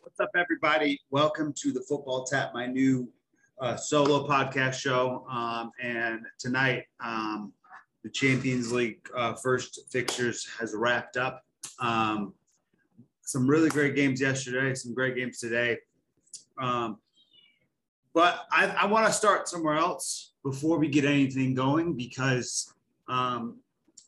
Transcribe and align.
What's 0.00 0.20
up, 0.20 0.30
everybody? 0.36 1.00
Welcome 1.10 1.52
to 1.58 1.72
the 1.72 1.80
Football 1.82 2.24
Tap, 2.24 2.52
my 2.54 2.66
new 2.66 3.08
uh, 3.60 3.76
solo 3.76 4.26
podcast 4.26 4.74
show. 4.74 5.26
Um, 5.28 5.70
and 5.82 6.20
tonight, 6.38 6.84
um, 7.00 7.52
the 8.04 8.10
Champions 8.10 8.72
League 8.72 9.00
uh, 9.16 9.34
first 9.34 9.80
fixtures 9.90 10.48
has 10.58 10.74
wrapped 10.74 11.16
up. 11.16 11.42
Um, 11.80 12.34
some 13.22 13.48
really 13.48 13.68
great 13.68 13.94
games 13.94 14.20
yesterday, 14.20 14.74
some 14.74 14.94
great 14.94 15.16
games 15.16 15.38
today. 15.38 15.78
Um, 16.60 16.98
but 18.14 18.46
I, 18.50 18.66
I 18.66 18.86
want 18.86 19.06
to 19.06 19.12
start 19.12 19.48
somewhere 19.48 19.76
else 19.76 20.32
before 20.44 20.78
we 20.78 20.88
get 20.88 21.04
anything 21.04 21.54
going 21.54 21.94
because 21.94 22.72
um, 23.08 23.58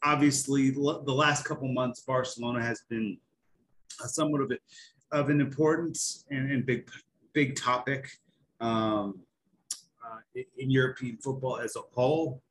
obviously 0.02 0.70
the 0.70 0.80
last 0.80 1.44
couple 1.44 1.72
months, 1.72 2.00
Barcelona 2.00 2.62
has 2.62 2.82
been 2.88 3.18
somewhat 4.06 4.40
of, 4.40 4.50
a, 4.50 4.56
of 5.12 5.28
an 5.28 5.40
importance 5.40 6.24
and, 6.30 6.50
and 6.50 6.64
big, 6.64 6.88
big 7.32 7.56
topic 7.56 8.10
um, 8.60 9.20
uh, 10.04 10.42
in 10.58 10.70
European 10.70 11.16
football 11.16 11.58
as 11.58 11.76
a 11.76 11.80
whole. 11.94 12.42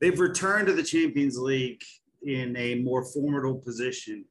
They've 0.00 0.18
returned 0.18 0.66
to 0.66 0.74
the 0.74 0.82
Champions 0.82 1.38
League 1.38 1.82
in 2.26 2.56
a 2.56 2.76
more 2.76 3.04
formidable 3.04 3.60
position 3.60 4.24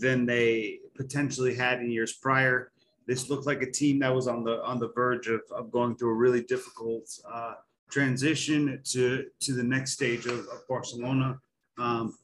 than 0.00 0.26
they 0.26 0.78
potentially 0.96 1.54
had 1.54 1.80
in 1.80 1.90
years 1.90 2.14
prior. 2.14 2.72
This 3.06 3.28
looked 3.28 3.46
like 3.46 3.62
a 3.62 3.70
team 3.70 3.98
that 4.00 4.14
was 4.14 4.26
on 4.26 4.44
the 4.44 4.64
on 4.64 4.78
the 4.78 4.90
verge 4.94 5.28
of, 5.28 5.42
of 5.54 5.70
going 5.70 5.96
through 5.96 6.10
a 6.10 6.14
really 6.14 6.42
difficult 6.42 7.06
uh, 7.30 7.54
transition 7.90 8.80
to 8.84 9.26
to 9.40 9.52
the 9.52 9.62
next 9.62 9.92
stage 9.92 10.26
of, 10.26 10.38
of 10.38 10.66
Barcelona. 10.68 11.38
Um, 11.78 12.16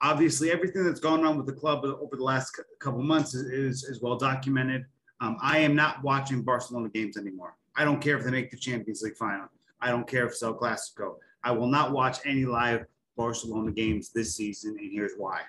obviously, 0.00 0.50
everything 0.50 0.84
that's 0.84 1.00
gone 1.00 1.24
on 1.24 1.36
with 1.36 1.46
the 1.46 1.52
club 1.52 1.84
over 1.84 2.16
the 2.16 2.24
last 2.24 2.58
couple 2.78 3.02
months 3.02 3.34
is, 3.34 3.50
is, 3.50 3.84
is 3.84 4.02
well 4.02 4.16
documented. 4.16 4.86
Um, 5.20 5.36
I 5.40 5.58
am 5.58 5.74
not 5.74 6.02
watching 6.02 6.42
Barcelona 6.42 6.88
games 6.88 7.16
anymore. 7.16 7.56
I 7.76 7.84
don't 7.84 8.00
care 8.00 8.16
if 8.16 8.24
they 8.24 8.30
make 8.30 8.50
the 8.50 8.56
Champions 8.56 9.02
League 9.02 9.16
final. 9.16 9.48
I 9.80 9.90
don't 9.90 10.06
care 10.06 10.26
if 10.26 10.32
it's 10.32 10.42
El 10.42 10.54
Clasico. 10.54 11.16
I 11.42 11.52
will 11.52 11.68
not 11.68 11.92
watch 11.92 12.18
any 12.24 12.44
live 12.44 12.86
Barcelona 13.16 13.70
games 13.72 14.10
this 14.10 14.34
season, 14.34 14.76
and 14.78 14.90
here's 14.92 15.12
why. 15.16 15.42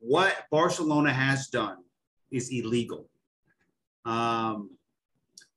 What 0.00 0.46
Barcelona 0.50 1.12
has 1.12 1.48
done 1.48 1.78
is 2.30 2.50
illegal. 2.50 3.08
Um, 4.04 4.70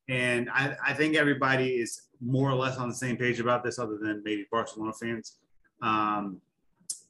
and 0.10 0.50
I, 0.50 0.76
I, 0.86 0.94
think 0.94 1.16
everybody 1.16 1.76
is 1.76 2.02
more 2.20 2.50
or 2.50 2.56
less 2.56 2.78
on 2.78 2.90
the 2.90 2.96
same 2.96 3.16
page 3.16 3.40
about 3.40 3.64
this, 3.64 3.80
other 3.80 3.98
than 3.98 4.22
maybe 4.26 4.46
Barcelona 4.52 4.92
fans. 4.94 5.38
Um, 5.82 6.42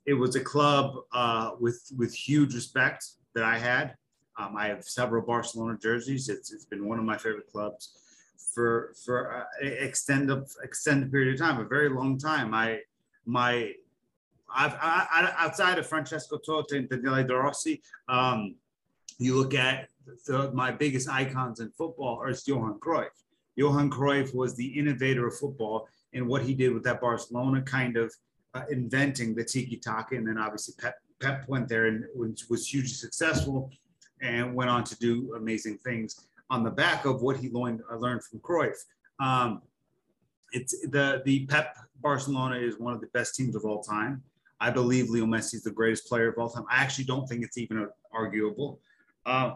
it 0.05 0.13
was 0.13 0.35
a 0.35 0.41
club 0.41 0.95
uh, 1.13 1.51
with 1.59 1.91
with 1.97 2.13
huge 2.13 2.53
respect 2.55 3.05
that 3.33 3.43
I 3.43 3.57
had. 3.57 3.95
Um, 4.37 4.55
I 4.57 4.67
have 4.67 4.83
several 4.83 5.21
Barcelona 5.25 5.77
jerseys. 5.81 6.29
It's, 6.29 6.51
it's 6.51 6.65
been 6.65 6.87
one 6.87 6.99
of 6.99 7.05
my 7.05 7.17
favorite 7.17 7.47
clubs 7.47 7.97
for 8.53 8.93
for 9.05 9.33
uh, 9.33 9.43
extended 9.61 10.43
extended 10.63 11.11
period 11.11 11.33
of 11.33 11.39
time, 11.39 11.59
a 11.59 11.65
very 11.65 11.89
long 11.89 12.17
time. 12.17 12.53
I 12.53 12.79
my 13.25 13.73
I've, 14.53 14.75
I, 14.81 15.33
outside 15.37 15.77
of 15.79 15.87
Francesco 15.87 16.37
Totti 16.37 16.73
and 16.77 16.89
Daniele 16.89 17.23
De 17.25 17.33
Rossi, 17.33 17.81
um, 18.09 18.55
you 19.17 19.37
look 19.37 19.53
at 19.53 19.87
the, 20.27 20.51
my 20.51 20.71
biggest 20.71 21.07
icons 21.07 21.61
in 21.61 21.69
football 21.71 22.19
are 22.21 22.33
Johan 22.45 22.79
Cruyff. 22.79 23.11
Johan 23.55 23.89
Cruyff 23.89 24.35
was 24.35 24.55
the 24.55 24.67
innovator 24.67 25.27
of 25.27 25.37
football, 25.37 25.87
and 26.13 26.27
what 26.27 26.41
he 26.41 26.53
did 26.53 26.73
with 26.73 26.83
that 26.83 26.99
Barcelona 26.99 27.61
kind 27.61 27.95
of 27.95 28.13
uh, 28.53 28.63
inventing 28.69 29.35
the 29.35 29.43
tiki 29.43 29.77
taka, 29.77 30.15
and 30.15 30.27
then 30.27 30.37
obviously 30.37 30.73
Pep, 30.79 30.95
Pep 31.21 31.47
went 31.47 31.67
there 31.67 31.85
and 31.85 32.05
was, 32.15 32.45
was 32.49 32.67
hugely 32.67 32.89
successful, 32.89 33.71
and 34.21 34.53
went 34.53 34.69
on 34.69 34.83
to 34.83 34.95
do 34.97 35.33
amazing 35.35 35.77
things 35.79 36.27
on 36.49 36.63
the 36.63 36.69
back 36.69 37.05
of 37.05 37.21
what 37.21 37.37
he 37.37 37.49
learned, 37.49 37.81
uh, 37.91 37.95
learned 37.95 38.23
from 38.23 38.39
Cruyff. 38.39 38.75
Um, 39.19 39.61
it's 40.51 40.79
the 40.89 41.21
the 41.25 41.45
Pep 41.45 41.75
Barcelona 42.01 42.57
is 42.57 42.77
one 42.79 42.93
of 42.93 43.01
the 43.01 43.07
best 43.07 43.35
teams 43.35 43.55
of 43.55 43.63
all 43.63 43.81
time. 43.81 44.21
I 44.59 44.69
believe 44.69 45.09
Leo 45.09 45.25
Messi 45.25 45.55
is 45.55 45.63
the 45.63 45.71
greatest 45.71 46.07
player 46.07 46.29
of 46.29 46.37
all 46.37 46.49
time. 46.49 46.65
I 46.69 46.83
actually 46.83 47.05
don't 47.05 47.27
think 47.27 47.43
it's 47.43 47.57
even 47.57 47.87
arguable. 48.11 48.79
Uh, 49.25 49.55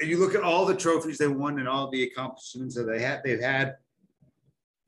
and 0.00 0.08
you 0.08 0.18
look 0.18 0.34
at 0.34 0.42
all 0.42 0.64
the 0.64 0.76
trophies 0.76 1.18
they 1.18 1.26
won 1.26 1.58
and 1.58 1.68
all 1.68 1.90
the 1.90 2.04
accomplishments 2.04 2.74
that 2.76 2.84
they 2.84 3.02
had, 3.02 3.20
they've 3.24 3.40
had, 3.40 3.76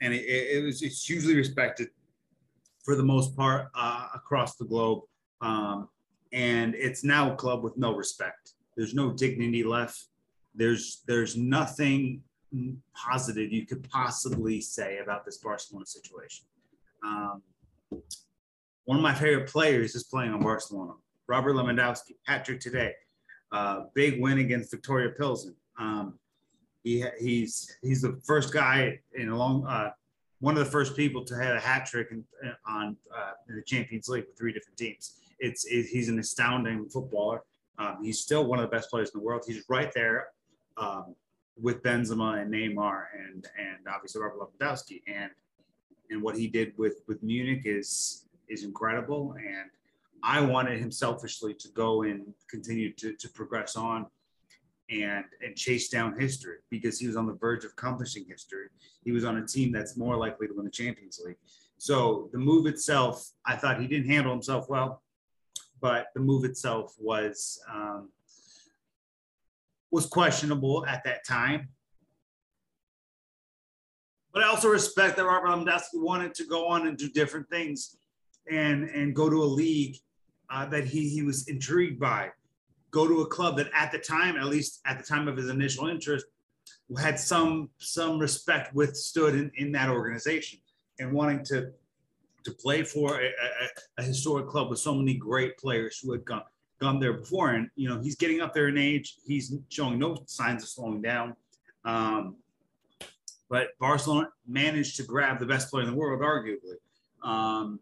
and 0.00 0.14
it, 0.14 0.24
it 0.24 0.64
was 0.64 0.82
it's 0.82 1.04
hugely 1.04 1.34
respected 1.34 1.88
for 2.84 2.94
the 2.94 3.02
most 3.02 3.36
part 3.36 3.68
uh, 3.74 4.08
across 4.14 4.56
the 4.56 4.64
globe. 4.64 5.02
Um, 5.40 5.88
and 6.32 6.74
it's 6.74 7.04
now 7.04 7.32
a 7.32 7.36
club 7.36 7.62
with 7.62 7.76
no 7.76 7.94
respect. 7.94 8.52
There's 8.76 8.94
no 8.94 9.12
dignity 9.12 9.62
left. 9.62 10.06
There's 10.54 11.02
there's 11.06 11.36
nothing 11.36 12.22
positive 12.94 13.52
you 13.52 13.66
could 13.66 13.88
possibly 13.88 14.60
say 14.60 14.98
about 14.98 15.24
this 15.24 15.38
Barcelona 15.38 15.86
situation. 15.86 16.46
Um, 17.04 17.42
one 18.84 18.98
of 18.98 19.02
my 19.02 19.14
favorite 19.14 19.48
players 19.48 19.94
is 19.94 20.04
playing 20.04 20.32
on 20.32 20.40
Barcelona. 20.42 20.92
Robert 21.26 21.54
Lewandowski, 21.54 22.16
Patrick 22.26 22.60
today. 22.60 22.92
Uh, 23.50 23.84
big 23.94 24.20
win 24.20 24.38
against 24.38 24.72
Viktoria 24.72 25.16
Pilsen. 25.16 25.54
Um, 25.78 26.18
he, 26.82 27.04
he's 27.18 27.76
he's 27.82 28.02
the 28.02 28.20
first 28.24 28.52
guy 28.52 29.00
in 29.14 29.28
a 29.30 29.36
long 29.36 29.64
uh, 29.66 29.90
one 30.44 30.58
of 30.58 30.62
the 30.62 30.70
first 30.70 30.94
people 30.94 31.24
to 31.24 31.34
have 31.34 31.56
a 31.56 31.60
hat 31.60 31.86
trick 31.86 32.08
in, 32.10 32.22
on 32.66 32.94
uh, 33.16 33.32
in 33.48 33.56
the 33.56 33.62
Champions 33.62 34.10
League 34.10 34.26
with 34.26 34.36
three 34.36 34.52
different 34.52 34.76
teams. 34.76 35.14
It's 35.38 35.64
it, 35.64 35.86
he's 35.86 36.10
an 36.10 36.18
astounding 36.18 36.86
footballer. 36.90 37.40
Um, 37.78 38.00
he's 38.02 38.20
still 38.20 38.44
one 38.44 38.58
of 38.58 38.64
the 38.68 38.76
best 38.76 38.90
players 38.90 39.10
in 39.14 39.20
the 39.20 39.24
world. 39.24 39.42
He's 39.46 39.64
right 39.70 39.90
there 39.94 40.28
um, 40.76 41.14
with 41.56 41.82
Benzema 41.82 42.42
and 42.42 42.52
Neymar 42.52 43.04
and 43.18 43.48
and 43.58 43.78
obviously 43.88 44.20
Robert 44.20 44.38
Lewandowski. 44.38 45.00
And 45.06 45.30
and 46.10 46.20
what 46.22 46.36
he 46.36 46.46
did 46.46 46.74
with 46.76 46.96
with 47.08 47.22
Munich 47.22 47.62
is 47.64 48.26
is 48.50 48.64
incredible. 48.64 49.34
And 49.38 49.70
I 50.22 50.42
wanted 50.42 50.78
him 50.78 50.92
selfishly 50.92 51.54
to 51.54 51.68
go 51.68 52.02
and 52.02 52.34
continue 52.50 52.92
to, 52.92 53.14
to 53.14 53.28
progress 53.30 53.76
on 53.76 54.06
and 54.90 55.24
and 55.44 55.56
chase 55.56 55.88
down 55.88 56.18
history 56.18 56.56
because 56.70 56.98
he 56.98 57.06
was 57.06 57.16
on 57.16 57.26
the 57.26 57.34
verge 57.34 57.64
of 57.64 57.72
accomplishing 57.72 58.24
history. 58.28 58.66
He 59.04 59.12
was 59.12 59.24
on 59.24 59.38
a 59.38 59.46
team 59.46 59.72
that's 59.72 59.96
more 59.96 60.16
likely 60.16 60.46
to 60.48 60.54
win 60.54 60.64
the 60.64 60.70
Champions 60.70 61.20
League. 61.24 61.36
So 61.78 62.28
the 62.32 62.38
move 62.38 62.66
itself, 62.66 63.30
I 63.44 63.56
thought 63.56 63.80
he 63.80 63.86
didn't 63.86 64.08
handle 64.08 64.32
himself 64.32 64.68
well, 64.68 65.02
but 65.80 66.06
the 66.14 66.20
move 66.20 66.44
itself 66.44 66.94
was 66.98 67.60
um, 67.72 68.10
was 69.90 70.06
questionable 70.06 70.84
at 70.86 71.04
that 71.04 71.26
time. 71.26 71.68
But 74.32 74.42
I 74.42 74.48
also 74.48 74.68
respect 74.68 75.16
that 75.16 75.24
Robert 75.24 75.48
Lewandowski 75.48 76.02
wanted 76.02 76.34
to 76.34 76.44
go 76.44 76.66
on 76.66 76.88
and 76.88 76.98
do 76.98 77.08
different 77.08 77.48
things 77.48 77.96
and 78.50 78.88
and 78.90 79.14
go 79.14 79.30
to 79.30 79.42
a 79.42 79.44
league 79.44 79.96
uh, 80.50 80.66
that 80.66 80.84
he 80.84 81.08
he 81.08 81.22
was 81.22 81.48
intrigued 81.48 82.00
by, 82.00 82.30
go 82.94 83.08
to 83.08 83.22
a 83.22 83.26
club 83.26 83.56
that 83.56 83.68
at 83.74 83.90
the 83.90 83.98
time, 83.98 84.36
at 84.36 84.46
least 84.46 84.80
at 84.86 84.96
the 84.98 85.04
time 85.04 85.26
of 85.26 85.36
his 85.36 85.50
initial 85.50 85.88
interest, 85.88 86.24
had 86.98 87.18
some 87.18 87.68
some 87.78 88.18
respect 88.18 88.74
withstood 88.74 89.34
in, 89.34 89.50
in 89.56 89.72
that 89.72 89.88
organization, 89.90 90.60
and 91.00 91.12
wanting 91.12 91.44
to 91.44 91.72
to 92.44 92.50
play 92.52 92.84
for 92.84 93.20
a, 93.20 93.26
a, 93.26 93.66
a 93.98 94.02
historic 94.02 94.46
club 94.46 94.70
with 94.70 94.78
so 94.78 94.94
many 94.94 95.14
great 95.14 95.58
players 95.58 95.98
who 96.00 96.12
had 96.12 96.24
gone 96.24 96.44
gone 96.80 97.00
there 97.00 97.14
before, 97.14 97.50
and 97.50 97.68
you 97.74 97.88
know 97.88 98.00
he's 98.00 98.16
getting 98.16 98.40
up 98.40 98.54
there 98.54 98.68
in 98.68 98.78
age. 98.78 99.16
He's 99.26 99.52
showing 99.68 99.98
no 99.98 100.22
signs 100.26 100.62
of 100.62 100.68
slowing 100.68 101.02
down. 101.02 101.34
Um, 101.84 102.36
but 103.50 103.68
Barcelona 103.78 104.28
managed 104.46 104.96
to 104.96 105.02
grab 105.02 105.38
the 105.38 105.46
best 105.46 105.70
player 105.70 105.84
in 105.84 105.90
the 105.90 105.96
world, 105.96 106.22
arguably. 106.22 106.78
Um, 107.22 107.80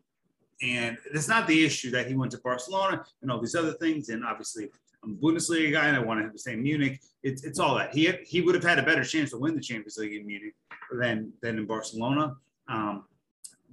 and 0.62 0.97
it's 1.12 1.28
not 1.28 1.47
the 1.47 1.65
issue 1.65 1.91
that 1.91 2.06
he 2.06 2.15
went 2.15 2.33
to 2.33 2.39
Barcelona 2.39 3.04
and 3.21 3.31
all 3.31 3.41
these 3.41 3.54
other 3.54 3.72
things. 3.72 4.09
And 4.09 4.25
obviously, 4.25 4.69
I'm 5.04 5.13
a 5.13 5.15
Bundesliga 5.15 5.72
guy 5.72 5.89
and 5.89 5.97
I 5.97 6.01
want 6.01 6.21
him 6.21 6.33
to 6.33 6.39
stay 6.39 6.53
in 6.53 6.63
Munich. 6.63 7.01
It's, 7.22 7.45
it's 7.45 7.59
all 7.59 7.75
that. 7.77 7.95
He, 7.95 8.04
had, 8.04 8.21
he 8.25 8.41
would 8.41 8.54
have 8.54 8.65
had 8.65 8.78
a 8.78 8.83
better 8.83 9.04
chance 9.04 9.31
to 9.31 9.39
win 9.39 9.54
the 9.54 9.60
Champions 9.60 9.97
League 9.97 10.15
in 10.15 10.27
Munich 10.27 10.54
than, 10.93 11.33
than 11.43 11.59
in 11.59 11.66
Barcelona. 11.66 12.37
Um, 12.69 13.04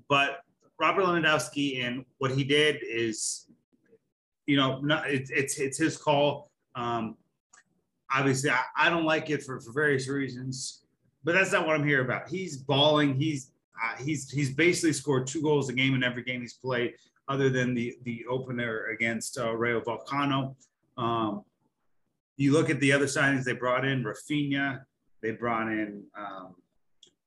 but 0.08 0.42
Robert 0.80 1.04
Lewandowski 1.04 1.84
and 1.84 2.06
what 2.18 2.32
he 2.32 2.44
did 2.44 2.78
is, 2.84 3.46
you 4.48 4.58
know, 4.58 4.80
not, 4.80 5.10
it, 5.10 5.30
it's, 5.30 5.60
it's 5.60 5.78
his 5.78 5.98
call. 5.98 6.52
Um, 6.76 7.18
obviously, 8.12 8.50
I, 8.50 8.62
I 8.76 8.90
don't 8.90 9.06
like 9.06 9.30
it 9.30 9.44
for, 9.44 9.60
for 9.60 9.72
various 9.72 10.08
reasons, 10.08 10.84
but 11.24 11.34
that's 11.34 11.52
not 11.52 11.68
what 11.68 11.76
I'm 11.76 11.86
here 11.86 12.02
about. 12.02 12.30
He's 12.30 12.58
balling. 12.58 13.16
He's 13.16 13.52
uh, 13.82 14.02
he's 14.04 14.30
he's 14.30 14.54
basically 14.54 14.94
scored 14.94 15.28
two 15.28 15.42
goals 15.42 15.70
a 15.70 15.74
game 15.74 15.96
in 15.96 16.04
every 16.04 16.24
game 16.24 16.42
he's 16.42 16.54
played, 16.54 16.96
other 17.28 17.50
than 17.50 17.74
the 17.74 17.96
the 18.04 18.26
opener 18.30 18.88
against 18.88 19.38
uh, 19.38 19.54
Rayo 19.56 19.82
Vallecano. 19.82 20.56
Um, 20.98 21.44
you 22.38 22.54
look 22.54 22.70
at 22.70 22.80
the 22.80 22.92
other 22.92 23.06
signings 23.06 23.44
they 23.44 23.54
brought 23.54 23.86
in 23.86 24.04
Rafinha, 24.04 24.82
they 25.22 25.32
brought 25.32 25.68
in 25.68 26.04
um, 26.18 26.56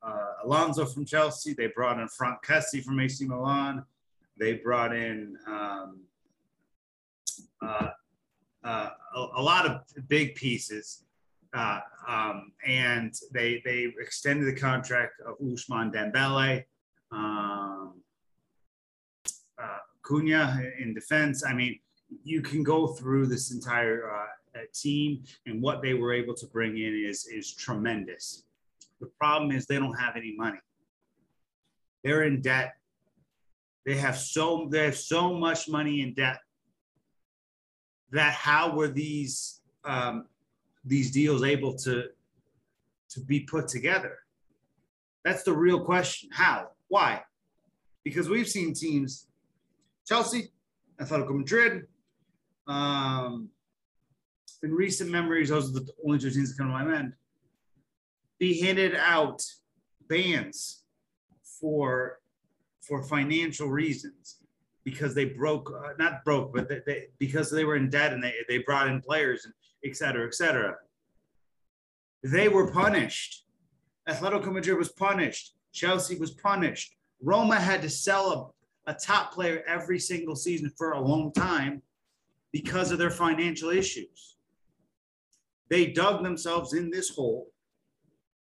uh, 0.03 0.27
Alonso 0.45 0.87
from 0.87 1.05
Chelsea, 1.05 1.53
they 1.53 1.69
brought 1.69 2.01
in 2.01 2.09
Franck 2.09 2.39
Kessie 2.45 2.83
from 2.83 2.99
AC 2.99 3.25
Milan, 3.27 3.85
they 4.39 4.55
brought 4.55 4.95
in 4.95 5.37
um, 5.47 6.01
uh, 7.61 7.89
uh, 8.65 8.91
a, 9.15 9.27
a, 9.37 9.43
lot 9.43 9.67
of 9.67 9.81
big 10.09 10.35
pieces. 10.35 11.05
Uh, 11.55 11.81
um, 12.09 12.53
and 12.67 13.13
they 13.33 13.61
they 13.65 13.93
extended 14.01 14.47
the 14.47 14.59
contract 14.59 15.21
of 15.27 15.39
Ousmane 15.39 15.93
Dembele, 15.93 16.65
um, 17.11 18.01
uh, 19.63 19.79
Koundé 20.03 20.81
in 20.81 20.95
defense. 20.95 21.45
I 21.45 21.53
mean, 21.53 21.79
you 22.25 22.43
can 22.43 22.63
go 22.63 22.89
through 22.89 23.27
this 23.27 23.53
entire 23.53 24.11
uh, 24.11 24.61
team, 24.73 25.25
and 25.47 25.63
what 25.63 25.83
they 25.83 25.95
were 25.95 26.13
able 26.13 26.35
to 26.35 26.47
bring 26.47 26.79
in 26.79 27.05
is 27.09 27.27
is 27.27 27.53
tremendous. 27.53 28.45
The 29.01 29.07
problem 29.19 29.51
is 29.51 29.67
they 29.67 29.79
don't 29.79 29.99
have 29.99 30.17
any 30.17 30.35
money. 30.37 30.61
They're 32.05 32.25
in 32.25 32.41
debt. 32.41 32.75
They 33.85 33.97
have 33.97 34.17
so 34.17 34.69
they 34.71 34.85
have 34.85 34.97
so 34.97 35.35
much 35.35 35.69
money 35.69 36.03
in 36.03 36.15
debt 36.15 36.39
that 38.11 38.35
how 38.35 38.75
were 38.75 38.89
these 38.89 39.61
um, 39.85 40.27
these 40.85 41.11
deals 41.11 41.43
able 41.43 41.75
to 41.79 42.05
to 43.11 43.21
be 43.21 43.41
put 43.41 43.69
together? 43.69 44.19
That's 45.25 45.43
the 45.43 45.53
real 45.53 45.85
question. 45.85 46.31
How? 46.33 46.69
Why? 46.89 47.23
Because 48.05 48.29
we've 48.29 48.49
seen 48.49 48.75
teams, 48.75 49.29
Chelsea, 50.07 50.51
Atletico 51.01 51.37
Madrid. 51.37 51.87
Um, 52.67 53.49
in 54.63 54.73
recent 54.73 55.11
memories, 55.11 55.49
those 55.49 55.71
are 55.71 55.81
the 55.81 55.89
only 56.05 56.19
two 56.19 56.31
teams 56.31 56.51
that 56.51 56.59
come 56.59 56.69
to 56.69 56.73
my 56.73 56.85
mind. 56.85 57.15
Be 58.39 58.61
handed 58.61 58.95
out 58.95 59.43
bans 60.09 60.85
for 61.61 62.19
for 62.81 63.03
financial 63.05 63.69
reasons 63.69 64.39
because 64.85 65.15
they 65.15 65.27
broke, 65.27 65.73
uh, 65.73 65.93
not 65.99 66.25
broke, 66.25 66.53
but 66.53 66.69
they, 66.69 66.81
they, 66.85 67.07
because 67.19 67.49
they 67.51 67.65
were 67.65 67.77
in 67.77 67.89
debt 67.89 68.13
and 68.13 68.23
they, 68.23 68.35
they 68.49 68.59
brought 68.59 68.89
in 68.89 69.01
players 69.01 69.45
and 69.45 69.55
et 69.85 69.97
cetera, 69.97 70.27
et 70.27 70.35
cetera. 70.35 70.75
They 72.25 72.49
were 72.49 72.73
punished. 72.73 73.45
Atletico 74.09 74.53
Madrid 74.53 74.77
was 74.77 74.91
punished. 74.91 75.55
Chelsea 75.73 76.19
was 76.19 76.33
punished. 76.33 76.97
Roma 77.23 77.61
had 77.61 77.83
to 77.83 77.89
sell 77.89 78.53
a, 78.87 78.91
a 78.91 78.95
top 78.95 79.33
player 79.33 79.63
every 79.69 80.01
single 80.01 80.35
season 80.35 80.73
for 80.77 80.93
a 80.93 81.01
long 81.01 81.33
time 81.33 81.83
because 82.53 82.93
of 82.93 82.99
their 82.99 83.11
financial 83.11 83.71
issues. 83.71 84.37
They 85.71 85.87
dug 85.87 86.23
themselves 86.23 86.75
in 86.75 86.91
this 86.91 87.09
hole 87.11 87.49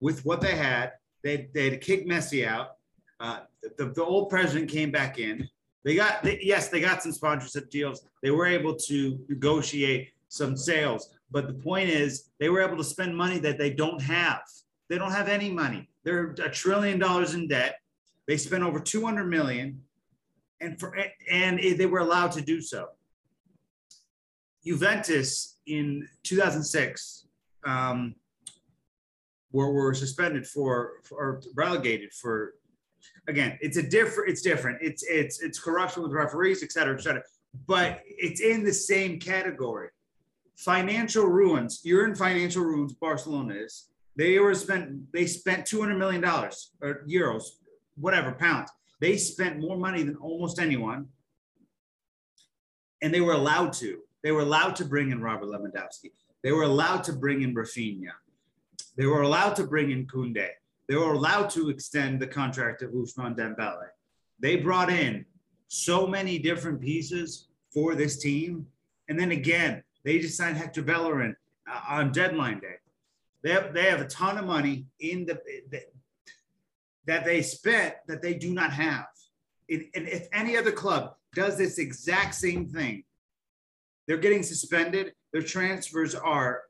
with 0.01 0.25
what 0.25 0.41
they 0.41 0.55
had. 0.55 0.93
They, 1.23 1.49
they 1.53 1.69
had 1.69 1.73
to 1.73 1.77
kick 1.77 2.07
Messi 2.07 2.45
out. 2.45 2.71
Uh, 3.19 3.41
the, 3.77 3.85
the 3.85 4.03
old 4.03 4.29
president 4.29 4.69
came 4.69 4.91
back 4.91 5.17
in. 5.17 5.47
They 5.83 5.95
got 5.95 6.23
they, 6.23 6.39
yes, 6.41 6.67
they 6.67 6.81
got 6.81 7.01
some 7.01 7.11
sponsorship 7.11 7.69
deals. 7.69 8.05
They 8.21 8.31
were 8.31 8.45
able 8.45 8.75
to 8.75 9.19
negotiate 9.29 10.09
some 10.27 10.55
sales, 10.55 11.15
but 11.31 11.47
the 11.47 11.53
point 11.53 11.89
is 11.89 12.29
they 12.39 12.49
were 12.49 12.61
able 12.61 12.77
to 12.77 12.83
spend 12.83 13.15
money 13.15 13.39
that 13.39 13.57
they 13.57 13.71
don't 13.71 14.01
have. 14.01 14.41
They 14.89 14.97
don't 14.97 15.11
have 15.11 15.27
any 15.27 15.49
money. 15.49 15.89
They're 16.03 16.35
a 16.43 16.49
trillion 16.49 16.99
dollars 16.99 17.33
in 17.33 17.47
debt. 17.47 17.77
They 18.27 18.37
spent 18.37 18.63
over 18.63 18.79
200 18.79 19.25
million 19.25 19.81
and 20.59 20.79
for 20.79 20.95
and 21.29 21.59
they 21.59 21.85
were 21.85 21.99
allowed 21.99 22.31
to 22.33 22.41
do 22.41 22.61
so. 22.61 22.87
Juventus 24.65 25.57
in 25.67 26.07
2006 26.23 27.27
um, 27.65 28.15
were, 29.51 29.71
were 29.71 29.93
suspended 29.93 30.47
for, 30.47 30.93
for 31.03 31.17
or 31.17 31.41
relegated 31.55 32.13
for 32.13 32.53
again, 33.27 33.57
it's 33.61 33.77
a 33.77 33.83
different, 33.83 34.29
it's 34.29 34.41
different. 34.41 34.79
It's 34.81 35.03
it's 35.03 35.41
it's 35.41 35.59
corruption 35.59 36.03
with 36.03 36.11
referees, 36.11 36.63
et 36.63 36.71
cetera, 36.71 36.95
et 36.95 37.01
cetera. 37.01 37.23
But 37.67 38.01
it's 38.05 38.41
in 38.41 38.63
the 38.63 38.73
same 38.73 39.19
category. 39.19 39.89
Financial 40.55 41.25
ruins. 41.25 41.81
You're 41.83 42.07
in 42.07 42.15
financial 42.15 42.63
ruins. 42.63 42.93
Barcelona 42.93 43.55
is. 43.55 43.89
They 44.15 44.39
were 44.39 44.53
spent. 44.55 45.11
They 45.11 45.25
spent 45.25 45.65
two 45.65 45.79
hundred 45.79 45.97
million 45.97 46.21
dollars 46.21 46.71
or 46.81 47.03
euros, 47.07 47.43
whatever 47.95 48.31
pounds. 48.31 48.69
They 48.99 49.17
spent 49.17 49.59
more 49.59 49.77
money 49.77 50.03
than 50.03 50.15
almost 50.17 50.59
anyone, 50.59 51.07
and 53.01 53.13
they 53.13 53.21
were 53.21 53.33
allowed 53.33 53.73
to. 53.73 53.99
They 54.23 54.31
were 54.31 54.41
allowed 54.41 54.75
to 54.77 54.85
bring 54.85 55.11
in 55.11 55.21
Robert 55.21 55.47
Lewandowski. 55.47 56.11
They 56.43 56.51
were 56.51 56.63
allowed 56.63 57.03
to 57.05 57.13
bring 57.13 57.41
in 57.41 57.55
Rafinha. 57.55 58.11
They 58.97 59.05
were 59.05 59.21
allowed 59.21 59.55
to 59.55 59.63
bring 59.65 59.91
in 59.91 60.05
Koundé. 60.07 60.49
They 60.87 60.95
were 60.95 61.13
allowed 61.13 61.49
to 61.51 61.69
extend 61.69 62.19
the 62.19 62.27
contract 62.27 62.81
of 62.81 62.91
Ousmane 62.91 63.35
Dembele. 63.37 63.87
They 64.39 64.57
brought 64.57 64.91
in 64.91 65.25
so 65.67 66.05
many 66.05 66.37
different 66.37 66.81
pieces 66.81 67.47
for 67.73 67.95
this 67.95 68.17
team. 68.17 68.67
And 69.07 69.19
then 69.19 69.31
again, 69.31 69.83
they 70.03 70.19
just 70.19 70.37
signed 70.37 70.57
Hector 70.57 70.81
Bellerin 70.81 71.35
uh, 71.71 71.81
on 71.87 72.11
deadline 72.11 72.59
day. 72.59 72.75
They 73.43 73.51
have, 73.51 73.73
they 73.73 73.85
have 73.85 74.01
a 74.01 74.07
ton 74.07 74.37
of 74.37 74.45
money 74.45 74.85
in 74.99 75.25
the, 75.25 75.39
the 75.69 75.83
that 77.07 77.25
they 77.25 77.41
spent 77.41 77.95
that 78.07 78.21
they 78.21 78.33
do 78.33 78.53
not 78.53 78.71
have. 78.71 79.07
and 79.69 79.87
if 79.93 80.27
any 80.33 80.55
other 80.55 80.71
club 80.71 81.15
does 81.33 81.57
this 81.57 81.79
exact 81.79 82.35
same 82.35 82.67
thing, 82.67 83.03
they're 84.11 84.19
getting 84.19 84.43
suspended. 84.43 85.13
Their 85.31 85.41
transfers 85.41 86.15
are 86.15 86.63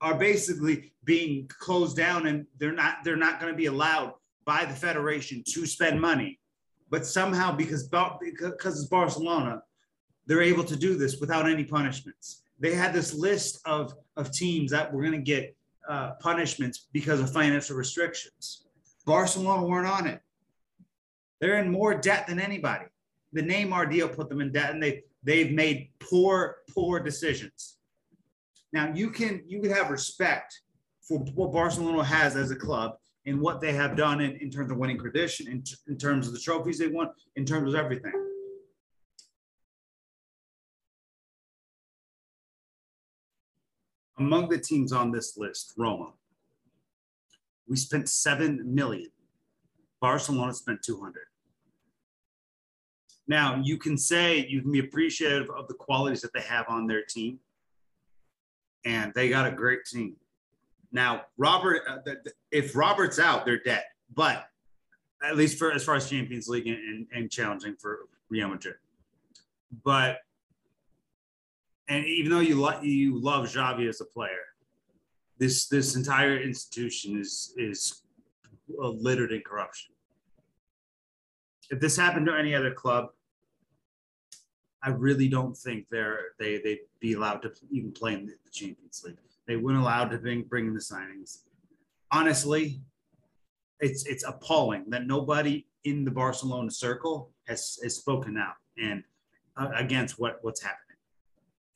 are 0.00 0.14
basically 0.14 0.94
being 1.04 1.46
closed 1.58 1.94
down 1.94 2.26
and 2.26 2.46
they're 2.58 2.72
not 2.72 3.04
they're 3.04 3.18
not 3.18 3.38
going 3.38 3.52
to 3.52 3.56
be 3.56 3.66
allowed 3.66 4.14
by 4.46 4.64
the 4.64 4.74
federation 4.74 5.44
to 5.48 5.66
spend 5.66 6.00
money. 6.00 6.40
But 6.88 7.04
somehow 7.04 7.54
because 7.54 7.86
because 7.86 8.80
it's 8.80 8.88
barcelona 8.88 9.62
they're 10.24 10.40
able 10.40 10.64
to 10.64 10.74
do 10.74 10.96
this 10.96 11.20
without 11.20 11.46
any 11.46 11.64
punishments. 11.64 12.44
They 12.58 12.74
had 12.74 12.94
this 12.94 13.12
list 13.12 13.60
of 13.66 13.92
of 14.16 14.32
teams 14.32 14.70
that 14.70 14.90
were 14.90 15.02
going 15.02 15.12
to 15.22 15.32
get 15.34 15.54
uh, 15.86 16.12
punishments 16.12 16.88
because 16.94 17.20
of 17.20 17.30
financial 17.30 17.76
restrictions. 17.76 18.64
Barcelona 19.04 19.66
weren't 19.66 19.86
on 19.86 20.06
it. 20.06 20.22
They're 21.42 21.58
in 21.58 21.70
more 21.70 21.92
debt 21.94 22.26
than 22.26 22.40
anybody. 22.40 22.86
The 23.34 23.42
neymar 23.42 23.90
deal 23.90 24.08
put 24.08 24.30
them 24.30 24.40
in 24.40 24.50
debt 24.50 24.70
and 24.70 24.82
they 24.82 25.02
they've 25.22 25.52
made 25.52 25.90
poor 25.98 26.58
poor 26.74 27.00
decisions 27.00 27.76
now 28.72 28.92
you 28.94 29.10
can 29.10 29.42
you 29.46 29.60
can 29.60 29.70
have 29.70 29.90
respect 29.90 30.60
for 31.10 31.18
what 31.34 31.52
Barcelona 31.52 32.04
has 32.04 32.36
as 32.36 32.52
a 32.52 32.56
club 32.56 32.92
and 33.26 33.40
what 33.40 33.60
they 33.60 33.72
have 33.72 33.96
done 33.96 34.20
in, 34.20 34.36
in 34.36 34.48
terms 34.48 34.70
of 34.70 34.78
winning 34.78 34.98
tradition, 34.98 35.48
in, 35.48 35.62
in 35.88 35.98
terms 35.98 36.28
of 36.28 36.32
the 36.32 36.38
trophies 36.38 36.78
they 36.78 36.86
won, 36.86 37.10
in 37.34 37.44
terms 37.44 37.74
of 37.74 37.80
everything. 37.80 38.12
Among 44.18 44.48
the 44.48 44.58
teams 44.58 44.92
on 44.92 45.10
this 45.10 45.36
list, 45.36 45.72
Roma, 45.76 46.12
we 47.66 47.76
spent 47.76 48.08
7 48.08 48.62
million. 48.72 49.10
Barcelona 50.00 50.54
spent 50.54 50.82
200. 50.82 51.22
Now, 53.30 53.60
you 53.62 53.78
can 53.78 53.96
say, 53.96 54.44
you 54.48 54.60
can 54.60 54.72
be 54.72 54.80
appreciative 54.80 55.48
of 55.50 55.68
the 55.68 55.74
qualities 55.74 56.20
that 56.22 56.32
they 56.32 56.40
have 56.40 56.64
on 56.68 56.88
their 56.88 57.04
team 57.04 57.38
and 58.84 59.14
they 59.14 59.28
got 59.28 59.46
a 59.46 59.52
great 59.52 59.84
team. 59.84 60.16
Now, 60.90 61.22
Robert, 61.38 61.82
uh, 61.88 61.98
the, 62.04 62.16
the, 62.24 62.32
if 62.50 62.74
Robert's 62.74 63.20
out, 63.20 63.44
they're 63.44 63.62
dead. 63.62 63.84
But 64.12 64.46
at 65.22 65.36
least 65.36 65.60
for 65.60 65.70
as 65.70 65.84
far 65.84 65.94
as 65.94 66.10
Champions 66.10 66.48
League 66.48 66.66
and, 66.66 66.76
and, 66.76 67.06
and 67.14 67.30
challenging 67.30 67.76
for 67.76 68.00
Real 68.30 68.48
Madrid. 68.48 68.74
But 69.84 70.18
and 71.88 72.04
even 72.06 72.32
though 72.32 72.40
you 72.40 72.56
like 72.56 72.82
you 72.82 73.16
love 73.16 73.46
Xavi 73.46 73.88
as 73.88 74.00
a 74.00 74.06
player, 74.06 74.42
this 75.38 75.68
this 75.68 75.94
entire 75.94 76.36
institution 76.40 77.16
is 77.16 77.54
is 77.56 78.02
littered 78.68 79.30
in 79.30 79.42
corruption. 79.42 79.92
If 81.70 81.78
this 81.78 81.96
happened 81.96 82.26
to 82.26 82.34
any 82.34 82.52
other 82.56 82.72
club, 82.72 83.10
I 84.82 84.90
really 84.90 85.28
don't 85.28 85.56
think 85.56 85.86
they're 85.90 86.18
they 86.38 86.58
they'd 86.58 86.80
be 87.00 87.12
allowed 87.12 87.42
to 87.42 87.52
even 87.70 87.92
play 87.92 88.14
in 88.14 88.26
the 88.26 88.34
Champions 88.50 89.02
League. 89.04 89.16
They 89.46 89.56
weren't 89.56 89.78
allowed 89.78 90.10
to 90.10 90.18
bring 90.18 90.42
bring 90.42 90.66
in 90.66 90.74
the 90.74 90.80
signings. 90.80 91.42
Honestly, 92.10 92.80
it's 93.80 94.06
it's 94.06 94.24
appalling 94.24 94.84
that 94.88 95.06
nobody 95.06 95.66
in 95.84 96.04
the 96.04 96.10
Barcelona 96.10 96.70
circle 96.70 97.30
has 97.46 97.78
has 97.82 97.96
spoken 97.96 98.36
out 98.36 98.54
and 98.78 99.02
uh, 99.56 99.70
against 99.74 100.18
what 100.18 100.38
what's 100.42 100.62
happening. 100.62 100.96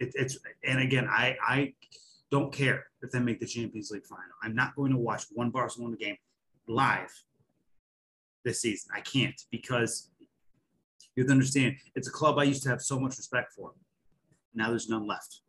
It, 0.01 0.13
it's 0.15 0.39
and 0.65 0.81
again, 0.81 1.07
I 1.09 1.37
I 1.47 1.75
don't 2.31 2.53
care 2.53 2.87
if 3.03 3.11
they 3.11 3.21
make 3.21 3.41
the 3.41 3.47
Champions 3.47 3.91
League 3.91 4.07
final. 4.07 4.25
I'm 4.43 4.55
not 4.55 4.75
going 4.75 4.93
to 4.93 4.99
watch 4.99 5.25
one 5.33 5.51
Barcelona 5.51 5.97
game 5.97 6.17
live 6.67 7.13
this 8.45 8.61
season. 8.61 8.91
I 8.95 9.01
can't 9.01 9.41
because 9.51 10.11
you 11.17 11.23
have 11.23 11.29
to 11.29 11.33
understand, 11.33 11.77
it's 11.95 12.09
a 12.09 12.13
club 12.13 12.39
I 12.39 12.45
used 12.45 12.63
to 12.65 12.69
have 12.69 12.83
so 12.83 12.99
much 12.99 13.17
respect 13.17 13.53
for. 13.53 13.73
Now 14.55 14.71
there's 14.71 14.89
none 14.89 15.07
left. 15.07 15.41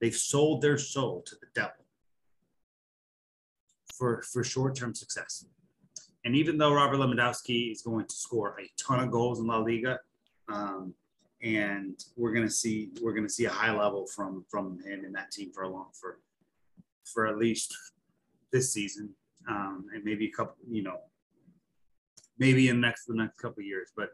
They've 0.00 0.14
sold 0.14 0.62
their 0.62 0.78
soul 0.78 1.22
to 1.26 1.34
the 1.36 1.46
devil 1.54 1.84
for, 3.94 4.22
for 4.22 4.42
short 4.42 4.76
term 4.76 4.94
success. 4.94 5.44
And 6.24 6.36
even 6.36 6.58
though 6.58 6.74
Robert 6.74 6.96
Lewandowski 6.96 7.72
is 7.72 7.82
going 7.82 8.06
to 8.06 8.14
score 8.14 8.56
a 8.60 8.70
ton 8.80 9.00
of 9.00 9.10
goals 9.10 9.40
in 9.40 9.46
La 9.46 9.58
Liga, 9.58 9.98
um, 10.48 10.94
and 11.42 12.04
we're 12.16 12.32
gonna 12.32 12.50
see 12.50 12.90
we're 13.00 13.14
gonna 13.14 13.28
see 13.28 13.46
a 13.46 13.50
high 13.50 13.74
level 13.74 14.06
from 14.06 14.44
from 14.50 14.78
him 14.82 15.04
and 15.04 15.14
that 15.14 15.30
team 15.30 15.50
for 15.54 15.62
a 15.62 15.68
long 15.68 15.88
for 15.98 16.18
for 17.04 17.26
at 17.26 17.38
least 17.38 17.74
this 18.52 18.72
season, 18.72 19.10
um, 19.48 19.86
and 19.94 20.04
maybe 20.04 20.26
a 20.26 20.30
couple, 20.30 20.56
you 20.68 20.82
know, 20.82 20.98
maybe 22.38 22.68
in 22.68 22.80
the 22.80 22.86
next 22.86 23.06
the 23.06 23.14
next 23.14 23.38
couple 23.38 23.62
years. 23.62 23.90
But 23.96 24.10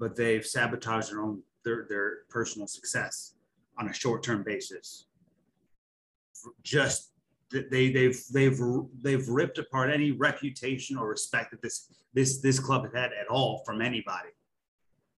but 0.00 0.16
they've 0.16 0.44
sabotaged 0.44 1.12
their 1.12 1.20
own 1.20 1.42
their 1.62 1.86
their 1.88 2.12
personal 2.30 2.66
success 2.66 3.34
on 3.78 3.88
a 3.88 3.92
short 3.92 4.24
term 4.24 4.42
basis. 4.42 5.06
Just 6.62 7.12
they 7.50 7.90
they've 7.90 8.18
they've 8.32 8.58
they've 9.02 9.28
ripped 9.28 9.58
apart 9.58 9.90
any 9.90 10.10
reputation 10.10 10.96
or 10.96 11.08
respect 11.08 11.50
that 11.50 11.62
this 11.62 11.92
this 12.14 12.38
this 12.38 12.58
club 12.58 12.84
has 12.84 12.94
had 12.94 13.10
at 13.12 13.28
all 13.28 13.62
from 13.64 13.82
anybody. 13.82 14.30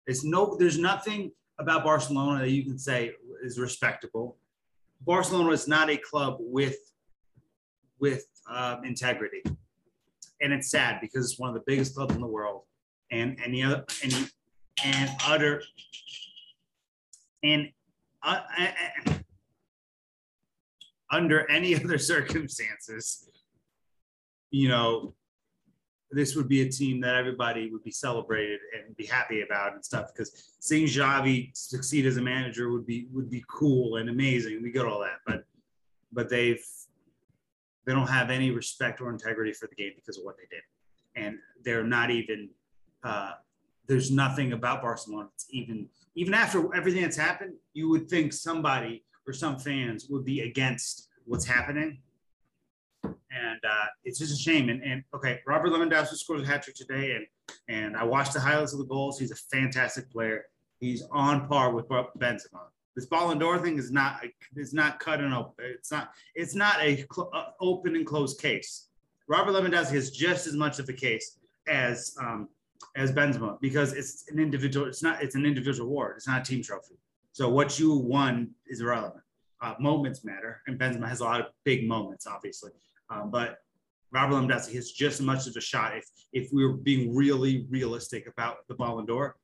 It's 0.06 0.24
no 0.24 0.56
there's 0.58 0.78
nothing 0.78 1.30
about 1.58 1.84
Barcelona 1.84 2.40
that 2.40 2.50
you 2.50 2.64
can 2.64 2.78
say 2.78 3.12
is 3.44 3.58
respectable. 3.58 4.38
Barcelona 5.02 5.50
is 5.50 5.68
not 5.68 5.90
a 5.90 5.98
club 5.98 6.38
with 6.40 6.78
with 7.98 8.26
um, 8.48 8.82
integrity, 8.84 9.42
and 10.40 10.54
it's 10.54 10.70
sad 10.70 11.00
because 11.02 11.30
it's 11.30 11.38
one 11.38 11.50
of 11.50 11.54
the 11.54 11.64
biggest 11.66 11.94
clubs 11.94 12.14
in 12.14 12.20
the 12.22 12.26
world, 12.26 12.62
and 13.10 13.38
any 13.44 13.62
other 13.62 13.84
any 14.02 14.26
and 14.84 15.10
utter 15.26 15.62
and 17.42 17.70
uh, 18.22 18.40
uh, 18.58 19.12
under 21.10 21.50
any 21.50 21.74
other 21.84 21.98
circumstances, 21.98 23.28
you 24.50 24.68
know, 24.68 25.14
this 26.12 26.34
would 26.34 26.48
be 26.48 26.62
a 26.62 26.68
team 26.68 27.00
that 27.00 27.14
everybody 27.14 27.70
would 27.70 27.84
be 27.84 27.92
celebrated 27.92 28.58
and 28.74 28.96
be 28.96 29.06
happy 29.06 29.42
about 29.42 29.74
and 29.74 29.84
stuff. 29.84 30.08
Because 30.12 30.56
seeing 30.58 30.86
Xavi 30.86 31.56
succeed 31.56 32.04
as 32.04 32.16
a 32.16 32.22
manager 32.22 32.70
would 32.72 32.84
be 32.84 33.06
would 33.12 33.30
be 33.30 33.44
cool 33.48 33.96
and 33.96 34.10
amazing. 34.10 34.60
We 34.62 34.72
got 34.72 34.86
all 34.86 35.00
that, 35.00 35.20
but 35.24 35.44
but 36.12 36.28
they've 36.28 36.64
they 37.86 37.92
don't 37.92 38.08
have 38.08 38.30
any 38.30 38.50
respect 38.50 39.00
or 39.00 39.10
integrity 39.10 39.52
for 39.52 39.68
the 39.68 39.74
game 39.76 39.92
because 39.94 40.18
of 40.18 40.24
what 40.24 40.36
they 40.36 40.46
did, 40.50 40.62
and 41.14 41.38
they're 41.64 41.84
not 41.84 42.10
even. 42.10 42.50
Uh, 43.02 43.32
there's 43.90 44.12
nothing 44.12 44.52
about 44.52 44.80
Barcelona. 44.80 45.28
Even 45.50 45.88
even 46.14 46.32
after 46.32 46.72
everything 46.74 47.02
that's 47.02 47.16
happened, 47.16 47.54
you 47.72 47.88
would 47.88 48.08
think 48.08 48.32
somebody 48.32 49.04
or 49.26 49.32
some 49.32 49.58
fans 49.58 50.06
would 50.08 50.24
be 50.24 50.42
against 50.42 51.08
what's 51.24 51.44
happening. 51.44 51.98
And 53.04 53.60
uh, 53.68 53.86
it's 54.04 54.18
just 54.18 54.32
a 54.32 54.36
shame. 54.36 54.68
And, 54.68 54.82
and 54.82 55.02
okay, 55.14 55.40
Robert 55.46 55.70
Lewandowski 55.70 56.14
scores 56.14 56.42
a 56.42 56.46
hat 56.46 56.62
trick 56.62 56.76
today, 56.76 57.16
and 57.16 57.26
and 57.68 57.96
I 57.96 58.04
watched 58.04 58.32
the 58.32 58.40
highlights 58.40 58.72
of 58.72 58.78
the 58.78 58.86
goals. 58.86 59.18
He's 59.18 59.32
a 59.32 59.36
fantastic 59.56 60.08
player. 60.10 60.44
He's 60.78 61.02
on 61.10 61.48
par 61.48 61.72
with 61.72 61.88
Benzema. 61.88 62.62
This 62.94 63.06
Ballon 63.06 63.38
d'Or 63.38 63.58
thing 63.58 63.76
is 63.76 63.90
not 63.90 64.20
is 64.56 64.72
not 64.72 65.00
cut 65.00 65.20
and 65.20 65.34
open. 65.34 65.54
It's 65.58 65.90
not 65.90 66.12
it's 66.36 66.54
not 66.54 66.80
a 66.80 67.04
cl- 67.12 67.32
open 67.60 67.96
and 67.96 68.06
closed 68.06 68.40
case. 68.40 68.86
Robert 69.28 69.52
Lewandowski 69.52 69.94
is 69.94 70.12
just 70.12 70.46
as 70.46 70.54
much 70.54 70.78
of 70.78 70.88
a 70.88 70.92
case 70.92 71.38
as 71.68 72.16
um, 72.20 72.48
as 72.96 73.12
Benzema 73.12 73.60
because 73.60 73.92
it's 73.92 74.24
an 74.30 74.38
individual. 74.38 74.86
It's 74.86 75.02
not. 75.02 75.22
It's 75.22 75.34
an 75.34 75.46
individual 75.46 75.88
award. 75.88 76.14
It's 76.16 76.26
not 76.26 76.40
a 76.42 76.44
team 76.44 76.62
trophy. 76.62 76.94
So 77.32 77.48
what 77.48 77.78
you 77.78 77.94
won 77.94 78.50
is 78.66 78.80
irrelevant. 78.80 79.22
Uh, 79.62 79.74
moments 79.78 80.24
matter, 80.24 80.62
and 80.66 80.78
Benzema 80.78 81.08
has 81.08 81.20
a 81.20 81.24
lot 81.24 81.40
of 81.40 81.46
big 81.64 81.86
moments, 81.86 82.26
obviously. 82.26 82.70
Um, 83.10 83.30
but 83.30 83.58
Robert 84.12 84.34
Lewandowski 84.34 84.74
has 84.74 84.90
just 84.90 85.20
as 85.20 85.26
much 85.26 85.46
of 85.46 85.56
a 85.56 85.60
shot 85.60 85.96
if 85.96 86.06
if 86.32 86.50
we 86.52 86.64
were 86.64 86.74
being 86.74 87.14
really 87.14 87.66
realistic 87.70 88.26
about 88.26 88.66
the 88.68 88.74
Ballon 88.74 89.06
d'Or. 89.06 89.36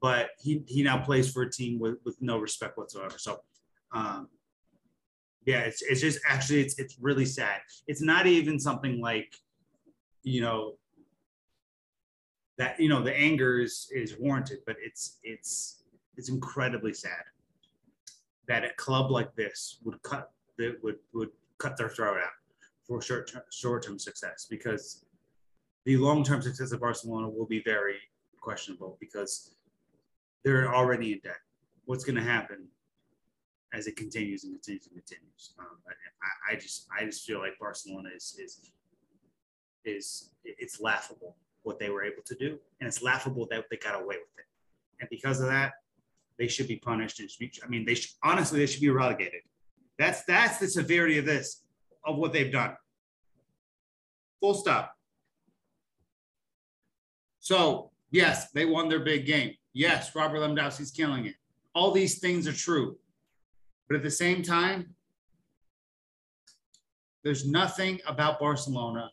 But 0.00 0.30
he 0.38 0.62
he 0.66 0.82
now 0.82 0.98
plays 0.98 1.32
for 1.32 1.42
a 1.42 1.50
team 1.50 1.78
with, 1.78 1.96
with 2.04 2.20
no 2.20 2.38
respect 2.38 2.76
whatsoever. 2.76 3.18
So 3.18 3.40
um, 3.92 4.28
yeah, 5.46 5.60
it's, 5.60 5.80
it's 5.82 6.00
just 6.00 6.18
actually 6.28 6.60
it's 6.60 6.78
it's 6.78 6.98
really 7.00 7.24
sad. 7.24 7.60
It's 7.86 8.02
not 8.02 8.26
even 8.26 8.58
something 8.58 9.00
like, 9.00 9.34
you 10.22 10.40
know, 10.40 10.76
that 12.58 12.80
you 12.80 12.88
know 12.88 13.02
the 13.02 13.14
anger 13.14 13.58
is 13.58 13.88
is 13.94 14.16
warranted, 14.18 14.58
but 14.66 14.76
it's 14.80 15.18
it's 15.22 15.82
it's 16.16 16.28
incredibly 16.28 16.94
sad 16.94 17.24
that 18.48 18.64
a 18.64 18.70
club 18.76 19.10
like 19.10 19.34
this 19.34 19.78
would 19.84 20.02
cut 20.02 20.30
that 20.58 20.76
would 20.82 20.98
would 21.12 21.30
cut 21.58 21.76
their 21.76 21.88
throat 21.88 22.18
out 22.18 22.30
for 22.86 23.02
short 23.02 23.30
short 23.50 23.84
term 23.84 23.98
success 23.98 24.46
because 24.48 25.04
the 25.84 25.96
long 25.96 26.24
term 26.24 26.42
success 26.42 26.72
of 26.72 26.80
Barcelona 26.80 27.28
will 27.28 27.46
be 27.46 27.62
very 27.62 27.96
questionable 28.40 28.96
because 29.00 29.54
they're 30.44 30.74
already 30.74 31.12
in 31.12 31.20
debt. 31.20 31.40
What's 31.84 32.04
going 32.04 32.16
to 32.16 32.22
happen 32.22 32.68
as 33.72 33.86
it 33.86 33.96
continues 33.96 34.44
and 34.44 34.54
continues 34.54 34.86
and 34.86 34.96
continues? 34.96 35.54
Um, 35.58 35.66
I, 35.88 36.54
I, 36.54 36.56
just 36.56 36.86
I 36.96 37.04
just 37.04 37.24
feel 37.26 37.38
like 37.38 37.58
Barcelona 37.58 38.08
is 38.14 38.36
is 38.42 38.70
is 39.84 40.30
it's 40.44 40.80
laughable 40.80 41.36
what 41.66 41.80
they 41.80 41.90
were 41.90 42.04
able 42.04 42.22
to 42.24 42.34
do, 42.36 42.58
and 42.80 42.86
it's 42.86 43.02
laughable 43.02 43.46
that 43.50 43.64
they 43.70 43.76
got 43.76 43.96
away 43.96 44.14
with 44.14 44.38
it. 44.38 44.46
And 45.00 45.10
because 45.10 45.40
of 45.40 45.48
that, 45.48 45.72
they 46.38 46.46
should 46.46 46.68
be 46.68 46.76
punished. 46.76 47.18
And 47.18 47.28
be, 47.40 47.50
I 47.62 47.66
mean, 47.66 47.84
they 47.84 47.96
should, 47.96 48.12
honestly 48.22 48.60
they 48.60 48.66
should 48.66 48.80
be 48.80 48.90
relegated. 48.90 49.40
That's 49.98 50.22
that's 50.24 50.58
the 50.58 50.68
severity 50.68 51.18
of 51.18 51.26
this 51.26 51.64
of 52.04 52.16
what 52.16 52.32
they've 52.32 52.52
done. 52.52 52.76
Full 54.40 54.54
stop. 54.54 54.92
So 57.40 57.90
yes, 58.10 58.50
they 58.52 58.64
won 58.64 58.88
their 58.88 59.00
big 59.00 59.26
game. 59.26 59.54
Yes, 59.72 60.14
Robert 60.14 60.38
Lewandowski's 60.38 60.92
killing 60.92 61.26
it. 61.26 61.34
All 61.74 61.90
these 61.90 62.20
things 62.20 62.46
are 62.46 62.52
true, 62.52 62.96
but 63.88 63.96
at 63.96 64.02
the 64.02 64.10
same 64.10 64.42
time, 64.42 64.94
there's 67.24 67.46
nothing 67.46 68.00
about 68.06 68.38
Barcelona 68.38 69.10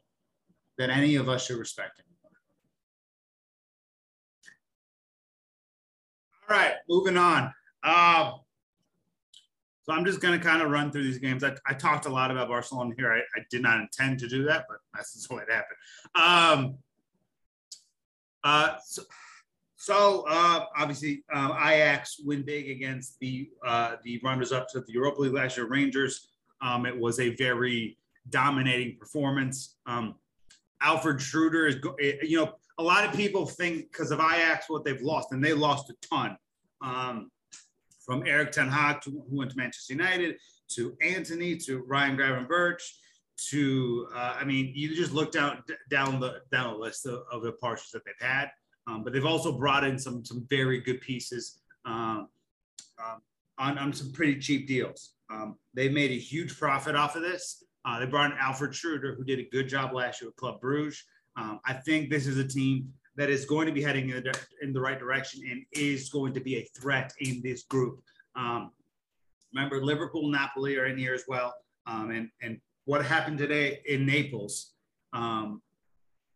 that 0.78 0.90
any 0.90 1.16
of 1.16 1.28
us 1.30 1.46
should 1.46 1.58
respect 1.58 2.00
him. 2.00 2.06
All 6.50 6.58
right, 6.58 6.74
moving 6.90 7.16
on. 7.16 7.54
Uh, 7.84 8.34
so 9.84 9.94
I'm 9.94 10.06
just 10.06 10.20
going 10.20 10.38
to 10.38 10.44
kind 10.44 10.62
of 10.62 10.72
run 10.72 10.92
through 10.92 11.04
these 11.04 11.18
games. 11.18 11.44
I, 11.44 11.56
I 11.66 11.74
talked 11.74 12.06
a 12.06 12.10
lot 12.10 12.32
about 12.32 12.50
Barcelona 12.50 12.94
here. 12.98 13.12
I, 13.14 13.20
I, 13.20 13.44
did 13.50 13.62
not 13.62 13.80
intend 13.80 14.20
to 14.20 14.28
do 14.28 14.44
that, 14.46 14.66
but 14.68 14.78
that's 14.94 15.14
just 15.14 15.32
what 15.32 15.46
happened. 15.50 15.78
Um, 16.16 16.78
uh, 18.44 18.78
so, 18.86 19.02
so 19.78 20.26
uh, 20.30 20.66
obviously, 20.78 21.24
uh, 21.34 21.56
Ajax 21.66 22.20
win 22.24 22.44
big 22.44 22.70
against 22.70 23.20
the 23.20 23.50
uh, 23.66 23.96
the 24.04 24.20
runners-up 24.24 24.70
to 24.70 24.82
the 24.82 24.94
Europa 24.94 25.22
League 25.22 25.34
last 25.34 25.58
year, 25.58 25.68
Rangers. 25.68 26.28
Um, 26.62 26.86
it 26.86 26.98
was 26.98 27.20
a 27.20 27.36
very 27.36 27.98
dominating 28.30 28.98
performance. 28.98 29.76
Um, 29.86 30.16
Alfred 30.82 31.18
Schreuder 31.18 31.68
is, 31.68 32.30
you 32.30 32.38
know, 32.38 32.54
a 32.78 32.84
lot 32.84 33.06
of 33.06 33.14
people 33.14 33.46
think 33.46 33.92
because 33.92 34.12
of 34.12 34.20
Ajax 34.20 34.70
what 34.70 34.84
they've 34.84 35.02
lost, 35.02 35.32
and 35.32 35.44
they 35.44 35.54
lost 35.54 35.90
a 35.90 35.96
ton. 36.08 36.38
Um, 36.82 37.30
from 38.06 38.28
Erik 38.28 38.52
ten 38.52 38.68
Hag, 38.68 39.02
to, 39.02 39.12
who 39.12 39.38
went 39.38 39.52
to 39.52 39.58
Manchester 39.58 39.94
United, 39.94 40.36
to 40.72 40.98
Antony, 41.02 41.56
to 41.58 41.84
Ryan 41.88 42.18
Gravenberch, 42.18 42.82
to 43.50 44.08
uh, 44.14 44.36
I 44.40 44.44
mean, 44.44 44.74
you 44.76 44.96
just 44.96 45.14
look 45.14 45.32
down 45.32 45.64
down 45.90 46.20
the 46.20 46.42
down 46.52 46.74
the 46.74 46.80
list 46.80 47.06
of, 47.06 47.22
of 47.32 47.42
the 47.44 47.52
departures 47.52 47.92
that 47.94 48.04
they've 48.06 48.28
had. 48.28 48.50
Um, 48.86 49.04
but 49.04 49.14
they've 49.14 49.26
also 49.26 49.58
brought 49.58 49.86
in 49.86 49.98
some 49.98 50.26
some 50.26 50.46
very 50.50 50.82
good 50.82 51.00
pieces 51.02 51.62
um, 51.86 52.28
um, 53.00 53.22
on, 53.58 53.78
on 53.78 53.94
some 53.94 54.12
pretty 54.12 54.40
cheap 54.40 54.68
deals. 54.68 55.14
Um, 55.32 55.56
they've 55.74 55.94
made 55.94 56.12
a 56.12 56.20
huge 56.20 56.60
profit 56.60 56.96
off 56.96 57.16
of 57.16 57.22
this. 57.22 57.64
Uh, 57.86 58.00
they 58.00 58.06
brought 58.06 58.32
in 58.32 58.38
Alfred 58.38 58.72
Schreuder, 58.72 59.16
who 59.16 59.24
did 59.24 59.40
a 59.40 59.50
good 59.52 59.70
job 59.70 59.94
last 59.94 60.22
year 60.22 60.30
with 60.30 60.36
Club 60.36 60.60
Bruges. 60.60 61.04
Um, 61.36 61.60
I 61.66 61.74
think 61.74 62.10
this 62.10 62.28
is 62.28 62.38
a 62.38 62.48
team 62.48 62.94
that 63.16 63.30
is 63.30 63.46
going 63.46 63.68
to 63.68 63.74
be 63.74 63.82
heading 63.82 64.10
in 64.10 64.24
the, 64.24 64.40
in 64.62 64.74
the 64.74 64.82
right 64.82 65.00
direction 65.00 65.42
and 65.50 65.64
is 65.72 66.10
going 66.10 66.34
to 66.34 66.40
be 66.40 66.58
a 66.58 66.70
threat 66.80 67.14
in 67.20 67.42
this 67.44 67.64
group. 67.64 68.02
Um, 68.36 68.72
remember, 69.54 69.84
Liverpool, 69.84 70.30
Napoli 70.30 70.78
are 70.78 70.88
in 70.88 70.98
here 70.98 71.14
as 71.14 71.24
well. 71.28 71.54
Um, 71.86 72.12
and, 72.12 72.30
and 72.42 72.60
what 72.86 73.06
happened 73.06 73.38
today 73.38 73.82
in 73.86 74.06
Naples 74.06 74.74
um, 75.14 75.62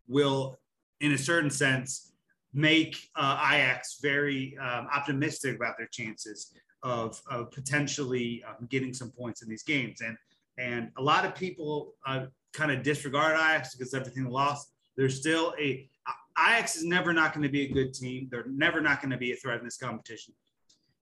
will, 0.07 0.59
in 1.01 1.13
a 1.13 1.17
certain 1.17 1.49
sense, 1.49 2.13
make 2.53 2.97
uh, 3.15 3.39
Ajax 3.51 3.99
very 4.01 4.57
um, 4.61 4.87
optimistic 4.93 5.55
about 5.55 5.75
their 5.77 5.89
chances 5.91 6.53
of, 6.83 7.19
of 7.29 7.51
potentially 7.51 8.43
um, 8.47 8.67
getting 8.69 8.93
some 8.93 9.11
points 9.11 9.41
in 9.41 9.49
these 9.49 9.63
games. 9.63 10.01
And, 10.01 10.15
and 10.57 10.89
a 10.97 11.01
lot 11.01 11.25
of 11.25 11.35
people 11.35 11.93
uh, 12.05 12.25
kind 12.53 12.71
of 12.71 12.83
disregard 12.83 13.33
Ajax 13.33 13.75
because 13.75 13.93
everything 13.93 14.25
lost 14.25 14.71
there's 14.97 15.19
still 15.19 15.53
a 15.59 15.89
Ajax 16.37 16.75
is 16.75 16.83
never 16.83 17.13
not 17.13 17.33
going 17.33 17.43
to 17.43 17.49
be 17.49 17.63
a 17.63 17.73
good 17.73 17.93
team. 17.93 18.27
They're 18.29 18.45
never 18.47 18.79
not 18.79 19.01
going 19.01 19.11
to 19.11 19.17
be 19.17 19.31
a 19.31 19.35
threat 19.35 19.57
in 19.57 19.65
this 19.65 19.77
competition. 19.77 20.35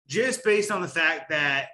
Just 0.08 0.44
based 0.44 0.72
on 0.72 0.82
the 0.82 0.88
fact 0.88 1.30
that 1.30 1.68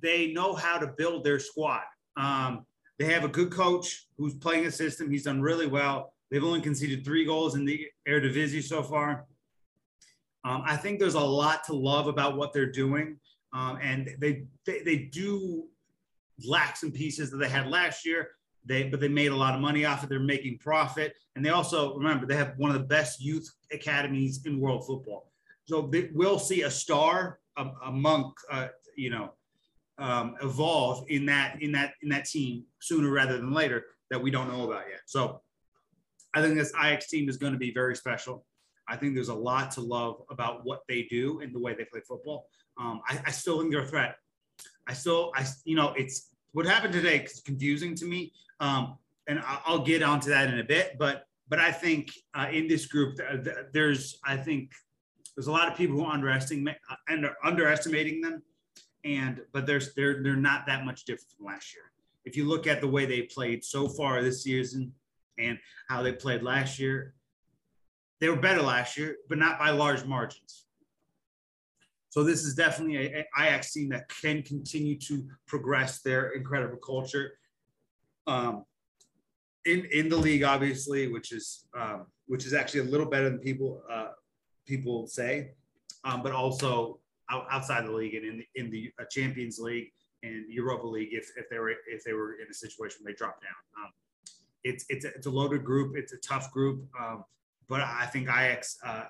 they 0.00 0.32
know 0.32 0.54
how 0.54 0.78
to 0.78 0.86
build 0.86 1.24
their 1.24 1.38
squad. 1.38 1.82
Um, 2.16 2.64
they 2.98 3.06
have 3.12 3.24
a 3.24 3.28
good 3.28 3.52
coach 3.52 4.06
who's 4.16 4.34
playing 4.34 4.66
a 4.66 4.70
system. 4.70 5.10
He's 5.10 5.24
done 5.24 5.42
really 5.42 5.66
well. 5.66 6.14
They've 6.30 6.44
only 6.44 6.60
conceded 6.60 7.04
three 7.04 7.24
goals 7.24 7.54
in 7.54 7.64
the 7.64 7.86
Eredivisie 8.06 8.62
so 8.62 8.82
far. 8.82 9.26
Um, 10.44 10.62
I 10.64 10.76
think 10.76 10.98
there's 10.98 11.14
a 11.14 11.20
lot 11.20 11.64
to 11.64 11.74
love 11.74 12.06
about 12.06 12.36
what 12.36 12.52
they're 12.52 12.70
doing, 12.70 13.18
um, 13.52 13.78
and 13.82 14.10
they, 14.18 14.44
they 14.66 14.80
they 14.82 14.96
do 14.96 15.66
lack 16.44 16.76
some 16.76 16.92
pieces 16.92 17.30
that 17.30 17.38
they 17.38 17.48
had 17.48 17.66
last 17.66 18.06
year. 18.06 18.28
They 18.68 18.84
but 18.84 19.00
they 19.00 19.08
made 19.08 19.32
a 19.32 19.36
lot 19.36 19.54
of 19.54 19.60
money 19.60 19.84
off 19.84 20.04
it. 20.04 20.10
They're 20.10 20.20
making 20.20 20.58
profit, 20.58 21.14
and 21.34 21.44
they 21.44 21.50
also 21.50 21.96
remember 21.96 22.26
they 22.26 22.36
have 22.36 22.54
one 22.58 22.70
of 22.70 22.78
the 22.78 22.86
best 22.86 23.20
youth 23.20 23.50
academies 23.72 24.44
in 24.44 24.60
world 24.60 24.86
football. 24.86 25.32
So 25.64 25.82
they, 25.82 26.10
we'll 26.14 26.38
see 26.38 26.62
a 26.62 26.70
star 26.70 27.40
among 27.84 28.32
uh, 28.50 28.68
you 28.96 29.10
know 29.10 29.32
um, 29.98 30.36
evolve 30.42 31.04
in 31.08 31.26
that 31.26 31.60
in 31.62 31.72
that 31.72 31.94
in 32.02 32.08
that 32.10 32.26
team 32.26 32.64
sooner 32.80 33.10
rather 33.10 33.36
than 33.36 33.52
later 33.52 33.86
that 34.10 34.22
we 34.22 34.30
don't 34.30 34.48
know 34.48 34.64
about 34.64 34.84
yet. 34.88 35.00
So 35.06 35.40
I 36.34 36.42
think 36.42 36.56
this 36.56 36.72
Ajax 36.78 37.08
team 37.08 37.28
is 37.28 37.36
going 37.36 37.52
to 37.52 37.58
be 37.58 37.72
very 37.72 37.96
special. 37.96 38.44
I 38.88 38.96
think 38.96 39.14
there's 39.14 39.28
a 39.28 39.34
lot 39.34 39.70
to 39.72 39.80
love 39.80 40.22
about 40.30 40.64
what 40.64 40.80
they 40.88 41.02
do 41.04 41.40
and 41.40 41.54
the 41.54 41.58
way 41.58 41.74
they 41.74 41.84
play 41.84 42.00
football. 42.06 42.46
Um, 42.78 43.00
I, 43.06 43.20
I, 43.26 43.30
still 43.32 43.58
think 43.58 43.70
they're 43.70 43.82
a 43.82 43.86
threat. 43.86 44.16
I 44.86 44.94
still, 44.94 45.32
I 45.34 45.44
you 45.64 45.74
know, 45.74 45.92
it's 45.96 46.28
what 46.52 46.66
happened 46.66 46.92
today 46.92 47.18
is 47.18 47.40
confusing 47.40 47.94
to 47.96 48.04
me, 48.04 48.32
um, 48.60 48.98
and 49.26 49.42
I'll 49.44 49.84
get 49.84 50.02
onto 50.02 50.30
that 50.30 50.52
in 50.52 50.58
a 50.58 50.64
bit. 50.64 50.96
But 50.98 51.24
but 51.48 51.58
I 51.58 51.72
think 51.72 52.12
uh, 52.34 52.48
in 52.52 52.68
this 52.68 52.86
group, 52.86 53.18
there's 53.72 54.18
I 54.24 54.36
think 54.36 54.72
there's 55.36 55.46
a 55.46 55.52
lot 55.52 55.68
of 55.68 55.76
people 55.76 55.96
who 55.96 56.04
are 56.04 56.12
underestimating 56.12 56.74
uh, 56.90 57.28
underestimating 57.44 58.20
them 58.20 58.42
and 59.04 59.40
but 59.52 59.66
there's 59.66 59.94
they're 59.94 60.22
they're 60.22 60.36
not 60.36 60.66
that 60.66 60.84
much 60.84 61.04
different 61.04 61.30
from 61.36 61.46
last 61.46 61.74
year. 61.74 61.84
If 62.24 62.36
you 62.36 62.44
look 62.44 62.66
at 62.66 62.80
the 62.80 62.88
way 62.88 63.06
they 63.06 63.22
played 63.22 63.64
so 63.64 63.88
far 63.88 64.22
this 64.22 64.42
season 64.42 64.92
and 65.38 65.58
how 65.88 66.02
they 66.02 66.12
played 66.12 66.42
last 66.42 66.78
year, 66.78 67.14
they 68.20 68.28
were 68.28 68.36
better 68.36 68.60
last 68.60 68.98
year, 68.98 69.16
but 69.28 69.38
not 69.38 69.58
by 69.58 69.70
large 69.70 70.04
margins. 70.04 70.66
So 72.10 72.24
this 72.24 72.44
is 72.44 72.54
definitely 72.54 72.96
a, 72.96 73.20
a 73.20 73.24
Ajax 73.38 73.72
team 73.72 73.90
that 73.90 74.08
can 74.08 74.42
continue 74.42 74.98
to 75.00 75.26
progress 75.46 76.00
their 76.00 76.30
incredible 76.30 76.78
culture. 76.78 77.32
Um, 78.26 78.64
in 79.64 79.86
in 79.92 80.08
the 80.08 80.16
league, 80.16 80.42
obviously, 80.42 81.08
which 81.08 81.32
is 81.32 81.66
um, 81.78 82.06
which 82.26 82.46
is 82.46 82.54
actually 82.54 82.80
a 82.80 82.84
little 82.84 83.06
better 83.06 83.28
than 83.28 83.38
people 83.38 83.82
uh, 83.90 84.08
people 84.66 85.06
say, 85.06 85.52
um, 86.04 86.22
but 86.22 86.32
also 86.32 87.00
outside 87.30 87.84
the 87.84 87.92
league 87.92 88.14
and 88.14 88.24
in 88.24 88.38
the, 88.38 88.46
in 88.54 88.70
the 88.70 88.90
uh, 88.98 89.04
Champions 89.10 89.58
League 89.58 89.92
and 90.22 90.46
Europa 90.48 90.86
League 90.86 91.10
if, 91.12 91.30
if 91.36 91.48
they 91.50 91.58
were 91.58 91.70
if 91.70 92.02
they 92.04 92.14
were 92.14 92.34
in 92.34 92.46
a 92.50 92.54
situation 92.54 92.98
where 93.02 93.12
they 93.12 93.16
dropped 93.16 93.42
down. 93.42 93.84
Um, 93.84 93.92
it's 94.64 94.84
it's 94.88 95.04
a, 95.04 95.08
it's 95.08 95.26
a 95.26 95.30
loaded 95.30 95.64
group. 95.64 95.96
It's 95.96 96.12
a 96.12 96.18
tough 96.18 96.50
group, 96.52 96.84
um, 96.98 97.24
but 97.68 97.80
I 97.80 98.06
think 98.06 98.28
Ajax 98.28 98.78
uh, 98.84 99.04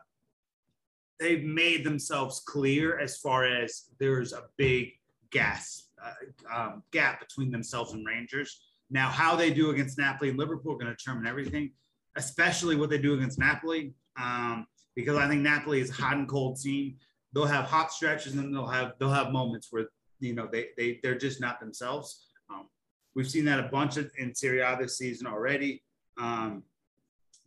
they've 1.19 1.45
made 1.45 1.85
themselves 1.85 2.41
clear 2.41 2.99
as 2.99 3.19
far 3.19 3.45
as 3.45 3.91
there's 3.99 4.33
a 4.33 4.45
big 4.57 4.93
gas 5.31 5.89
uh, 6.03 6.55
um, 6.55 6.83
gap 6.93 7.21
between 7.21 7.51
themselves 7.51 7.93
and 7.93 8.07
Rangers. 8.07 8.61
Now, 8.91 9.09
how 9.09 9.37
they 9.37 9.53
do 9.53 9.71
against 9.71 9.99
Napoli 9.99 10.31
and 10.31 10.39
Liverpool 10.39 10.73
are 10.73 10.79
going 10.79 10.87
to 10.87 10.95
determine 10.95 11.27
everything, 11.27 11.73
especially 12.17 12.77
what 12.77 12.89
they 12.89 12.99
do 12.99 13.15
against 13.15 13.39
Napoli, 13.39 13.93
um, 14.19 14.67
because 14.95 15.17
I 15.17 15.29
think 15.29 15.43
Napoli 15.43 15.81
is 15.81 15.91
a 15.91 15.95
hot 15.95 16.17
and 16.17 16.29
cold 16.29 16.59
team 16.61 16.97
they'll 17.33 17.47
have 17.47 17.67
hot 17.67 17.93
stretches 17.93 18.35
and 18.35 18.55
they'll 18.55 18.67
have 18.67 18.93
they'll 18.99 19.11
have 19.11 19.33
moments 19.33 19.69
where 19.71 19.87
you 20.21 20.35
know 20.35 20.49
they 20.51 20.69
they 20.77 21.01
they're 21.03 21.19
just 21.19 21.41
not 21.41 21.61
themselves. 21.61 22.27
Um, 22.51 22.69
we've 23.15 23.31
seen 23.31 23.45
that 23.47 23.61
a 23.61 23.69
bunch 23.69 23.97
of, 23.97 24.11
in 24.19 24.35
Serie 24.35 24.61
A 24.61 24.77
this 24.79 24.99
season 24.99 25.27
already. 25.27 25.83
Um, 26.19 26.63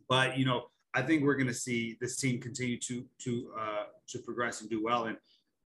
but 0.08 0.38
you 0.38 0.44
know, 0.44 0.66
I 0.94 1.02
think 1.02 1.22
we're 1.22 1.36
going 1.36 1.48
to 1.48 1.54
see 1.54 1.96
this 2.00 2.16
team 2.16 2.40
continue 2.40 2.78
to 2.80 3.04
to 3.20 3.52
uh, 3.58 3.84
to 4.08 4.18
progress 4.18 4.60
and 4.60 4.70
do 4.70 4.82
well. 4.82 5.04
And 5.04 5.16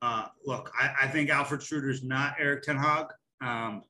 uh, 0.02 0.28
look, 0.46 0.72
I, 0.80 0.94
I 1.04 1.08
think 1.08 1.30
Alfred 1.30 1.62
Schreuder's 1.62 2.04
not 2.04 2.36
Erik 2.40 2.64
Ten 2.64 2.78
Hag, 2.78 3.08
um, 3.42 3.84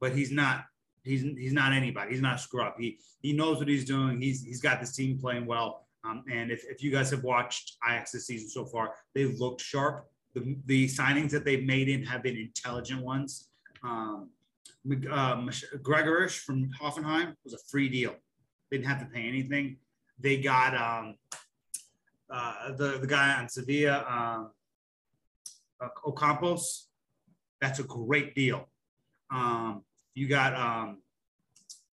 but 0.00 0.12
he's 0.12 0.30
not 0.30 0.64
he's 1.02 1.22
he's 1.22 1.52
not 1.52 1.72
anybody. 1.72 2.12
He's 2.12 2.22
not 2.22 2.36
a 2.36 2.38
screw 2.38 2.62
up. 2.62 2.76
He 2.78 2.98
he 3.20 3.32
knows 3.32 3.58
what 3.58 3.68
he's 3.68 3.84
doing. 3.84 4.20
He's 4.20 4.42
he's 4.42 4.60
got 4.60 4.80
this 4.80 4.94
team 4.94 5.18
playing 5.18 5.46
well. 5.46 5.86
Um, 6.04 6.22
and 6.30 6.50
if, 6.50 6.64
if 6.68 6.82
you 6.82 6.90
guys 6.90 7.10
have 7.10 7.24
watched 7.24 7.76
Ajax 7.88 8.12
this 8.12 8.26
season 8.26 8.48
so 8.48 8.66
far, 8.66 8.94
they've 9.14 9.38
looked 9.38 9.62
sharp. 9.62 10.06
The, 10.34 10.56
the 10.66 10.86
signings 10.86 11.30
that 11.30 11.44
they've 11.44 11.64
made 11.64 11.88
in 11.88 12.04
have 12.04 12.22
been 12.22 12.36
intelligent 12.36 13.02
ones. 13.02 13.48
Um, 13.82 14.28
um, 15.10 15.50
Gregoritsch 15.82 16.40
from 16.40 16.70
Hoffenheim 16.80 17.34
was 17.44 17.54
a 17.54 17.58
free 17.70 17.88
deal. 17.88 18.14
They 18.70 18.78
didn't 18.78 18.88
have 18.88 19.00
to 19.00 19.06
pay 19.06 19.26
anything. 19.26 19.78
They 20.18 20.38
got 20.38 20.74
um, 20.74 21.16
uh, 22.30 22.72
the, 22.72 22.98
the 22.98 23.06
guy 23.06 23.34
on 23.34 23.48
Sevilla, 23.48 24.04
um, 24.08 24.50
uh, 25.80 25.88
Ocampos. 26.06 26.84
That's 27.60 27.78
a 27.78 27.84
great 27.84 28.34
deal. 28.34 28.68
Um, 29.30 29.82
you 30.14 30.28
got 30.28 30.54
um, 30.54 30.98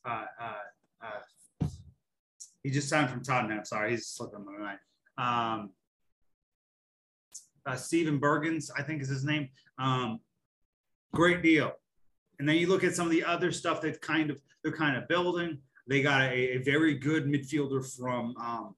uh, 0.05 0.25
uh, 0.39 0.53
uh 1.01 1.67
he 2.63 2.69
just 2.69 2.89
signed 2.89 3.10
from 3.10 3.23
Tottenham. 3.23 3.65
Sorry, 3.65 3.91
he's 3.91 4.07
slipping 4.07 4.45
my 4.45 4.57
mind. 4.57 4.79
Um, 5.17 5.71
uh, 7.65 7.75
Steven 7.75 8.19
Berghuis, 8.19 8.69
I 8.77 8.84
think 8.84 9.01
is 9.01 9.10
his 9.10 9.23
name. 9.23 9.49
Um, 9.79 10.19
great 11.13 11.41
deal. 11.41 11.73
And 12.39 12.47
then 12.47 12.57
you 12.57 12.67
look 12.67 12.84
at 12.84 12.95
some 12.95 13.05
of 13.05 13.12
the 13.12 13.23
other 13.23 13.51
stuff 13.51 13.81
that 13.81 14.01
kind 14.01 14.29
of 14.29 14.39
they're 14.63 14.71
kind 14.71 14.97
of 14.97 15.07
building. 15.07 15.60
They 15.91 16.01
got 16.01 16.21
a, 16.21 16.56
a 16.56 16.58
very 16.58 16.95
good 16.95 17.25
midfielder 17.25 17.82
from 17.97 18.36
um, 18.38 18.75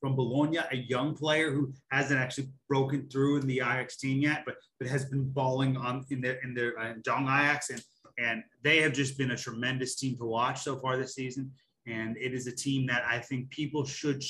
from 0.00 0.16
Bologna, 0.16 0.58
a 0.58 0.76
young 0.76 1.14
player 1.14 1.52
who 1.52 1.72
hasn't 1.90 2.18
actually 2.18 2.48
broken 2.68 3.08
through 3.08 3.40
in 3.40 3.46
the 3.46 3.58
Ajax 3.58 3.96
team 3.96 4.20
yet, 4.20 4.42
but 4.46 4.56
but 4.78 4.88
has 4.88 5.04
been 5.06 5.28
balling 5.30 5.76
on 5.76 6.04
in 6.10 6.20
their 6.20 6.38
in 6.44 6.54
their 6.54 6.78
uh, 6.78 6.94
Jong 7.04 7.24
Ajax, 7.24 7.70
and 7.70 7.82
and 8.18 8.42
they 8.62 8.80
have 8.82 8.92
just 8.92 9.16
been 9.16 9.30
a 9.32 9.36
tremendous 9.36 9.96
team 9.96 10.16
to 10.18 10.24
watch 10.24 10.62
so 10.62 10.78
far 10.78 10.96
this 10.96 11.14
season 11.14 11.50
and 11.86 12.16
it 12.16 12.34
is 12.34 12.46
a 12.46 12.52
team 12.52 12.86
that 12.86 13.04
I 13.08 13.18
think 13.18 13.50
people 13.50 13.84
should. 13.84 14.22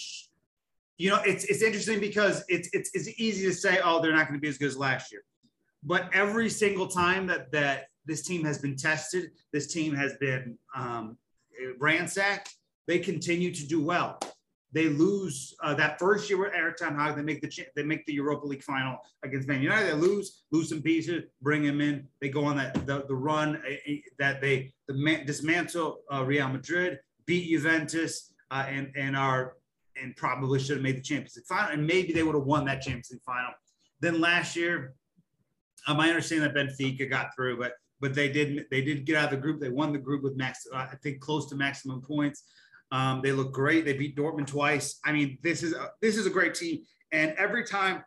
You 0.99 1.11
know, 1.11 1.21
it's 1.25 1.45
it's 1.45 1.63
interesting 1.63 2.01
because 2.01 2.45
it's 2.49 2.69
it's 2.73 2.91
it's 2.95 3.09
easy 3.21 3.47
to 3.49 3.55
say, 3.55 3.81
oh, 3.83 4.01
they're 4.01 4.13
not 4.13 4.29
going 4.29 4.39
to 4.39 4.43
be 4.43 4.49
as 4.49 4.59
good 4.59 4.69
as 4.69 4.77
last 4.77 5.13
year, 5.13 5.23
but 5.83 6.09
every 6.13 6.49
single 6.49 6.87
time 6.87 7.27
that 7.27 7.51
that 7.53 7.87
this 8.07 8.23
team 8.23 8.45
has 8.45 8.59
been 8.59 8.77
tested, 8.77 9.31
this 9.53 9.73
team 9.73 9.95
has 9.95 10.15
been 10.21 10.59
um, 10.75 11.17
ransacked. 11.79 12.55
They 12.87 12.99
continue 12.99 13.55
to 13.55 13.67
do 13.67 13.83
well. 13.83 14.19
They 14.73 14.89
lose 14.89 15.55
uh, 15.63 15.75
that 15.75 15.99
first 15.99 16.31
year 16.31 16.39
with 16.39 16.55
Erik 16.55 16.77
Ten 16.77 16.95
Hag. 16.95 17.17
They 17.17 17.23
make 17.23 17.43
the 17.43 17.67
they 17.77 17.83
make 17.83 18.07
the 18.07 18.15
Europa 18.15 18.47
League 18.47 18.63
final 18.63 18.99
against 19.23 19.47
Man 19.47 19.63
United. 19.63 19.87
They 19.87 19.93
lose, 19.93 20.45
lose 20.51 20.71
some 20.71 20.81
pieces, 20.81 21.25
bring 21.43 21.63
him 21.63 21.81
in. 21.83 22.09
They 22.21 22.31
go 22.31 22.45
on 22.47 22.57
that 22.57 22.75
the, 22.87 23.05
the 23.07 23.15
run 23.15 23.57
uh, 23.57 23.93
that 24.19 24.41
they 24.41 24.73
the 24.89 25.23
dismantle 25.27 25.99
uh, 26.13 26.25
Real 26.25 26.49
Madrid 26.49 26.99
beat 27.27 27.51
Juventus 27.51 28.33
uh, 28.51 28.65
and 28.67 28.91
and 28.97 29.15
are 29.15 29.57
and 30.03 30.17
probably 30.17 30.59
should 30.59 30.77
have 30.79 30.83
made 30.83 30.97
the 30.97 31.03
Champions 31.03 31.37
League 31.37 31.47
final, 31.47 31.71
and 31.71 31.87
maybe 31.87 32.15
they 32.15 32.23
would 32.23 32.35
have 32.35 32.45
won 32.45 32.65
that 32.65 32.81
Champions 32.81 33.11
League 33.13 33.23
final. 33.27 33.51
Then 34.01 34.23
last 34.23 34.57
year, 34.57 34.95
um, 35.87 36.01
I 36.01 36.09
understand 36.09 36.43
that 36.43 36.55
Benfica 36.55 37.09
got 37.11 37.35
through, 37.35 37.59
but 37.59 37.73
but 38.03 38.15
they 38.15 38.29
did 38.29 38.67
they 38.71 38.83
did 38.83 39.07
get 39.07 39.17
out 39.17 39.27
of 39.27 39.31
the 39.31 39.37
group. 39.37 39.61
They 39.61 39.69
won 39.71 39.93
the 39.93 39.99
group 39.99 40.23
with 40.23 40.37
max, 40.37 40.67
uh, 40.75 40.89
I 40.93 40.97
think, 41.03 41.21
close 41.21 41.49
to 41.49 41.55
maximum 41.55 42.03
points. 42.03 42.43
Um, 42.91 43.23
they 43.23 43.33
look 43.33 43.53
great. 43.53 43.87
They 43.87 43.95
beat 43.95 44.17
Dortmund 44.17 44.49
twice. 44.49 44.99
I 45.05 45.13
mean, 45.13 45.39
this 45.43 45.63
is 45.63 45.73
a, 45.73 45.93
this 46.03 46.19
is 46.19 46.27
a 46.27 46.31
great 46.31 46.55
team, 46.55 46.81
and 47.13 47.33
every 47.39 47.65
time 47.65 48.05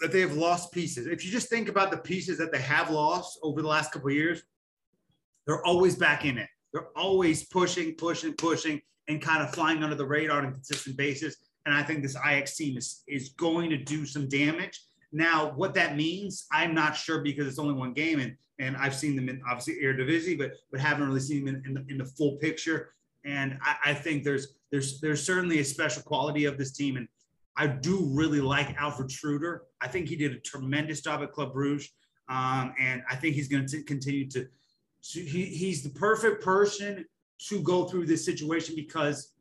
that 0.00 0.10
they 0.10 0.20
have 0.20 0.36
lost 0.36 0.72
pieces, 0.72 1.06
if 1.06 1.24
you 1.24 1.30
just 1.30 1.48
think 1.48 1.68
about 1.68 1.92
the 1.92 1.96
pieces 1.96 2.36
that 2.38 2.52
they 2.52 2.60
have 2.60 2.90
lost 2.90 3.38
over 3.42 3.62
the 3.62 3.68
last 3.68 3.92
couple 3.92 4.10
years, 4.10 4.42
they're 5.46 5.64
always 5.64 5.94
back 5.94 6.24
in 6.24 6.36
it. 6.36 6.48
They're 6.72 6.88
always 6.96 7.46
pushing, 7.46 7.94
pushing, 7.94 8.34
pushing, 8.34 8.82
and 9.06 9.22
kind 9.22 9.42
of 9.42 9.54
flying 9.54 9.84
under 9.84 9.94
the 9.94 10.04
radar 10.04 10.38
on 10.38 10.46
a 10.46 10.52
consistent 10.52 10.96
basis. 10.96 11.36
And 11.64 11.74
I 11.74 11.84
think 11.84 12.02
this 12.02 12.16
Ajax 12.16 12.56
team 12.56 12.76
is, 12.76 13.04
is 13.06 13.28
going 13.30 13.70
to 13.70 13.76
do 13.76 14.04
some 14.04 14.28
damage. 14.28 14.80
Now, 15.12 15.52
what 15.54 15.74
that 15.74 15.96
means, 15.96 16.46
I'm 16.50 16.74
not 16.74 16.96
sure 16.96 17.22
because 17.22 17.46
it's 17.46 17.60
only 17.60 17.74
one 17.74 17.92
game, 17.92 18.18
and 18.18 18.36
and 18.58 18.76
I've 18.76 18.94
seen 18.94 19.16
them 19.16 19.28
in 19.28 19.42
obviously 19.48 19.82
Eredivisie, 19.82 20.38
but 20.38 20.52
but 20.70 20.80
haven't 20.80 21.06
really 21.06 21.20
seen 21.20 21.44
them 21.44 21.56
in, 21.56 21.66
in, 21.66 21.74
the, 21.74 21.84
in 21.88 21.98
the 21.98 22.04
full 22.04 22.36
picture. 22.36 22.94
And 23.24 23.58
I, 23.62 23.90
I 23.90 23.94
think 23.94 24.24
there's 24.24 24.54
there's 24.70 25.00
there's 25.00 25.24
certainly 25.24 25.60
a 25.60 25.64
special 25.64 26.02
quality 26.02 26.44
of 26.44 26.58
this 26.58 26.72
team, 26.72 26.96
and 26.96 27.08
I 27.56 27.66
do 27.66 28.08
really 28.12 28.40
like 28.40 28.76
Alfred 28.76 29.08
Schreuder. 29.08 29.60
I 29.80 29.88
think 29.88 30.08
he 30.08 30.16
did 30.16 30.32
a 30.32 30.40
tremendous 30.40 31.00
job 31.00 31.22
at 31.22 31.32
Club 31.32 31.54
Brugge, 31.54 31.88
um, 32.28 32.74
and 32.80 33.02
I 33.10 33.16
think 33.16 33.34
he's 33.34 33.48
going 33.48 33.66
to 33.66 33.82
continue 33.82 34.28
to 34.30 34.46
he, 35.12 35.44
he's 35.44 35.82
the 35.82 35.90
perfect 35.90 36.42
person 36.42 37.04
to 37.48 37.62
go 37.62 37.84
through 37.84 38.06
this 38.06 38.24
situation 38.24 38.74
because 38.74 39.32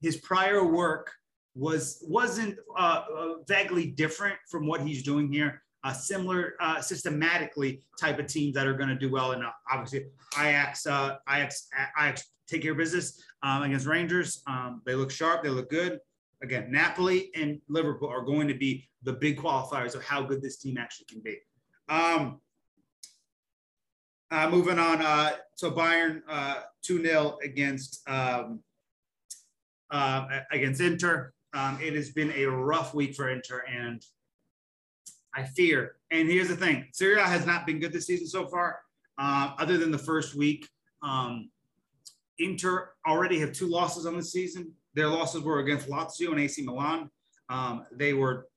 his 0.00 0.16
prior 0.18 0.64
work 0.64 1.10
was 1.54 2.02
wasn't 2.06 2.56
uh, 2.78 3.02
uh, 3.14 3.34
vaguely 3.46 3.86
different 3.86 4.36
from 4.48 4.66
what 4.66 4.80
he's 4.80 5.02
doing 5.02 5.30
here. 5.30 5.61
Uh, 5.84 5.92
similar, 5.92 6.54
uh, 6.60 6.80
systematically 6.80 7.82
type 7.98 8.20
of 8.20 8.28
teams 8.28 8.54
that 8.54 8.68
are 8.68 8.74
going 8.74 8.88
to 8.88 8.94
do 8.94 9.10
well, 9.10 9.32
and 9.32 9.42
uh, 9.42 9.50
obviously 9.68 10.06
Ajax, 10.38 10.86
uh, 10.86 11.16
Ajax, 11.28 11.66
Ajax 11.98 12.30
take 12.46 12.62
care 12.62 12.70
of 12.70 12.78
business 12.78 13.20
um, 13.42 13.64
against 13.64 13.86
Rangers. 13.86 14.42
Um, 14.46 14.80
they 14.86 14.94
look 14.94 15.10
sharp, 15.10 15.42
they 15.42 15.48
look 15.48 15.70
good. 15.70 15.98
again, 16.40 16.70
Napoli 16.70 17.30
and 17.34 17.60
Liverpool 17.68 18.08
are 18.08 18.22
going 18.22 18.46
to 18.46 18.54
be 18.54 18.88
the 19.02 19.12
big 19.14 19.38
qualifiers 19.38 19.96
of 19.96 20.04
how 20.04 20.22
good 20.22 20.40
this 20.40 20.58
team 20.58 20.78
actually 20.78 21.06
can 21.06 21.20
be. 21.20 21.38
Um, 21.88 22.40
uh, 24.30 24.48
moving 24.48 24.78
on, 24.78 25.02
uh, 25.02 25.32
so 25.56 25.70
Bayern 25.72 26.22
uh, 26.28 26.62
2 26.82 27.04
0 27.04 27.38
against 27.42 28.08
um, 28.08 28.60
against 30.50 30.80
Inter. 30.80 31.32
Um, 31.54 31.78
it 31.82 31.94
has 31.94 32.10
been 32.10 32.32
a 32.32 32.46
rough 32.46 32.94
week 32.94 33.14
for 33.14 33.28
Inter, 33.28 33.64
and 33.68 34.02
I 35.34 35.44
fear. 35.44 35.96
And 36.10 36.28
here's 36.28 36.48
the 36.48 36.56
thing: 36.56 36.86
Serie 36.92 37.20
A 37.20 37.24
has 37.24 37.46
not 37.46 37.66
been 37.66 37.80
good 37.80 37.92
this 37.92 38.06
season 38.06 38.26
so 38.26 38.46
far, 38.46 38.80
uh, 39.18 39.52
other 39.58 39.78
than 39.78 39.90
the 39.90 39.98
first 39.98 40.34
week. 40.34 40.68
Um, 41.02 41.50
Inter 42.38 42.90
already 43.06 43.38
have 43.40 43.52
two 43.52 43.66
losses 43.66 44.06
on 44.06 44.16
the 44.16 44.22
season. 44.22 44.72
Their 44.94 45.08
losses 45.08 45.42
were 45.42 45.60
against 45.60 45.88
Lazio 45.88 46.30
and 46.30 46.40
AC 46.40 46.62
Milan. 46.62 47.10
Um, 47.48 47.86
they 47.92 48.14
were, 48.14 48.48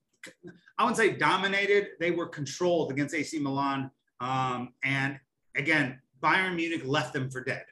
I 0.78 0.82
wouldn't 0.82 0.96
say 0.96 1.16
dominated. 1.16 1.88
They 2.00 2.10
were 2.10 2.26
controlled 2.26 2.90
against 2.90 3.14
AC 3.14 3.38
Milan. 3.38 3.90
Um, 4.20 4.72
and 4.82 5.18
again, 5.56 6.00
Bayern 6.22 6.56
Munich 6.56 6.82
left 6.84 7.12
them 7.12 7.30
for 7.30 7.42
dead. 7.42 7.64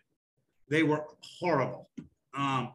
They 0.68 0.82
were 0.82 1.04
horrible. 1.38 1.88
Um, 2.36 2.72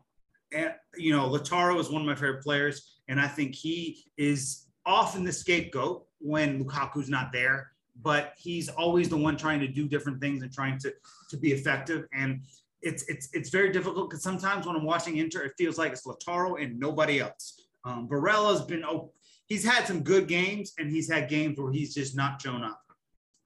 and 0.51 0.73
you 0.95 1.15
know, 1.15 1.29
Lautaro 1.29 1.79
is 1.79 1.89
one 1.89 2.01
of 2.01 2.07
my 2.07 2.15
favorite 2.15 2.43
players, 2.43 2.99
and 3.07 3.19
I 3.19 3.27
think 3.27 3.55
he 3.55 4.03
is 4.17 4.65
often 4.85 5.23
the 5.23 5.31
scapegoat 5.31 6.05
when 6.19 6.63
Lukaku's 6.63 7.09
not 7.09 7.31
there. 7.31 7.71
But 8.01 8.33
he's 8.37 8.69
always 8.69 9.09
the 9.09 9.17
one 9.17 9.35
trying 9.35 9.59
to 9.59 9.67
do 9.67 9.87
different 9.87 10.21
things 10.21 10.41
and 10.41 10.51
trying 10.53 10.77
to 10.79 10.93
to 11.29 11.37
be 11.37 11.51
effective. 11.51 12.05
And 12.13 12.41
it's 12.81 13.03
it's 13.09 13.29
it's 13.33 13.49
very 13.49 13.71
difficult 13.71 14.09
because 14.09 14.23
sometimes 14.23 14.65
when 14.65 14.75
I'm 14.75 14.85
watching 14.85 15.17
Inter, 15.17 15.41
it 15.41 15.53
feels 15.57 15.77
like 15.77 15.91
it's 15.91 16.05
Lautaro 16.05 16.61
and 16.63 16.79
nobody 16.79 17.19
else. 17.19 17.67
Um, 17.83 18.07
Barella's 18.07 18.61
been 18.61 18.85
oh, 18.85 19.11
he's 19.47 19.65
had 19.65 19.85
some 19.85 20.01
good 20.01 20.27
games 20.27 20.73
and 20.77 20.89
he's 20.89 21.11
had 21.11 21.27
games 21.27 21.59
where 21.59 21.71
he's 21.71 21.93
just 21.93 22.15
not 22.15 22.41
shown 22.41 22.63
up. 22.63 22.81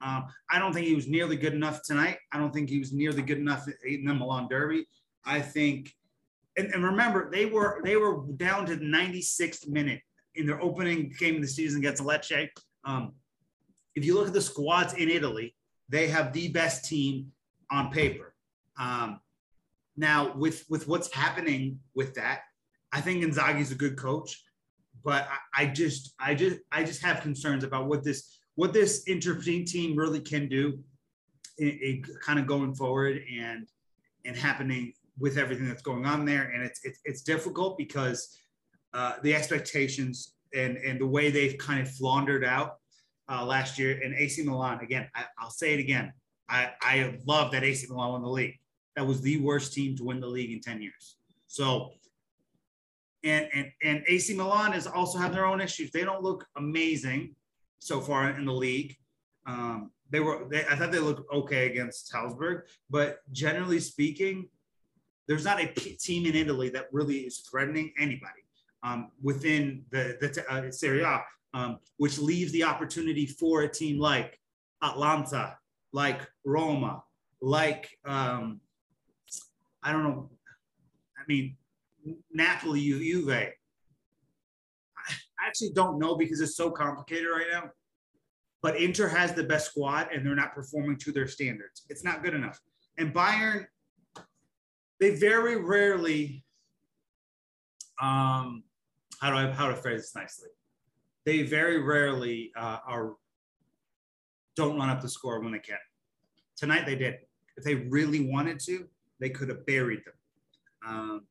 Um, 0.01 0.25
I 0.51 0.59
don't 0.59 0.73
think 0.73 0.85
he 0.85 0.95
was 0.95 1.07
nearly 1.07 1.37
good 1.37 1.53
enough 1.53 1.81
tonight. 1.81 2.17
I 2.31 2.37
don't 2.37 2.53
think 2.53 2.69
he 2.69 2.79
was 2.79 2.91
nearly 2.91 3.21
good 3.21 3.37
enough 3.37 3.67
in 3.85 4.03
the 4.03 4.13
Milan 4.13 4.47
Derby. 4.49 4.85
I 5.25 5.39
think, 5.39 5.93
and, 6.57 6.67
and 6.73 6.83
remember 6.83 7.31
they 7.31 7.45
were 7.45 7.81
they 7.83 7.95
were 7.95 8.23
down 8.35 8.65
to 8.65 8.75
the 8.75 8.85
96th 8.85 9.67
minute 9.67 10.01
in 10.35 10.45
their 10.45 10.61
opening 10.61 11.13
game 11.19 11.35
of 11.35 11.41
the 11.41 11.47
season 11.47 11.79
against 11.79 12.01
Lecce. 12.01 12.49
Um, 12.85 13.13
if 13.95 14.05
you 14.05 14.15
look 14.15 14.27
at 14.27 14.33
the 14.33 14.41
squads 14.41 14.93
in 14.93 15.09
Italy, 15.09 15.55
they 15.89 16.07
have 16.07 16.33
the 16.33 16.47
best 16.49 16.85
team 16.85 17.31
on 17.71 17.91
paper. 17.91 18.33
Um, 18.77 19.19
now, 19.95 20.33
with 20.35 20.65
with 20.69 20.87
what's 20.87 21.13
happening 21.13 21.79
with 21.93 22.15
that, 22.15 22.41
I 22.91 23.01
think 23.01 23.23
Inzaghi's 23.23 23.71
a 23.71 23.75
good 23.75 23.97
coach, 23.97 24.43
but 25.03 25.27
I, 25.53 25.63
I 25.63 25.65
just 25.67 26.13
I 26.19 26.33
just 26.33 26.57
I 26.71 26.83
just 26.83 27.03
have 27.03 27.21
concerns 27.21 27.63
about 27.63 27.87
what 27.87 28.03
this 28.03 28.39
what 28.55 28.73
this 28.73 29.03
Inter 29.03 29.35
team 29.39 29.95
really 29.95 30.19
can 30.19 30.47
do, 30.47 30.79
in, 31.57 31.69
in 31.69 32.03
kind 32.21 32.39
of 32.39 32.47
going 32.47 32.73
forward 32.73 33.21
and 33.39 33.67
and 34.25 34.35
happening 34.35 34.93
with 35.19 35.37
everything 35.37 35.67
that's 35.67 35.81
going 35.81 36.05
on 36.05 36.25
there. 36.25 36.51
And 36.53 36.63
it's 36.63 36.79
it's, 36.83 36.99
it's 37.05 37.21
difficult 37.21 37.77
because 37.77 38.35
uh, 38.93 39.13
the 39.23 39.33
expectations 39.33 40.33
and 40.53 40.77
and 40.77 40.99
the 40.99 41.07
way 41.07 41.31
they've 41.31 41.57
kind 41.57 41.81
of 41.81 41.89
floundered 41.89 42.43
out 42.43 42.75
uh, 43.29 43.45
last 43.45 43.79
year. 43.79 43.99
And 44.03 44.13
AC 44.13 44.43
Milan 44.43 44.79
again, 44.81 45.09
I, 45.15 45.25
I'll 45.39 45.49
say 45.49 45.73
it 45.73 45.79
again. 45.79 46.13
I 46.49 46.71
I 46.81 47.19
love 47.25 47.51
that 47.51 47.63
AC 47.63 47.87
Milan 47.89 48.11
won 48.11 48.21
the 48.21 48.29
league 48.29 48.59
that 48.95 49.05
was 49.05 49.21
the 49.21 49.37
worst 49.39 49.73
team 49.73 49.95
to 49.97 50.03
win 50.03 50.19
the 50.19 50.27
league 50.27 50.51
in 50.51 50.61
10 50.61 50.81
years. 50.81 51.17
So, 51.47 51.91
and, 53.23 53.47
and, 53.53 53.71
and 53.83 54.03
AC 54.07 54.35
Milan 54.35 54.73
is 54.73 54.87
also 54.87 55.17
have 55.17 55.33
their 55.33 55.45
own 55.45 55.61
issues. 55.61 55.91
They 55.91 56.03
don't 56.03 56.21
look 56.21 56.45
amazing 56.57 57.35
so 57.79 58.01
far 58.01 58.29
in 58.29 58.45
the 58.45 58.53
league. 58.53 58.95
Um, 59.45 59.91
they 60.09 60.19
were, 60.19 60.47
they, 60.49 60.65
I 60.65 60.75
thought 60.75 60.91
they 60.91 60.99
looked 60.99 61.31
okay 61.31 61.69
against 61.69 62.09
Salzburg, 62.09 62.65
but 62.89 63.19
generally 63.31 63.79
speaking, 63.79 64.49
there's 65.27 65.45
not 65.45 65.61
a 65.61 65.67
team 65.67 66.25
in 66.25 66.35
Italy 66.35 66.69
that 66.69 66.87
really 66.91 67.19
is 67.19 67.39
threatening 67.39 67.93
anybody 67.97 68.42
um, 68.83 69.11
within 69.21 69.85
the, 69.91 70.17
the 70.19 70.51
uh, 70.51 70.71
Serie 70.71 71.03
A, 71.03 71.21
um, 71.53 71.79
which 71.97 72.17
leaves 72.17 72.51
the 72.51 72.63
opportunity 72.63 73.25
for 73.25 73.61
a 73.61 73.69
team 73.69 73.99
like 73.99 74.39
Atalanta, 74.81 75.57
like 75.93 76.21
Roma, 76.45 77.03
like 77.41 77.89
um, 78.05 78.59
I 79.83 79.91
don't 79.91 80.03
know. 80.03 80.29
I 81.17 81.21
mean, 81.27 81.57
Napoli, 82.33 82.81
Juve. 82.81 83.29
I 83.29 83.51
actually 85.45 85.71
don't 85.73 85.99
know 85.99 86.15
because 86.15 86.41
it's 86.41 86.55
so 86.55 86.71
complicated 86.71 87.27
right 87.27 87.47
now. 87.51 87.69
But 88.61 88.77
Inter 88.77 89.09
has 89.09 89.33
the 89.33 89.43
best 89.43 89.71
squad 89.71 90.07
and 90.13 90.25
they're 90.25 90.35
not 90.35 90.55
performing 90.55 90.97
to 90.99 91.11
their 91.11 91.27
standards. 91.27 91.83
It's 91.89 92.03
not 92.03 92.23
good 92.23 92.33
enough. 92.33 92.59
And 92.97 93.13
Bayern, 93.13 93.65
they 95.01 95.15
very 95.15 95.57
rarely, 95.57 96.45
um, 98.01 98.63
how 99.23 99.29
do 99.29 99.37
I 99.37 99.49
how 99.53 99.69
to 99.69 99.75
phrase 99.75 100.01
this 100.01 100.15
nicely? 100.15 100.49
They 101.25 101.43
very 101.43 101.81
rarely 101.81 102.51
uh, 102.57 102.79
are 102.85 103.13
don't 104.57 104.77
run 104.77 104.89
up 104.89 105.01
the 105.01 105.07
score 105.07 105.39
when 105.39 105.53
they 105.53 105.59
can. 105.59 105.77
Tonight 106.57 106.85
they 106.85 106.95
did. 106.95 107.19
If 107.55 107.63
they 107.63 107.75
really 107.75 108.29
wanted 108.29 108.59
to, 108.65 108.85
they 109.21 109.29
could 109.29 109.47
have 109.47 109.65
buried 109.65 110.01
them. 110.03 110.13
Um, 110.85 111.21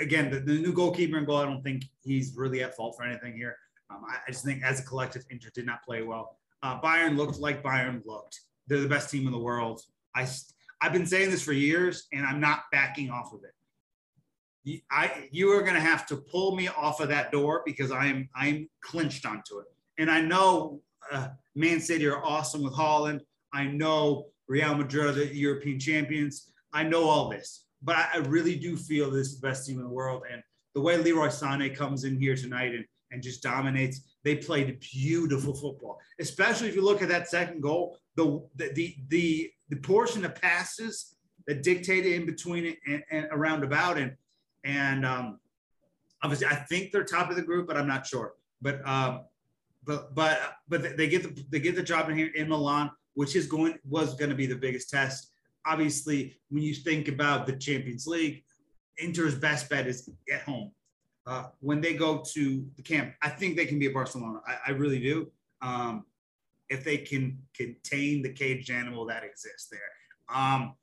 again, 0.00 0.28
the, 0.28 0.40
the, 0.40 0.60
new 0.60 0.72
goalkeeper 0.72 1.18
in 1.18 1.24
goal, 1.24 1.36
I 1.36 1.44
don't 1.44 1.62
think 1.62 1.84
he's 2.02 2.34
really 2.36 2.64
at 2.64 2.74
fault 2.74 2.96
for 2.96 3.04
anything 3.04 3.36
here. 3.36 3.56
Um, 3.90 4.02
I, 4.08 4.16
I, 4.26 4.30
just 4.32 4.44
think 4.44 4.64
as 4.64 4.80
a 4.80 4.82
collective, 4.82 5.24
Inter 5.30 5.50
did 5.54 5.66
not 5.66 5.84
play 5.84 6.02
well. 6.02 6.38
Uh, 6.64 6.80
Bayern 6.80 7.16
looked 7.16 7.38
like 7.38 7.62
Bayern 7.62 8.04
looked. 8.04 8.40
They're 8.66 8.80
the 8.80 8.88
best 8.88 9.08
team 9.08 9.26
in 9.26 9.32
the 9.32 9.38
world. 9.38 9.82
I, 10.16 10.26
I've 10.80 10.92
been 10.92 11.06
saying 11.06 11.30
this 11.30 11.44
for 11.44 11.52
years, 11.52 12.08
and 12.12 12.26
I'm 12.26 12.40
not 12.40 12.62
backing 12.72 13.10
off 13.10 13.32
of 13.32 13.44
it. 13.44 13.54
I, 14.90 15.28
you 15.30 15.50
are 15.52 15.62
going 15.62 15.74
to 15.74 15.80
have 15.80 16.06
to 16.06 16.16
pull 16.16 16.54
me 16.54 16.68
off 16.68 17.00
of 17.00 17.08
that 17.08 17.32
door 17.32 17.62
because 17.64 17.90
I 17.90 18.06
am 18.06 18.28
I'm 18.34 18.68
clinched 18.80 19.26
onto 19.26 19.58
it. 19.58 19.66
And 19.98 20.10
I 20.10 20.20
know 20.20 20.80
uh, 21.10 21.28
Man 21.54 21.80
City 21.80 22.06
are 22.06 22.24
awesome 22.24 22.62
with 22.62 22.74
Haaland. 22.74 23.20
I 23.52 23.64
know 23.64 24.26
Real 24.46 24.74
Madrid 24.74 25.06
are 25.06 25.12
the 25.12 25.34
European 25.34 25.78
champions. 25.78 26.52
I 26.72 26.82
know 26.82 27.04
all 27.04 27.28
this, 27.28 27.66
but 27.82 27.96
I, 27.96 28.08
I 28.14 28.16
really 28.18 28.56
do 28.56 28.76
feel 28.76 29.10
this 29.10 29.28
is 29.28 29.40
the 29.40 29.46
best 29.48 29.66
team 29.66 29.78
in 29.78 29.84
the 29.84 29.90
world. 29.90 30.22
And 30.30 30.42
the 30.74 30.80
way 30.80 30.96
Leroy 30.96 31.28
Sané 31.28 31.74
comes 31.74 32.04
in 32.04 32.18
here 32.18 32.36
tonight 32.36 32.74
and, 32.74 32.84
and 33.10 33.22
just 33.22 33.42
dominates, 33.42 34.00
they 34.24 34.36
played 34.36 34.80
beautiful 34.80 35.54
football. 35.54 35.98
Especially 36.20 36.68
if 36.68 36.74
you 36.74 36.82
look 36.82 37.02
at 37.02 37.08
that 37.08 37.28
second 37.28 37.62
goal, 37.62 37.98
the 38.16 38.42
the 38.56 38.96
the 39.08 39.50
the, 39.70 39.76
portion 39.82 40.24
of 40.24 40.34
passes 40.34 41.14
that 41.46 41.62
dictated 41.62 42.12
in 42.12 42.26
between 42.26 42.64
it 42.66 42.76
and, 42.86 43.02
and 43.10 43.28
around 43.30 43.64
about 43.64 43.96
and 43.96 44.14
and 44.64 45.04
um, 45.06 45.40
obviously 46.22 46.46
I 46.46 46.54
think 46.54 46.92
they're 46.92 47.04
top 47.04 47.30
of 47.30 47.36
the 47.36 47.42
group, 47.42 47.66
but 47.66 47.76
I'm 47.76 47.88
not 47.88 48.06
sure. 48.06 48.34
But 48.60 48.86
um, 48.86 49.24
but 49.84 50.14
but 50.14 50.56
but 50.68 50.96
they 50.96 51.08
get 51.08 51.22
the 51.22 51.44
they 51.50 51.60
get 51.60 51.74
the 51.76 51.82
job 51.82 52.08
in 52.10 52.16
here 52.16 52.30
in 52.34 52.48
Milan, 52.48 52.90
which 53.14 53.36
is 53.36 53.46
going 53.46 53.78
was 53.88 54.14
going 54.14 54.30
to 54.30 54.36
be 54.36 54.46
the 54.46 54.56
biggest 54.56 54.90
test 54.90 55.32
obviously, 55.68 56.38
when 56.48 56.62
you 56.62 56.74
think 56.74 57.08
about 57.08 57.46
the 57.46 57.52
Champions 57.52 58.06
League, 58.06 58.42
Inter's 58.98 59.34
best 59.34 59.68
bet 59.68 59.86
is 59.86 60.10
at 60.32 60.42
home. 60.42 60.72
Uh, 61.26 61.44
when 61.60 61.80
they 61.80 61.94
go 61.94 62.24
to 62.32 62.66
the 62.76 62.82
camp, 62.82 63.14
I 63.22 63.28
think 63.28 63.56
they 63.56 63.66
can 63.66 63.78
be 63.78 63.86
a 63.86 63.92
Barcelona. 63.92 64.40
I, 64.46 64.56
I 64.68 64.70
really 64.70 64.98
do. 64.98 65.30
Um, 65.60 66.04
if 66.70 66.84
they 66.84 66.98
can 66.98 67.38
contain 67.54 68.22
the 68.22 68.32
caged 68.32 68.70
animal 68.70 69.06
that 69.06 69.24
exists 69.24 69.68
there. 69.70 70.34
Um, 70.34 70.74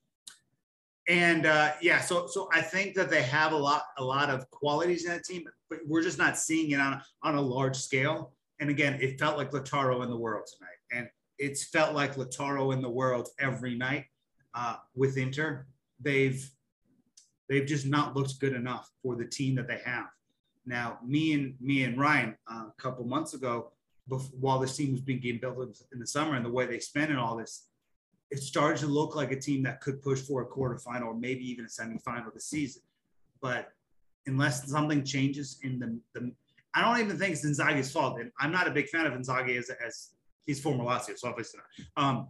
and 1.08 1.46
uh, 1.46 1.74
yeah, 1.82 2.02
so 2.02 2.28
so 2.28 2.50
I 2.52 2.62
think 2.62 2.96
that 2.96 3.10
they 3.10 3.22
have 3.24 3.52
a 3.52 3.58
lot 3.58 3.84
a 3.98 4.04
lot 4.04 4.30
of 4.30 4.50
qualities 4.50 5.06
in 5.06 5.12
that 5.12 5.24
team, 5.24 5.44
but 5.70 5.80
we're 5.86 6.02
just 6.02 6.18
not 6.18 6.38
seeing 6.38 6.72
it 6.72 6.80
on 6.80 7.02
on 7.24 7.36
a 7.36 7.42
large 7.42 7.76
scale. 7.76 8.34
And 8.60 8.70
again, 8.70 8.98
it 9.02 9.20
felt 9.20 9.38
like 9.38 9.52
Lautaro 9.52 10.04
in 10.04 10.10
the 10.10 10.18
world 10.18 10.48
tonight, 10.58 11.00
and 11.00 11.10
it's 11.38 11.66
felt 11.66 11.94
like 11.94 12.16
Lautaro 12.16 12.74
in 12.74 12.82
the 12.82 12.90
world 12.90 13.30
every 13.40 13.76
night 13.76 14.06
uh, 14.54 14.78
with 14.96 15.18
Inter, 15.18 15.68
they've 16.00 16.50
they've 17.50 17.66
just 17.66 17.86
not 17.86 18.16
looked 18.16 18.40
good 18.40 18.54
enough 18.54 18.90
for 19.04 19.16
the 19.16 19.26
team 19.26 19.56
that 19.56 19.68
they 19.68 19.82
have. 19.86 20.08
Now, 20.66 20.98
me 21.06 21.34
and 21.34 21.56
me 21.60 21.84
and 21.84 22.00
Ryan 22.00 22.36
uh, 22.52 22.66
a 22.68 22.82
couple 22.82 23.06
months 23.06 23.36
ago, 23.36 23.72
before, 24.08 24.40
while 24.40 24.60
this 24.60 24.76
team 24.76 24.92
was 24.92 25.02
being 25.02 25.40
built 25.40 25.58
in 25.94 26.00
the 26.00 26.08
summer 26.08 26.36
and 26.36 26.46
the 26.46 26.50
way 26.50 26.66
they 26.66 26.80
spent 26.80 27.12
and 27.12 27.20
all 27.20 27.36
this, 27.36 27.68
it 28.32 28.40
started 28.40 28.80
to 28.80 28.88
look 28.88 29.16
like 29.16 29.32
a 29.32 29.40
team 29.40 29.64
that 29.64 29.82
could 29.82 30.02
push 30.02 30.22
for 30.22 30.42
a 30.42 30.48
quarterfinal 30.48 31.06
or 31.06 31.14
maybe 31.14 31.44
even 31.50 31.66
a 31.66 31.68
semifinal 31.68 32.34
this 32.34 32.46
season. 32.46 32.82
But 33.42 33.70
unless 34.26 34.70
something 34.70 35.04
changes 35.04 35.60
in 35.64 35.80
the, 35.80 36.00
the 36.14 36.32
I 36.74 36.82
don't 36.82 37.00
even 37.00 37.18
think 37.18 37.34
it's 37.34 37.46
Inzaghi's 37.46 37.92
fault. 37.92 38.20
And 38.20 38.32
I'm 38.40 38.52
not 38.52 38.68
a 38.68 38.72
big 38.72 38.90
fan 38.90 39.06
of 39.06 39.14
Inzaghi 39.14 39.58
as, 39.58 39.70
as 39.86 40.10
he's 40.46 40.60
former 40.60 40.84
Lazio, 40.84 41.18
so 41.18 41.30
obviously 41.30 41.60
not. 41.60 42.04
Um, 42.04 42.28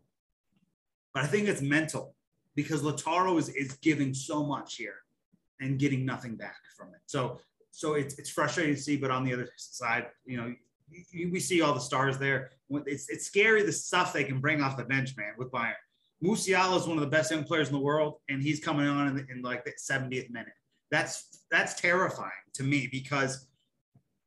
but 1.14 1.24
I 1.24 1.28
think 1.28 1.48
it's 1.48 1.62
mental 1.62 2.14
because 2.56 2.84
Lautaro 2.84 3.40
is, 3.40 3.50
is 3.50 3.74
giving 3.82 4.14
so 4.14 4.46
much 4.46 4.76
here 4.76 4.98
and 5.62 5.80
getting 5.80 6.06
nothing 6.06 6.36
back 6.36 6.58
from 6.78 6.90
it. 6.90 7.02
So 7.06 7.40
so 7.72 7.96
it's 7.96 8.18
it's 8.18 8.30
frustrating 8.30 8.76
to 8.76 8.82
see. 8.82 8.96
But 8.96 9.12
on 9.12 9.24
the 9.24 9.34
other 9.34 9.50
side, 9.58 10.08
you 10.26 10.38
know, 10.38 10.54
we 11.14 11.40
see 11.40 11.62
all 11.62 11.74
the 11.74 11.80
stars 11.80 12.18
there. 12.18 12.52
It's 12.70 13.10
it's 13.10 13.26
scary 13.26 13.64
the 13.64 13.72
stuff 13.72 14.14
they 14.14 14.24
can 14.24 14.40
bring 14.40 14.62
off 14.62 14.78
the 14.78 14.84
bench, 14.84 15.16
man, 15.18 15.34
with 15.38 15.52
Bayern. 15.52 15.74
Musiala 16.24 16.78
is 16.80 16.88
one 16.88 16.98
of 16.98 17.02
the 17.02 17.10
best 17.10 17.32
young 17.32 17.44
players 17.44 17.68
in 17.68 17.74
the 17.74 17.80
world, 17.80 18.16
and 18.30 18.42
he's 18.42 18.60
coming 18.60 18.88
on 18.88 19.08
in, 19.08 19.28
in 19.30 19.42
like 19.42 19.66
the 19.66 19.72
70th 19.72 20.30
minute. 20.30 20.54
That's 20.92 21.44
that's 21.52 21.80
terrifying 21.80 22.32
to 22.54 22.64
me 22.64 22.88
because 22.92 23.48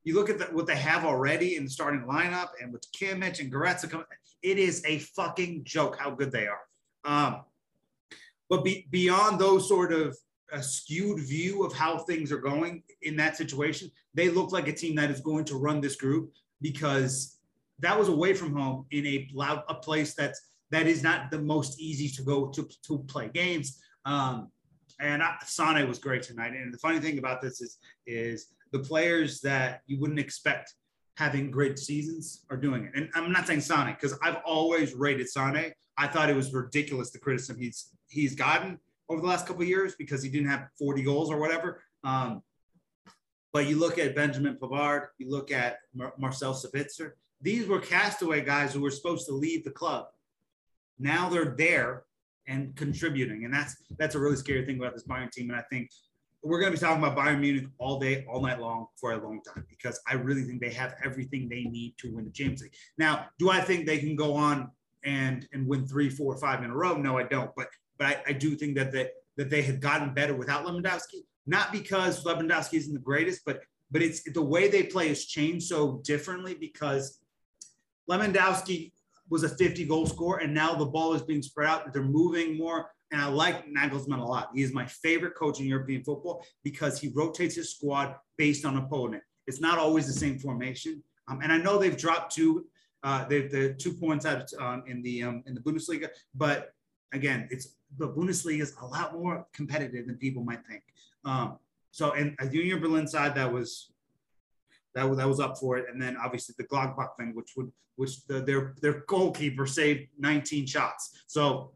you 0.05 0.14
look 0.14 0.31
at 0.31 0.38
the, 0.38 0.44
what 0.47 0.66
they 0.66 0.77
have 0.77 1.05
already 1.05 1.57
in 1.57 1.64
the 1.64 1.71
starting 1.71 2.03
lineup, 2.03 2.49
and 2.61 2.73
with 2.73 2.85
Kimmich 2.92 3.40
and 3.40 3.53
Goretzka 3.53 3.90
coming, 3.90 4.07
it 4.42 4.59
is 4.59 4.83
a 4.87 4.99
fucking 5.01 5.64
joke 5.64 5.99
how 5.99 6.11
good 6.11 6.33
they 6.33 6.47
are. 6.47 6.61
Um, 7.05 7.42
but 8.49 8.64
be, 8.64 8.87
beyond 8.90 9.38
those 9.38 9.68
sort 9.68 9.92
of 9.92 10.16
a 10.53 10.62
skewed 10.62 11.21
view 11.21 11.64
of 11.64 11.75
how 11.75 11.99
things 11.99 12.33
are 12.33 12.38
going 12.38 12.83
in 13.03 13.16
that 13.16 13.37
situation, 13.37 13.90
they 14.14 14.31
look 14.31 14.53
like 14.53 14.68
a 14.68 14.73
team 14.73 14.94
that 14.97 15.11
is 15.11 15.21
going 15.21 15.44
to 15.47 15.57
run 15.57 15.81
this 15.81 15.97
group 15.97 16.33
because 16.61 17.38
that 17.81 17.99
was 17.99 18.09
away 18.09 18.35
from 18.35 18.55
home 18.55 18.87
in 18.90 19.07
a 19.07 19.29
loud 19.33 19.62
a 19.68 19.75
place 19.75 20.14
that's 20.14 20.40
that 20.71 20.87
is 20.87 21.03
not 21.03 21.31
the 21.31 21.38
most 21.38 21.81
easy 21.81 22.09
to 22.09 22.23
go 22.23 22.49
to 22.49 22.68
to 22.87 22.99
play 23.01 23.31
games. 23.33 23.81
Um, 24.05 24.51
and 25.01 25.23
Sane 25.44 25.87
was 25.88 25.99
great 25.99 26.23
tonight. 26.23 26.53
And 26.53 26.75
the 26.75 26.79
funny 26.79 26.99
thing 26.99 27.18
about 27.18 27.40
this 27.40 27.61
is 27.61 27.79
is 28.07 28.49
the 28.73 28.81
players 28.81 29.40
that 29.42 29.83
you 29.87 29.99
wouldn't 30.01 30.18
expect 30.18 30.75
having 31.16 31.51
great 31.51 31.79
seasons 31.79 32.44
are 32.51 32.57
doing 32.57 32.85
it. 32.85 32.92
And 32.94 33.11
I'm 33.14 33.33
not 33.33 33.47
saying 33.47 33.61
Sane 33.61 33.94
because 33.94 34.16
I've 34.23 34.38
always 34.44 34.94
rated 34.94 35.29
Sane. 35.29 35.73
I 35.97 36.07
thought 36.07 36.31
it 36.31 36.37
was 36.37 36.53
ridiculous 36.53 37.11
the 37.11 37.18
criticism 37.18 37.61
he's 37.61 37.90
he's 38.09 38.35
gotten 38.35 38.79
over 39.09 39.21
the 39.21 39.27
last 39.27 39.47
couple 39.47 39.64
years 39.64 39.94
because 39.99 40.23
he 40.23 40.29
didn't 40.29 40.49
have 40.49 40.68
40 40.79 41.03
goals 41.03 41.31
or 41.31 41.38
whatever. 41.38 41.83
Um, 42.05 42.42
but 43.53 43.67
you 43.67 43.79
look 43.79 43.99
at 43.99 44.15
Benjamin 44.15 44.57
Pavard, 44.61 45.09
you 45.19 45.31
look 45.31 45.51
at 45.51 45.79
Mar- 45.95 46.15
Marcel 46.19 46.55
Sabitzer. 46.55 47.13
These 47.41 47.67
were 47.67 47.81
castaway 47.81 48.41
guys 48.41 48.73
who 48.73 48.81
were 48.81 48.91
supposed 48.91 49.27
to 49.27 49.33
leave 49.33 49.65
the 49.65 49.71
club. 49.71 50.07
Now 50.99 51.29
they're 51.29 51.55
there 51.57 52.05
and 52.47 52.75
contributing, 52.77 53.45
and 53.45 53.55
that's 53.55 53.77
that's 53.99 54.15
a 54.15 54.19
really 54.19 54.37
scary 54.37 54.65
thing 54.65 54.79
about 54.79 54.95
this 54.95 55.07
Bayern 55.07 55.31
team. 55.31 55.51
And 55.51 55.59
I 55.59 55.63
think 55.71 55.91
we're 56.43 56.61
going 56.61 56.73
to 56.73 56.79
be 56.79 56.85
talking 56.85 57.03
about 57.03 57.17
Bayern 57.17 57.41
Munich 57.41 57.67
all 57.79 57.99
day, 57.99 58.25
all 58.29 58.41
night 58.41 58.61
long 58.61 58.87
for 58.97 59.13
a 59.13 59.23
long 59.23 59.41
time 59.43 59.67
because 59.69 60.01
I 60.09 60.15
really 60.15 60.43
think 60.43 60.61
they 60.61 60.71
have 60.71 60.95
everything 61.05 61.49
they 61.49 61.65
need 61.65 61.95
to 61.99 62.15
win 62.15 62.25
the 62.25 62.31
Champions 62.31 62.63
League. 62.63 62.75
Now, 62.97 63.27
do 63.39 63.51
I 63.51 63.61
think 63.61 63.87
they 63.87 63.99
can 63.99 64.17
go 64.17 64.35
on 64.35 64.71
and 65.05 65.47
and 65.53 65.67
win 65.67 65.87
three, 65.87 66.11
four, 66.11 66.37
five 66.39 66.63
in 66.63 66.71
a 66.71 66.77
row? 66.77 66.97
No, 66.97 67.19
I 67.19 67.25
don't. 67.25 67.51
But 67.57 67.69
but 67.99 68.07
I, 68.07 68.23
I 68.29 68.33
do 68.33 68.55
think 68.55 68.77
that 68.77 68.93
they, 68.93 69.09
that 69.37 69.51
they 69.51 69.63
have 69.63 69.81
gotten 69.81 70.15
better 70.15 70.35
without 70.35 70.65
Lewandowski. 70.65 71.23
Not 71.49 71.73
because 71.73 72.23
Lewandowski 72.25 72.75
isn't 72.75 72.93
the 72.93 73.01
greatest, 73.01 73.41
but 73.45 73.63
but 73.91 74.03
it's 74.03 74.23
the 74.23 74.43
way 74.43 74.69
they 74.69 74.83
play 74.83 75.09
has 75.09 75.25
changed 75.25 75.67
so 75.67 76.03
differently 76.05 76.55
because 76.55 77.21
Lewandowski 78.09 78.93
was 79.31 79.45
a 79.45 79.49
50 79.49 79.87
goal 79.87 80.07
scorer, 80.07 80.41
and 80.41 80.53
now 80.53 80.75
the 80.75 80.85
ball 80.85 81.15
is 81.15 81.23
being 81.23 81.43
spread 81.43 81.69
out. 81.69 81.93
They're 81.93 82.03
moving 82.03 82.59
more. 82.59 82.91
And 83.11 83.23
I 83.23 83.29
like 83.29 83.67
Nagelsmann 83.67 84.19
a 84.19 84.25
lot. 84.25 84.51
He 84.55 84.63
is 84.63 84.75
my 84.75 84.85
favorite 84.85 85.35
coach 85.35 85.61
in 85.61 85.67
European 85.67 86.05
football 86.05 86.45
because 86.63 87.01
he 87.01 87.09
rotates 87.09 87.55
his 87.55 87.75
squad 87.75 88.15
based 88.37 88.67
on 88.67 88.77
opponent. 88.77 89.23
It's 89.47 89.63
not 89.63 89.79
always 89.79 90.07
the 90.07 90.13
same 90.13 90.39
formation. 90.39 91.03
Um, 91.27 91.41
and 91.43 91.51
I 91.51 91.57
know 91.57 91.79
they've 91.79 91.97
dropped 91.97 92.35
two, 92.35 92.67
uh, 93.03 93.25
they've 93.25 93.51
the 93.51 93.73
two 93.73 93.95
points 93.95 94.27
out 94.27 94.51
um, 94.61 94.83
in 94.87 95.01
the 95.01 95.23
um, 95.23 95.43
in 95.47 95.55
the 95.55 95.61
Bundesliga, 95.61 96.09
but 96.35 96.75
again, 97.13 97.49
it's 97.51 97.77
the 97.97 98.09
Bundesliga 98.09 98.61
is 98.61 98.75
a 98.83 98.87
lot 98.87 99.15
more 99.15 99.47
competitive 99.55 100.07
than 100.07 100.17
people 100.17 100.45
might 100.45 100.67
think. 100.67 100.83
Um, 101.29 101.59
so, 101.91 102.12
and 102.12 102.35
a 102.41 102.49
Union 102.49 102.81
Berlin 102.81 103.07
side 103.07 103.35
that 103.35 103.53
was 103.53 103.93
that 104.95 105.09
was 105.09 105.19
that 105.19 105.29
was 105.29 105.41
up 105.41 105.59
for 105.59 105.77
it, 105.77 105.87
and 105.93 106.01
then 106.01 106.17
obviously 106.17 106.55
the 106.57 106.64
Gladbach 106.64 107.17
thing, 107.19 107.35
which 107.35 107.53
would 107.57 107.71
which 107.97 108.25
the, 108.27 108.41
their 108.41 108.75
their 108.81 109.05
goalkeeper 109.07 109.67
saved 109.67 110.09
19 110.19 110.67
shots. 110.67 111.25
So, 111.27 111.73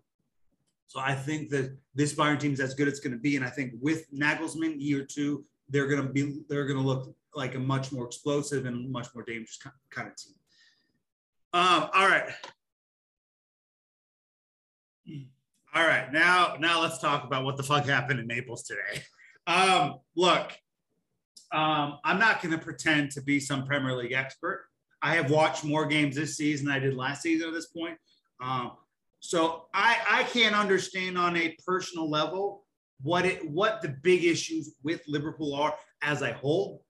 so 0.87 1.01
I 1.01 1.15
think 1.15 1.51
that 1.51 1.77
this 1.95 2.15
Bayern 2.15 2.41
team 2.41 2.53
is 2.53 2.61
as 2.61 2.75
good 2.75 2.89
as 2.89 2.95
it's 2.95 3.01
going 3.01 3.13
to 3.13 3.19
be, 3.19 3.37
and 3.37 3.45
I 3.45 3.51
think 3.51 3.73
with 3.81 4.11
Nagelsmann 4.13 4.77
year 4.79 5.05
two, 5.05 5.45
they're 5.69 5.87
going 5.87 6.03
to 6.03 6.09
be 6.09 6.41
they're 6.49 6.67
going 6.67 6.81
to 6.81 6.87
look 6.87 7.15
like 7.35 7.55
a 7.55 7.59
much 7.59 7.93
more 7.93 8.07
explosive 8.07 8.65
and 8.65 8.91
much 8.91 9.09
more 9.15 9.25
dangerous 9.25 9.59
kind 9.91 10.09
of 10.09 10.17
team. 10.17 10.35
Um, 11.53 11.91
all 11.95 12.09
right. 12.09 12.31
All 15.75 15.87
right, 15.87 16.13
now 16.13 16.57
now 16.59 16.81
let's 16.81 16.99
talk 16.99 17.25
about 17.25 17.45
what 17.45 17.57
the 17.57 17.63
fuck 17.63 17.85
happened 17.87 18.21
in 18.21 18.27
Naples 18.27 18.63
today. 18.63 19.03
Um, 19.47 19.97
look, 20.17 20.53
um, 21.53 21.99
I'm 22.05 22.19
not 22.19 22.43
going 22.43 22.53
to 22.57 22.65
pretend 22.65 23.11
to 23.13 23.23
be 23.23 23.41
some 23.41 23.67
Premier 23.67 23.95
League 23.97 24.13
expert. 24.13 24.67
I 25.03 25.17
have 25.17 25.31
watched 25.31 25.65
more 25.65 25.87
games 25.87 26.17
this 26.17 26.37
season 26.37 26.67
than 26.67 26.75
I 26.75 26.79
did 26.79 26.95
last 26.95 27.23
season 27.23 27.49
at 27.49 27.55
this 27.55 27.67
point. 27.67 27.99
Um, 28.41 28.73
so 29.21 29.67
I, 29.75 29.99
I 30.09 30.23
can't 30.25 30.55
understand 30.55 31.19
on 31.19 31.37
a 31.37 31.57
personal 31.67 32.09
level 32.09 32.65
what 33.03 33.25
it 33.25 33.49
what 33.51 33.83
the 33.83 33.89
big 34.03 34.25
issues 34.25 34.75
with 34.83 35.03
Liverpool 35.09 35.55
are 35.55 35.75
as 36.03 36.23
a 36.23 36.33
whole. 36.33 36.85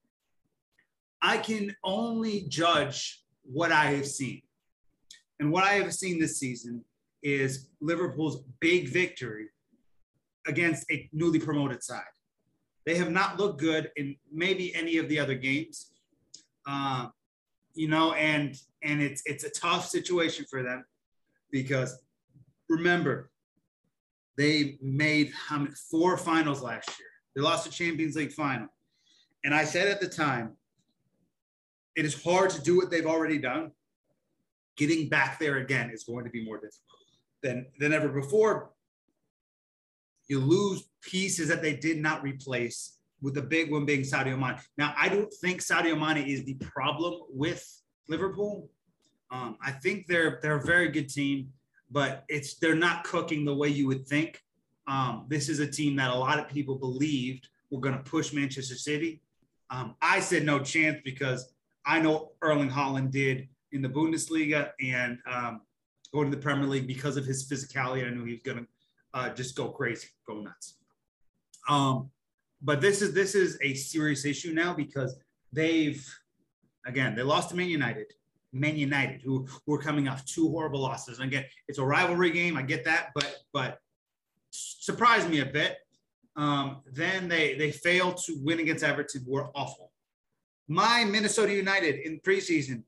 I 1.21 1.37
can 1.37 1.75
only 1.83 2.45
judge 2.49 3.23
what 3.43 3.71
I 3.71 3.85
have 3.85 4.07
seen. 4.07 4.41
And 5.39 5.51
what 5.51 5.63
I 5.63 5.73
have 5.73 5.93
seen 5.93 6.19
this 6.19 6.39
season 6.39 6.83
is 7.23 7.69
Liverpool's 7.81 8.43
big 8.59 8.89
victory 8.89 9.47
against 10.47 10.89
a 10.91 11.09
newly 11.13 11.39
promoted 11.39 11.81
side. 11.83 12.03
They 12.85 12.95
have 12.95 13.11
not 13.11 13.39
looked 13.39 13.59
good 13.59 13.91
in 13.95 14.15
maybe 14.31 14.75
any 14.75 14.97
of 14.97 15.07
the 15.07 15.19
other 15.19 15.35
games, 15.35 15.91
uh, 16.67 17.07
you 17.75 17.87
know, 17.87 18.13
and 18.13 18.57
and 18.83 19.01
it's 19.01 19.21
it's 19.25 19.43
a 19.43 19.49
tough 19.49 19.87
situation 19.87 20.45
for 20.49 20.63
them 20.63 20.83
because 21.51 21.97
remember 22.69 23.31
they 24.37 24.77
made 24.81 25.31
four 25.89 26.17
finals 26.17 26.61
last 26.61 26.89
year. 26.99 27.07
They 27.35 27.41
lost 27.41 27.65
the 27.65 27.71
Champions 27.71 28.15
League 28.15 28.33
final, 28.33 28.67
and 29.45 29.53
I 29.53 29.63
said 29.63 29.87
at 29.87 30.01
the 30.01 30.09
time, 30.09 30.57
it 31.95 32.05
is 32.05 32.21
hard 32.21 32.49
to 32.51 32.61
do 32.61 32.75
what 32.75 32.91
they've 32.91 33.05
already 33.05 33.37
done. 33.37 33.71
Getting 34.75 35.07
back 35.07 35.39
there 35.39 35.57
again 35.57 35.91
is 35.91 36.03
going 36.03 36.25
to 36.25 36.31
be 36.31 36.43
more 36.43 36.57
difficult 36.57 36.99
than 37.41 37.67
than 37.79 37.93
ever 37.93 38.09
before. 38.09 38.71
You 40.27 40.39
lose 40.39 40.83
pieces 41.01 41.47
that 41.49 41.61
they 41.61 41.75
did 41.75 42.01
not 42.01 42.23
replace, 42.23 42.97
with 43.23 43.33
the 43.33 43.41
big 43.41 43.71
one 43.71 43.85
being 43.85 44.01
Sadio 44.01 44.37
Mane. 44.37 44.57
Now, 44.77 44.93
I 44.97 45.09
don't 45.09 45.33
think 45.33 45.61
Sadio 45.61 45.97
Mane 45.97 46.27
is 46.27 46.43
the 46.43 46.55
problem 46.55 47.21
with 47.29 47.65
Liverpool. 48.09 48.69
Um, 49.31 49.57
I 49.63 49.71
think 49.71 50.05
they're 50.07 50.39
they're 50.43 50.57
a 50.57 50.65
very 50.65 50.89
good 50.89 51.09
team, 51.09 51.51
but 51.89 52.25
it's 52.27 52.55
they're 52.55 52.75
not 52.75 53.05
cooking 53.05 53.45
the 53.45 53.55
way 53.55 53.69
you 53.69 53.87
would 53.87 54.05
think. 54.05 54.43
Um, 54.87 55.25
this 55.29 55.47
is 55.47 55.59
a 55.59 55.67
team 55.67 55.95
that 55.95 56.11
a 56.11 56.15
lot 56.15 56.37
of 56.37 56.49
people 56.49 56.75
believed 56.75 57.47
were 57.71 57.79
going 57.79 57.97
to 57.97 58.03
push 58.03 58.33
Manchester 58.33 58.75
City. 58.75 59.21
Um, 59.69 59.95
I 60.01 60.19
said 60.19 60.45
no 60.45 60.59
chance 60.59 60.99
because 61.03 61.53
I 61.85 61.99
know 61.99 62.33
Erling 62.41 62.69
Haaland 62.69 63.11
did 63.11 63.47
in 63.71 63.81
the 63.81 63.89
Bundesliga, 63.89 64.71
and 64.81 65.17
um, 65.25 65.61
going 66.13 66.29
to 66.29 66.35
the 66.35 66.41
Premier 66.41 66.67
League 66.67 66.87
because 66.87 67.17
of 67.17 67.25
his 67.25 67.47
physicality. 67.49 68.05
I 68.05 68.09
knew 68.09 68.25
he 68.25 68.33
was 68.33 68.41
going 68.43 68.59
to 68.59 68.67
uh, 69.13 69.29
just 69.29 69.55
go 69.55 69.69
crazy, 69.69 70.07
go 70.27 70.41
nuts. 70.41 70.77
Um, 71.69 72.09
but 72.61 72.81
this 72.81 73.01
is 73.01 73.13
this 73.13 73.35
is 73.35 73.57
a 73.61 73.73
serious 73.73 74.25
issue 74.25 74.53
now 74.53 74.73
because 74.73 75.15
they've 75.51 76.05
again 76.85 77.15
they 77.15 77.21
lost 77.21 77.49
to 77.49 77.55
Man 77.55 77.69
United, 77.69 78.07
Man 78.51 78.77
United, 78.77 79.21
who 79.21 79.47
were 79.67 79.79
coming 79.79 80.07
off 80.07 80.25
two 80.25 80.49
horrible 80.49 80.79
losses. 80.79 81.19
And 81.19 81.27
again, 81.27 81.45
it's 81.67 81.79
a 81.79 81.85
rivalry 81.85 82.31
game. 82.31 82.57
I 82.57 82.61
get 82.61 82.85
that, 82.85 83.09
but 83.13 83.37
but 83.51 83.79
surprised 84.51 85.29
me 85.29 85.39
a 85.39 85.45
bit. 85.45 85.77
Um, 86.35 86.81
then 86.91 87.27
they 87.27 87.55
they 87.55 87.71
failed 87.71 88.17
to 88.25 88.37
win 88.41 88.59
against 88.59 88.83
Everton. 88.83 89.23
Were 89.27 89.49
awful. 89.55 89.91
My 90.67 91.03
Minnesota 91.03 91.53
United 91.53 91.95
in 92.05 92.19
preseason 92.21 92.83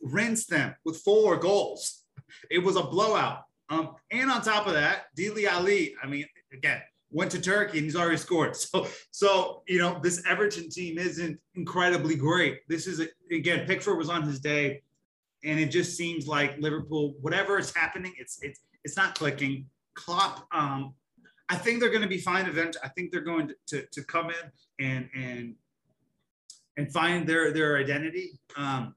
rinsed 0.00 0.48
them 0.48 0.74
with 0.84 0.98
four 0.98 1.36
goals. 1.36 2.04
It 2.50 2.60
was 2.60 2.76
a 2.76 2.82
blowout. 2.82 3.42
Um, 3.70 3.94
and 4.10 4.30
on 4.30 4.42
top 4.42 4.66
of 4.66 4.74
that, 4.74 5.14
Dele 5.14 5.46
Alli, 5.46 5.94
I 6.02 6.06
mean, 6.06 6.26
again, 6.52 6.82
went 7.12 7.30
to 7.30 7.40
Turkey 7.40 7.78
and 7.78 7.84
he's 7.84 7.96
already 7.96 8.16
scored. 8.16 8.56
So, 8.70 8.86
so 9.10 9.62
you 9.66 9.78
know, 9.78 9.98
this 10.02 10.22
Everton 10.26 10.68
team 10.68 10.98
isn't 10.98 11.38
incredibly 11.54 12.16
great. 12.16 12.60
This 12.68 12.86
is 12.86 13.00
a, 13.00 13.06
again, 13.34 13.66
Pickford 13.66 13.96
was 13.96 14.10
on 14.10 14.22
his 14.22 14.40
day, 14.40 14.82
and 15.44 15.58
it 15.58 15.70
just 15.70 15.96
seems 15.96 16.26
like 16.26 16.58
Liverpool, 16.58 17.14
whatever 17.20 17.58
is 17.58 17.74
happening, 17.74 18.12
it's 18.18 18.38
it's 18.42 18.60
it's 18.84 18.96
not 18.96 19.14
clicking. 19.14 19.66
Klopp, 19.94 20.46
um, 20.52 20.94
I 21.48 21.56
think 21.56 21.80
they're 21.80 21.90
going 21.90 22.02
to 22.02 22.08
be 22.08 22.18
fine 22.18 22.46
eventually. 22.46 22.82
I 22.84 22.88
think 22.88 23.10
they're 23.10 23.20
going 23.20 23.48
to, 23.48 23.54
to, 23.68 23.86
to 23.92 24.04
come 24.04 24.30
in 24.30 24.86
and 24.86 25.08
and 25.14 25.54
and 26.76 26.92
find 26.92 27.26
their 27.26 27.52
their 27.52 27.76
identity. 27.76 28.38
Um, 28.56 28.94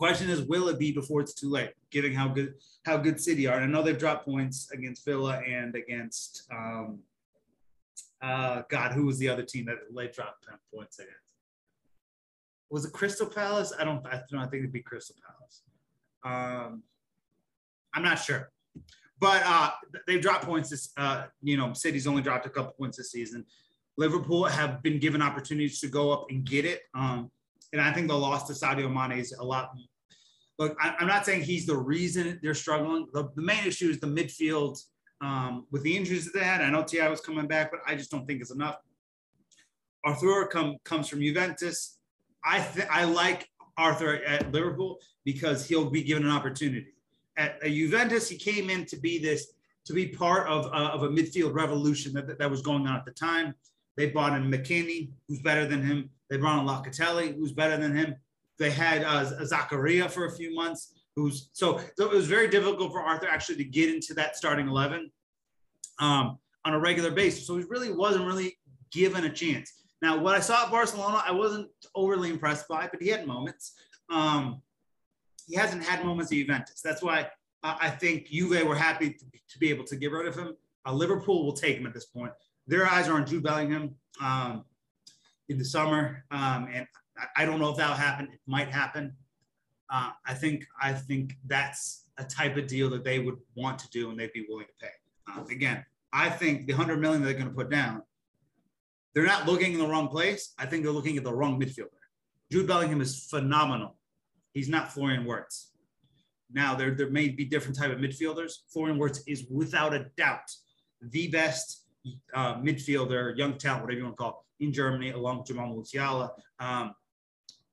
Question 0.00 0.30
is, 0.30 0.40
will 0.40 0.68
it 0.68 0.78
be 0.78 0.92
before 0.92 1.20
it's 1.20 1.34
too 1.34 1.50
late? 1.50 1.72
Given 1.90 2.14
how 2.14 2.26
good 2.28 2.54
how 2.86 2.96
good 2.96 3.20
City 3.20 3.46
are, 3.46 3.58
and 3.58 3.64
I 3.64 3.68
know 3.68 3.82
they've 3.82 3.98
dropped 3.98 4.24
points 4.24 4.70
against 4.72 5.04
Villa 5.04 5.42
and 5.46 5.74
against 5.74 6.48
um, 6.50 7.00
Uh, 8.22 8.62
God, 8.70 8.92
who 8.92 9.04
was 9.04 9.18
the 9.18 9.28
other 9.28 9.42
team 9.42 9.66
that 9.66 9.76
late 9.90 10.14
dropped 10.14 10.46
10 10.48 10.58
points 10.74 10.98
against? 10.98 11.34
Was 12.70 12.86
it 12.86 12.92
Crystal 12.92 13.26
Palace? 13.26 13.74
I 13.78 13.84
don't, 13.84 14.06
I 14.06 14.22
don't 14.30 14.50
think 14.50 14.60
it'd 14.62 14.72
be 14.72 14.80
Crystal 14.80 15.16
Palace. 15.26 15.64
Um, 16.24 16.82
I'm 17.92 18.02
not 18.02 18.18
sure. 18.18 18.50
But 19.18 19.42
uh, 19.44 19.70
they've 20.06 20.20
dropped 20.22 20.44
points 20.44 20.70
this, 20.70 20.92
uh, 20.96 21.24
you 21.42 21.58
know, 21.58 21.74
City's 21.74 22.06
only 22.06 22.22
dropped 22.22 22.46
a 22.46 22.50
couple 22.50 22.72
points 22.72 22.96
this 22.96 23.12
season. 23.12 23.44
Liverpool 23.98 24.44
have 24.44 24.82
been 24.82 24.98
given 24.98 25.20
opportunities 25.20 25.78
to 25.80 25.88
go 25.88 26.10
up 26.10 26.26
and 26.30 26.44
get 26.44 26.64
it. 26.64 26.82
Um, 26.94 27.30
and 27.72 27.80
I 27.80 27.92
think 27.92 28.08
the 28.08 28.16
loss 28.16 28.46
to 28.48 28.52
Sadio 28.54 28.92
Mane 28.92 29.18
is 29.18 29.32
a 29.32 29.44
lot. 29.44 29.72
Look, 30.60 30.76
I, 30.78 30.94
am 31.00 31.08
not 31.08 31.24
saying 31.24 31.40
he's 31.40 31.64
the 31.64 31.76
reason 31.76 32.38
they're 32.42 32.52
struggling. 32.52 33.06
The, 33.14 33.30
the 33.34 33.40
main 33.40 33.66
issue 33.66 33.88
is 33.88 33.98
the 33.98 34.06
midfield 34.06 34.78
um, 35.22 35.66
with 35.70 35.82
the 35.82 35.96
injuries 35.96 36.26
that 36.26 36.38
they 36.38 36.44
had. 36.44 36.60
I 36.60 36.68
know 36.68 36.84
Ti 36.84 37.08
was 37.08 37.22
coming 37.22 37.46
back, 37.46 37.70
but 37.70 37.80
I 37.86 37.94
just 37.94 38.10
don't 38.10 38.26
think 38.26 38.42
it's 38.42 38.50
enough. 38.50 38.76
Arthur 40.04 40.46
come, 40.48 40.76
comes 40.84 41.08
from 41.08 41.22
Juventus. 41.22 41.98
I 42.44 42.60
th- 42.60 42.86
I 42.90 43.04
like 43.04 43.48
Arthur 43.78 44.22
at 44.24 44.52
Liverpool 44.52 44.98
because 45.24 45.66
he'll 45.66 45.88
be 45.88 46.02
given 46.02 46.26
an 46.26 46.30
opportunity. 46.30 46.88
At, 47.38 47.62
at 47.62 47.70
Juventus, 47.70 48.28
he 48.28 48.36
came 48.36 48.68
in 48.68 48.84
to 48.86 49.00
be 49.00 49.18
this 49.18 49.54
to 49.86 49.94
be 49.94 50.08
part 50.08 50.46
of, 50.46 50.66
uh, 50.66 50.90
of 50.92 51.04
a 51.04 51.08
midfield 51.08 51.54
revolution 51.54 52.12
that, 52.12 52.38
that 52.38 52.50
was 52.50 52.60
going 52.60 52.86
on 52.86 52.96
at 52.96 53.06
the 53.06 53.12
time. 53.12 53.54
They 53.96 54.10
brought 54.10 54.34
in 54.34 54.50
McKennie, 54.50 55.08
who's 55.26 55.40
better 55.40 55.66
than 55.66 55.82
him. 55.82 56.10
They 56.28 56.36
brought 56.36 56.60
in 56.60 56.66
Locatelli, 56.66 57.34
who's 57.34 57.52
better 57.52 57.78
than 57.78 57.96
him. 57.96 58.14
They 58.60 58.70
had 58.70 59.02
uh, 59.02 59.24
Zakaria 59.42 60.08
for 60.08 60.26
a 60.26 60.30
few 60.30 60.54
months, 60.54 60.92
who's 61.16 61.48
so, 61.54 61.80
so 61.96 62.04
it 62.04 62.14
was 62.14 62.26
very 62.26 62.46
difficult 62.46 62.92
for 62.92 63.00
Arthur 63.00 63.26
actually 63.26 63.56
to 63.56 63.64
get 63.64 63.92
into 63.92 64.12
that 64.14 64.36
starting 64.36 64.68
11 64.68 65.10
um, 65.98 66.38
on 66.66 66.74
a 66.74 66.78
regular 66.78 67.10
basis. 67.10 67.46
So 67.46 67.56
he 67.56 67.64
really 67.64 67.90
wasn't 67.90 68.26
really 68.26 68.58
given 68.92 69.24
a 69.24 69.30
chance. 69.30 69.72
Now, 70.02 70.18
what 70.18 70.34
I 70.34 70.40
saw 70.40 70.64
at 70.64 70.70
Barcelona, 70.70 71.22
I 71.26 71.32
wasn't 71.32 71.68
overly 71.94 72.28
impressed 72.28 72.68
by, 72.68 72.86
but 72.86 73.00
he 73.02 73.08
had 73.08 73.26
moments. 73.26 73.72
Um, 74.10 74.60
he 75.46 75.56
hasn't 75.56 75.82
had 75.82 76.04
moments 76.04 76.30
at 76.30 76.36
Juventus. 76.36 76.82
That's 76.82 77.02
why 77.02 77.28
uh, 77.62 77.76
I 77.80 77.88
think 77.88 78.28
Juve 78.28 78.66
were 78.66 78.76
happy 78.76 79.10
to, 79.10 79.24
to, 79.24 79.58
be 79.58 79.70
able 79.70 79.84
to 79.84 79.96
get 79.96 80.12
rid 80.12 80.26
of 80.26 80.36
him. 80.36 80.54
Uh, 80.86 80.92
Liverpool 80.92 81.46
will 81.46 81.54
take 81.54 81.78
him 81.78 81.86
at 81.86 81.94
this 81.94 82.04
point. 82.06 82.32
Their 82.66 82.86
eyes 82.86 83.08
are 83.08 83.14
on 83.14 83.26
Jude 83.26 83.42
Bellingham 83.42 83.94
um, 84.22 84.64
in 85.48 85.58
the 85.58 85.64
summer, 85.64 86.24
um, 86.30 86.68
and 86.72 86.86
I, 87.36 87.44
don't 87.44 87.58
know 87.58 87.70
if 87.70 87.76
that'll 87.76 87.94
happen. 87.94 88.28
It 88.32 88.40
might 88.46 88.68
happen. 88.68 89.14
Uh, 89.90 90.10
I 90.26 90.34
think 90.34 90.66
I 90.80 90.92
think 90.92 91.36
that's 91.46 92.06
a 92.18 92.24
type 92.24 92.56
of 92.56 92.66
deal 92.66 92.88
that 92.90 93.04
they 93.04 93.18
would 93.18 93.36
want 93.56 93.78
to 93.80 93.90
do 93.90 94.10
and 94.10 94.18
they'd 94.18 94.32
be 94.32 94.46
willing 94.48 94.66
to 94.66 94.86
pay. 94.86 94.92
Uh, 95.28 95.44
again, 95.50 95.84
I 96.12 96.30
think 96.30 96.66
the 96.66 96.72
hundred 96.72 97.00
million 97.00 97.22
they're 97.22 97.32
going 97.32 97.46
to 97.46 97.54
put 97.54 97.70
down, 97.70 98.02
they're 99.14 99.26
not 99.26 99.46
looking 99.46 99.72
in 99.72 99.78
the 99.78 99.86
wrong 99.86 100.08
place. 100.08 100.54
I 100.58 100.66
think 100.66 100.84
they're 100.84 100.92
looking 100.92 101.16
at 101.16 101.24
the 101.24 101.32
wrong 101.32 101.60
midfielder. 101.60 101.88
Jude 102.50 102.66
Bellingham 102.66 103.00
is 103.00 103.26
phenomenal. 103.30 103.96
He's 104.52 104.68
not 104.68 104.92
Florian 104.92 105.24
Wirtz. 105.24 105.72
Now 106.52 106.74
there, 106.74 106.94
there 106.94 107.10
may 107.10 107.28
be 107.28 107.44
different 107.44 107.76
type 107.76 107.92
of 107.92 107.98
midfielders. 107.98 108.52
Florian 108.72 108.98
Wirtz 108.98 109.22
is 109.26 109.46
without 109.50 109.94
a 109.94 110.06
doubt 110.16 110.50
the 111.00 111.28
best 111.28 111.86
uh, 112.34 112.56
midfielder, 112.56 113.36
young 113.36 113.56
talent, 113.56 113.82
whatever 113.82 113.98
you 113.98 114.04
want 114.04 114.16
to 114.16 114.22
call 114.22 114.44
it, 114.58 114.64
in 114.64 114.72
Germany, 114.72 115.10
along 115.10 115.38
with 115.38 115.46
Jamal 115.46 115.74
Musiala. 115.74 116.30
Um, 116.58 116.94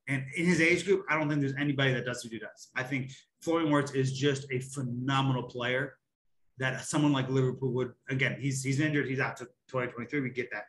and 0.08 0.24
in 0.36 0.46
his 0.46 0.62
age 0.62 0.86
group, 0.86 1.06
I 1.10 1.18
don't 1.18 1.28
think 1.28 1.42
there's 1.42 1.56
anybody 1.60 1.94
that 1.94 2.06
does 2.06 2.24
what 2.24 2.32
he 2.32 2.40
does. 2.40 2.70
I 2.76 2.84
think 2.84 3.12
Florian 3.42 3.70
Wirtz 3.70 3.92
is 3.92 4.14
just 4.14 4.46
a 4.52 4.60
phenomenal 4.60 5.44
player 5.44 5.98
that 6.60 6.82
someone 6.86 7.12
like 7.12 7.30
Liverpool 7.30 7.72
would. 7.74 7.92
Again, 8.10 8.38
he's 8.40 8.64
he's 8.64 8.80
injured. 8.80 9.08
He's 9.08 9.20
out 9.20 9.38
to 9.38 9.46
2023. 9.68 10.22
We 10.22 10.30
get 10.30 10.50
that. 10.52 10.66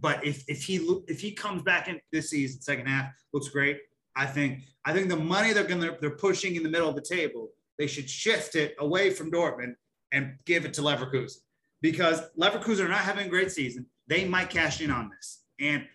But 0.00 0.24
if 0.24 0.44
if 0.48 0.62
he 0.62 0.76
if 1.08 1.20
he 1.20 1.32
comes 1.32 1.62
back 1.62 1.88
in 1.88 2.00
this 2.12 2.30
season, 2.30 2.60
second 2.60 2.86
half 2.86 3.12
looks 3.32 3.48
great. 3.48 3.80
I 4.14 4.26
think 4.26 4.60
I 4.84 4.92
think 4.92 5.08
the 5.08 5.16
money 5.16 5.52
they're 5.52 5.64
gonna 5.64 5.96
they're 6.00 6.10
pushing 6.10 6.56
in 6.56 6.62
the 6.62 6.68
middle 6.68 6.88
of 6.88 6.94
the 6.94 7.02
table, 7.02 7.50
they 7.78 7.86
should 7.86 8.08
shift 8.08 8.56
it 8.56 8.74
away 8.78 9.10
from 9.10 9.30
Dortmund 9.30 9.74
and 10.12 10.36
give 10.44 10.66
it 10.66 10.74
to 10.74 10.82
Leverkusen 10.82 11.38
because 11.80 12.20
Leverkusen 12.38 12.84
are 12.84 12.88
not 12.88 12.98
having 12.98 13.26
a 13.26 13.30
great 13.30 13.50
season. 13.50 13.86
They 14.06 14.26
might 14.26 14.50
cash 14.50 14.82
in 14.82 14.90
on 14.90 15.10
this, 15.10 15.44
and 15.58 15.86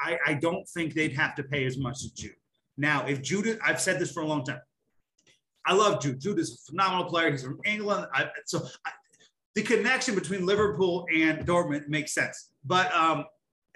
I, 0.00 0.18
I 0.26 0.34
don't 0.34 0.66
think 0.68 0.94
they'd 0.94 1.12
have 1.12 1.34
to 1.36 1.42
pay 1.42 1.66
as 1.66 1.76
much 1.76 2.04
as 2.04 2.10
Jude. 2.10 2.32
Now, 2.76 3.06
if 3.06 3.22
Jude, 3.22 3.58
I've 3.64 3.80
said 3.80 3.98
this 3.98 4.12
for 4.12 4.22
a 4.22 4.26
long 4.26 4.44
time. 4.44 4.60
I 5.66 5.74
love 5.74 6.00
Jude. 6.00 6.20
Jude 6.20 6.38
is 6.38 6.54
a 6.66 6.70
phenomenal 6.70 7.04
player. 7.04 7.30
He's 7.30 7.42
from 7.42 7.60
England. 7.64 8.06
I, 8.14 8.28
so 8.46 8.66
I, 8.86 8.92
the 9.54 9.62
connection 9.62 10.14
between 10.14 10.46
Liverpool 10.46 11.06
and 11.14 11.46
Dortmund 11.46 11.88
makes 11.88 12.14
sense. 12.14 12.52
But 12.64 12.92
um, 12.94 13.26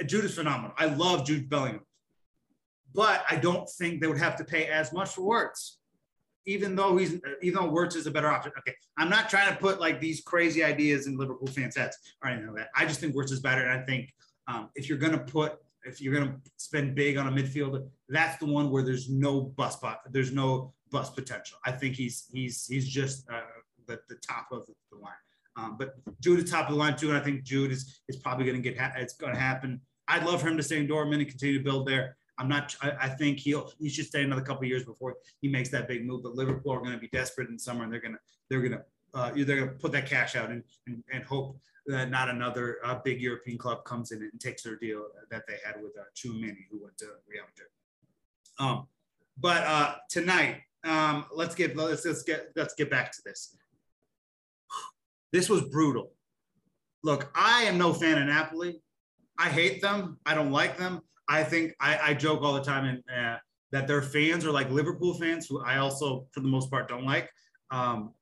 Jude 0.06 0.24
is 0.24 0.34
phenomenal. 0.34 0.72
I 0.78 0.86
love 0.86 1.26
Jude 1.26 1.50
Bellingham 1.50 1.82
but 2.94 3.24
I 3.28 3.36
don't 3.36 3.68
think 3.68 4.00
they 4.00 4.06
would 4.06 4.18
have 4.18 4.36
to 4.36 4.44
pay 4.44 4.66
as 4.66 4.92
much 4.92 5.10
for 5.10 5.22
Wirtz, 5.22 5.78
even 6.46 6.76
though 6.76 6.96
he's 6.96 7.20
even 7.42 7.60
though 7.60 7.70
Wirtz 7.70 7.96
is 7.96 8.06
a 8.06 8.10
better 8.10 8.28
option. 8.28 8.52
Okay, 8.58 8.74
I'm 8.96 9.10
not 9.10 9.28
trying 9.28 9.52
to 9.52 9.60
put 9.60 9.80
like 9.80 10.00
these 10.00 10.20
crazy 10.20 10.62
ideas 10.62 11.06
in 11.06 11.18
Liverpool 11.18 11.48
fans' 11.48 11.76
heads 11.76 11.98
or 12.22 12.30
anything 12.30 12.48
like 12.48 12.56
that. 12.56 12.68
I 12.76 12.86
just 12.86 13.00
think 13.00 13.14
Wirtz 13.14 13.32
is 13.32 13.40
better, 13.40 13.62
and 13.62 13.82
I 13.82 13.84
think 13.84 14.14
um, 14.46 14.70
if 14.76 14.88
you're 14.88 14.98
gonna 14.98 15.18
put 15.18 15.56
if 15.84 16.00
you're 16.00 16.14
gonna 16.14 16.36
spend 16.56 16.94
big 16.94 17.16
on 17.16 17.26
a 17.26 17.30
midfielder, 17.30 17.86
that's 18.08 18.38
the 18.38 18.46
one 18.46 18.70
where 18.70 18.82
there's 18.82 19.08
no 19.08 19.40
bust, 19.40 19.82
there's 20.10 20.32
no 20.32 20.72
bust 20.90 21.14
potential. 21.14 21.58
I 21.64 21.72
think 21.72 21.96
he's 21.96 22.26
he's 22.32 22.66
he's 22.66 22.88
just 22.88 23.28
uh, 23.30 23.40
the, 23.86 24.00
the 24.08 24.16
top 24.16 24.48
of 24.52 24.66
the 24.90 24.98
line. 24.98 25.12
Um, 25.56 25.76
but 25.78 25.94
Jude 26.20 26.40
is 26.40 26.50
top 26.50 26.68
of 26.68 26.72
the 26.72 26.78
line 26.78 26.96
too, 26.96 27.08
and 27.08 27.16
I 27.16 27.20
think 27.20 27.44
Jude 27.44 27.70
is 27.70 28.00
is 28.08 28.16
probably 28.16 28.44
going 28.44 28.60
to 28.60 28.62
get 28.62 28.78
ha- 28.78 28.92
it's 28.96 29.14
going 29.14 29.34
to 29.34 29.40
happen. 29.40 29.80
I'd 30.08 30.24
love 30.24 30.42
for 30.42 30.48
him 30.48 30.56
to 30.56 30.62
stay 30.62 30.78
in 30.78 30.88
Dortmund 30.88 31.20
and 31.20 31.28
continue 31.28 31.58
to 31.58 31.64
build 31.64 31.86
there. 31.86 32.16
I'm 32.38 32.48
not. 32.48 32.74
I, 32.82 32.92
I, 33.02 33.08
think 33.08 33.38
he'll 33.38 33.70
he 33.78 33.88
should 33.88 34.06
stay 34.06 34.24
another 34.24 34.42
couple 34.42 34.64
years 34.64 34.84
before 34.84 35.14
he 35.40 35.48
makes 35.48 35.68
that 35.68 35.86
big 35.86 36.04
move. 36.04 36.24
But 36.24 36.34
Liverpool 36.34 36.72
are 36.72 36.80
going 36.80 36.92
to 36.92 36.98
be 36.98 37.08
desperate 37.08 37.48
in 37.48 37.58
summer, 37.58 37.84
and 37.84 37.92
they're 37.92 38.00
going 38.00 38.14
to 38.14 38.20
they're 38.50 38.60
going 38.60 38.72
to 38.72 38.84
uh, 39.14 39.30
they're 39.34 39.56
going 39.56 39.68
to 39.68 39.74
put 39.76 39.92
that 39.92 40.06
cash 40.06 40.34
out 40.34 40.50
and, 40.50 40.62
and, 40.88 41.02
and 41.12 41.22
hope 41.24 41.56
that 41.86 42.10
not 42.10 42.28
another 42.28 42.78
uh, 42.84 42.98
big 43.04 43.20
European 43.20 43.58
club 43.58 43.84
comes 43.84 44.12
in 44.12 44.22
and 44.22 44.40
takes 44.40 44.62
their 44.62 44.76
deal 44.76 45.06
that 45.30 45.46
they 45.46 45.56
had 45.64 45.82
with 45.82 45.92
uh, 45.98 46.04
Tchouameni, 46.14 46.66
who 46.70 46.82
went 46.82 46.96
to 46.98 47.06
Real 47.28 47.44
Madrid. 47.48 47.68
Um, 48.58 48.86
but 49.38 49.64
uh, 49.64 49.94
tonight, 50.08 50.62
um, 50.84 51.26
let's 51.34 51.54
get 51.54 51.76
let's 51.76 52.04
let's 52.04 52.22
get 52.22 52.52
let's 52.56 52.74
get 52.74 52.90
back 52.90 53.12
to 53.12 53.22
this. 53.24 53.56
This 55.32 55.48
was 55.48 55.62
brutal. 55.62 56.12
Look, 57.02 57.30
I 57.34 57.64
am 57.64 57.76
no 57.76 57.92
fan 57.92 58.18
of 58.18 58.26
Napoli. 58.26 58.80
I 59.38 59.48
hate 59.48 59.82
them. 59.82 60.18
I 60.24 60.34
don't 60.34 60.52
like 60.52 60.78
them. 60.78 61.00
I 61.28 61.42
think 61.42 61.74
I, 61.80 61.98
I 61.98 62.14
joke 62.14 62.42
all 62.42 62.54
the 62.54 62.62
time 62.62 62.84
and 62.84 63.02
uh, 63.10 63.38
that 63.72 63.88
their 63.88 64.02
fans 64.02 64.46
are 64.46 64.52
like 64.52 64.70
Liverpool 64.70 65.14
fans, 65.14 65.46
who 65.48 65.60
I 65.60 65.78
also, 65.78 66.26
for 66.32 66.40
the 66.40 66.48
most 66.48 66.70
part, 66.70 66.88
don't 66.88 67.04
like. 67.04 67.30
Um, 67.70 68.12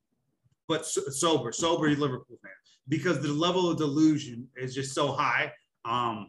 but 0.68 0.86
so, 0.86 1.02
sober, 1.10 1.52
sober 1.52 1.90
Liverpool 1.90 2.38
fan, 2.42 2.52
because 2.88 3.20
the 3.20 3.32
level 3.32 3.70
of 3.70 3.78
delusion 3.78 4.48
is 4.56 4.74
just 4.74 4.94
so 4.94 5.12
high. 5.12 5.52
Um, 5.84 6.28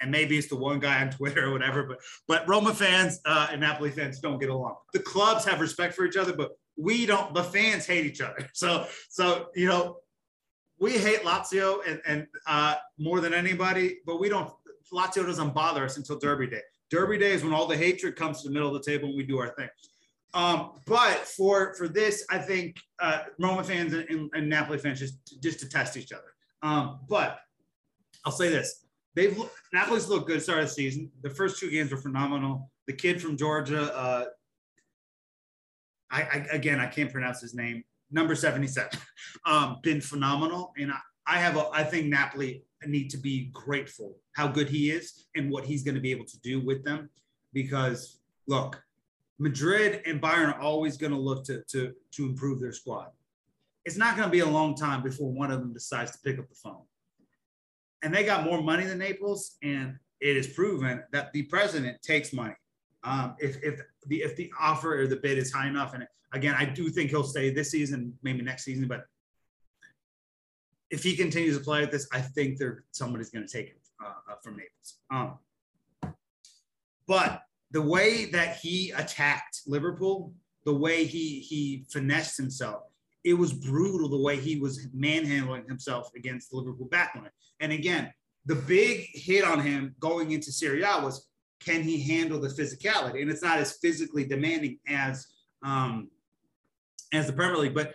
and 0.00 0.10
maybe 0.10 0.38
it's 0.38 0.48
the 0.48 0.56
one 0.56 0.78
guy 0.80 1.02
on 1.02 1.10
Twitter 1.18 1.46
or 1.46 1.52
whatever, 1.52 1.82
but 1.84 1.98
but 2.26 2.48
Roma 2.48 2.74
fans 2.74 3.20
uh, 3.24 3.48
and 3.50 3.60
Napoli 3.60 3.90
fans 3.90 4.20
don't 4.20 4.38
get 4.38 4.50
along. 4.50 4.76
The 4.92 5.00
clubs 5.00 5.44
have 5.44 5.60
respect 5.60 5.94
for 5.94 6.04
each 6.04 6.16
other, 6.16 6.32
but 6.32 6.52
we 6.76 7.06
don't. 7.06 7.34
The 7.34 7.44
fans 7.44 7.86
hate 7.86 8.06
each 8.06 8.20
other. 8.20 8.48
So 8.54 8.86
so 9.08 9.48
you 9.54 9.66
know, 9.66 9.98
we 10.78 10.92
hate 10.92 11.22
Lazio 11.22 11.80
and 11.86 12.00
and 12.06 12.26
uh, 12.46 12.76
more 12.98 13.20
than 13.20 13.34
anybody, 13.34 13.98
but 14.06 14.18
we 14.18 14.28
don't 14.28 14.50
Lazio 14.92 15.26
doesn't 15.26 15.54
bother 15.54 15.84
us 15.84 15.96
until 15.96 16.18
Derby 16.18 16.46
Day. 16.46 16.62
Derby 16.90 17.18
Day 17.18 17.32
is 17.32 17.44
when 17.44 17.52
all 17.52 17.66
the 17.66 17.76
hatred 17.76 18.16
comes 18.16 18.42
to 18.42 18.48
the 18.48 18.52
middle 18.52 18.74
of 18.74 18.82
the 18.82 18.90
table 18.90 19.08
and 19.08 19.16
we 19.16 19.22
do 19.22 19.38
our 19.38 19.54
thing. 19.54 19.68
Um, 20.32 20.72
but 20.86 21.18
for 21.18 21.74
for 21.74 21.88
this, 21.88 22.24
I 22.30 22.38
think 22.38 22.76
uh, 23.00 23.24
Roma 23.38 23.64
fans 23.64 23.92
and, 23.92 24.08
and, 24.08 24.30
and, 24.32 24.48
Napoli 24.48 24.78
fans 24.78 25.00
just 25.00 25.40
just 25.42 25.58
to 25.60 25.68
test 25.68 25.96
each 25.96 26.12
other. 26.12 26.32
Um, 26.62 27.00
but 27.08 27.38
I'll 28.24 28.32
say 28.32 28.48
this: 28.48 28.86
they've 29.14 29.36
Napoli's 29.72 30.08
looked 30.08 30.28
good 30.28 30.42
start 30.42 30.60
of 30.60 30.66
the 30.66 30.72
season. 30.72 31.10
The 31.22 31.30
first 31.30 31.58
two 31.58 31.70
games 31.70 31.90
were 31.90 31.96
phenomenal. 31.96 32.70
The 32.86 32.92
kid 32.92 33.20
from 33.20 33.36
Georgia, 33.36 33.92
uh, 33.94 34.24
I, 36.10 36.22
I, 36.22 36.46
again 36.52 36.78
I 36.78 36.86
can't 36.86 37.10
pronounce 37.10 37.40
his 37.40 37.54
name. 37.54 37.82
Number 38.12 38.36
seventy 38.36 38.68
seven, 38.68 38.98
um, 39.46 39.78
been 39.82 40.00
phenomenal, 40.00 40.72
and 40.78 40.92
I, 40.92 40.98
I 41.26 41.38
have 41.38 41.56
a 41.56 41.68
I 41.72 41.82
think 41.82 42.06
Napoli 42.06 42.62
need 42.86 43.10
to 43.10 43.18
be 43.18 43.50
grateful 43.52 44.16
how 44.36 44.46
good 44.46 44.68
he 44.68 44.90
is 44.90 45.26
and 45.34 45.50
what 45.50 45.64
he's 45.64 45.82
going 45.82 45.96
to 45.96 46.00
be 46.00 46.12
able 46.12 46.24
to 46.24 46.38
do 46.40 46.60
with 46.60 46.84
them. 46.84 47.10
Because 47.52 48.20
look, 48.46 48.80
Madrid 49.40 50.02
and 50.04 50.20
Bayern 50.20 50.54
are 50.54 50.60
always 50.60 50.98
going 50.98 51.12
to 51.12 51.18
look 51.18 51.44
to, 51.46 51.62
to, 51.68 51.92
to 52.12 52.26
improve 52.26 52.60
their 52.60 52.72
squad. 52.72 53.08
It's 53.86 53.96
not 53.96 54.14
going 54.14 54.28
to 54.28 54.30
be 54.30 54.40
a 54.40 54.46
long 54.46 54.76
time 54.76 55.02
before 55.02 55.32
one 55.32 55.50
of 55.50 55.60
them 55.60 55.72
decides 55.72 56.10
to 56.12 56.18
pick 56.22 56.38
up 56.38 56.46
the 56.48 56.54
phone. 56.54 56.82
And 58.02 58.14
they 58.14 58.22
got 58.22 58.44
more 58.44 58.62
money 58.62 58.84
than 58.84 58.98
Naples, 58.98 59.56
and 59.62 59.96
it 60.20 60.36
is 60.36 60.48
proven 60.48 61.02
that 61.12 61.32
the 61.32 61.44
president 61.44 62.02
takes 62.02 62.34
money. 62.34 62.54
Um, 63.02 63.34
if, 63.38 63.56
if 63.62 63.80
the 64.06 64.18
if 64.18 64.36
the 64.36 64.52
offer 64.60 65.00
or 65.00 65.06
the 65.06 65.16
bid 65.16 65.38
is 65.38 65.50
high 65.50 65.68
enough, 65.68 65.94
and 65.94 66.06
again, 66.34 66.54
I 66.58 66.66
do 66.66 66.90
think 66.90 67.08
he'll 67.08 67.24
stay 67.24 67.48
this 67.48 67.70
season, 67.70 68.12
maybe 68.22 68.42
next 68.42 68.64
season, 68.64 68.88
but 68.88 69.06
if 70.90 71.02
he 71.02 71.16
continues 71.16 71.56
to 71.56 71.64
play 71.64 71.82
at 71.82 71.90
this, 71.90 72.06
I 72.12 72.20
think 72.20 72.58
there 72.58 72.84
somebody's 72.90 73.30
going 73.30 73.46
to 73.46 73.52
take 73.52 73.68
it 73.68 73.80
uh, 74.04 74.32
uh, 74.32 74.34
from 74.42 74.58
Naples. 74.58 74.98
Um, 75.10 76.14
but 77.06 77.42
the 77.72 77.82
way 77.82 78.26
that 78.26 78.56
he 78.56 78.90
attacked 78.90 79.62
Liverpool, 79.66 80.32
the 80.64 80.74
way 80.74 81.04
he 81.04 81.40
he 81.40 81.84
finessed 81.90 82.36
himself, 82.36 82.82
it 83.24 83.34
was 83.34 83.52
brutal. 83.52 84.08
The 84.08 84.22
way 84.22 84.36
he 84.36 84.56
was 84.56 84.88
manhandling 84.92 85.66
himself 85.68 86.10
against 86.16 86.50
the 86.50 86.56
Liverpool 86.56 86.88
backline. 86.88 87.30
And 87.60 87.72
again, 87.72 88.12
the 88.46 88.56
big 88.56 89.06
hit 89.12 89.44
on 89.44 89.60
him 89.60 89.94
going 90.00 90.32
into 90.32 90.52
Serie 90.52 90.82
A 90.82 91.00
was 91.02 91.28
can 91.60 91.82
he 91.82 92.00
handle 92.02 92.40
the 92.40 92.48
physicality? 92.48 93.20
And 93.20 93.30
it's 93.30 93.42
not 93.42 93.58
as 93.58 93.78
physically 93.78 94.24
demanding 94.24 94.78
as 94.88 95.26
um, 95.62 96.10
as 97.12 97.26
the 97.26 97.32
Premier 97.32 97.58
League, 97.58 97.74
but 97.74 97.94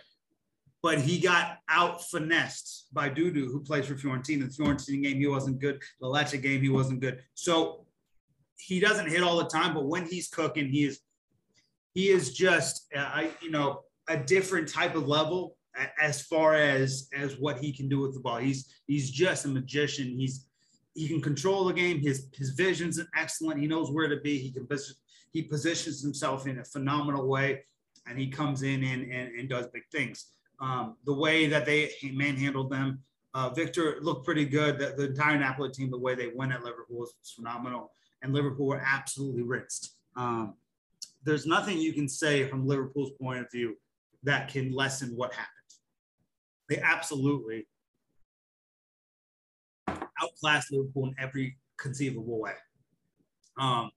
but 0.82 1.00
he 1.00 1.18
got 1.18 1.58
out 1.68 2.04
finessed 2.04 2.86
by 2.92 3.10
Dudu, 3.10 3.46
who 3.46 3.60
plays 3.60 3.86
for 3.86 3.94
Fiorentina. 3.94 4.56
The 4.56 4.62
Fiorentina 4.62 5.02
game, 5.02 5.16
he 5.16 5.26
wasn't 5.26 5.58
good. 5.58 5.82
The 6.00 6.06
Lecce 6.06 6.40
game, 6.40 6.62
he 6.62 6.68
wasn't 6.68 7.00
good. 7.00 7.22
So 7.34 7.85
he 8.58 8.80
doesn't 8.80 9.08
hit 9.08 9.22
all 9.22 9.36
the 9.36 9.48
time, 9.48 9.74
but 9.74 9.86
when 9.86 10.06
he's 10.06 10.28
cooking, 10.28 10.68
he 10.68 10.84
is 10.84 11.00
he 11.94 12.08
is 12.08 12.34
just 12.34 12.86
uh, 12.94 13.24
you 13.40 13.50
know 13.50 13.80
a 14.08 14.16
different 14.16 14.68
type 14.68 14.94
of 14.94 15.06
level 15.06 15.56
as 16.00 16.22
far 16.22 16.54
as 16.54 17.08
as 17.14 17.36
what 17.38 17.58
he 17.58 17.72
can 17.72 17.88
do 17.88 18.00
with 18.00 18.14
the 18.14 18.20
ball. 18.20 18.38
He's 18.38 18.74
he's 18.86 19.10
just 19.10 19.44
a 19.44 19.48
magician. 19.48 20.18
He's 20.18 20.46
he 20.94 21.08
can 21.08 21.20
control 21.20 21.64
the 21.64 21.74
game. 21.74 22.00
His 22.00 22.28
his 22.34 22.50
vision's 22.50 23.00
excellent. 23.16 23.60
He 23.60 23.66
knows 23.66 23.90
where 23.90 24.08
to 24.08 24.16
be. 24.20 24.38
He 24.38 24.50
can 24.50 24.66
he 25.32 25.42
positions 25.42 26.02
himself 26.02 26.46
in 26.46 26.58
a 26.58 26.64
phenomenal 26.64 27.28
way, 27.28 27.64
and 28.06 28.18
he 28.18 28.28
comes 28.28 28.62
in 28.62 28.82
and 28.84 29.12
and, 29.12 29.38
and 29.38 29.48
does 29.48 29.66
big 29.68 29.84
things. 29.92 30.32
Um, 30.60 30.96
the 31.04 31.12
way 31.12 31.46
that 31.48 31.66
they 31.66 31.90
manhandled 32.02 32.70
them, 32.70 33.00
uh, 33.34 33.50
Victor 33.50 33.98
looked 34.00 34.24
pretty 34.24 34.46
good. 34.46 34.78
The, 34.78 34.94
the, 34.96 35.08
entire 35.08 35.38
Napoli 35.38 35.70
team, 35.70 35.90
the 35.90 35.98
way 35.98 36.14
they 36.14 36.28
went 36.28 36.52
at 36.52 36.64
Liverpool 36.64 37.00
was, 37.00 37.14
phenomenal, 37.34 37.92
and 38.22 38.32
Liverpool 38.32 38.66
were 38.66 38.82
absolutely 38.84 39.42
rinsed. 39.42 39.94
Um, 40.16 40.54
there's 41.24 41.46
nothing 41.46 41.78
you 41.78 41.92
can 41.92 42.08
say 42.08 42.46
from 42.48 42.66
Liverpool's 42.66 43.10
point 43.20 43.40
of 43.40 43.50
view 43.50 43.76
that 44.22 44.48
can 44.48 44.72
lessen 44.72 45.10
what 45.16 45.32
happened. 45.32 45.50
They 46.68 46.78
absolutely 46.78 47.66
outclassed 50.20 50.72
Liverpool 50.72 51.06
in 51.06 51.14
every 51.18 51.58
conceivable 51.78 52.40
way. 52.40 52.54
Um, 53.58 53.90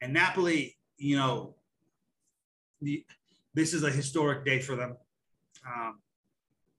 and 0.00 0.12
Napoli, 0.12 0.76
you 0.98 1.16
know, 1.16 1.54
the, 2.80 3.04
this 3.54 3.72
is 3.74 3.84
a 3.84 3.90
historic 3.90 4.44
day 4.44 4.58
for 4.60 4.76
them. 4.76 4.96
Um, 5.66 6.00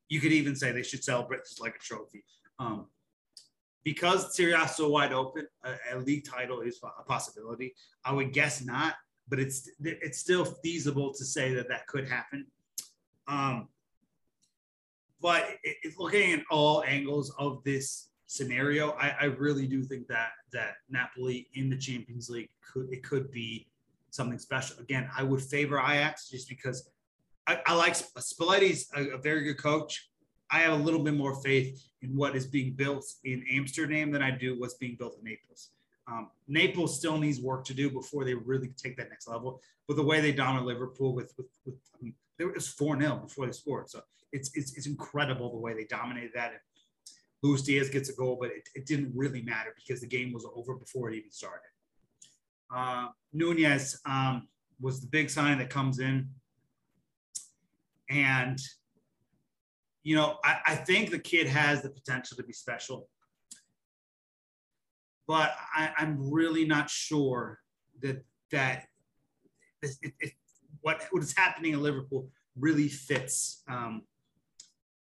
you 0.09 0.19
could 0.19 0.31
even 0.31 0.55
say 0.55 0.71
they 0.71 0.83
should 0.83 1.03
celebrate 1.03 1.39
this 1.39 1.59
like 1.59 1.75
a 1.75 1.79
trophy. 1.79 2.23
Um, 2.59 2.87
because 3.83 4.35
Serie 4.35 4.53
A 4.53 4.63
is 4.63 4.71
so 4.71 4.89
wide 4.89 5.13
open, 5.13 5.47
a, 5.63 5.73
a, 5.93 5.99
league 5.99 6.25
title 6.25 6.61
is 6.61 6.79
a 6.83 7.03
possibility. 7.03 7.73
I 8.05 8.13
would 8.13 8.33
guess 8.33 8.63
not, 8.63 8.95
but 9.27 9.39
it's 9.39 9.69
it's 9.81 10.19
still 10.19 10.45
feasible 10.45 11.13
to 11.13 11.25
say 11.25 11.53
that 11.53 11.67
that 11.69 11.87
could 11.87 12.07
happen. 12.07 12.45
Um, 13.27 13.69
but 15.21 15.47
looking 15.97 16.33
at 16.33 16.43
all 16.51 16.83
angles 16.83 17.33
of 17.39 17.63
this 17.63 18.09
scenario, 18.27 18.91
I, 18.91 19.15
I, 19.21 19.25
really 19.25 19.67
do 19.67 19.83
think 19.83 20.07
that 20.07 20.31
that 20.51 20.75
Napoli 20.89 21.47
in 21.53 21.69
the 21.69 21.77
Champions 21.77 22.29
League 22.29 22.49
could 22.61 22.91
it 22.91 23.03
could 23.03 23.31
be 23.31 23.67
something 24.09 24.39
special. 24.39 24.77
Again, 24.79 25.09
I 25.17 25.23
would 25.23 25.41
favor 25.41 25.79
Ajax 25.79 26.29
just 26.29 26.49
because 26.49 26.89
I, 27.47 27.59
I 27.65 27.75
like 27.75 27.93
Spalletti's 27.93 28.89
a, 28.95 29.15
a, 29.15 29.17
very 29.17 29.43
good 29.43 29.57
coach. 29.57 30.09
I 30.53 30.59
have 30.59 30.73
a 30.73 30.83
little 30.83 31.03
bit 31.03 31.15
more 31.15 31.33
faith 31.41 31.83
in 32.03 32.15
what 32.15 32.35
is 32.35 32.45
being 32.45 32.73
built 32.73 33.11
in 33.23 33.43
Amsterdam 33.51 34.11
than 34.11 34.21
I 34.21 34.29
do 34.29 34.59
what's 34.59 34.75
being 34.75 34.95
built 34.95 35.17
in 35.17 35.23
Naples. 35.23 35.71
Um, 36.07 36.29
Naples 36.47 36.95
still 36.95 37.17
needs 37.17 37.39
work 37.39 37.65
to 37.65 37.73
do 37.73 37.89
before 37.89 38.23
they 38.23 38.35
really 38.35 38.69
take 38.77 38.95
that 38.97 39.09
next 39.09 39.27
level. 39.27 39.61
But 39.87 39.97
the 39.97 40.03
way 40.03 40.21
they 40.21 40.31
dominate 40.31 40.67
Liverpool 40.67 41.15
with 41.15 41.33
with, 41.37 41.47
with 41.65 41.75
I 41.95 42.03
mean, 42.03 42.13
it 42.37 42.53
was 42.53 42.67
four 42.67 42.99
0 42.99 43.15
before 43.15 43.47
they 43.47 43.51
scored, 43.51 43.89
so 43.89 44.01
it's, 44.31 44.55
it's 44.55 44.77
it's 44.77 44.85
incredible 44.85 45.49
the 45.51 45.57
way 45.57 45.73
they 45.73 45.85
dominated 45.85 46.31
that. 46.35 46.51
And 46.51 46.59
Luis 47.41 47.63
Diaz 47.63 47.89
gets 47.89 48.09
a 48.09 48.13
goal, 48.13 48.37
but 48.39 48.51
it, 48.51 48.69
it 48.75 48.85
didn't 48.85 49.11
really 49.15 49.41
matter 49.41 49.73
because 49.75 50.01
the 50.01 50.07
game 50.07 50.33
was 50.33 50.45
over 50.55 50.75
before 50.75 51.09
it 51.09 51.15
even 51.15 51.31
started. 51.31 51.69
Uh, 52.73 53.07
Nunez 53.33 53.99
um, 54.05 54.47
was 54.79 55.01
the 55.01 55.07
big 55.07 55.31
sign 55.31 55.57
that 55.57 55.69
comes 55.69 55.99
in. 55.99 56.29
And, 58.09 58.59
you 60.03 60.15
know, 60.15 60.37
I, 60.43 60.57
I 60.67 60.75
think 60.75 61.11
the 61.11 61.19
kid 61.19 61.47
has 61.47 61.81
the 61.81 61.89
potential 61.89 62.37
to 62.37 62.43
be 62.43 62.53
special. 62.53 63.09
But 65.27 65.55
I, 65.73 65.91
am 65.97 66.31
really 66.31 66.65
not 66.65 66.89
sure 66.89 67.59
that 68.01 68.23
that 68.51 68.87
it, 69.81 70.13
it, 70.19 70.31
what 70.81 71.01
what 71.11 71.23
is 71.23 71.33
happening 71.35 71.73
in 71.73 71.81
Liverpool 71.81 72.29
really 72.59 72.89
fits 72.89 73.63
um, 73.69 74.03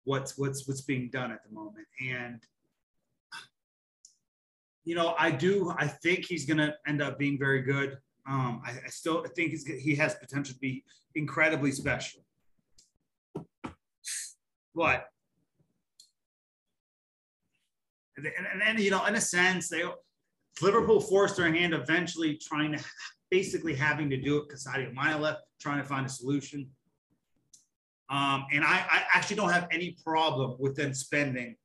what's 0.04 0.36
what's 0.36 0.68
what's 0.68 0.82
being 0.82 1.08
done 1.10 1.32
at 1.32 1.42
the 1.44 1.54
moment. 1.54 1.86
And 2.06 2.42
you 4.84 4.94
know, 4.94 5.14
I 5.18 5.30
do. 5.30 5.72
I 5.78 5.86
think 5.86 6.26
he's 6.26 6.44
going 6.44 6.58
to 6.58 6.74
end 6.86 7.00
up 7.00 7.18
being 7.18 7.38
very 7.38 7.62
good. 7.62 7.96
Um, 8.28 8.60
I, 8.66 8.72
I 8.84 8.88
still 8.88 9.24
think 9.34 9.54
he 9.66 9.94
has 9.96 10.14
potential 10.16 10.54
to 10.54 10.60
be 10.60 10.84
incredibly 11.14 11.72
special. 11.72 12.20
But 14.74 15.06
and, 18.16 18.62
and, 18.62 18.78
you 18.78 18.90
know, 18.90 19.04
in 19.06 19.14
a 19.14 19.20
sense, 19.20 19.68
they 19.68 19.82
Liverpool 20.60 21.00
forced 21.00 21.36
their 21.36 21.52
hand 21.52 21.72
eventually 21.74 22.36
trying 22.36 22.72
to 22.72 22.84
basically 23.30 23.74
having 23.74 24.10
to 24.10 24.20
do 24.20 24.36
it 24.36 24.48
because 24.48 24.66
Sadio 24.66 24.92
Mane 24.92 25.20
left, 25.20 25.40
trying 25.60 25.78
to 25.78 25.84
find 25.88 26.04
a 26.04 26.08
solution. 26.08 26.68
Um, 28.10 28.44
and 28.52 28.62
I, 28.62 28.84
I, 28.90 29.02
actually 29.14 29.36
don't 29.36 29.50
have 29.50 29.66
any 29.72 29.96
problem 30.04 30.56
with 30.58 30.76
them 30.76 30.92
spending 30.92 31.56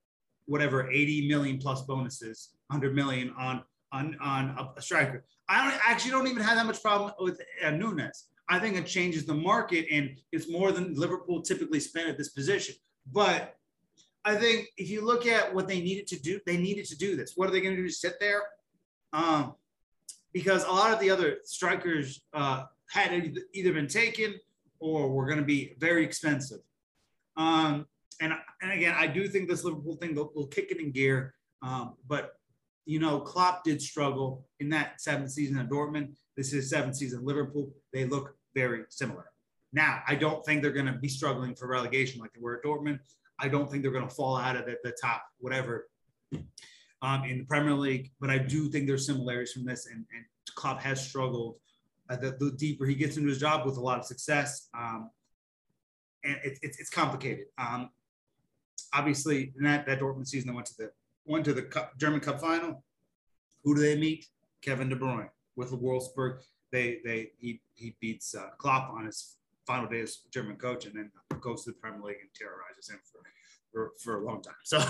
whatever 0.46 0.90
80 0.90 1.28
million 1.28 1.58
plus 1.58 1.82
bonuses, 1.82 2.52
100 2.68 2.96
million 2.96 3.34
on 3.38 3.64
on 3.92 4.16
on 4.22 4.72
a, 4.78 4.82
striker. 4.82 5.26
I 5.50 5.70
don't 5.70 5.80
actually 5.86 6.12
don't 6.12 6.28
even 6.28 6.42
have 6.42 6.56
that 6.56 6.66
much 6.66 6.82
problem 6.82 7.12
with 7.20 7.42
uh, 7.66 7.72
Nunez. 7.72 8.28
I 8.48 8.60
think 8.60 8.78
it 8.78 8.86
changes 8.86 9.26
the 9.26 9.34
market 9.34 9.88
and 9.92 10.12
it's 10.32 10.50
more 10.50 10.72
than 10.72 10.94
Liverpool 10.94 11.42
typically 11.42 11.82
spend 11.82 12.10
at 12.10 12.18
this 12.18 12.30
position. 12.30 12.76
But 13.12 13.56
I 14.26 14.36
think 14.36 14.68
if 14.78 14.90
you 14.90 15.06
look 15.06 15.26
at 15.26 15.54
what 15.54 15.68
they 15.68 15.80
needed 15.80 16.08
to 16.08 16.20
do, 16.20 16.40
they 16.46 16.58
needed 16.58 16.86
to 16.86 16.98
do 16.98 17.16
this. 17.16 17.34
What 17.36 17.48
are 17.48 17.52
they 17.52 17.62
going 17.62 17.76
to 17.76 17.82
do? 17.82 17.90
Sit 17.90 18.20
there? 18.20 18.42
Um, 19.14 19.56
because 20.34 20.64
a 20.66 20.72
lot 20.72 20.94
of 20.94 21.00
the 21.00 21.10
other 21.10 21.38
strikers 21.46 22.22
uh, 22.34 22.66
had 22.92 23.38
either 23.54 23.74
been 23.74 23.88
taken 23.88 24.36
or 24.80 25.10
were 25.10 25.26
going 25.26 25.40
to 25.40 25.46
be 25.46 25.76
very 25.80 26.04
expensive. 26.04 26.60
Um, 27.38 27.88
and, 28.20 28.34
and 28.62 28.72
again, 28.72 28.96
I 28.98 29.08
do 29.08 29.28
think 29.28 29.48
this 29.48 29.64
Liverpool 29.64 29.96
thing 29.96 30.14
will, 30.16 30.32
will 30.36 30.48
kick 30.48 30.72
it 30.72 30.80
in 30.80 30.92
gear. 30.92 31.34
Um, 31.62 31.94
but, 32.08 32.34
you 32.86 33.00
know, 33.00 33.20
Klopp 33.20 33.64
did 33.64 33.82
struggle 33.82 34.46
in 34.60 34.70
that 34.70 35.02
seventh 35.02 35.32
season 35.32 35.58
at 35.58 35.70
Dortmund. 35.70 36.16
This 36.36 36.54
is 36.54 36.70
seventh 36.70 36.96
season 36.98 37.26
Liverpool. 37.26 37.72
They 37.94 38.06
look 38.06 38.36
very 38.54 38.84
similar. 38.90 39.32
Now, 39.78 40.02
I 40.08 40.16
don't 40.16 40.44
think 40.44 40.64
they're 40.64 40.72
going 40.72 40.88
to 40.88 40.94
be 40.94 41.08
struggling 41.08 41.54
for 41.54 41.68
relegation 41.68 42.20
like 42.20 42.34
they 42.34 42.42
were 42.42 42.58
at 42.58 42.64
Dortmund. 42.64 42.98
I 43.38 43.48
don't 43.48 43.70
think 43.70 43.84
they're 43.84 43.92
going 43.92 44.08
to 44.08 44.16
fall 44.16 44.36
out 44.36 44.56
of 44.56 44.66
the, 44.66 44.76
the 44.84 44.92
top, 45.00 45.22
whatever, 45.38 45.88
um, 47.04 47.24
in 47.26 47.38
the 47.38 47.46
Premier 47.48 47.76
League. 47.76 48.12
But 48.20 48.32
I 48.32 48.40
do 48.40 48.70
think 48.70 48.88
there's 48.88 49.06
similarities 49.06 49.52
from 49.54 49.66
this. 49.66 49.86
And, 49.86 50.04
and 50.16 50.26
Klopp 50.56 50.82
has 50.82 51.08
struggled. 51.08 51.58
Uh, 52.10 52.16
the, 52.16 52.36
the, 52.40 52.56
deeper 52.58 52.88
he 52.88 52.96
gets 52.96 53.18
into 53.18 53.30
his 53.30 53.40
job 53.40 53.68
with 53.68 53.78
a 53.78 53.80
lot 53.80 54.00
of 54.00 54.06
success, 54.06 54.70
um, 54.76 55.12
and 56.24 56.38
it, 56.44 56.58
it, 56.64 56.76
it's 56.80 56.90
complicated. 56.90 57.46
Um, 57.60 57.92
obviously, 58.96 59.54
in 59.60 59.64
that, 59.66 59.86
that 59.86 60.00
Dortmund 60.00 60.26
season, 60.26 60.50
they 60.50 60.56
went 60.56 60.68
to 60.68 60.78
the 60.78 60.92
went 61.26 61.46
to 61.46 61.54
the 61.54 61.62
Cup, 61.62 62.00
German 62.00 62.22
Cup 62.22 62.42
final. 62.42 62.84
Who 63.64 63.76
do 63.76 63.82
they 63.82 63.96
meet? 63.96 64.26
Kevin 64.64 64.90
De 64.90 64.96
Bruyne 64.96 65.30
with 65.56 65.70
the 65.70 65.78
Wolfsburg. 65.78 66.40
They 66.72 67.00
they 67.06 67.32
he 67.38 67.62
he 67.76 67.96
beats 68.00 68.34
uh, 68.34 68.52
Klopp 68.58 68.90
on 68.94 69.06
his 69.06 69.37
final 69.68 69.88
day 69.88 70.00
as 70.02 70.20
German 70.34 70.56
coach, 70.56 70.86
and 70.86 70.96
then 70.96 71.12
goes 71.42 71.66
to 71.66 71.72
the 71.72 71.78
Premier 71.78 72.02
League 72.02 72.18
and 72.22 72.30
terrorizes 72.34 72.90
him 72.90 73.00
for 73.12 73.22
for, 73.72 73.92
for 74.04 74.22
a 74.22 74.26
long 74.26 74.42
time. 74.42 74.56
So, 74.64 74.84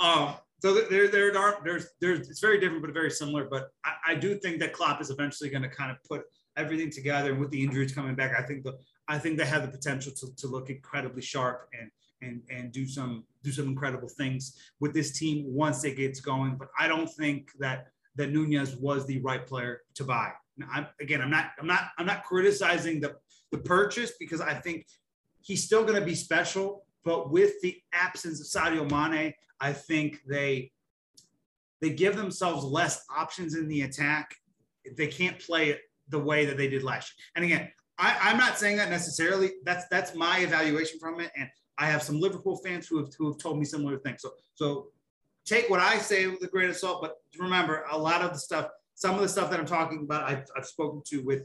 um, 0.00 0.34
so 0.60 0.74
there, 0.74 1.08
there 1.08 1.36
are 1.36 1.58
there's 1.64 1.86
there's 2.00 2.28
it's 2.28 2.40
very 2.40 2.58
different 2.58 2.82
but 2.82 2.92
very 2.92 3.10
similar. 3.10 3.44
But 3.44 3.68
I, 3.84 4.12
I 4.12 4.14
do 4.14 4.36
think 4.38 4.58
that 4.60 4.72
Klopp 4.72 5.00
is 5.00 5.10
eventually 5.10 5.50
going 5.50 5.62
to 5.62 5.68
kind 5.68 5.90
of 5.90 5.98
put 6.08 6.22
everything 6.56 6.90
together, 6.90 7.32
and 7.32 7.40
with 7.40 7.50
the 7.50 7.62
injuries 7.62 7.92
coming 7.92 8.14
back, 8.14 8.32
I 8.38 8.42
think 8.42 8.64
the 8.64 8.78
I 9.08 9.18
think 9.18 9.38
they 9.38 9.46
have 9.46 9.62
the 9.62 9.68
potential 9.68 10.12
to, 10.20 10.34
to 10.36 10.46
look 10.46 10.70
incredibly 10.70 11.22
sharp 11.22 11.68
and 11.78 11.90
and 12.22 12.42
and 12.50 12.72
do 12.72 12.86
some 12.86 13.24
do 13.42 13.52
some 13.52 13.66
incredible 13.66 14.08
things 14.08 14.56
with 14.80 14.94
this 14.94 15.18
team 15.18 15.44
once 15.48 15.84
it 15.84 15.96
gets 15.96 16.20
going. 16.20 16.56
But 16.56 16.68
I 16.78 16.88
don't 16.88 17.08
think 17.08 17.50
that 17.58 17.88
that 18.16 18.30
Nunez 18.30 18.76
was 18.76 19.06
the 19.06 19.20
right 19.20 19.46
player 19.46 19.80
to 19.94 20.04
buy. 20.04 20.32
I'm, 20.72 20.86
again, 21.00 21.20
I'm 21.22 21.30
not 21.30 21.50
I'm 21.58 21.66
not 21.66 21.88
I'm 21.98 22.06
not 22.06 22.24
criticizing 22.24 23.00
the 23.00 23.16
the 23.52 23.58
purchase 23.58 24.12
because 24.18 24.40
I 24.40 24.54
think 24.54 24.86
he's 25.40 25.64
still 25.64 25.84
going 25.84 26.00
to 26.00 26.04
be 26.04 26.14
special. 26.14 26.84
but 27.04 27.30
with 27.30 27.60
the 27.62 27.76
absence 27.92 28.40
of 28.40 28.46
Sadio 28.46 28.88
Mane, 28.90 29.34
I 29.60 29.72
think 29.72 30.20
they 30.26 30.72
they 31.80 31.90
give 31.90 32.16
themselves 32.16 32.64
less 32.64 33.04
options 33.14 33.54
in 33.56 33.66
the 33.66 33.82
attack. 33.82 34.36
They 34.96 35.08
can't 35.08 35.38
play 35.38 35.70
it 35.70 35.80
the 36.08 36.18
way 36.18 36.44
that 36.46 36.56
they 36.56 36.68
did 36.68 36.84
last 36.84 37.12
year. 37.12 37.24
And 37.34 37.44
again, 37.44 37.72
I, 37.98 38.30
am 38.30 38.38
not 38.38 38.56
saying 38.56 38.76
that 38.76 38.88
necessarily. 38.88 39.52
That's 39.64 39.86
that's 39.88 40.14
my 40.14 40.38
evaluation 40.40 40.98
from 40.98 41.20
it. 41.20 41.30
And 41.36 41.48
I 41.78 41.86
have 41.86 42.02
some 42.02 42.20
Liverpool 42.20 42.56
fans 42.64 42.86
who 42.86 42.98
have, 42.98 43.12
who 43.18 43.26
have 43.30 43.38
told 43.38 43.58
me 43.58 43.64
similar 43.64 43.98
things. 43.98 44.22
So 44.22 44.32
so 44.54 44.88
take 45.44 45.68
what 45.68 45.80
I 45.80 45.98
say 45.98 46.26
with 46.26 46.42
a 46.42 46.46
grain 46.46 46.70
of 46.70 46.76
salt. 46.76 47.02
But 47.02 47.16
remember, 47.38 47.84
a 47.90 47.98
lot 47.98 48.22
of 48.22 48.32
the 48.32 48.38
stuff, 48.38 48.68
some 48.94 49.14
of 49.14 49.20
the 49.20 49.28
stuff 49.28 49.50
that 49.50 49.58
I'm 49.58 49.66
talking 49.66 50.00
about, 50.02 50.28
I've, 50.28 50.44
I've 50.56 50.66
spoken 50.66 51.02
to 51.06 51.22
with 51.22 51.42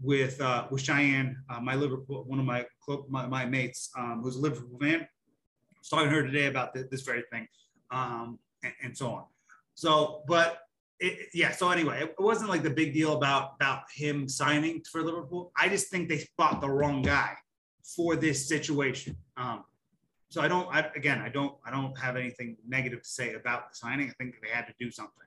with 0.00 0.40
uh, 0.40 0.66
with 0.70 0.82
Cheyenne, 0.82 1.36
uh, 1.48 1.60
my 1.60 1.74
Liverpool, 1.74 2.24
one 2.24 2.38
of 2.38 2.44
my 2.44 2.66
my, 3.08 3.26
my 3.26 3.44
mates, 3.46 3.90
um, 3.96 4.20
who's 4.22 4.36
a 4.36 4.40
Liverpool 4.40 4.78
fan. 4.78 5.00
I 5.00 5.78
was 5.78 5.88
talking 5.88 6.08
to 6.08 6.14
her 6.14 6.22
today 6.22 6.46
about 6.46 6.74
this, 6.74 6.86
this 6.90 7.02
very 7.02 7.24
thing, 7.32 7.46
um, 7.90 8.38
and, 8.62 8.72
and 8.82 8.96
so 8.96 9.08
on. 9.08 9.24
So, 9.74 10.22
but 10.26 10.58
it, 11.00 11.28
yeah. 11.34 11.52
So 11.52 11.70
anyway, 11.70 12.02
it 12.02 12.14
wasn't 12.18 12.50
like 12.50 12.62
the 12.62 12.70
big 12.70 12.92
deal 12.92 13.16
about 13.16 13.52
about 13.56 13.82
him 13.94 14.28
signing 14.28 14.82
for 14.90 15.02
Liverpool. 15.02 15.52
I 15.56 15.68
just 15.68 15.88
think 15.88 16.08
they 16.08 16.26
bought 16.36 16.60
the 16.60 16.70
wrong 16.70 17.02
guy 17.02 17.34
for 17.94 18.16
this 18.16 18.48
situation. 18.48 19.16
Um, 19.36 19.64
so 20.28 20.40
I 20.40 20.48
don't. 20.48 20.68
I, 20.74 20.90
again, 20.96 21.20
I 21.20 21.28
don't. 21.28 21.54
I 21.64 21.70
don't 21.70 21.96
have 21.98 22.16
anything 22.16 22.56
negative 22.66 23.02
to 23.02 23.08
say 23.08 23.34
about 23.34 23.70
the 23.70 23.76
signing. 23.76 24.08
I 24.08 24.12
think 24.22 24.36
they 24.42 24.50
had 24.50 24.66
to 24.66 24.74
do 24.78 24.90
something, 24.90 25.26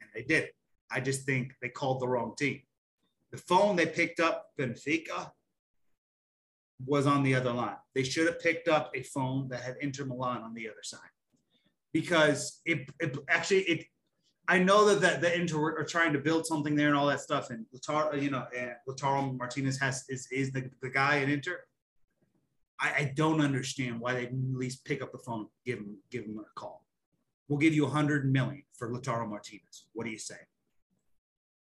and 0.00 0.10
they 0.14 0.22
did. 0.22 0.50
I 0.90 1.00
just 1.00 1.24
think 1.24 1.54
they 1.62 1.68
called 1.68 2.00
the 2.00 2.08
wrong 2.08 2.34
team. 2.36 2.60
The 3.34 3.40
phone 3.40 3.74
they 3.74 3.86
picked 3.86 4.20
up, 4.20 4.50
Benfica, 4.56 5.32
was 6.86 7.04
on 7.04 7.24
the 7.24 7.34
other 7.34 7.52
line. 7.52 7.74
They 7.92 8.04
should 8.04 8.28
have 8.28 8.38
picked 8.38 8.68
up 8.68 8.92
a 8.94 9.02
phone 9.02 9.48
that 9.48 9.60
had 9.60 9.74
Inter 9.80 10.04
Milan 10.04 10.42
on 10.42 10.54
the 10.54 10.68
other 10.68 10.84
side, 10.84 11.00
because 11.92 12.60
it, 12.64 12.88
it 13.00 13.18
actually 13.28 13.62
it 13.62 13.86
I 14.46 14.60
know 14.60 14.94
that 14.94 15.00
the, 15.00 15.20
the 15.20 15.34
Inter 15.34 15.76
are 15.76 15.84
trying 15.84 16.12
to 16.12 16.20
build 16.20 16.46
something 16.46 16.76
there 16.76 16.86
and 16.86 16.96
all 16.96 17.06
that 17.06 17.22
stuff. 17.22 17.50
And 17.50 17.66
Lautaro, 17.74 18.22
you 18.22 18.30
know, 18.30 18.46
and 18.56 19.36
Martinez 19.36 19.80
has 19.80 20.04
is, 20.08 20.28
is 20.30 20.52
the, 20.52 20.70
the 20.80 20.90
guy 20.90 21.16
in 21.16 21.28
Inter. 21.28 21.58
I, 22.78 22.88
I 22.98 23.12
don't 23.16 23.40
understand 23.40 23.98
why 23.98 24.14
they 24.14 24.26
didn't 24.26 24.52
at 24.52 24.60
least 24.60 24.84
pick 24.84 25.02
up 25.02 25.10
the 25.10 25.18
phone, 25.18 25.48
give 25.66 25.78
him 25.78 25.96
give 26.08 26.24
him 26.24 26.38
a 26.38 26.60
call. 26.60 26.84
We'll 27.48 27.58
give 27.58 27.74
you 27.74 27.86
a 27.86 27.90
hundred 27.90 28.30
million 28.30 28.62
for 28.78 28.92
Lautaro 28.92 29.28
Martinez. 29.28 29.86
What 29.92 30.04
do 30.04 30.12
you 30.12 30.18
say? 30.18 30.36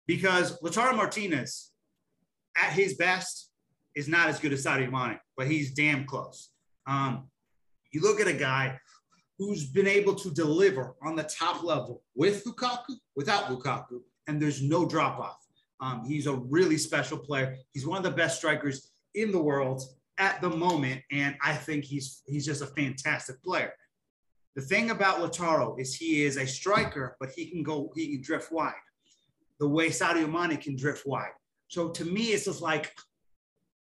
Because 0.06 0.58
Lautaro 0.60 0.96
Martinez, 0.96 1.70
at 2.56 2.72
his 2.72 2.94
best, 2.94 3.50
is 3.94 4.08
not 4.08 4.28
as 4.28 4.40
good 4.40 4.52
as 4.52 4.64
Sadio 4.64 4.90
Mane, 4.90 5.18
but 5.36 5.46
he's 5.46 5.72
damn 5.72 6.04
close. 6.04 6.50
Um, 6.86 7.28
you 7.92 8.00
look 8.00 8.20
at 8.20 8.26
a 8.26 8.32
guy 8.32 8.78
who's 9.38 9.66
been 9.66 9.86
able 9.86 10.14
to 10.14 10.30
deliver 10.30 10.94
on 11.02 11.16
the 11.16 11.24
top 11.24 11.62
level 11.62 12.02
with 12.14 12.44
Lukaku, 12.44 12.96
without 13.16 13.44
Lukaku, 13.44 14.00
and 14.26 14.40
there's 14.40 14.62
no 14.62 14.86
drop 14.86 15.18
off. 15.18 15.46
Um, 15.80 16.04
he's 16.04 16.26
a 16.26 16.34
really 16.34 16.78
special 16.78 17.18
player. 17.18 17.56
He's 17.72 17.86
one 17.86 17.98
of 17.98 18.04
the 18.04 18.10
best 18.10 18.38
strikers 18.38 18.92
in 19.14 19.32
the 19.32 19.42
world 19.42 19.82
at 20.18 20.40
the 20.40 20.48
moment, 20.50 21.02
and 21.10 21.36
I 21.42 21.54
think 21.54 21.84
he's 21.84 22.22
he's 22.26 22.46
just 22.46 22.62
a 22.62 22.66
fantastic 22.66 23.42
player. 23.42 23.72
The 24.54 24.62
thing 24.62 24.90
about 24.90 25.18
Lautaro 25.18 25.80
is 25.80 25.94
he 25.94 26.24
is 26.24 26.36
a 26.36 26.46
striker, 26.46 27.16
but 27.18 27.30
he 27.30 27.46
can 27.46 27.62
go, 27.62 27.90
he 27.96 28.12
can 28.12 28.22
drift 28.22 28.52
wide, 28.52 28.74
the 29.62 29.68
way 29.68 29.90
Sadio 29.90 30.28
Mane 30.28 30.56
can 30.56 30.74
drift 30.74 31.06
wide. 31.06 31.30
So 31.68 31.90
to 31.90 32.04
me, 32.04 32.32
it's 32.32 32.46
just 32.46 32.60
like, 32.60 32.92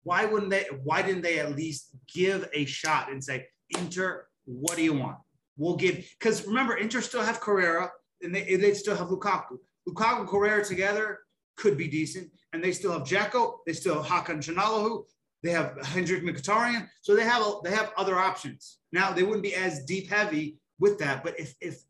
why 0.03 0.25
wouldn't 0.25 0.51
they? 0.51 0.67
Why 0.83 1.03
didn't 1.03 1.23
they 1.23 1.39
at 1.39 1.55
least 1.55 1.91
give 2.13 2.49
a 2.53 2.65
shot 2.65 3.13
and 3.13 3.23
say, 3.23 3.47
Inter, 3.79 4.27
what 4.45 4.75
do 4.77 4.83
you 4.83 4.93
want? 4.93 5.19
We'll 5.57 5.77
give 5.77 6.05
because 6.19 6.45
remember, 6.49 6.75
Inter 6.79 7.01
still 7.01 7.23
have 7.23 7.39
Correa 7.39 7.93
and 8.23 8.35
they, 8.35 8.57
they 8.57 8.75
still 8.75 8.97
have 8.97 9.07
Lukaku. 9.07 9.57
Lukaku 9.89 10.19
and 10.19 10.29
Correa 10.29 10.65
together 10.65 11.21
could 11.55 11.79
be 11.79 11.87
decent, 11.87 12.29
and 12.53 12.63
they 12.63 12.73
still 12.73 12.91
have 12.91 13.03
Dzeko, 13.03 13.59
they 13.65 13.73
still 13.73 14.03
have 14.03 14.27
Hakan 14.27 14.39
Çalhanoğlu, 14.39 15.05
they 15.45 15.51
have 15.51 15.77
Henrikh 15.77 16.25
Mkhitaryan, 16.25 16.89
so 17.03 17.15
they 17.15 17.23
have 17.23 17.45
they 17.63 17.71
have 17.71 17.93
other 17.97 18.19
options. 18.19 18.79
Now 18.91 19.13
they 19.13 19.23
wouldn't 19.23 19.45
be 19.45 19.55
as 19.55 19.85
deep 19.85 20.11
heavy 20.11 20.59
with 20.81 20.99
that, 20.99 21.23
but 21.23 21.39
if 21.39 21.55
if 21.61 21.85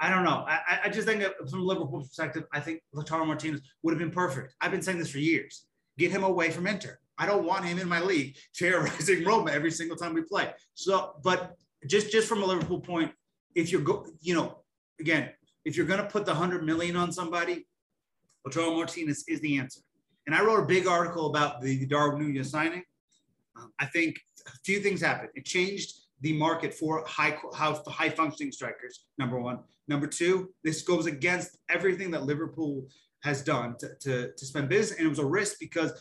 I 0.00 0.10
don't 0.10 0.24
know, 0.24 0.44
I, 0.46 0.80
I 0.84 0.88
just 0.88 1.06
think 1.06 1.24
from 1.48 1.64
Liverpool's 1.64 2.08
perspective, 2.08 2.44
I 2.52 2.60
think 2.60 2.82
Lautaro 2.94 3.26
Martinez 3.26 3.60
would 3.82 3.92
have 3.92 3.98
been 3.98 4.10
perfect. 4.10 4.54
I've 4.60 4.70
been 4.70 4.82
saying 4.82 4.98
this 4.98 5.10
for 5.10 5.18
years. 5.18 5.66
Get 5.98 6.10
him 6.10 6.24
away 6.24 6.50
from 6.50 6.66
Inter. 6.66 6.98
I 7.16 7.26
don't 7.26 7.44
want 7.44 7.64
him 7.64 7.78
in 7.78 7.88
my 7.88 8.00
league 8.00 8.36
terrorizing 8.54 9.24
Roma 9.24 9.52
every 9.52 9.70
single 9.70 9.96
time 9.96 10.14
we 10.14 10.22
play. 10.22 10.52
So, 10.74 11.14
but 11.22 11.54
just 11.86 12.10
just 12.10 12.28
from 12.28 12.42
a 12.42 12.46
Liverpool 12.46 12.80
point, 12.80 13.12
if 13.54 13.70
you're 13.70 13.82
go, 13.82 14.06
you 14.20 14.34
know, 14.34 14.58
again, 15.00 15.30
if 15.64 15.76
you're 15.76 15.86
going 15.86 16.00
to 16.00 16.08
put 16.08 16.26
the 16.26 16.34
hundred 16.34 16.64
million 16.64 16.96
on 16.96 17.12
somebody, 17.12 17.66
Lautaro 18.46 18.74
Martinez 18.74 19.24
is 19.28 19.40
the 19.40 19.58
answer. 19.58 19.80
And 20.26 20.34
I 20.34 20.42
wrote 20.42 20.60
a 20.60 20.66
big 20.66 20.86
article 20.86 21.26
about 21.26 21.60
the 21.60 21.86
Darwin 21.86 22.20
Nunez 22.20 22.50
signing. 22.50 22.82
Um, 23.56 23.72
I 23.78 23.86
think 23.86 24.18
a 24.46 24.50
few 24.64 24.80
things 24.80 25.00
happened. 25.00 25.30
It 25.34 25.44
changed 25.44 25.92
the 26.20 26.32
market 26.32 26.72
for 26.72 27.04
high 27.06 27.38
high 27.86 28.08
functioning 28.08 28.52
strikers. 28.52 29.04
Number 29.18 29.38
one. 29.38 29.60
Number 29.86 30.06
two, 30.06 30.50
this 30.62 30.82
goes 30.82 31.06
against 31.06 31.58
everything 31.68 32.10
that 32.12 32.24
Liverpool 32.24 32.86
has 33.22 33.42
done 33.42 33.76
to, 33.78 33.94
to, 34.00 34.32
to 34.32 34.46
spend 34.46 34.68
business, 34.68 34.98
and 34.98 35.06
it 35.06 35.10
was 35.10 35.18
a 35.18 35.26
risk 35.26 35.58
because 35.60 35.92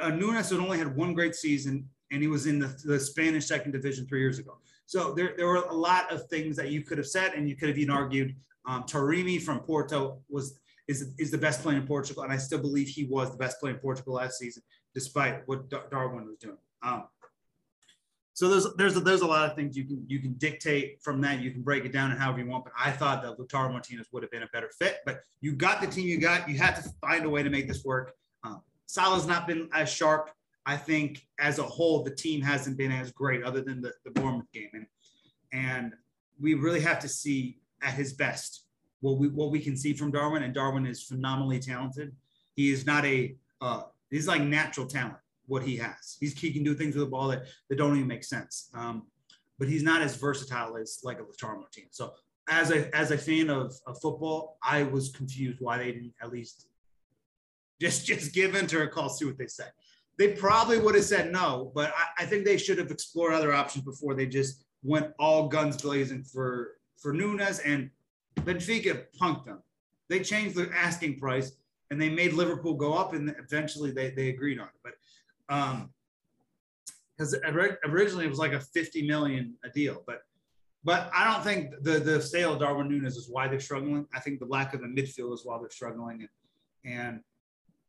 uh, 0.00 0.10
Nunez 0.10 0.50
had 0.50 0.60
only 0.60 0.78
had 0.78 0.94
one 0.94 1.14
great 1.14 1.34
season, 1.34 1.88
and 2.10 2.20
he 2.20 2.28
was 2.28 2.46
in 2.46 2.58
the, 2.58 2.74
the 2.84 3.00
Spanish 3.00 3.46
second 3.46 3.72
division 3.72 4.06
three 4.06 4.20
years 4.20 4.38
ago. 4.38 4.58
So 4.86 5.14
there, 5.14 5.32
there 5.36 5.46
were 5.46 5.56
a 5.56 5.74
lot 5.74 6.12
of 6.12 6.28
things 6.28 6.56
that 6.56 6.70
you 6.70 6.82
could 6.82 6.98
have 6.98 7.06
said, 7.06 7.32
and 7.32 7.48
you 7.48 7.56
could 7.56 7.68
have 7.68 7.78
even 7.78 7.94
argued 7.94 8.36
um, 8.66 8.84
from 8.86 9.60
Porto 9.60 10.18
was 10.28 10.58
is, 10.88 11.14
is 11.18 11.30
the 11.30 11.38
best 11.38 11.62
player 11.62 11.76
in 11.76 11.86
Portugal, 11.86 12.24
and 12.24 12.32
I 12.32 12.36
still 12.36 12.58
believe 12.58 12.88
he 12.88 13.04
was 13.04 13.30
the 13.30 13.38
best 13.38 13.60
player 13.60 13.74
in 13.74 13.80
Portugal 13.80 14.14
last 14.14 14.38
season, 14.38 14.62
despite 14.94 15.46
what 15.46 15.70
Darwin 15.90 16.26
was 16.26 16.36
doing. 16.38 16.58
Um, 16.82 17.04
so 18.34 18.48
there's 18.48 18.66
there's 18.76 18.96
a, 18.96 19.00
there's 19.00 19.20
a 19.20 19.26
lot 19.26 19.48
of 19.48 19.56
things 19.56 19.76
you 19.76 19.84
can 19.84 20.04
you 20.08 20.20
can 20.20 20.32
dictate 20.34 21.02
from 21.02 21.20
that. 21.20 21.40
You 21.40 21.50
can 21.50 21.62
break 21.62 21.84
it 21.84 21.92
down 21.92 22.10
and 22.10 22.20
however 22.20 22.40
you 22.40 22.46
want. 22.46 22.64
But 22.64 22.72
I 22.78 22.90
thought 22.90 23.22
that 23.22 23.38
Lautaro 23.38 23.70
Martinez 23.70 24.06
would 24.12 24.22
have 24.22 24.30
been 24.30 24.42
a 24.42 24.48
better 24.48 24.70
fit. 24.78 24.98
But 25.04 25.20
you 25.40 25.52
got 25.52 25.80
the 25.80 25.86
team 25.86 26.06
you 26.06 26.18
got. 26.18 26.48
You 26.48 26.56
had 26.58 26.76
to 26.76 26.82
find 27.00 27.24
a 27.24 27.28
way 27.30 27.42
to 27.42 27.50
make 27.50 27.68
this 27.68 27.84
work. 27.84 28.14
Um, 28.42 28.62
Salah's 28.86 29.26
not 29.26 29.46
been 29.46 29.68
as 29.72 29.90
sharp 29.90 30.30
I 30.64 30.76
think 30.76 31.26
as 31.40 31.58
a 31.58 31.64
whole, 31.64 32.02
the 32.02 32.14
team 32.14 32.40
hasn't 32.40 32.76
been 32.76 32.92
as 32.92 33.10
great 33.10 33.42
other 33.42 33.60
than 33.60 33.80
the, 33.80 33.92
the 34.04 34.10
Bournemouth 34.12 34.50
game. 34.52 34.70
And, 34.72 34.86
and 35.52 35.92
we 36.40 36.54
really 36.54 36.80
have 36.80 37.00
to 37.00 37.08
see 37.08 37.58
at 37.82 37.94
his 37.94 38.12
best 38.12 38.64
what 39.00 39.18
we, 39.18 39.28
what 39.28 39.50
we 39.50 39.60
can 39.60 39.76
see 39.76 39.92
from 39.92 40.12
Darwin. 40.12 40.44
And 40.44 40.54
Darwin 40.54 40.86
is 40.86 41.02
phenomenally 41.02 41.58
talented. 41.58 42.14
He 42.54 42.70
is 42.70 42.86
not 42.86 43.04
a, 43.04 43.34
uh, 43.60 43.82
he's 44.10 44.28
like 44.28 44.42
natural 44.42 44.86
talent, 44.86 45.16
what 45.52 45.62
he 45.62 45.76
has. 45.76 46.16
He's, 46.18 46.32
he 46.40 46.50
can 46.50 46.64
do 46.64 46.74
things 46.74 46.96
with 46.96 47.04
the 47.04 47.10
ball 47.10 47.28
that, 47.28 47.42
that 47.68 47.76
don't 47.76 47.94
even 47.94 48.08
make 48.08 48.24
sense. 48.24 48.70
Um, 48.72 49.02
but 49.58 49.68
he's 49.68 49.82
not 49.82 50.00
as 50.00 50.16
versatile 50.16 50.78
as 50.78 51.00
like 51.04 51.18
a 51.20 51.22
Lautaro 51.22 51.58
Martinez. 51.60 51.90
So 51.90 52.14
as 52.48 52.70
a, 52.70 52.94
as 52.96 53.10
a 53.10 53.18
fan 53.18 53.50
of, 53.50 53.74
of 53.86 54.00
football, 54.00 54.56
I 54.64 54.84
was 54.84 55.10
confused 55.10 55.58
why 55.60 55.76
they 55.76 55.92
didn't 55.92 56.14
at 56.22 56.32
least 56.32 56.68
just, 57.78 58.06
just 58.12 58.32
give 58.32 58.54
Inter 58.54 58.84
a 58.84 58.88
call, 58.88 59.10
see 59.10 59.26
what 59.26 59.36
they 59.36 59.46
said. 59.46 59.72
they 60.16 60.28
probably 60.32 60.78
would 60.78 60.94
have 60.94 61.04
said 61.04 61.30
no, 61.30 61.70
but 61.74 61.92
I, 61.94 62.22
I, 62.22 62.26
think 62.26 62.46
they 62.46 62.56
should 62.56 62.78
have 62.78 62.90
explored 62.90 63.34
other 63.34 63.52
options 63.52 63.84
before 63.84 64.14
they 64.14 64.26
just 64.26 64.64
went 64.82 65.12
all 65.18 65.48
guns 65.48 65.76
blazing 65.82 66.24
for 66.24 66.72
for 66.96 67.12
Nunez 67.12 67.58
and 67.58 67.90
Benfica 68.40 69.04
punked 69.20 69.44
them. 69.44 69.62
They 70.08 70.20
changed 70.20 70.56
the 70.56 70.70
asking 70.74 71.18
price 71.18 71.52
and 71.92 72.00
they 72.00 72.08
made 72.08 72.32
Liverpool 72.32 72.72
go 72.72 72.94
up, 72.94 73.12
and 73.12 73.36
eventually 73.38 73.90
they 73.90 74.10
they 74.10 74.30
agreed 74.30 74.58
on 74.58 74.66
it. 74.66 74.80
But 74.82 74.94
um, 75.52 75.90
because 77.16 77.36
originally 77.84 78.24
it 78.24 78.30
was 78.30 78.38
like 78.38 78.52
a 78.52 78.60
50 78.60 79.06
million 79.06 79.54
a 79.64 79.68
deal, 79.68 80.02
but 80.06 80.22
but 80.84 81.10
I 81.14 81.32
don't 81.32 81.44
think 81.44 81.70
the 81.82 82.00
the 82.00 82.20
sale 82.20 82.54
of 82.54 82.60
Darwin 82.60 82.88
Nunez 82.88 83.16
is 83.16 83.28
why 83.30 83.46
they're 83.48 83.60
struggling. 83.60 84.06
I 84.14 84.20
think 84.20 84.40
the 84.40 84.46
lack 84.46 84.74
of 84.74 84.80
the 84.80 84.88
midfield 84.88 85.32
is 85.34 85.42
why 85.44 85.58
they're 85.58 85.70
struggling, 85.70 86.26
and 86.84 86.96
and 86.96 87.20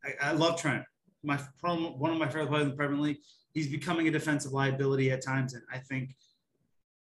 I, 0.03 0.29
I 0.29 0.31
love 0.33 0.59
Trent 0.59 0.83
my 1.23 1.39
one 1.61 2.11
of 2.11 2.17
my 2.17 2.27
favorite 2.27 2.47
players 2.47 2.65
in 2.65 2.69
the 2.71 2.75
Premier 2.75 2.99
League. 2.99 3.19
He's 3.53 3.69
becoming 3.69 4.07
a 4.07 4.11
defensive 4.11 4.51
liability 4.51 5.11
at 5.11 5.23
times, 5.23 5.53
and 5.53 5.63
I 5.71 5.77
think 5.77 6.15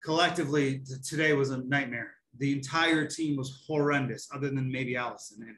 collectively 0.04 0.84
today 1.08 1.34
was 1.34 1.50
a 1.50 1.58
nightmare. 1.58 2.12
The 2.38 2.54
entire 2.54 3.08
team 3.08 3.38
was 3.38 3.64
horrendous, 3.68 4.30
other 4.34 4.50
than 4.50 4.72
maybe 4.72 4.94
Alisson. 4.94 5.40
And 5.40 5.56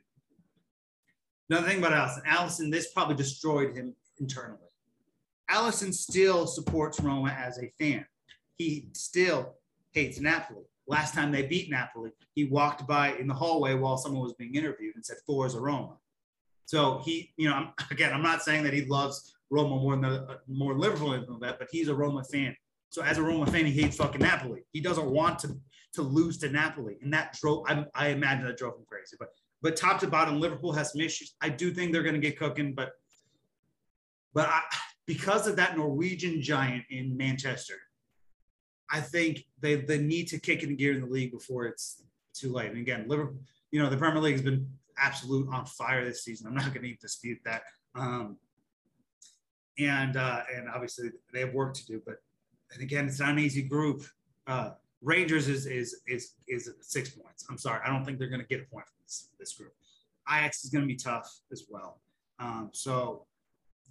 another 1.50 1.68
thing 1.68 1.80
about 1.80 1.92
Alisson, 1.92 2.24
Alisson, 2.26 2.72
this 2.72 2.94
probably 2.94 3.16
destroyed 3.16 3.76
him 3.76 3.96
internally. 4.20 4.67
Alisson 5.50 5.94
still 5.94 6.48
supports 6.48 7.00
Roma 7.00 7.30
as 7.30 7.60
a 7.60 7.72
fan. 7.80 8.06
He 8.58 8.90
still 8.94 9.56
hates 9.92 10.20
Napoli. 10.20 10.64
Last 10.88 11.14
time 11.14 11.32
they 11.32 11.46
beat 11.46 11.70
Napoli, 11.70 12.12
he 12.34 12.46
walked 12.46 12.88
by 12.88 13.14
in 13.14 13.28
the 13.28 13.34
hallway 13.34 13.74
while 13.74 13.98
someone 13.98 14.24
was 14.24 14.34
being 14.34 14.56
interviewed 14.56 14.96
and 14.96 15.06
said, 15.06 15.18
Forza 15.26 15.60
Roma. 15.60 15.98
So 16.66 17.02
he, 17.04 17.34
you 17.38 17.50
know, 17.50 17.56
I'm, 17.56 17.74
again, 17.92 18.14
I'm 18.14 18.24
not 18.24 18.42
saying 18.42 18.64
that 18.64 18.74
he 18.74 18.86
loves 18.86 19.36
Roma 19.50 19.76
more 19.76 19.96
than 19.96 20.02
the, 20.02 20.40
more 20.48 20.78
Liverpool 20.78 21.12
than 21.12 21.40
that, 21.42 21.60
but 21.60 21.68
he's 21.72 21.88
a 21.88 21.96
Roma 21.96 22.24
fan. 22.24 22.56
So 22.90 23.02
as 23.02 23.18
a 23.18 23.22
Roma 23.22 23.46
fan, 23.48 23.66
he 23.66 23.72
hates 23.72 23.98
fucking 23.98 24.22
Napoli. 24.22 24.62
He 24.72 24.82
doesn't 24.82 25.10
want 25.10 25.40
to 25.40 25.58
to 25.94 26.02
lose 26.04 26.38
to 26.38 26.50
Napoli, 26.50 26.98
and 27.02 27.12
that 27.12 27.34
drove. 27.42 27.66
I, 27.68 27.84
I 27.96 28.10
imagine 28.10 28.46
that 28.46 28.58
drove 28.58 28.76
him 28.76 28.86
crazy. 28.88 29.16
But 29.20 29.30
but 29.62 29.76
top 29.76 30.00
to 30.02 30.08
bottom, 30.08 30.40
Liverpool 30.40 30.72
has 30.74 30.92
some 30.92 31.02
issues. 31.02 31.36
I 31.42 31.50
do 31.50 31.72
think 31.72 31.92
they're 31.92 32.04
going 32.04 32.16
to 32.16 32.22
get 32.22 32.38
cooking, 32.38 32.74
but 32.74 32.92
but 34.34 34.48
I, 34.48 34.62
because 35.08 35.48
of 35.48 35.56
that 35.56 35.78
Norwegian 35.78 36.42
giant 36.42 36.84
in 36.90 37.18
Manchester, 37.18 37.76
I 38.92 39.02
think 39.02 39.46
they 39.60 39.76
they 39.76 39.98
need 39.98 40.28
to 40.28 40.40
kick 40.40 40.64
in 40.64 40.76
gear 40.76 40.94
in 40.94 41.02
the 41.02 41.08
league 41.08 41.32
before 41.32 41.66
it's 41.66 42.04
too 42.34 42.54
late. 42.54 42.70
And 42.70 42.78
again, 42.78 43.06
Liverpool, 43.08 43.40
you 43.72 43.82
know, 43.82 43.90
the 43.90 43.98
Premier 43.98 44.22
League 44.22 44.34
has 44.34 44.42
been 44.44 44.70
absolute 44.98 45.48
on 45.52 45.66
fire 45.66 46.06
this 46.06 46.24
season. 46.24 46.48
I'm 46.48 46.56
not 46.56 46.74
going 46.74 46.86
to 46.86 46.96
dispute 46.96 47.40
that. 47.46 47.64
Um, 47.96 48.38
and 49.80 50.18
uh, 50.18 50.42
and 50.56 50.70
obviously 50.70 51.10
they 51.34 51.42
have 51.42 51.54
work 51.54 51.74
to 51.76 51.86
do, 51.86 52.02
but 52.06 52.16
and 52.74 52.82
again, 52.82 53.08
it's 53.08 53.20
not 53.20 53.30
an 53.30 53.40
easy 53.40 53.62
group. 53.62 54.04
Uh, 54.46 54.72
Rangers 55.02 55.48
is 55.48 55.66
is 55.66 56.02
is 56.08 56.34
is 56.48 56.72
six 56.82 57.10
points. 57.10 57.46
I'm 57.50 57.58
sorry, 57.58 57.82
I 57.86 57.90
don't 57.90 58.04
think 58.04 58.20
they're 58.20 58.30
going 58.30 58.42
to 58.42 58.48
get 58.48 58.62
a 58.62 58.66
point 58.66 58.88
from 58.88 58.96
this 59.04 59.30
this 59.40 59.54
group. 59.54 59.74
Ajax 60.30 60.66
is 60.66 60.72
going 60.72 60.84
to 60.84 60.88
be 60.88 60.96
tough 60.96 61.32
as 61.52 61.66
well. 61.70 62.02
Um, 62.40 62.70
so 62.74 63.27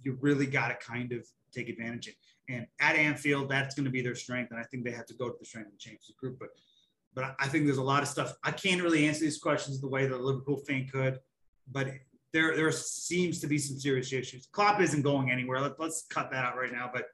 you 0.03 0.17
really 0.21 0.45
got 0.45 0.67
to 0.69 0.75
kind 0.75 1.11
of 1.11 1.25
take 1.53 1.69
advantage 1.69 2.07
of. 2.07 2.13
And 2.49 2.65
at 2.79 2.95
Anfield, 2.95 3.49
that's 3.49 3.75
going 3.75 3.85
to 3.85 3.91
be 3.91 4.01
their 4.01 4.15
strength, 4.15 4.51
and 4.51 4.59
I 4.59 4.63
think 4.63 4.85
they 4.85 4.91
have 4.91 5.05
to 5.07 5.13
go 5.13 5.29
to 5.29 5.35
the 5.37 5.45
strength 5.45 5.69
and 5.69 5.79
change 5.79 5.99
the 6.07 6.13
group. 6.19 6.37
But 6.39 6.49
but 7.13 7.35
I 7.39 7.47
think 7.47 7.65
there's 7.65 7.77
a 7.77 7.83
lot 7.83 8.03
of 8.03 8.07
stuff. 8.07 8.35
I 8.43 8.51
can't 8.51 8.81
really 8.81 9.07
answer 9.07 9.21
these 9.21 9.39
questions 9.39 9.81
the 9.81 9.87
way 9.87 10.05
the 10.05 10.17
Liverpool 10.17 10.57
fan 10.67 10.87
could, 10.87 11.19
but 11.71 11.89
there 12.31 12.55
there 12.55 12.71
seems 12.71 13.39
to 13.41 13.47
be 13.47 13.57
some 13.57 13.79
serious 13.79 14.13
issues. 14.13 14.47
Klopp 14.51 14.79
isn't 14.81 15.01
going 15.01 15.31
anywhere. 15.31 15.59
Let, 15.59 15.79
us 15.79 16.05
cut 16.09 16.31
that 16.31 16.45
out 16.45 16.57
right 16.57 16.71
now. 16.71 16.89
But 16.93 17.05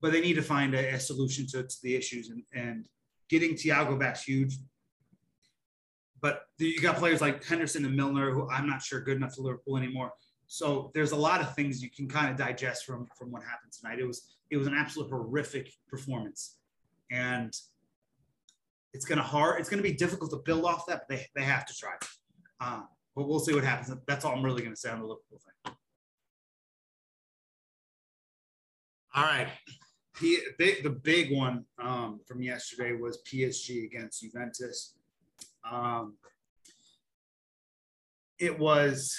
but 0.00 0.12
they 0.12 0.20
need 0.20 0.34
to 0.34 0.42
find 0.42 0.74
a, 0.74 0.94
a 0.94 1.00
solution 1.00 1.46
to, 1.48 1.62
to, 1.62 1.76
the 1.82 1.96
issues 1.96 2.28
and, 2.28 2.42
and 2.54 2.86
getting 3.28 3.54
Thiago 3.54 3.98
back's 3.98 4.22
huge. 4.22 4.58
But 6.20 6.42
you 6.58 6.80
got 6.80 6.96
players 6.96 7.20
like 7.20 7.44
Henderson 7.44 7.84
and 7.84 7.96
Milner, 7.96 8.30
who 8.32 8.48
I'm 8.50 8.68
not 8.68 8.82
sure 8.82 9.00
good 9.00 9.16
enough 9.16 9.34
for 9.34 9.42
Liverpool 9.42 9.76
anymore. 9.76 10.12
So 10.46 10.90
there's 10.94 11.12
a 11.12 11.16
lot 11.16 11.40
of 11.40 11.54
things 11.54 11.82
you 11.82 11.90
can 11.90 12.08
kind 12.08 12.30
of 12.30 12.36
digest 12.36 12.84
from 12.84 13.06
from 13.18 13.30
what 13.30 13.42
happened 13.42 13.72
tonight. 13.72 13.98
It 13.98 14.06
was 14.06 14.36
it 14.50 14.56
was 14.56 14.66
an 14.66 14.74
absolute 14.74 15.10
horrific 15.10 15.72
performance, 15.88 16.58
and 17.10 17.52
it's 18.92 19.04
gonna 19.04 19.22
hard. 19.22 19.60
It's 19.60 19.68
gonna 19.68 19.82
be 19.82 19.92
difficult 19.92 20.30
to 20.30 20.38
build 20.44 20.64
off 20.64 20.86
that, 20.86 21.02
but 21.08 21.16
they 21.16 21.26
they 21.34 21.42
have 21.42 21.66
to 21.66 21.74
try. 21.74 21.92
Uh, 22.60 22.82
but 23.14 23.28
we'll 23.28 23.40
see 23.40 23.54
what 23.54 23.64
happens. 23.64 23.92
That's 24.06 24.24
all 24.24 24.34
I'm 24.34 24.44
really 24.44 24.62
gonna 24.62 24.76
say 24.76 24.90
on 24.90 25.00
the 25.00 25.06
Liverpool 25.06 25.40
thing. 25.44 25.74
All 29.14 29.24
right. 29.24 29.48
P, 30.14 30.38
big, 30.58 30.82
the 30.82 30.90
big 30.90 31.34
one 31.34 31.64
um, 31.78 32.20
from 32.26 32.42
yesterday 32.42 32.92
was 32.92 33.22
PSG 33.26 33.84
against 33.84 34.22
Juventus. 34.22 34.94
Um, 35.70 36.16
it 38.38 38.58
was 38.58 39.18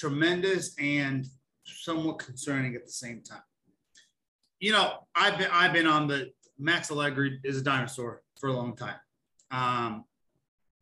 tremendous 0.00 0.74
and 0.78 1.26
somewhat 1.64 2.18
concerning 2.18 2.74
at 2.74 2.86
the 2.86 2.92
same 2.92 3.22
time. 3.22 3.42
You 4.58 4.72
know, 4.72 5.06
I've 5.14 5.38
been 5.38 5.48
I've 5.52 5.72
been 5.72 5.86
on 5.86 6.08
the 6.08 6.32
Max 6.58 6.90
Allegri 6.90 7.38
is 7.44 7.58
a 7.58 7.62
dinosaur 7.62 8.22
for 8.38 8.48
a 8.48 8.52
long 8.52 8.74
time. 8.76 8.96
Um, 9.50 10.04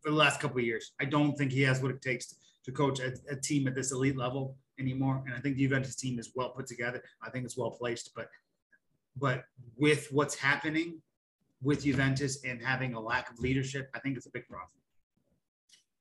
for 0.00 0.10
the 0.10 0.16
last 0.16 0.40
couple 0.40 0.58
of 0.58 0.64
years, 0.64 0.92
I 1.00 1.04
don't 1.04 1.36
think 1.36 1.52
he 1.52 1.62
has 1.62 1.82
what 1.82 1.90
it 1.90 2.02
takes 2.02 2.26
to, 2.28 2.36
to 2.66 2.72
coach 2.72 3.00
a, 3.00 3.12
a, 3.30 3.36
team 3.36 3.66
at 3.66 3.74
this 3.74 3.92
elite 3.92 4.16
level 4.16 4.56
anymore. 4.78 5.22
And 5.26 5.34
I 5.34 5.40
think 5.40 5.56
the 5.56 5.62
Juventus 5.62 5.96
team 5.96 6.18
is 6.18 6.32
well 6.34 6.50
put 6.50 6.66
together. 6.66 7.02
I 7.22 7.30
think 7.30 7.44
it's 7.44 7.56
well 7.56 7.70
placed, 7.70 8.12
but 8.14 8.28
but 9.16 9.44
with 9.76 10.08
what's 10.12 10.36
happening 10.36 11.00
with 11.62 11.82
Juventus 11.82 12.44
and 12.44 12.62
having 12.62 12.94
a 12.94 13.00
lack 13.00 13.30
of 13.30 13.38
leadership, 13.40 13.90
I 13.94 13.98
think 14.00 14.16
it's 14.16 14.26
a 14.26 14.30
big 14.30 14.46
problem. 14.48 14.70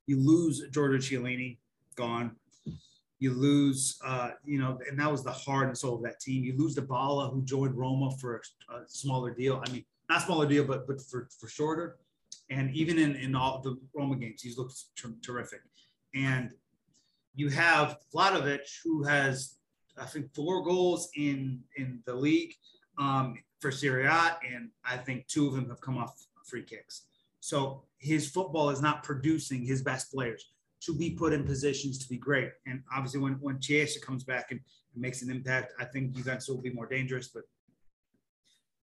You 0.05 0.19
lose 0.19 0.63
Giorgio 0.69 0.99
Chiellini, 0.99 1.57
gone. 1.95 2.35
You 3.19 3.33
lose, 3.33 3.99
uh, 4.05 4.31
you 4.45 4.59
know, 4.59 4.79
and 4.89 4.99
that 4.99 5.11
was 5.11 5.23
the 5.23 5.31
heart 5.31 5.67
and 5.67 5.77
soul 5.77 5.95
of 5.95 6.03
that 6.03 6.19
team. 6.19 6.43
You 6.43 6.55
lose 6.57 6.75
Dybala, 6.75 7.33
who 7.33 7.41
joined 7.41 7.75
Roma 7.75 8.11
for 8.19 8.41
a, 8.69 8.87
smaller 8.87 9.31
deal. 9.31 9.61
I 9.65 9.71
mean, 9.71 9.85
not 10.09 10.21
smaller 10.21 10.47
deal, 10.47 10.63
but 10.63 10.87
but 10.87 11.01
for, 11.01 11.27
for 11.39 11.47
shorter. 11.47 11.97
And 12.49 12.73
even 12.73 12.97
in, 12.97 13.15
in 13.15 13.35
all 13.35 13.61
the 13.61 13.77
Roma 13.93 14.15
games, 14.15 14.41
he's 14.41 14.57
looked 14.57 14.75
ter- 14.95 15.15
terrific. 15.21 15.61
And 16.13 16.51
you 17.35 17.49
have 17.49 17.97
Vlahovic, 18.13 18.67
who 18.83 19.03
has, 19.03 19.55
I 19.99 20.05
think, 20.05 20.33
four 20.33 20.63
goals 20.63 21.09
in 21.15 21.61
in 21.75 22.01
the 22.05 22.15
league 22.15 22.53
um, 22.99 23.37
for 23.59 23.71
Serie 23.71 24.05
A, 24.05 24.37
and 24.47 24.69
I 24.85 24.97
think 24.97 25.27
two 25.27 25.47
of 25.47 25.53
them 25.53 25.69
have 25.69 25.81
come 25.81 25.97
off 25.97 26.15
free 26.45 26.63
kicks. 26.63 27.07
So 27.39 27.83
his 27.97 28.29
football 28.29 28.69
is 28.69 28.81
not 28.81 29.03
producing 29.03 29.63
his 29.63 29.81
best 29.81 30.11
players 30.11 30.51
to 30.81 30.93
be 30.93 31.11
put 31.11 31.33
in 31.33 31.43
positions 31.43 31.97
to 31.99 32.09
be 32.09 32.17
great. 32.17 32.51
And 32.65 32.83
obviously, 32.93 33.19
when 33.19 33.33
when 33.33 33.59
Chiesa 33.59 33.99
comes 33.99 34.23
back 34.23 34.51
and, 34.51 34.59
and 34.93 35.01
makes 35.01 35.21
an 35.21 35.31
impact, 35.31 35.73
I 35.79 35.85
think 35.85 36.15
Juventus 36.15 36.47
will 36.47 36.61
be 36.61 36.71
more 36.71 36.87
dangerous. 36.87 37.29
But 37.29 37.43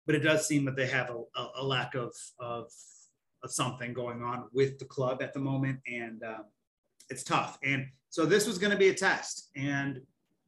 but 0.05 0.15
it 0.15 0.19
does 0.19 0.47
seem 0.47 0.65
that 0.65 0.75
they 0.75 0.87
have 0.87 1.09
a, 1.09 1.39
a, 1.39 1.51
a 1.57 1.63
lack 1.63 1.95
of, 1.95 2.13
of 2.39 2.71
of 3.43 3.51
something 3.51 3.93
going 3.93 4.21
on 4.21 4.45
with 4.51 4.79
the 4.79 4.85
club 4.85 5.21
at 5.21 5.33
the 5.33 5.39
moment, 5.39 5.79
and 5.87 6.23
um, 6.23 6.45
it's 7.09 7.23
tough. 7.23 7.57
And 7.63 7.85
so 8.09 8.25
this 8.25 8.47
was 8.47 8.57
going 8.57 8.71
to 8.71 8.77
be 8.77 8.89
a 8.89 8.93
test, 8.93 9.49
and 9.55 10.01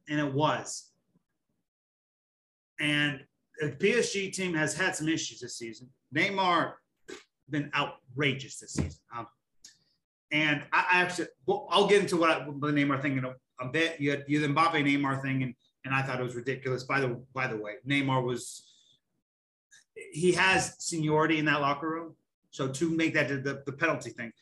and 0.08 0.20
it 0.20 0.32
was. 0.32 0.90
And 2.80 3.20
the 3.60 3.70
PSG 3.70 4.32
team 4.32 4.54
has 4.54 4.74
had 4.74 4.96
some 4.96 5.08
issues 5.08 5.40
this 5.40 5.56
season. 5.56 5.88
Neymar 6.14 6.72
been 7.48 7.70
outrageous 7.74 8.58
this 8.58 8.74
season. 8.74 8.98
Um, 9.16 9.26
and 10.32 10.62
I, 10.72 10.86
I, 10.92 11.02
actually, 11.02 11.28
well, 11.46 11.68
I'll 11.70 11.86
get 11.86 12.00
into 12.00 12.16
what 12.16 12.30
I, 12.30 12.44
the 12.44 12.68
Neymar 12.68 13.00
thing 13.02 13.18
in 13.18 13.24
a, 13.24 13.34
a, 13.60 13.68
bit. 13.68 14.00
You 14.00 14.10
had, 14.10 14.24
you 14.26 14.40
had 14.40 14.50
the 14.50 14.54
Mbappe 14.54 14.72
Neymar 14.72 15.22
thing, 15.22 15.42
and 15.42 15.54
and 15.84 15.94
I 15.94 16.02
thought 16.02 16.18
it 16.18 16.22
was 16.22 16.34
ridiculous. 16.34 16.84
By 16.84 17.00
the 17.00 17.22
by 17.34 17.46
the 17.46 17.56
way, 17.56 17.74
Neymar 17.86 18.24
was 18.24 18.64
he 20.12 20.32
has 20.32 20.74
seniority 20.78 21.38
in 21.38 21.44
that 21.44 21.60
locker 21.60 21.88
room, 21.88 22.16
so 22.50 22.68
to 22.68 22.90
make 22.90 23.14
that 23.14 23.28
the, 23.28 23.62
the 23.66 23.72
penalty 23.72 24.10
thing, 24.10 24.32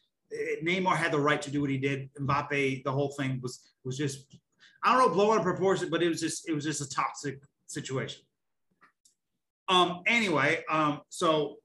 Neymar 0.64 0.96
had 0.96 1.12
the 1.12 1.20
right 1.20 1.42
to 1.42 1.50
do 1.50 1.60
what 1.60 1.70
he 1.70 1.78
did. 1.78 2.08
Mbappe, 2.14 2.84
the 2.84 2.92
whole 2.92 3.12
thing 3.18 3.40
was 3.42 3.60
was 3.84 3.98
just 3.98 4.36
I 4.84 4.92
don't 4.92 5.08
know 5.08 5.14
blowing 5.14 5.40
a 5.40 5.42
proportion, 5.42 5.90
but 5.90 6.02
it 6.02 6.08
was 6.08 6.20
just 6.20 6.48
it 6.48 6.52
was 6.52 6.64
just 6.64 6.80
a 6.80 6.88
toxic 6.88 7.40
situation. 7.66 8.22
Um, 9.68 10.02
anyway, 10.06 10.64
um, 10.70 11.00
so 11.08 11.56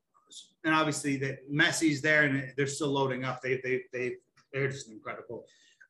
and 0.66 0.74
obviously 0.74 1.16
that 1.18 1.50
Messi's 1.50 2.02
there 2.02 2.24
and 2.24 2.52
they're 2.58 2.68
still 2.68 2.90
loading 2.90 3.24
up. 3.24 3.42
They 3.42 3.62
they 3.64 3.84
they 3.94 4.16
they're 4.52 4.68
just 4.68 4.88
an 4.88 4.94
incredible 4.94 5.46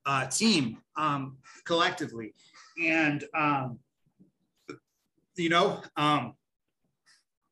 uh, 0.05 0.27
team 0.27 0.77
um, 0.97 1.37
collectively, 1.63 2.33
and 2.83 3.23
um, 3.33 3.79
you 5.35 5.49
know 5.49 5.81
um, 5.95 6.35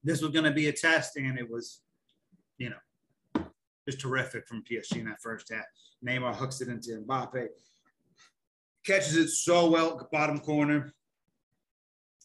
this 0.03 0.21
was 0.21 0.31
going 0.31 0.45
to 0.45 0.51
be 0.51 0.67
a 0.67 0.73
test, 0.73 1.15
and 1.15 1.39
it 1.39 1.49
was, 1.49 1.81
you 2.57 2.69
know, 2.69 3.45
just 3.87 4.01
terrific 4.01 4.47
from 4.47 4.63
PSG 4.69 4.97
in 4.97 5.05
that 5.05 5.21
first 5.21 5.51
half. 5.51 5.63
Neymar 6.05 6.35
hooks 6.35 6.59
it 6.61 6.67
into 6.67 7.03
Mbappe, 7.07 7.47
catches 8.85 9.15
it 9.15 9.29
so 9.29 9.69
well, 9.69 10.07
bottom 10.11 10.39
corner. 10.39 10.93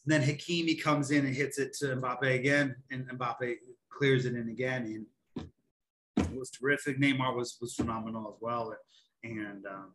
Then 0.07 0.23
Hakimi 0.23 0.81
comes 0.83 1.11
in 1.11 1.27
and 1.27 1.35
hits 1.35 1.59
it 1.59 1.73
to 1.75 1.97
Mbappe 1.97 2.35
again, 2.35 2.75
and 2.91 3.09
Mbappe 3.09 3.55
clears 3.91 4.27
it 4.27 4.35
in 4.35 4.49
again. 4.49 5.07
And 5.37 5.47
it 6.17 6.39
was 6.39 6.51
terrific. 6.51 6.99
Neymar 7.01 7.35
was 7.37 7.57
was 7.61 7.75
phenomenal 7.75 8.29
as 8.29 8.41
well, 8.41 8.75
and 9.25 9.67
um, 9.67 9.93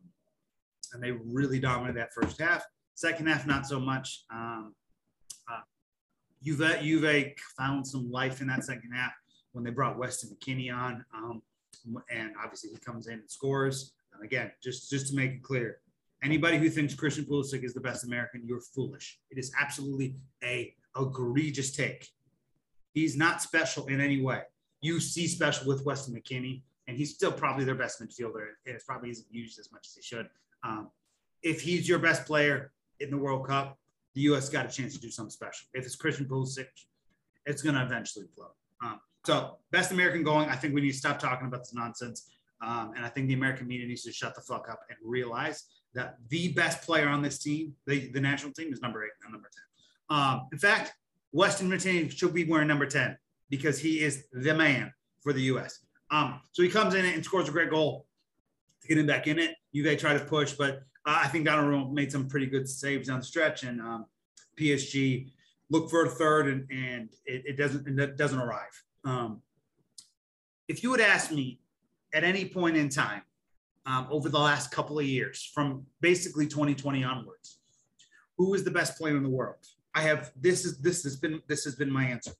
and 0.94 1.04
they 1.04 1.12
really 1.12 1.60
dominated 1.60 2.00
that 2.00 2.14
first 2.14 2.39
half. 2.39 2.64
Second 2.96 3.28
half, 3.28 3.48
not 3.48 3.66
so 3.66 3.80
much. 3.80 4.24
Um, 4.32 4.76
uh, 5.52 5.62
Juve, 6.44 6.80
Juve 6.82 7.34
found 7.58 7.88
some 7.88 8.12
life 8.12 8.41
in 8.41 8.48
that 8.48 8.64
second 8.64 8.91
half 8.94 9.14
when 9.54 9.64
they 9.64 9.72
brought 9.72 9.98
Weston 9.98 10.36
McKennie 10.36 10.74
on, 10.74 11.04
um, 11.16 11.41
and 12.12 12.32
obviously 12.41 12.70
he 12.70 12.78
comes 12.78 13.08
in 13.08 13.14
and 13.14 13.30
scores. 13.30 13.94
And 14.14 14.24
again, 14.24 14.52
just 14.64 14.89
just 14.89 15.08
to 15.08 15.16
make 15.16 15.32
it 15.32 15.44
clear, 15.44 15.80
Anybody 16.24 16.58
who 16.58 16.70
thinks 16.70 16.94
Christian 16.94 17.26
Pulisic 17.26 17.66
is 17.66 17.74
the 17.74 17.82
best 17.82 18.06
American, 18.06 18.44
you're 18.46 18.62
foolish. 18.62 19.20
It 19.30 19.38
is 19.38 19.52
absolutely 19.60 20.16
a 20.41 20.74
egregious 20.98 21.76
take. 21.76 22.08
He's 22.94 23.18
not 23.18 23.41
special 23.41 23.88
in 23.88 24.00
any 24.00 24.22
way. 24.22 24.41
You 24.82 25.00
see 25.00 25.28
special 25.28 25.68
with 25.68 25.86
Weston 25.86 26.16
McKennie, 26.16 26.62
and 26.88 26.98
he's 26.98 27.14
still 27.14 27.32
probably 27.32 27.66
their 27.66 27.76
best 27.76 28.02
midfielder. 28.02 28.48
And 28.66 28.76
it's 28.76 28.84
probably 28.84 29.10
isn't 29.10 29.28
used 29.32 29.60
as 29.60 29.72
much 29.72 29.88
as 29.88 29.96
he 29.96 30.02
should. 30.02 30.30
Um, 30.64 30.89
if 31.41 31.62
he's 31.62 31.88
your 31.88 32.00
best 32.00 32.26
player 32.26 32.72
in 33.00 33.10
the 33.10 33.18
World 33.18 33.48
Cup, 33.48 33.78
the 34.16 34.22
U.S. 34.22 34.50
got 34.50 34.66
a 34.66 34.70
chance 34.70 34.94
to 34.94 35.00
do 35.00 35.10
something 35.10 35.32
special. 35.32 35.68
If 35.74 35.86
it's 35.86 35.96
Christian 35.96 36.26
Pulisic, 36.26 36.68
it's 37.46 37.62
going 37.62 37.76
to 37.76 37.84
eventually 37.84 38.26
flow. 38.36 38.52
Um, 38.84 39.00
so, 39.26 39.58
best 39.72 39.91
American 39.91 40.24
going. 40.24 40.50
I 40.50 40.56
think 40.56 40.74
we 40.74 40.82
need 40.82 40.91
to 40.91 40.98
stop 40.98 41.20
talking 41.20 41.48
about 41.48 41.62
this 41.62 41.74
nonsense. 41.74 42.30
Um, 42.62 42.94
and 42.96 43.06
I 43.06 43.10
think 43.10 43.28
the 43.28 43.34
American 43.34 43.68
media 43.68 43.88
needs 43.88 44.04
to 44.04 44.12
shut 44.12 44.36
the 44.36 44.41
fuck 44.41 44.70
up 44.70 44.82
and 44.89 44.98
realize 45.04 45.66
that 45.94 46.18
the 46.30 46.54
best 46.54 46.82
player 46.84 47.08
on 47.08 47.22
this 47.22 47.39
team, 47.39 47.74
the, 47.86 48.10
the 48.12 48.22
national 48.22 48.54
team, 48.54 48.72
is 48.72 48.82
number 48.82 49.04
eight, 49.04 49.12
not 49.24 49.32
number 49.32 49.50
10. 50.10 50.18
Um, 50.18 50.48
in 50.52 50.58
fact, 50.58 50.94
Weston 51.34 51.70
McKennie 51.70 52.16
should 52.16 52.34
be 52.34 52.46
wearing 52.46 52.68
number 52.68 52.86
10 52.86 53.18
because 53.50 53.80
he 53.80 54.00
is 54.02 54.26
the 54.32 54.54
man 54.54 54.94
for 55.22 55.34
the 55.34 55.42
U.S. 55.44 55.80
Um, 56.12 56.40
so 56.52 56.62
he 56.62 56.70
comes 56.70 56.94
in 56.94 57.04
and 57.06 57.26
scores 57.26 57.50
a 57.50 57.52
great 57.52 57.72
goal 57.72 58.06
to 58.82 58.88
get 58.88 59.00
him 59.00 59.08
back 59.08 59.28
in 59.28 59.40
it. 59.40 59.56
Juve 59.74 59.98
try 59.98 60.14
to 60.14 60.24
push, 60.24 60.54
but 60.54 60.84
uh, 61.06 61.22
I 61.24 61.28
think 61.28 61.48
Donnarumma 61.48 61.92
made 61.92 62.12
some 62.12 62.28
pretty 62.28 62.46
good 62.46 62.70
saves 62.70 63.08
down 63.08 63.20
the 63.20 63.26
stretch, 63.26 63.64
and 63.64 63.82
um, 63.82 64.06
PSG 64.60 65.32
look 65.70 65.90
for 65.90 66.06
a 66.06 66.10
third, 66.10 66.48
and, 66.48 66.72
and 66.72 67.10
it, 67.26 67.44
it 67.46 67.58
doesn't 67.58 68.00
it 68.00 68.18
doesn't 68.18 68.40
arrive. 68.40 68.84
Um, 69.04 69.42
if 70.68 70.84
you 70.84 70.92
would 70.92 71.02
ask 71.02 71.32
me 71.32 71.60
at 72.14 72.24
any 72.24 72.46
point 72.46 72.78
in 72.78 72.90
time 72.90 73.24
um, 73.86 74.08
over 74.12 74.30
the 74.30 74.40
last 74.40 74.72
couple 74.72 75.00
of 75.00 75.06
years, 75.06 75.50
from 75.54 75.86
basically 76.00 76.48
2020 76.48 77.04
onwards, 77.04 77.58
who 78.38 78.54
is 78.54 78.64
the 78.64 78.72
best 78.72 78.98
player 78.98 79.18
in 79.18 79.24
the 79.24 79.30
world? 79.30 79.66
I 79.96 80.02
have 80.02 80.32
this 80.39 80.66
is 80.66 80.80
this 80.80 81.04
has 81.04 81.16
been 81.16 81.41
this 81.48 81.64
has 81.66 81.76
been 81.76 81.91
my 81.91 82.06
answer. 82.06 82.32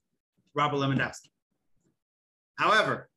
Robert 0.54 0.76
Lewandowski. 0.76 1.30
However, 2.56 3.08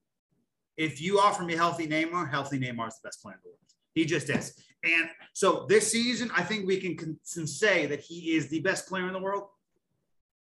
if 0.77 1.01
you 1.01 1.19
offer 1.19 1.43
me 1.43 1.55
healthy 1.55 1.87
Neymar, 1.87 2.29
healthy 2.29 2.59
Neymar 2.59 2.87
is 2.87 2.95
the 2.95 3.07
best 3.07 3.21
player 3.21 3.35
in 3.35 3.41
the 3.43 3.49
world. 3.49 3.57
He 3.93 4.05
just 4.05 4.29
is. 4.29 4.53
And 4.83 5.09
so 5.33 5.65
this 5.67 5.91
season, 5.91 6.29
I 6.35 6.43
think 6.43 6.67
we 6.67 6.79
can, 6.79 7.19
say 7.23 7.87
that 7.87 7.99
he 7.99 8.35
is 8.35 8.47
the 8.47 8.59
best 8.61 8.87
player 8.87 9.07
in 9.07 9.13
the 9.13 9.19
world 9.19 9.47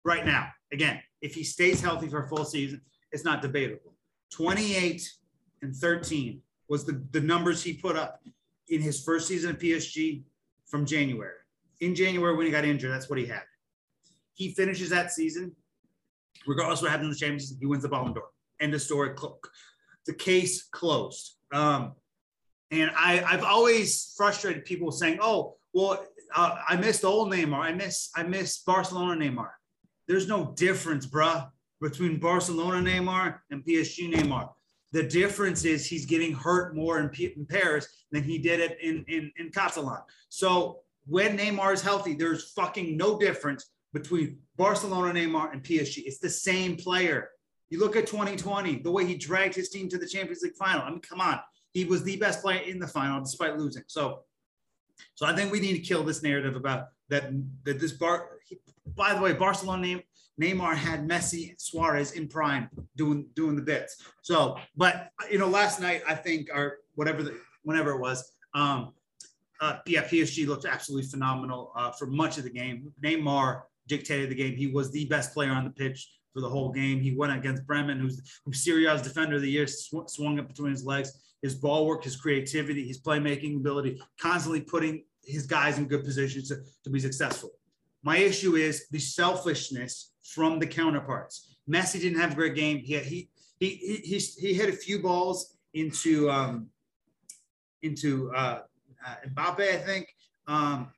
right 0.03 0.25
now. 0.25 0.49
Again, 0.71 0.99
if 1.21 1.35
he 1.35 1.43
stays 1.43 1.81
healthy 1.81 2.07
for 2.07 2.23
a 2.23 2.27
full 2.27 2.45
season, 2.45 2.81
it's 3.11 3.23
not 3.23 3.41
debatable. 3.41 3.93
28 4.31 5.07
and 5.61 5.75
13 5.75 6.41
was 6.67 6.83
the, 6.83 7.03
the 7.11 7.21
numbers 7.21 7.63
he 7.63 7.73
put 7.73 7.95
up 7.95 8.21
in 8.69 8.81
his 8.81 9.03
first 9.03 9.27
season 9.27 9.51
at 9.51 9.59
PSG 9.59 10.23
from 10.65 10.85
January. 10.85 11.35
In 11.79 11.93
January, 11.93 12.35
when 12.35 12.47
he 12.47 12.51
got 12.51 12.65
injured, 12.65 12.91
that's 12.91 13.09
what 13.09 13.19
he 13.19 13.25
had. 13.27 13.43
He 14.33 14.51
finishes 14.51 14.89
that 14.89 15.11
season, 15.11 15.55
regardless 16.47 16.79
of 16.79 16.83
what 16.83 16.91
happens 16.91 17.07
in 17.07 17.11
the 17.11 17.17
Champions 17.17 17.55
he 17.59 17.65
wins 17.65 17.83
the 17.83 17.89
Ballon 17.89 18.13
d'Or. 18.13 18.23
End 18.59 18.73
of 18.73 18.81
story. 18.81 19.13
The 20.05 20.13
case 20.13 20.63
closed. 20.63 21.35
Um, 21.51 21.93
and 22.71 22.91
I, 22.95 23.23
I've 23.23 23.43
always 23.43 24.13
frustrated 24.17 24.65
people 24.65 24.91
saying, 24.91 25.19
"Oh, 25.21 25.57
well, 25.73 26.05
uh, 26.35 26.55
I 26.67 26.75
the 26.75 27.07
old 27.07 27.31
Neymar. 27.31 27.59
I 27.59 27.71
miss 27.71 28.09
I 28.15 28.23
miss 28.23 28.59
Barcelona 28.59 29.23
Neymar." 29.23 29.49
There's 30.07 30.27
no 30.27 30.53
difference, 30.57 31.05
bruh, 31.05 31.49
between 31.79 32.19
Barcelona 32.19 32.89
Neymar 32.89 33.39
and 33.51 33.63
PSG 33.63 34.13
Neymar. 34.13 34.49
The 34.91 35.03
difference 35.03 35.65
is 35.65 35.87
he's 35.87 36.05
getting 36.05 36.33
hurt 36.33 36.75
more 36.75 36.99
in, 36.99 37.09
P- 37.09 37.33
in 37.35 37.45
Paris 37.45 37.87
than 38.11 38.23
he 38.23 38.37
did 38.37 38.59
it 38.59 38.77
in, 38.81 39.03
in, 39.07 39.31
in 39.37 39.49
Catalan. 39.49 40.01
So 40.29 40.79
when 41.05 41.37
Neymar 41.37 41.73
is 41.73 41.81
healthy, 41.81 42.13
there's 42.13 42.51
fucking 42.51 42.95
no 42.95 43.17
difference 43.17 43.71
between 43.93 44.39
Barcelona 44.57 45.19
Neymar 45.19 45.53
and 45.53 45.63
PSG. 45.63 46.03
It's 46.05 46.19
the 46.19 46.29
same 46.29 46.75
player. 46.75 47.29
You 47.69 47.79
look 47.79 47.95
at 47.95 48.07
2020, 48.07 48.79
the 48.79 48.91
way 48.91 49.05
he 49.05 49.15
dragged 49.15 49.55
his 49.55 49.69
team 49.69 49.89
to 49.89 49.97
the 49.97 50.07
Champions 50.07 50.41
League 50.41 50.55
final. 50.55 50.81
I 50.81 50.89
mean, 50.89 50.99
come 50.99 51.21
on. 51.21 51.39
He 51.71 51.85
was 51.85 52.03
the 52.03 52.17
best 52.17 52.41
player 52.41 52.61
in 52.61 52.79
the 52.79 52.87
final 52.87 53.19
despite 53.21 53.57
losing. 53.57 53.83
So, 53.87 54.21
so 55.15 55.25
I 55.25 55.35
think 55.35 55.51
we 55.51 55.59
need 55.59 55.73
to 55.73 55.79
kill 55.79 56.03
this 56.03 56.21
narrative 56.21 56.55
about 56.55 56.87
that. 57.09 57.31
That 57.63 57.79
this 57.79 57.93
bar. 57.93 58.29
He, 58.47 58.59
by 58.95 59.15
the 59.15 59.21
way, 59.21 59.33
Barcelona 59.33 59.81
name 59.81 60.01
Neymar 60.39 60.75
had 60.75 61.07
Messi, 61.07 61.59
Suarez 61.59 62.13
in 62.13 62.27
prime 62.27 62.69
doing 62.95 63.27
doing 63.35 63.55
the 63.55 63.61
bits. 63.61 64.03
So, 64.21 64.57
but 64.75 65.09
you 65.31 65.37
know, 65.37 65.47
last 65.47 65.79
night 65.79 66.01
I 66.07 66.15
think 66.15 66.49
or 66.53 66.79
whatever 66.95 67.23
the 67.23 67.39
whenever 67.63 67.91
it 67.91 67.99
was, 67.99 68.31
um, 68.53 68.93
uh, 69.61 69.77
yeah, 69.85 70.03
PSG 70.03 70.47
looked 70.47 70.65
absolutely 70.65 71.07
phenomenal 71.07 71.71
uh, 71.75 71.91
for 71.91 72.07
much 72.07 72.37
of 72.37 72.43
the 72.43 72.49
game. 72.49 72.91
Neymar 73.03 73.61
dictated 73.87 74.29
the 74.29 74.35
game. 74.35 74.55
He 74.55 74.67
was 74.67 74.91
the 74.91 75.05
best 75.05 75.33
player 75.33 75.51
on 75.51 75.63
the 75.63 75.69
pitch 75.69 76.09
for 76.33 76.41
the 76.41 76.49
whole 76.49 76.71
game. 76.71 76.99
He 76.99 77.15
went 77.15 77.33
against 77.33 77.65
Bremer, 77.65 77.95
who's 77.95 78.21
who's 78.45 78.67
A's 78.67 79.01
defender 79.01 79.35
of 79.35 79.41
the 79.41 79.49
year, 79.49 79.67
sw- 79.67 80.07
swung 80.07 80.39
up 80.39 80.47
between 80.47 80.71
his 80.71 80.85
legs. 80.85 81.11
His 81.41 81.55
ball 81.55 81.85
work, 81.85 82.03
his 82.03 82.15
creativity, 82.15 82.87
his 82.87 83.01
playmaking 83.01 83.57
ability, 83.57 84.01
constantly 84.19 84.61
putting 84.61 85.03
his 85.25 85.45
guys 85.45 85.77
in 85.77 85.87
good 85.87 86.03
positions 86.03 86.47
to, 86.47 86.57
to 86.83 86.89
be 86.89 86.99
successful. 86.99 87.51
My 88.01 88.17
issue 88.17 88.55
is 88.55 88.87
the 88.89 88.99
selfishness 88.99 90.13
from 90.23 90.59
the 90.59 90.67
counterparts. 90.67 91.57
Messi 91.69 91.99
didn't 91.99 92.19
have 92.19 92.31
a 92.31 92.35
great 92.35 92.55
game. 92.55 92.79
He 92.79 92.97
he 92.99 93.29
he 93.59 93.69
he, 93.69 94.17
he 94.17 94.53
hit 94.53 94.69
a 94.69 94.73
few 94.73 95.01
balls 95.01 95.57
into 95.73 96.29
um, 96.29 96.67
into 97.81 98.31
uh, 98.33 98.61
uh, 99.05 99.15
Mbappe, 99.33 99.61
I 99.61 99.77
think, 99.77 100.07
um, 100.47 100.91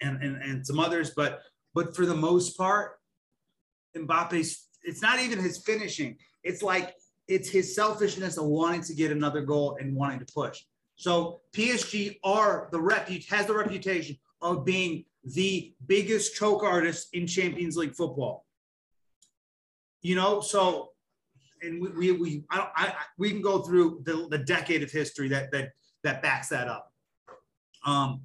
and, 0.00 0.22
and 0.22 0.36
and 0.42 0.66
some 0.66 0.78
others, 0.78 1.10
but 1.10 1.40
but 1.74 1.94
for 1.94 2.06
the 2.06 2.14
most 2.14 2.56
part, 2.56 2.98
Mbappe's 3.96 4.66
it's 4.82 5.02
not 5.02 5.20
even 5.20 5.38
his 5.38 5.58
finishing. 5.58 6.16
It's 6.42 6.62
like 6.62 6.94
it's 7.28 7.48
his 7.48 7.74
selfishness 7.74 8.36
of 8.38 8.46
wanting 8.46 8.82
to 8.82 8.94
get 8.94 9.12
another 9.12 9.42
goal 9.42 9.76
and 9.80 9.94
wanting 9.94 10.20
to 10.20 10.26
push. 10.32 10.62
So 10.96 11.40
PSG 11.52 12.18
are 12.24 12.68
the 12.72 12.80
rep 12.80 13.08
has 13.08 13.46
the 13.46 13.54
reputation 13.54 14.16
of 14.42 14.64
being 14.64 15.04
the 15.24 15.74
biggest 15.86 16.34
choke 16.34 16.62
artist 16.62 17.08
in 17.12 17.26
Champions 17.26 17.76
League 17.76 17.94
football. 17.94 18.46
You 20.02 20.16
know, 20.16 20.40
so 20.40 20.90
and 21.62 21.80
we 21.80 21.88
we, 21.90 22.12
we 22.12 22.44
I, 22.50 22.68
I 22.74 22.94
we 23.18 23.30
can 23.30 23.42
go 23.42 23.60
through 23.60 24.02
the, 24.04 24.26
the 24.30 24.38
decade 24.38 24.82
of 24.82 24.90
history 24.90 25.28
that 25.28 25.52
that 25.52 25.72
that 26.02 26.22
backs 26.22 26.48
that 26.48 26.68
up. 26.68 26.92
Um, 27.84 28.22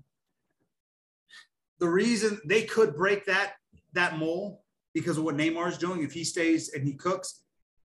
the 1.80 1.90
reason 1.90 2.40
they 2.46 2.64
could 2.64 2.96
break 2.96 3.26
that 3.26 3.54
that 3.94 4.18
mold 4.18 4.58
because 4.94 5.18
of 5.18 5.24
what 5.24 5.36
Neymar 5.36 5.68
is 5.68 5.78
doing 5.78 6.04
if 6.04 6.14
he 6.14 6.24
stays 6.24 6.74
and 6.74 6.86
he 6.86 6.94
cooks, 6.94 7.42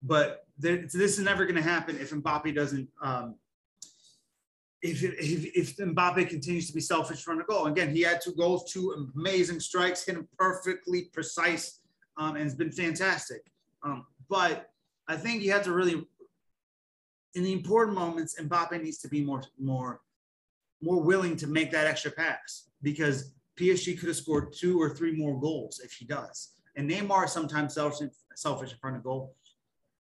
but 0.02 0.46
this 0.58 0.96
is 0.96 1.20
never 1.20 1.46
going 1.46 1.56
to 1.56 1.62
happen 1.62 1.98
if 2.00 2.12
Mbappe 2.12 2.54
doesn't 2.56 2.88
um, 3.02 3.36
if, 4.82 5.04
if, 5.04 5.46
if 5.56 5.78
Mbappe 5.78 6.30
continues 6.30 6.68
to 6.68 6.74
be 6.74 6.82
selfish 6.82 7.24
from 7.24 7.38
the 7.38 7.44
goal. 7.44 7.66
Again, 7.66 7.94
he 7.94 8.02
had 8.02 8.22
two 8.22 8.34
goals, 8.34 8.72
two 8.72 9.10
amazing 9.16 9.60
strikes, 9.60 10.06
hit 10.06 10.16
him 10.16 10.28
perfectly 10.38 11.10
precise, 11.12 11.80
um, 12.18 12.36
and 12.36 12.46
it's 12.46 12.56
been 12.56 12.72
fantastic. 12.72 13.42
Um, 13.84 14.06
but 14.30 14.70
I 15.08 15.18
think 15.18 15.44
you 15.44 15.52
have 15.52 15.64
to 15.64 15.72
really, 15.72 16.06
in 17.34 17.44
the 17.44 17.54
important 17.54 17.98
moments, 17.98 18.40
Mbappe 18.40 18.82
needs 18.82 19.00
to 19.00 19.08
be 19.08 19.24
more 19.24 19.44
more 19.60 20.02
more 20.82 21.02
willing 21.02 21.36
to 21.38 21.48
make 21.48 21.72
that 21.72 21.88
extra 21.88 22.12
pass 22.12 22.70
because 22.82 23.34
PSG 23.60 23.98
could 24.00 24.10
have 24.10 24.18
scored 24.18 24.54
two 24.54 24.82
or 24.82 24.90
three 24.90 25.16
more 25.16 25.40
goals 25.40 25.82
if 25.84 25.94
he 25.94 26.06
does. 26.06 26.52
And 26.76 26.90
Neymar 26.90 27.26
is 27.26 27.32
sometimes 27.32 27.74
selfish, 27.74 28.02
in 28.72 28.78
front 28.80 28.98
of 28.98 29.04
goal. 29.04 29.36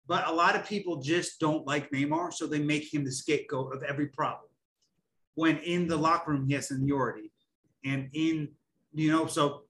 But 0.07 0.29
a 0.29 0.33
lot 0.33 0.57
of 0.57 0.67
people 0.67 1.01
just 1.01 1.41
don't 1.41 1.67
like 1.67 1.91
Neymar, 1.91 2.33
so 2.33 2.47
they 2.47 2.61
make 2.61 2.93
him 2.93 3.05
the 3.05 3.13
scapegoat 3.13 3.75
of 3.75 3.83
every 3.83 4.07
problem 4.07 4.51
when 5.35 5.59
in 5.59 5.87
the 5.87 5.97
locker 5.97 6.33
room 6.33 6.47
he 6.47 6.55
has 6.55 6.69
seniority 6.69 7.31
and 7.85 8.09
in 8.13 8.49
you 8.93 9.11
know 9.11 9.27
so 9.27 9.63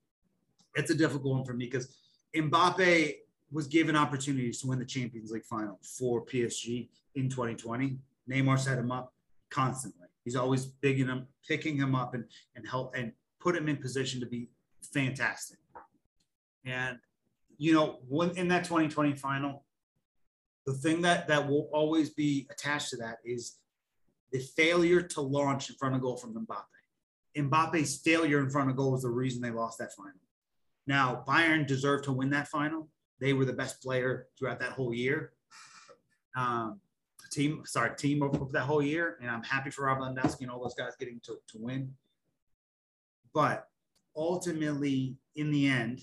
it's 0.74 0.91
a 0.91 0.95
difficult 0.95 1.37
one 1.37 1.45
for 1.45 1.53
me 1.53 1.66
because 1.66 1.97
Mbappe 2.35 3.14
was 3.53 3.66
given 3.66 3.97
opportunities 3.97 4.61
to 4.61 4.68
win 4.68 4.78
the 4.78 4.85
Champions 4.85 5.31
League 5.31 5.45
final 5.45 5.81
for 5.83 6.24
PSG 6.24 6.89
in 7.16 7.28
2020. 7.28 7.99
Neymar 8.28 8.59
set 8.59 8.78
him 8.78 8.93
up 8.93 9.12
constantly. 9.51 10.07
He's 10.24 10.37
always 10.37 10.66
bigging 10.66 11.09
him, 11.09 11.26
picking 11.47 11.76
him 11.76 11.95
up 11.95 12.14
and 12.14 12.24
and 12.55 12.66
help 12.68 12.95
and 12.97 13.12
put 13.41 13.57
him 13.57 13.68
in 13.68 13.76
position 13.76 14.20
to 14.20 14.26
be 14.26 14.49
fantastic. 14.93 15.59
And 16.64 16.99
you 17.59 17.74
know, 17.74 17.99
when 18.09 18.30
in 18.36 18.49
that 18.49 18.64
2020 18.64 19.14
final, 19.16 19.64
the 20.66 20.72
thing 20.72 21.03
that 21.03 21.28
that 21.28 21.49
will 21.49 21.68
always 21.72 22.11
be 22.11 22.47
attached 22.51 22.91
to 22.91 22.97
that 22.99 23.18
is 23.24 23.57
the 24.32 24.38
failure 24.38 25.03
to 25.03 25.20
launch 25.20 25.68
in 25.68 25.76
front 25.76 25.95
of 25.95 26.01
goal 26.01 26.16
from 26.16 26.34
Mbappe. 26.34 26.64
Mbappe's 27.36 27.99
failure 27.99 28.41
in 28.41 28.51
front 28.51 28.70
of 28.70 28.76
goal 28.76 28.93
was 28.93 29.03
the 29.03 29.11
reason 29.11 29.43
they 29.43 29.51
lost 29.51 29.78
that 29.78 29.93
final. 29.95 30.12
Now, 30.86 31.24
Bayern 31.26 31.66
deserved 31.66 32.05
to 32.05 32.12
win 32.12 32.30
that 32.30 32.49
final. 32.49 32.88
They 33.20 33.32
were 33.32 33.45
the 33.45 33.53
best 33.53 33.82
player 33.82 34.26
throughout 34.38 34.61
that 34.61 34.72
whole 34.72 34.95
year. 34.95 35.32
Um, 36.36 36.80
team, 37.30 37.62
sorry, 37.64 37.95
team 37.97 38.22
over 38.22 38.51
that 38.53 38.62
whole 38.62 38.82
year. 38.82 39.18
And 39.20 39.30
I'm 39.30 39.43
happy 39.43 39.70
for 39.70 39.84
Rob 39.84 39.99
Lewandowski 39.99 40.43
and 40.43 40.51
all 40.51 40.62
those 40.62 40.74
guys 40.74 40.97
getting 40.99 41.20
to, 41.24 41.36
to 41.49 41.59
win. 41.59 41.93
But 43.35 43.66
ultimately, 44.16 45.16
in 45.37 45.51
the 45.51 45.68
end, 45.68 46.01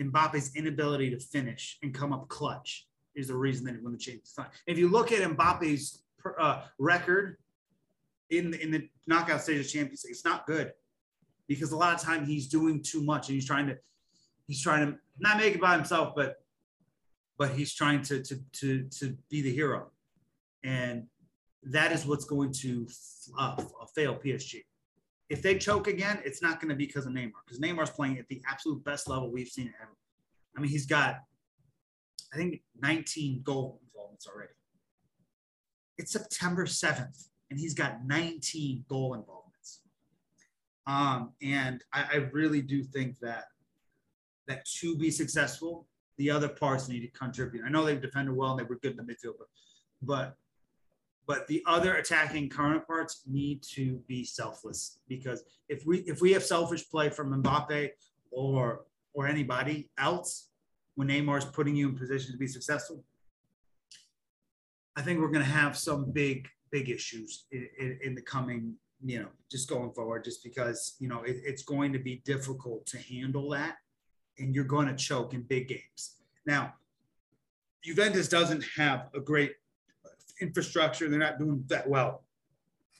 Mbappe's 0.00 0.54
inability 0.56 1.10
to 1.10 1.18
finish 1.18 1.78
and 1.82 1.94
come 1.94 2.12
up 2.12 2.28
clutch 2.28 2.86
is 3.14 3.28
the 3.28 3.36
reason 3.36 3.66
that 3.66 3.74
he 3.74 3.80
won 3.80 3.92
the 3.92 3.98
Champions 3.98 4.34
League. 4.38 4.46
If 4.66 4.78
you 4.78 4.88
look 4.88 5.12
at 5.12 5.20
Mbappe's 5.28 6.02
uh, 6.38 6.62
record 6.78 7.36
in 8.30 8.50
the, 8.50 8.62
in 8.62 8.70
the 8.70 8.88
knockout 9.06 9.42
stage 9.42 9.60
of 9.60 9.70
Champions 9.70 10.04
League. 10.04 10.12
It's 10.12 10.24
not 10.24 10.46
good 10.46 10.72
because 11.48 11.72
a 11.72 11.76
lot 11.76 11.94
of 11.94 12.00
time 12.00 12.24
he's 12.24 12.48
doing 12.48 12.82
too 12.82 13.02
much 13.02 13.28
and 13.28 13.34
he's 13.34 13.46
trying 13.46 13.66
to 13.66 13.76
he's 14.46 14.62
trying 14.62 14.86
to 14.86 14.98
not 15.18 15.36
make 15.36 15.54
it 15.54 15.60
by 15.60 15.74
himself, 15.74 16.14
but 16.14 16.36
but 17.38 17.50
he's 17.50 17.74
trying 17.74 18.02
to 18.02 18.22
to 18.22 18.36
to 18.52 18.84
to 18.98 19.16
be 19.28 19.42
the 19.42 19.52
hero, 19.52 19.90
and 20.62 21.06
that 21.64 21.92
is 21.92 22.06
what's 22.06 22.24
going 22.24 22.52
to 22.52 22.86
uh, 23.38 23.62
fail 23.94 24.14
PSG. 24.14 24.62
If 25.30 25.42
they 25.42 25.56
choke 25.56 25.86
again, 25.86 26.20
it's 26.24 26.42
not 26.42 26.60
going 26.60 26.70
to 26.70 26.74
be 26.74 26.86
because 26.86 27.06
of 27.06 27.12
Neymar, 27.12 27.30
because 27.46 27.60
Neymar's 27.60 27.90
playing 27.90 28.18
at 28.18 28.28
the 28.28 28.42
absolute 28.48 28.84
best 28.84 29.08
level 29.08 29.30
we've 29.30 29.48
seen 29.48 29.72
ever. 29.80 29.96
I 30.56 30.60
mean, 30.60 30.70
he's 30.70 30.86
got, 30.86 31.20
I 32.34 32.36
think, 32.36 32.62
19 32.82 33.42
goal 33.44 33.80
involvements 33.86 34.26
already. 34.26 34.52
It's 35.98 36.12
September 36.12 36.66
7th, 36.66 37.28
and 37.50 37.60
he's 37.60 37.74
got 37.74 38.04
19 38.04 38.84
goal 38.88 39.14
involvements. 39.14 39.82
Um, 40.88 41.32
and 41.40 41.84
I, 41.92 42.06
I 42.12 42.16
really 42.32 42.60
do 42.60 42.82
think 42.82 43.20
that 43.20 43.44
that 44.48 44.64
to 44.80 44.96
be 44.96 45.12
successful, 45.12 45.86
the 46.18 46.30
other 46.30 46.48
parts 46.48 46.88
need 46.88 47.00
to 47.00 47.18
contribute. 47.18 47.64
I 47.64 47.70
know 47.70 47.84
they've 47.84 48.00
defended 48.00 48.34
well 48.34 48.50
and 48.50 48.58
they 48.58 48.64
were 48.64 48.80
good 48.82 48.92
in 48.92 48.96
the 48.96 49.04
midfield, 49.04 49.34
but 49.38 49.46
but 50.02 50.36
but 51.30 51.46
the 51.46 51.62
other 51.64 51.94
attacking 51.94 52.48
counterparts 52.48 53.22
need 53.24 53.62
to 53.62 54.02
be 54.08 54.24
selfless 54.24 54.98
because 55.06 55.44
if 55.68 55.86
we 55.86 55.98
if 55.98 56.20
we 56.20 56.32
have 56.32 56.42
selfish 56.42 56.90
play 56.90 57.08
from 57.08 57.40
Mbappe 57.40 57.90
or 58.32 58.80
or 59.14 59.28
anybody 59.28 59.88
else 59.96 60.48
when 60.96 61.06
Neymar 61.06 61.38
is 61.38 61.44
putting 61.44 61.76
you 61.76 61.88
in 61.88 61.96
position 61.96 62.32
to 62.32 62.36
be 62.36 62.48
successful, 62.48 63.04
I 64.96 65.02
think 65.02 65.20
we're 65.20 65.30
going 65.30 65.44
to 65.44 65.56
have 65.62 65.78
some 65.78 66.10
big 66.10 66.48
big 66.72 66.90
issues 66.90 67.44
in, 67.52 67.68
in, 67.78 68.00
in, 68.02 68.14
the 68.16 68.22
coming 68.22 68.74
you 69.04 69.20
know 69.20 69.28
just 69.52 69.68
going 69.68 69.92
forward 69.92 70.24
just 70.24 70.42
because 70.42 70.96
you 70.98 71.06
know 71.06 71.22
it, 71.22 71.36
it's 71.44 71.62
going 71.62 71.92
to 71.92 72.00
be 72.00 72.22
difficult 72.24 72.86
to 72.86 72.98
handle 72.98 73.50
that 73.50 73.76
and 74.40 74.52
you're 74.52 74.64
going 74.64 74.88
to 74.88 74.96
choke 74.96 75.32
in 75.32 75.42
big 75.42 75.68
games. 75.68 76.16
Now, 76.44 76.74
Juventus 77.84 78.28
doesn't 78.28 78.64
have 78.76 79.10
a 79.14 79.20
great 79.20 79.52
infrastructure. 80.40 81.08
They're 81.08 81.18
not 81.18 81.38
doing 81.38 81.64
that 81.68 81.88
well 81.88 82.24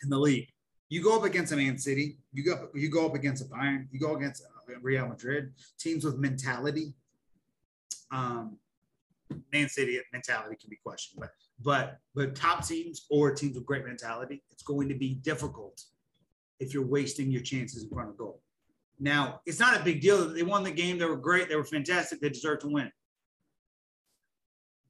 in 0.02 0.10
the 0.10 0.18
league. 0.18 0.48
You 0.88 1.02
go 1.02 1.16
up 1.16 1.24
against 1.24 1.52
a 1.52 1.56
Man 1.56 1.78
City, 1.78 2.18
you 2.32 2.44
go 2.44 2.68
you 2.74 2.90
go 2.90 3.06
up 3.06 3.14
against 3.14 3.44
a 3.44 3.46
Bayern, 3.46 3.86
you 3.92 4.00
go 4.00 4.16
against 4.16 4.42
Real 4.82 5.06
Madrid, 5.06 5.52
teams 5.78 6.04
with 6.04 6.18
mentality. 6.18 6.94
Um, 8.10 8.58
Man 9.52 9.68
City 9.68 10.00
mentality 10.12 10.56
can 10.60 10.68
be 10.68 10.78
questioned, 10.84 11.20
but 11.20 11.30
but 11.62 11.98
but 12.14 12.34
top 12.34 12.66
teams 12.66 13.06
or 13.10 13.32
teams 13.32 13.54
with 13.54 13.66
great 13.66 13.86
mentality, 13.86 14.42
it's 14.50 14.62
going 14.62 14.88
to 14.88 14.94
be 14.94 15.14
difficult 15.14 15.84
if 16.58 16.74
you're 16.74 16.86
wasting 16.86 17.30
your 17.30 17.42
chances 17.42 17.84
in 17.84 17.90
front 17.90 18.10
of 18.10 18.16
goal. 18.16 18.42
Now, 18.98 19.40
it's 19.46 19.58
not 19.58 19.80
a 19.80 19.82
big 19.82 20.00
deal. 20.00 20.28
They 20.28 20.42
won 20.42 20.62
the 20.62 20.70
game. 20.70 20.98
They 20.98 21.06
were 21.06 21.16
great. 21.16 21.48
They 21.48 21.56
were 21.56 21.64
fantastic. 21.64 22.20
They 22.20 22.28
deserve 22.28 22.60
to 22.60 22.68
win. 22.68 22.92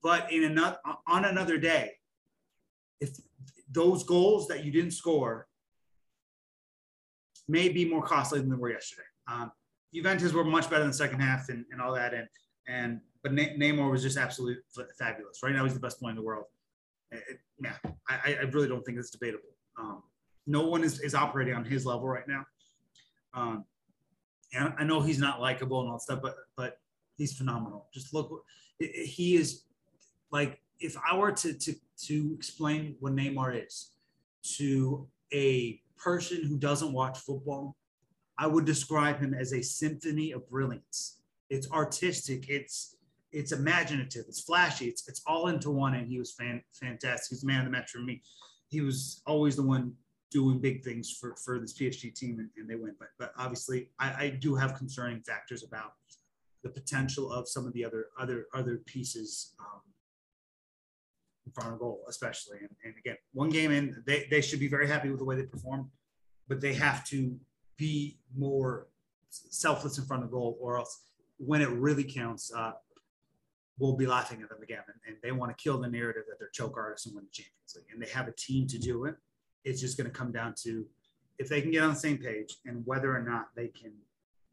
But 0.03 0.32
in 0.32 0.44
another 0.44 0.78
on 1.07 1.26
another 1.26 1.59
day, 1.59 1.92
if 3.01 3.11
those 3.70 4.05
goals 4.05 4.48
that 4.48 4.64
you 4.64 4.72
didn't 4.72 4.92
score 4.92 5.46
may 7.48 7.68
be 7.68 7.84
more 7.84 8.03
costly 8.03 8.40
than 8.40 8.51
they 8.51 8.57
were 8.57 8.70
yesterday. 8.70 9.03
Um, 9.28 9.53
Juventus 9.92 10.32
were 10.32 10.44
much 10.44 10.70
better 10.70 10.82
in 10.82 10.88
the 10.88 10.94
second 10.94 11.20
half 11.20 11.48
and, 11.48 11.64
and 11.72 11.80
all 11.80 11.94
that, 11.94 12.14
and 12.14 12.28
and 12.68 13.01
but 13.22 13.32
Neymar 13.32 13.90
was 13.90 14.03
just 14.03 14.16
absolutely 14.16 14.62
fabulous. 14.98 15.40
Right 15.42 15.55
now, 15.55 15.64
he's 15.64 15.74
the 15.74 15.80
best 15.80 15.98
player 15.98 16.11
in 16.11 16.16
the 16.16 16.22
world. 16.22 16.44
It, 17.11 17.40
yeah, 17.62 17.74
I, 18.09 18.36
I 18.40 18.42
really 18.53 18.68
don't 18.68 18.82
think 18.82 18.98
it's 18.98 19.11
debatable. 19.11 19.51
Um, 19.78 20.03
no 20.46 20.66
one 20.66 20.84
is, 20.84 21.01
is 21.01 21.14
operating 21.14 21.55
on 21.55 21.64
his 21.64 21.84
level 21.84 22.09
right 22.09 22.26
now. 22.26 22.44
Um, 23.34 23.64
and 24.55 24.72
I 24.78 24.84
know 24.84 25.01
he's 25.01 25.18
not 25.18 25.40
likable 25.40 25.80
and 25.80 25.88
all 25.90 25.96
that 25.96 26.03
stuff, 26.03 26.20
but 26.22 26.36
but 26.57 26.78
he's 27.16 27.36
phenomenal. 27.36 27.88
Just 27.92 28.14
look, 28.14 28.44
he 28.78 29.36
is 29.36 29.64
like 30.32 30.61
if 30.80 30.96
I 31.09 31.16
were 31.16 31.32
to 31.32 31.53
to 31.53 31.74
to 32.07 32.32
explain 32.34 32.96
what 33.01 33.14
Neymar 33.14 33.64
is 33.66 33.92
to 34.57 35.07
a 35.32 35.80
person 35.96 36.44
who 36.44 36.57
doesn't 36.57 36.92
watch 36.92 37.18
football, 37.18 37.76
I 38.38 38.46
would 38.46 38.64
describe 38.64 39.20
him 39.20 39.34
as 39.34 39.53
a 39.53 39.62
symphony 39.62 40.32
of 40.32 40.48
brilliance. 40.48 41.20
It's 41.51 41.70
artistic. 41.70 42.48
It's 42.48 42.96
it's 43.32 43.53
imaginative. 43.53 44.24
It's 44.28 44.40
flashy. 44.40 44.86
It's 44.86 45.09
it's 45.09 45.22
all 45.26 45.48
into 45.48 45.70
one. 45.70 45.94
And 45.94 46.09
he 46.09 46.18
was 46.18 46.32
fan, 46.32 46.62
fantastic. 46.72 47.30
He's 47.30 47.42
the 47.42 47.46
man 47.46 47.61
of 47.61 47.64
the 47.66 47.70
match 47.70 47.90
for 47.90 47.98
me. 47.98 48.22
He 48.68 48.80
was 48.80 49.22
always 49.26 49.57
the 49.57 49.62
one 49.62 49.92
doing 50.30 50.61
big 50.61 50.84
things 50.84 51.16
for, 51.20 51.34
for 51.44 51.59
this 51.59 51.76
PSG 51.76 52.14
team 52.14 52.38
and, 52.38 52.48
and 52.57 52.68
they 52.68 52.76
win. 52.76 52.94
But 52.98 53.09
but 53.18 53.32
obviously 53.36 53.90
I, 53.98 54.24
I 54.24 54.28
do 54.30 54.55
have 54.55 54.74
concerning 54.74 55.20
factors 55.22 55.62
about 55.64 55.92
the 56.62 56.70
potential 56.70 57.30
of 57.32 57.48
some 57.48 57.66
of 57.66 57.72
the 57.72 57.84
other 57.84 58.07
other 58.18 58.46
other 58.55 58.78
pieces 58.86 59.55
um, 59.61 59.80
in 61.51 61.62
front 61.62 61.72
of 61.72 61.78
goal, 61.78 62.05
especially. 62.09 62.59
And, 62.59 62.70
and 62.84 62.94
again, 62.98 63.16
one 63.32 63.51
game 63.51 63.70
in, 63.70 64.03
they, 64.07 64.26
they 64.30 64.40
should 64.40 64.61
be 64.61 64.68
very 64.68 64.86
happy 64.86 65.11
with 65.11 65.18
the 65.18 65.24
way 65.24 65.36
they 65.36 65.42
perform, 65.42 65.90
but 66.48 66.61
they 66.61 66.74
have 66.74 67.05
to 67.07 67.36
be 67.76 68.18
more 68.36 68.86
selfless 69.28 69.98
in 69.98 70.05
front 70.05 70.24
of 70.24 70.30
goal, 70.30 70.59
or 70.61 70.78
else 70.78 71.03
when 71.38 71.61
it 71.61 71.68
really 71.70 72.05
counts, 72.05 72.53
uh, 72.55 72.72
we'll 73.78 73.96
be 73.96 74.07
laughing 74.07 74.42
at 74.42 74.48
them 74.48 74.62
again. 74.62 74.82
And, 74.86 74.96
and 75.07 75.16
they 75.22 75.32
want 75.32 75.57
to 75.57 75.62
kill 75.62 75.80
the 75.80 75.88
narrative 75.88 76.24
that 76.28 76.38
they're 76.38 76.51
choke 76.53 76.76
artists 76.76 77.07
and 77.07 77.14
win 77.14 77.24
the 77.24 77.30
Champions 77.30 77.76
League. 77.76 77.86
And 77.92 78.03
they 78.03 78.11
have 78.11 78.28
a 78.28 78.32
team 78.32 78.66
to 78.68 78.78
do 78.78 79.07
it 79.07 79.16
it's 79.64 79.80
just 79.80 79.96
going 79.96 80.11
to 80.11 80.16
come 80.16 80.32
down 80.32 80.55
to 80.62 80.86
if 81.38 81.48
they 81.48 81.61
can 81.61 81.70
get 81.70 81.82
on 81.82 81.90
the 81.90 81.96
same 81.96 82.18
page 82.18 82.57
and 82.66 82.82
whether 82.86 83.14
or 83.14 83.22
not 83.22 83.48
they 83.55 83.68
can 83.68 83.92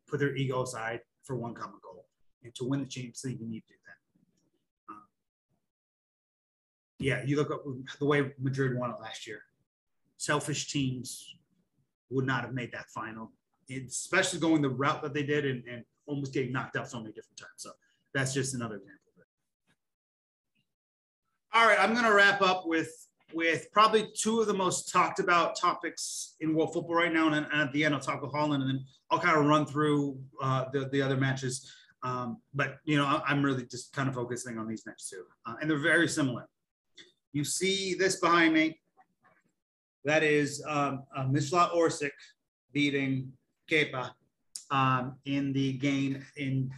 put 0.08 0.20
their 0.20 0.36
ego 0.36 0.64
aside 0.64 1.02
for 1.24 1.36
one 1.36 1.54
common 1.54 1.80
goal. 1.84 2.06
And 2.44 2.54
to 2.56 2.64
win 2.64 2.80
the 2.80 2.86
Champions 2.86 3.22
League, 3.26 3.40
you 3.42 3.48
need 3.48 3.62
to 3.62 3.74
do 3.74 3.80
that. 3.86 4.94
Um, 4.94 5.02
yeah, 7.00 7.24
you 7.26 7.36
look 7.36 7.52
at 7.52 7.60
the 8.00 8.06
way 8.06 8.32
Madrid 8.40 8.78
won 8.78 8.90
it 8.90 9.00
last 9.02 9.28
year. 9.28 9.42
Selfish 10.18 10.72
teams 10.72 11.36
would 12.10 12.26
not 12.26 12.42
have 12.42 12.54
made 12.54 12.72
that 12.72 12.90
final, 12.90 13.32
especially 13.70 14.40
going 14.40 14.62
the 14.62 14.70
route 14.70 15.02
that 15.04 15.14
they 15.14 15.24
did 15.24 15.46
and, 15.46 15.64
and 15.68 15.84
almost 16.08 16.34
getting 16.34 16.52
knocked 16.52 16.76
out 16.76 16.90
so 16.90 17.00
many 17.00 17.12
different 17.14 17.38
times. 17.38 17.52
So 17.58 17.72
that's 18.14 18.34
just 18.34 18.56
another 18.56 18.76
example. 18.76 18.94
All 21.54 21.66
right, 21.66 21.80
I'm 21.80 21.94
going 21.94 22.06
to 22.06 22.14
wrap 22.14 22.42
up 22.42 22.68
with 22.68 22.92
with 23.34 23.72
probably 23.72 24.10
two 24.16 24.40
of 24.40 24.48
the 24.48 24.54
most 24.54 24.92
talked 24.92 25.20
about 25.20 25.60
topics 25.60 26.36
in 26.40 26.56
world 26.56 26.74
football 26.74 26.96
right 26.96 27.12
now. 27.12 27.28
And, 27.28 27.36
and 27.52 27.62
at 27.62 27.74
the 27.74 27.84
end, 27.84 27.94
I'll 27.94 28.00
talk 28.00 28.22
with 28.22 28.32
Haaland 28.32 28.62
and 28.62 28.70
then 28.70 28.86
I'll 29.12 29.20
kind 29.20 29.38
of 29.38 29.46
run 29.46 29.66
through 29.66 30.20
uh, 30.42 30.66
the, 30.72 30.88
the 30.92 31.02
other 31.02 31.18
matches. 31.18 31.74
Um, 32.04 32.38
but, 32.54 32.78
you 32.86 32.96
know, 32.96 33.22
I'm 33.28 33.44
really 33.44 33.66
just 33.66 33.92
kind 33.94 34.08
of 34.08 34.16
focusing 34.16 34.58
on 34.58 34.68
these 34.68 34.86
next 34.86 35.10
two. 35.10 35.24
Uh, 35.46 35.56
and 35.60 35.70
they're 35.70 35.78
very 35.78 36.08
similar. 36.08 36.48
You 37.34 37.44
see 37.44 37.94
this 37.94 38.20
behind 38.20 38.54
me. 38.54 38.80
That 40.06 40.24
is 40.24 40.64
um, 40.66 41.04
uh, 41.16 41.26
Mislav 41.26 41.76
Orsic 41.76 42.12
beating 42.72 43.34
Kepa 43.70 44.12
um, 44.72 45.16
in 45.26 45.54
the 45.54 45.74
game 45.74 46.24
in, 46.38 46.72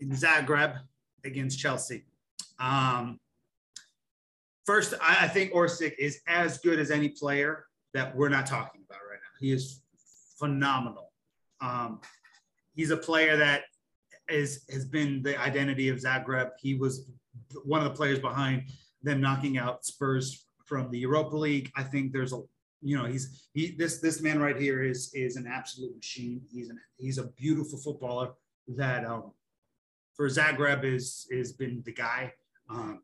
in 0.00 0.10
Zagreb 0.10 0.78
against 1.24 1.58
Chelsea. 1.58 2.04
Um, 2.58 3.18
first, 4.64 4.94
I, 5.00 5.28
think 5.28 5.52
Orsic 5.52 5.94
is 5.98 6.20
as 6.26 6.58
good 6.58 6.78
as 6.78 6.90
any 6.90 7.08
player 7.08 7.66
that 7.94 8.14
we're 8.14 8.28
not 8.28 8.46
talking 8.46 8.82
about 8.88 9.00
right 9.10 9.18
now. 9.20 9.38
He 9.40 9.52
is 9.52 9.80
phenomenal. 10.38 11.12
Um, 11.60 12.00
he's 12.74 12.90
a 12.90 12.96
player 12.96 13.36
that 13.36 13.62
is 14.28 14.64
has 14.70 14.84
been 14.84 15.22
the 15.22 15.40
identity 15.40 15.88
of 15.88 15.98
Zagreb. 15.98 16.50
He 16.60 16.74
was 16.74 17.10
one 17.64 17.80
of 17.80 17.84
the 17.84 17.96
players 17.96 18.18
behind 18.18 18.64
them 19.06 19.20
knocking 19.20 19.56
out 19.56 19.84
Spurs 19.86 20.46
from 20.66 20.90
the 20.90 20.98
Europa 20.98 21.36
League. 21.36 21.70
I 21.76 21.82
think 21.82 22.12
there's 22.12 22.32
a 22.32 22.40
you 22.82 22.96
know 22.98 23.06
he's 23.06 23.48
he 23.54 23.74
this 23.78 23.98
this 23.98 24.20
man 24.20 24.38
right 24.40 24.60
here 24.60 24.82
is 24.82 25.10
is 25.14 25.36
an 25.36 25.46
absolute 25.46 25.96
machine. 25.96 26.42
He's 26.52 26.68
an 26.68 26.78
he's 26.98 27.18
a 27.18 27.28
beautiful 27.28 27.78
footballer 27.78 28.32
that 28.68 29.04
um 29.04 29.32
for 30.14 30.28
Zagreb 30.28 30.84
is 30.84 31.26
is 31.30 31.52
been 31.52 31.82
the 31.86 31.92
guy. 31.92 32.32
Um, 32.68 33.02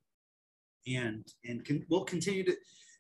and 0.87 1.25
and 1.45 1.65
can, 1.65 1.87
will 1.89 2.05
continue 2.05 2.45
to 2.45 2.57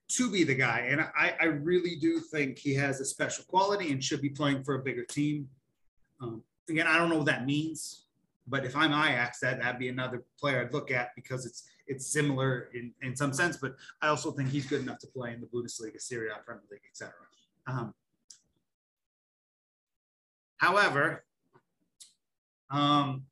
to 0.09 0.31
be 0.31 0.45
the 0.45 0.55
guy. 0.55 0.87
And 0.91 1.01
I, 1.01 1.35
I 1.41 1.45
really 1.47 1.97
do 1.97 2.21
think 2.21 2.59
he 2.59 2.75
has 2.75 3.01
a 3.01 3.05
special 3.05 3.45
quality 3.45 3.93
and 3.93 4.03
should 4.03 4.21
be 4.21 4.29
playing 4.29 4.63
for 4.63 4.75
a 4.75 4.83
bigger 4.83 5.05
team. 5.05 5.49
Um, 6.21 6.43
again, 6.69 6.87
I 6.87 6.99
don't 6.99 7.09
know 7.09 7.17
what 7.17 7.27
that 7.27 7.47
means, 7.47 8.05
but 8.47 8.65
if 8.65 8.77
I'm 8.77 8.93
Ajax, 8.93 9.41
that 9.41 9.61
that'd 9.61 9.79
be 9.79 9.89
another 9.89 10.23
player 10.39 10.61
I'd 10.61 10.75
look 10.75 10.91
at 10.91 11.11
because 11.17 11.47
it's 11.47 11.65
it's 11.93 12.07
similar 12.07 12.69
in, 12.75 12.93
in 13.03 13.15
some 13.15 13.33
sense. 13.33 13.57
But 13.57 13.77
I 14.01 14.09
also 14.09 14.33
think 14.33 14.49
he's 14.49 14.67
good 14.67 14.81
enough 14.81 14.99
to 15.01 15.07
play 15.07 15.33
in 15.33 15.41
the 15.41 15.47
Bundesliga, 15.47 16.01
Serie 16.01 16.31
A, 16.31 16.43
Premier 16.43 16.63
League, 16.71 16.81
etc. 16.89 17.13
Um, 17.67 17.95
however, 20.57 21.25
um, 22.71 23.25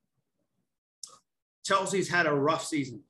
Chelsea's 1.65 2.09
had 2.09 2.27
a 2.27 2.33
rough 2.35 2.65
season. 2.65 3.03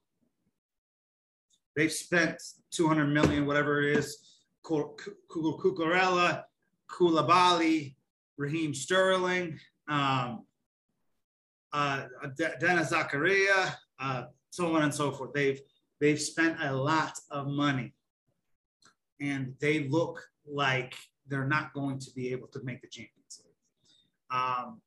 They've 1.76 1.92
spent 1.92 2.40
200 2.72 3.06
million, 3.06 3.46
whatever 3.46 3.82
it 3.82 3.96
is, 3.96 4.18
Cucurella, 4.64 6.44
Koulibaly, 6.90 7.94
Raheem 8.36 8.74
Sterling, 8.74 9.58
um, 9.88 10.44
uh, 11.72 12.04
Denis 12.36 12.90
Zakaria, 12.90 13.74
uh, 13.98 14.24
so 14.50 14.74
on 14.74 14.82
and 14.82 14.94
so 14.94 15.12
forth. 15.12 15.32
They've 15.32 15.60
they've 16.00 16.20
spent 16.20 16.58
a 16.60 16.74
lot 16.74 17.18
of 17.30 17.46
money, 17.46 17.94
and 19.20 19.54
they 19.60 19.88
look 19.88 20.22
like 20.46 20.94
they're 21.26 21.46
not 21.46 21.72
going 21.72 21.98
to 22.00 22.10
be 22.14 22.32
able 22.32 22.48
to 22.48 22.60
make 22.62 22.82
the 22.82 22.88
Champions 22.88 23.42
League. 23.44 24.38
Um, 24.38 24.80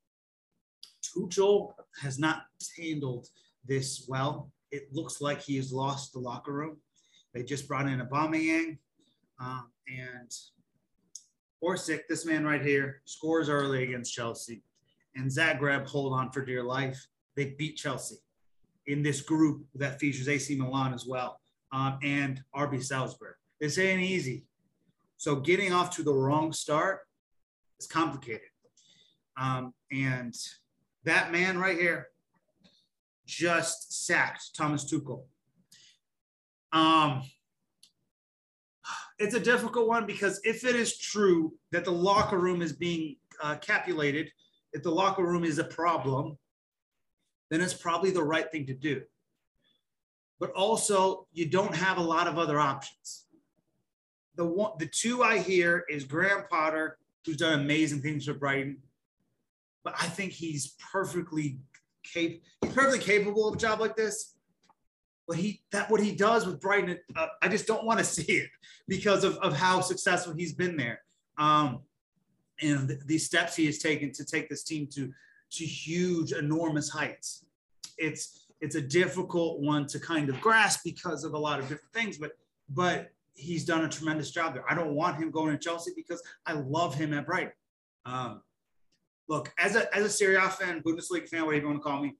Tuchel 1.02 1.74
has 2.02 2.20
not 2.20 2.44
handled 2.78 3.28
this 3.66 4.06
well. 4.08 4.52
It 4.72 4.90
looks 4.92 5.22
like 5.22 5.42
he 5.42 5.56
has 5.58 5.72
lost 5.72 6.14
the 6.14 6.20
locker 6.20 6.52
room. 6.52 6.78
They 7.34 7.44
just 7.44 7.68
brought 7.68 7.88
in 7.88 8.00
Aubameyang, 8.00 8.78
um, 9.40 9.72
and 9.88 10.32
Orsic, 11.64 12.02
this 12.10 12.26
man 12.26 12.44
right 12.44 12.62
here, 12.62 13.02
scores 13.06 13.50
early 13.50 13.84
against 13.84 14.14
Chelsea, 14.14 14.64
and 15.16 15.32
Zagreb 15.32 15.88
hold 15.88 16.14
on 16.14 16.32
for 16.32 16.44
dear 16.44 16.64
life. 16.64 17.08
They 17.36 17.56
beat 17.58 17.78
Chelsea 17.78 18.18
in 18.88 19.04
this 19.04 19.22
group 19.22 19.66
that 19.76 20.00
features 20.00 20.28
AC 20.28 20.56
Milan 20.56 20.94
as 20.94 21.06
well, 21.06 21.40
um, 21.72 21.98
and 22.04 22.42
RB 22.56 22.84
Salzburg. 22.84 23.36
This 23.60 23.78
ain't 23.78 24.02
easy. 24.02 24.46
So 25.18 25.38
getting 25.38 25.72
off 25.72 25.96
to 25.96 26.04
the 26.04 26.14
wrong 26.14 26.52
start 26.52 27.00
is 27.80 27.88
complicated. 27.88 28.42
Um, 29.38 29.74
and 29.92 30.34
that 31.06 31.32
man 31.32 31.58
right 31.58 31.78
here 31.78 32.08
just 33.26 34.06
sacked 34.06 34.56
Thomas 34.56 34.92
Tuchel. 34.92 35.24
Um, 36.72 37.24
it's 39.20 39.36
a 39.36 39.40
difficult 39.40 39.88
one 39.88 40.06
because 40.06 40.42
if 40.44 40.66
it 40.66 40.76
is 40.76 40.98
true 40.98 41.54
that 41.72 41.86
the 41.86 41.92
locker 41.92 42.38
room 42.38 42.62
is 42.62 42.74
being 42.74 43.16
uh, 43.42 43.56
capulated, 43.56 44.30
if 44.74 44.84
the 44.84 44.92
locker 44.92 45.24
room 45.24 45.44
is 45.44 45.60
a 45.60 45.64
problem, 45.64 46.38
then 47.54 47.62
it's 47.62 47.74
probably 47.74 48.10
the 48.10 48.24
right 48.24 48.52
thing 48.52 48.66
to 48.66 48.74
do. 48.74 49.04
But 50.40 50.52
also, 50.52 51.28
you 51.32 51.46
don't 51.46 51.76
have 51.76 51.98
a 51.98 52.02
lot 52.02 52.28
of 52.28 52.40
other 52.40 52.60
options. 52.60 53.26
The 54.36 54.46
one, 54.46 54.72
the 54.80 54.88
two 54.88 55.22
I 55.22 55.38
hear 55.38 55.86
is 55.88 56.04
Graham 56.04 56.46
Potter, 56.50 56.98
who's 57.24 57.38
done 57.38 57.60
amazing 57.60 58.02
things 58.02 58.26
for 58.26 58.34
Brighton, 58.34 58.80
but 59.84 59.94
I 60.02 60.08
think 60.08 60.32
he's 60.32 60.76
perfectly 60.92 61.60
cap- 62.12 62.42
he's 62.62 62.74
perfectly 62.74 63.00
capable 63.00 63.48
of 63.48 63.56
a 63.56 63.58
job 63.58 63.80
like 63.80 63.96
this. 63.96 64.34
But 65.28 65.38
he 65.38 65.62
that 65.72 65.90
what 65.92 66.02
he 66.02 66.14
does 66.14 66.48
with 66.48 66.60
Brighton, 66.60 66.98
uh, 67.16 67.28
I 67.42 67.48
just 67.48 67.68
don't 67.68 67.86
want 67.86 68.00
to 68.00 68.06
see 68.18 68.34
it 68.34 68.50
because 68.88 69.24
of, 69.24 69.38
of 69.38 69.56
how 69.56 69.82
successful 69.82 70.34
he's 70.36 70.54
been 70.54 70.76
there. 70.76 71.02
Um, 71.38 71.82
and 72.62 72.88
the, 72.88 73.00
the 73.06 73.18
steps 73.20 73.56
he 73.56 73.68
has 73.68 73.78
taken 73.78 74.12
to 74.14 74.26
take 74.26 74.50
this 74.50 74.64
team 74.64 74.88
to 74.96 75.14
to 75.54 75.66
huge, 75.66 76.32
enormous 76.32 76.90
heights. 76.90 77.46
It's 77.98 78.48
it's 78.62 78.76
a 78.76 78.82
difficult 78.82 79.60
one 79.60 79.88
to 79.88 80.00
kind 80.00 80.30
of 80.30 80.40
grasp 80.40 80.82
because 80.86 81.24
of 81.24 81.34
a 81.34 81.38
lot 81.38 81.60
of 81.60 81.68
different 81.68 81.94
things, 81.94 82.18
but 82.18 82.32
but 82.70 83.10
he's 83.34 83.66
done 83.66 83.84
a 83.84 83.90
tremendous 83.90 84.32
job 84.32 84.54
there. 84.54 84.64
I 84.70 84.76
don't 84.76 84.96
want 84.96 85.18
him 85.18 85.32
going 85.32 85.52
to 85.52 85.58
Chelsea 85.58 85.92
because 85.96 86.22
I 86.46 86.54
love 86.54 86.96
him 86.96 87.14
at 87.14 87.26
Brighton. 87.26 87.54
Um, 88.06 88.42
look, 89.28 89.52
as 89.58 89.76
a 89.76 89.94
as 89.96 90.06
a 90.06 90.10
Serie 90.10 90.36
A 90.36 90.50
fan, 90.50 90.82
Bundesliga 90.82 91.28
fan, 91.28 91.46
whatever 91.46 91.62
you 91.62 91.68
want 91.68 91.80
to 91.80 91.84
call 91.84 92.02
me, 92.02 92.16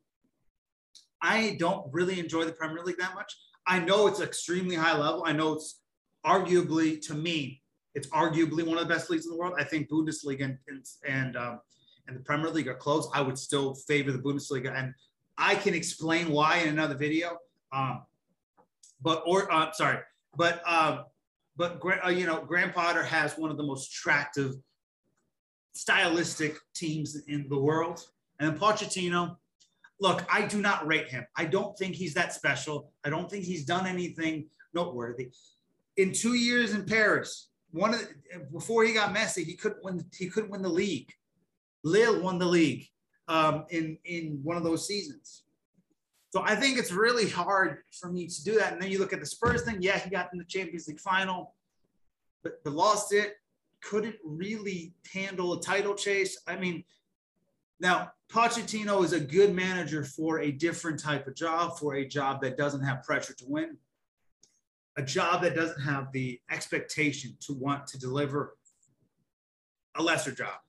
I 1.22 1.56
don't 1.60 1.88
really 1.92 2.20
enjoy 2.20 2.46
the 2.46 2.52
Premier 2.52 2.84
League 2.84 2.98
that 3.00 3.16
much. 3.16 3.34
I 3.66 3.80
know 3.80 4.08
it's 4.08 4.20
extremely 4.20 4.76
high 4.76 4.98
level. 4.98 5.24
I 5.26 5.32
know 5.32 5.54
it's 5.54 5.82
arguably, 6.26 7.02
to 7.08 7.14
me, 7.14 7.62
it's 7.96 8.08
arguably 8.08 8.66
one 8.66 8.78
of 8.78 8.88
the 8.88 8.94
best 8.94 9.10
leagues 9.10 9.26
in 9.26 9.32
the 9.32 9.38
world. 9.38 9.54
I 9.58 9.64
think 9.64 9.90
Bundesliga 9.90 10.44
and 10.44 10.58
and 10.68 10.86
and, 11.08 11.38
um, 11.38 11.60
and 12.08 12.16
the 12.16 12.22
Premier 12.22 12.50
League 12.50 12.68
are 12.68 12.76
close. 12.76 13.08
I 13.14 13.22
would 13.22 13.38
still 13.38 13.76
favor 13.76 14.12
the 14.12 14.20
Bundesliga, 14.20 14.74
and 14.76 14.94
I 15.38 15.56
can 15.56 15.74
explain 15.74 16.30
why 16.30 16.58
in 16.60 16.70
another 16.70 16.96
video. 16.96 17.38
Um, 17.72 18.04
but 19.02 19.24
or 19.26 19.52
uh, 19.52 19.72
sorry, 19.72 20.00
but 20.36 20.62
uh, 20.66 21.04
but 21.56 21.82
uh, 22.06 22.10
you 22.10 22.26
know, 22.26 22.44
Graham 22.46 22.72
Potter 22.72 23.04
has 23.04 23.38
one 23.38 23.52
of 23.52 23.58
the 23.58 23.64
most 23.64 23.92
attractive 23.92 24.56
stylistic 25.74 26.58
teams 26.74 27.18
in 27.28 27.48
the 27.50 27.58
world. 27.58 28.06
And 28.40 28.58
Pochettino, 28.60 29.38
look, 30.00 30.26
I 30.32 30.46
do 30.46 30.62
not 30.62 30.86
rate 30.88 31.08
him. 31.08 31.26
I 31.36 31.46
don't 31.46 31.78
think 31.78 31.96
he's 31.96 32.14
that 32.16 32.34
special. 32.34 32.92
I 33.04 33.10
don't 33.10 33.30
think 33.30 33.44
he's 33.44 33.66
done 33.66 33.86
anything 33.86 34.48
noteworthy. 34.74 35.32
In 35.98 36.12
two 36.12 36.34
years 36.34 36.74
in 36.74 36.86
Paris, 36.86 37.50
one 37.72 37.94
of 37.94 38.00
the, 38.00 38.40
before 38.52 38.84
he 38.84 38.94
got 38.94 39.16
Messi, 39.16 39.44
he 39.44 39.56
couldn't 39.56 39.84
win. 39.84 40.04
He 40.18 40.30
couldn't 40.30 40.50
win 40.50 40.62
the 40.62 40.70
league. 40.70 41.12
Lille 41.84 42.22
won 42.22 42.40
the 42.40 42.46
league 42.46 42.88
um, 43.28 43.66
in 43.70 43.98
in 44.06 44.40
one 44.44 44.58
of 44.58 44.64
those 44.64 44.88
seasons. 44.88 45.44
So 46.32 46.42
I 46.44 46.56
think 46.56 46.80
it's 46.80 46.92
really 46.92 47.30
hard 47.30 47.84
for 47.92 48.12
me 48.12 48.28
to 48.28 48.44
do 48.44 48.58
that. 48.58 48.74
And 48.74 48.82
then 48.82 48.90
you 48.90 48.98
look 48.98 49.14
at 49.14 49.20
the 49.20 49.26
Spurs 49.26 49.64
thing. 49.64 49.78
Yeah, 49.82 50.00
he 50.00 50.10
got 50.10 50.30
in 50.34 50.40
the 50.40 50.46
Champions 50.46 50.88
League 50.88 51.00
final, 51.00 51.54
but, 52.42 52.64
but 52.64 52.74
lost 52.74 53.14
it 53.14 53.36
couldn't 53.84 54.16
really 54.24 54.94
handle 55.14 55.54
a 55.54 55.62
title 55.62 55.94
chase. 55.94 56.42
I 56.48 56.56
mean, 56.56 56.84
now 57.80 58.12
Pochettino 58.32 59.04
is 59.04 59.14
a 59.14 59.20
good 59.20 59.54
manager 59.54 60.04
for 60.04 60.40
a 60.40 60.52
different 60.52 61.00
type 61.00 61.28
of 61.28 61.36
job, 61.36 61.78
for 61.78 61.96
a 61.96 62.08
job 62.08 62.42
that 62.42 62.58
doesn't 62.58 62.84
have 62.84 63.04
pressure 63.04 63.34
to 63.34 63.46
win, 63.48 63.78
a 64.98 65.04
job 65.04 65.42
that 65.44 65.56
doesn't 65.56 65.82
have 65.82 66.12
the 66.12 66.40
expectation 66.50 67.36
to 67.42 67.54
want 67.54 67.86
to 67.88 68.00
deliver 68.00 68.56
a 69.96 70.02
lesser 70.02 70.32
job. 70.32 70.60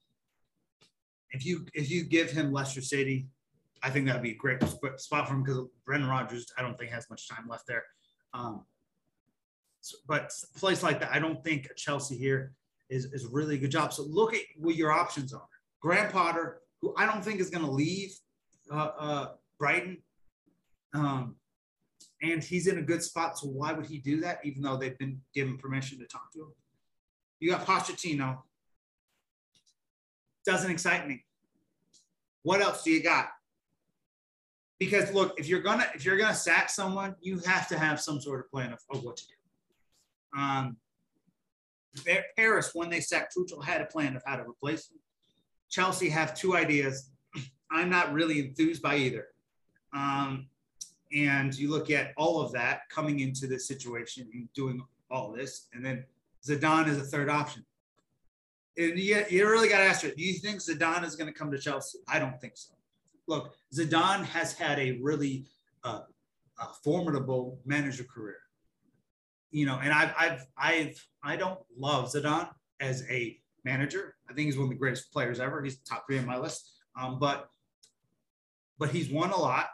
If 1.34 1.44
you 1.44 1.66
if 1.74 1.90
you 1.90 2.04
give 2.04 2.30
him 2.30 2.52
Leicester 2.52 2.80
City, 2.80 3.26
I 3.82 3.90
think 3.90 4.06
that'd 4.06 4.22
be 4.22 4.30
a 4.30 4.36
great 4.36 4.62
spot 4.96 5.28
for 5.28 5.34
him 5.34 5.42
because 5.42 5.66
Brendan 5.84 6.08
Rodgers, 6.08 6.46
I 6.56 6.62
don't 6.62 6.78
think 6.78 6.90
has 6.90 7.10
much 7.10 7.28
time 7.28 7.46
left 7.48 7.66
there. 7.66 7.82
Um, 8.32 8.64
but 10.06 10.32
a 10.54 10.58
place 10.58 10.82
like 10.82 11.00
that, 11.00 11.12
I 11.12 11.18
don't 11.18 11.44
think 11.44 11.68
Chelsea 11.76 12.16
here 12.16 12.54
is, 12.88 13.06
is 13.06 13.26
really 13.26 13.56
a 13.56 13.58
good 13.58 13.70
job. 13.70 13.92
So 13.92 14.04
look 14.04 14.32
at 14.32 14.40
what 14.56 14.76
your 14.76 14.92
options 14.92 15.34
are. 15.34 15.46
Graham 15.80 16.10
Potter, 16.10 16.60
who 16.80 16.94
I 16.96 17.04
don't 17.04 17.22
think 17.22 17.40
is 17.40 17.50
going 17.50 17.64
to 17.64 17.70
leave 17.70 18.14
uh, 18.72 18.90
uh, 18.98 19.26
Brighton, 19.58 19.98
um, 20.94 21.36
and 22.22 22.42
he's 22.42 22.66
in 22.68 22.78
a 22.78 22.82
good 22.82 23.02
spot. 23.02 23.38
So 23.38 23.48
why 23.48 23.72
would 23.72 23.86
he 23.86 23.98
do 23.98 24.20
that? 24.20 24.38
Even 24.44 24.62
though 24.62 24.76
they've 24.76 24.98
been 24.98 25.20
given 25.34 25.58
permission 25.58 25.98
to 25.98 26.06
talk 26.06 26.32
to 26.32 26.40
him. 26.40 26.52
You 27.40 27.50
got 27.50 27.66
Pochettino. 27.66 28.38
Doesn't 30.46 30.70
excite 30.70 31.08
me. 31.08 31.24
What 32.42 32.60
else 32.60 32.82
do 32.82 32.90
you 32.90 33.02
got? 33.02 33.28
Because 34.78 35.12
look, 35.12 35.38
if 35.38 35.48
you're 35.48 35.62
gonna 35.62 35.86
if 35.94 36.04
you're 36.04 36.18
gonna 36.18 36.34
sack 36.34 36.68
someone, 36.68 37.14
you 37.20 37.38
have 37.46 37.68
to 37.68 37.78
have 37.78 38.00
some 38.00 38.20
sort 38.20 38.40
of 38.40 38.50
plan 38.50 38.72
of, 38.72 38.80
of 38.90 39.02
what 39.02 39.16
to 39.16 39.24
do. 39.26 40.40
Um, 40.40 40.76
Paris, 42.36 42.70
when 42.74 42.90
they 42.90 43.00
sacked 43.00 43.34
Tuchel, 43.36 43.64
had 43.64 43.80
a 43.80 43.86
plan 43.86 44.16
of 44.16 44.22
how 44.26 44.36
to 44.36 44.42
replace 44.42 44.90
him. 44.90 44.98
Chelsea 45.70 46.08
have 46.08 46.34
two 46.34 46.56
ideas. 46.56 47.10
I'm 47.70 47.88
not 47.88 48.12
really 48.12 48.40
enthused 48.40 48.82
by 48.82 48.96
either. 48.96 49.28
Um, 49.94 50.48
and 51.14 51.54
you 51.56 51.70
look 51.70 51.90
at 51.90 52.12
all 52.16 52.40
of 52.40 52.52
that 52.52 52.80
coming 52.90 53.20
into 53.20 53.46
this 53.46 53.68
situation 53.68 54.28
and 54.32 54.52
doing 54.54 54.82
all 55.10 55.32
this, 55.32 55.68
and 55.72 55.84
then 55.84 56.04
Zidane 56.44 56.88
is 56.88 56.98
a 56.98 57.04
third 57.04 57.28
option. 57.30 57.64
And 58.76 58.98
you, 58.98 59.24
you 59.30 59.48
really 59.48 59.68
got 59.68 59.78
to 59.78 59.84
ask 59.84 60.04
it. 60.04 60.16
Do 60.16 60.24
you 60.24 60.34
think 60.34 60.60
Zidane 60.60 61.04
is 61.04 61.16
going 61.16 61.32
to 61.32 61.38
come 61.38 61.50
to 61.52 61.58
Chelsea? 61.58 61.98
I 62.08 62.18
don't 62.18 62.40
think 62.40 62.54
so. 62.56 62.74
Look, 63.26 63.54
Zidane 63.74 64.24
has 64.24 64.52
had 64.52 64.78
a 64.78 64.98
really 65.00 65.46
uh, 65.84 66.00
a 66.60 66.66
formidable 66.82 67.60
manager 67.64 68.04
career 68.04 68.38
you 69.54 69.66
know, 69.66 69.78
and 69.80 69.92
I've, 69.92 70.12
I've, 70.18 70.46
I've, 70.58 71.06
I 71.22 71.36
don't 71.36 71.60
love 71.78 72.10
Zidane 72.10 72.48
as 72.80 73.08
a 73.08 73.38
manager. 73.64 74.16
I 74.28 74.32
think 74.32 74.46
he's 74.46 74.56
one 74.56 74.64
of 74.64 74.70
the 74.70 74.76
greatest 74.76 75.12
players 75.12 75.38
ever. 75.38 75.62
He's 75.62 75.78
top 75.78 76.06
three 76.08 76.18
on 76.18 76.26
my 76.26 76.36
list. 76.36 76.72
Um, 77.00 77.20
but, 77.20 77.48
but 78.80 78.90
he's 78.90 79.08
won 79.10 79.30
a 79.30 79.36
lot, 79.36 79.68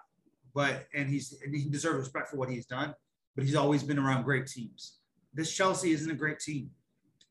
but, 0.54 0.86
and 0.94 1.08
he's, 1.08 1.34
and 1.42 1.56
he 1.56 1.64
deserves 1.64 1.98
respect 2.00 2.28
for 2.28 2.36
what 2.36 2.50
he's 2.50 2.66
done, 2.66 2.94
but 3.34 3.44
he's 3.44 3.54
always 3.54 3.82
been 3.82 3.98
around 3.98 4.24
great 4.24 4.46
teams. 4.46 4.98
This 5.32 5.50
Chelsea 5.50 5.92
isn't 5.92 6.10
a 6.10 6.14
great 6.14 6.40
team, 6.40 6.68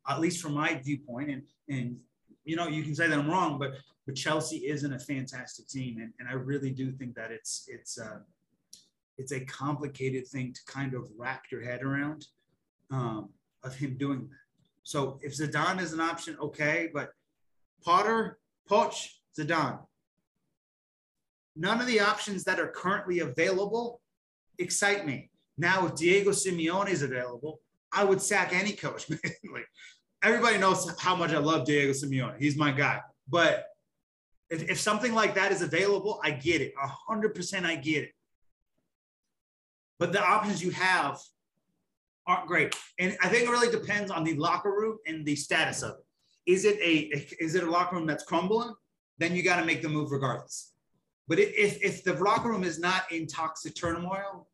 at 0.10 0.20
least 0.20 0.42
from 0.42 0.54
my 0.54 0.76
viewpoint. 0.84 1.30
And, 1.30 1.44
and, 1.70 1.98
you 2.44 2.56
know, 2.56 2.68
you 2.68 2.84
can 2.84 2.96
say 2.96 3.08
that 3.08 3.18
I'm 3.18 3.30
wrong, 3.30 3.60
but, 3.60 3.74
but 4.06 4.16
Chelsea 4.16 4.68
isn't 4.68 4.94
a 4.94 5.00
fantastic 5.00 5.68
team. 5.68 6.00
And, 6.00 6.12
and 6.20 6.28
I 6.28 6.34
really 6.34 6.72
do 6.72 6.92
think 6.92 7.16
that 7.16 7.32
it's, 7.32 7.66
it's, 7.68 8.00
uh, 8.00 8.20
it's 9.18 9.32
a 9.32 9.42
complicated 9.42 10.28
thing 10.28 10.54
to 10.54 10.60
kind 10.66 10.94
of 10.94 11.10
wrap 11.18 11.44
your 11.52 11.62
head 11.62 11.84
around 11.84 12.26
um, 12.92 13.30
of 13.64 13.76
him 13.76 13.98
doing 13.98 14.28
that. 14.30 14.36
So 14.84 15.20
if 15.22 15.38
Zidane 15.38 15.82
is 15.82 15.94
an 15.94 16.00
option, 16.00 16.38
okay, 16.42 16.90
but 16.94 17.12
Potter, 17.84 18.40
Poch, 18.70 19.08
Zidane. 19.38 19.80
None 21.56 21.82
of 21.82 21.88
the 21.88 22.00
options 22.00 22.44
that 22.46 22.60
are 22.60 22.70
currently 22.70 23.20
available 23.20 24.02
excite 24.60 25.06
me. 25.06 25.30
Now, 25.58 25.88
if 25.88 25.96
Diego 25.96 26.32
Simeone 26.32 26.90
is 26.90 27.02
available, 27.02 27.62
I 27.92 28.04
would 28.04 28.22
sack 28.22 28.54
any 28.54 28.74
coach. 28.74 29.10
like 29.54 29.68
everybody 30.24 30.58
knows 30.58 30.90
how 31.00 31.16
much 31.16 31.32
I 31.32 31.38
love 31.38 31.66
Diego 31.66 31.92
Simeone. 31.92 32.40
He's 32.40 32.58
my 32.58 32.72
guy. 32.72 33.02
But 33.28 33.66
if, 34.50 34.70
if 34.70 34.80
something 34.80 35.14
like 35.14 35.36
that 35.36 35.52
is 35.52 35.62
available, 35.62 36.20
I 36.24 36.32
get 36.32 36.62
it. 36.62 36.74
A 36.82 36.88
hundred 36.88 37.36
percent, 37.36 37.66
I 37.66 37.76
get 37.76 38.04
it. 38.04 38.12
But 40.00 40.14
the 40.14 40.24
options 40.24 40.64
you 40.64 40.72
have 40.72 41.20
aren't 42.26 42.48
great. 42.48 42.76
And 43.00 43.18
I 43.22 43.28
think 43.28 43.48
it 43.48 43.52
really 43.52 43.72
depends 43.72 44.12
on 44.12 44.24
the 44.24 44.36
locker 44.36 44.72
room 44.72 44.98
and 45.08 45.26
the 45.26 45.36
status 45.36 45.82
of 45.84 45.92
it. 45.92 46.52
Is 46.52 46.66
it 46.66 46.80
a 46.82 47.10
is 47.44 47.56
it 47.56 47.64
a 47.64 47.70
locker 47.70 47.96
room 47.96 48.08
that's 48.08 48.24
crumbling? 48.24 48.74
Then 49.18 49.36
you 49.36 49.44
got 49.44 49.60
to 49.60 49.66
make 49.66 49.82
the 49.82 49.90
move 49.90 50.12
regardless. 50.12 50.74
But 51.28 51.40
if 51.40 51.84
if 51.84 52.04
the 52.04 52.14
locker 52.14 52.50
room 52.50 52.64
is 52.64 52.80
not 52.80 53.12
in 53.12 53.28
toxic 53.28 53.76
turmoil, 53.76 54.48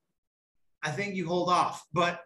I 0.83 0.91
think 0.91 1.15
you 1.15 1.27
hold 1.27 1.49
off. 1.49 1.85
But 1.93 2.21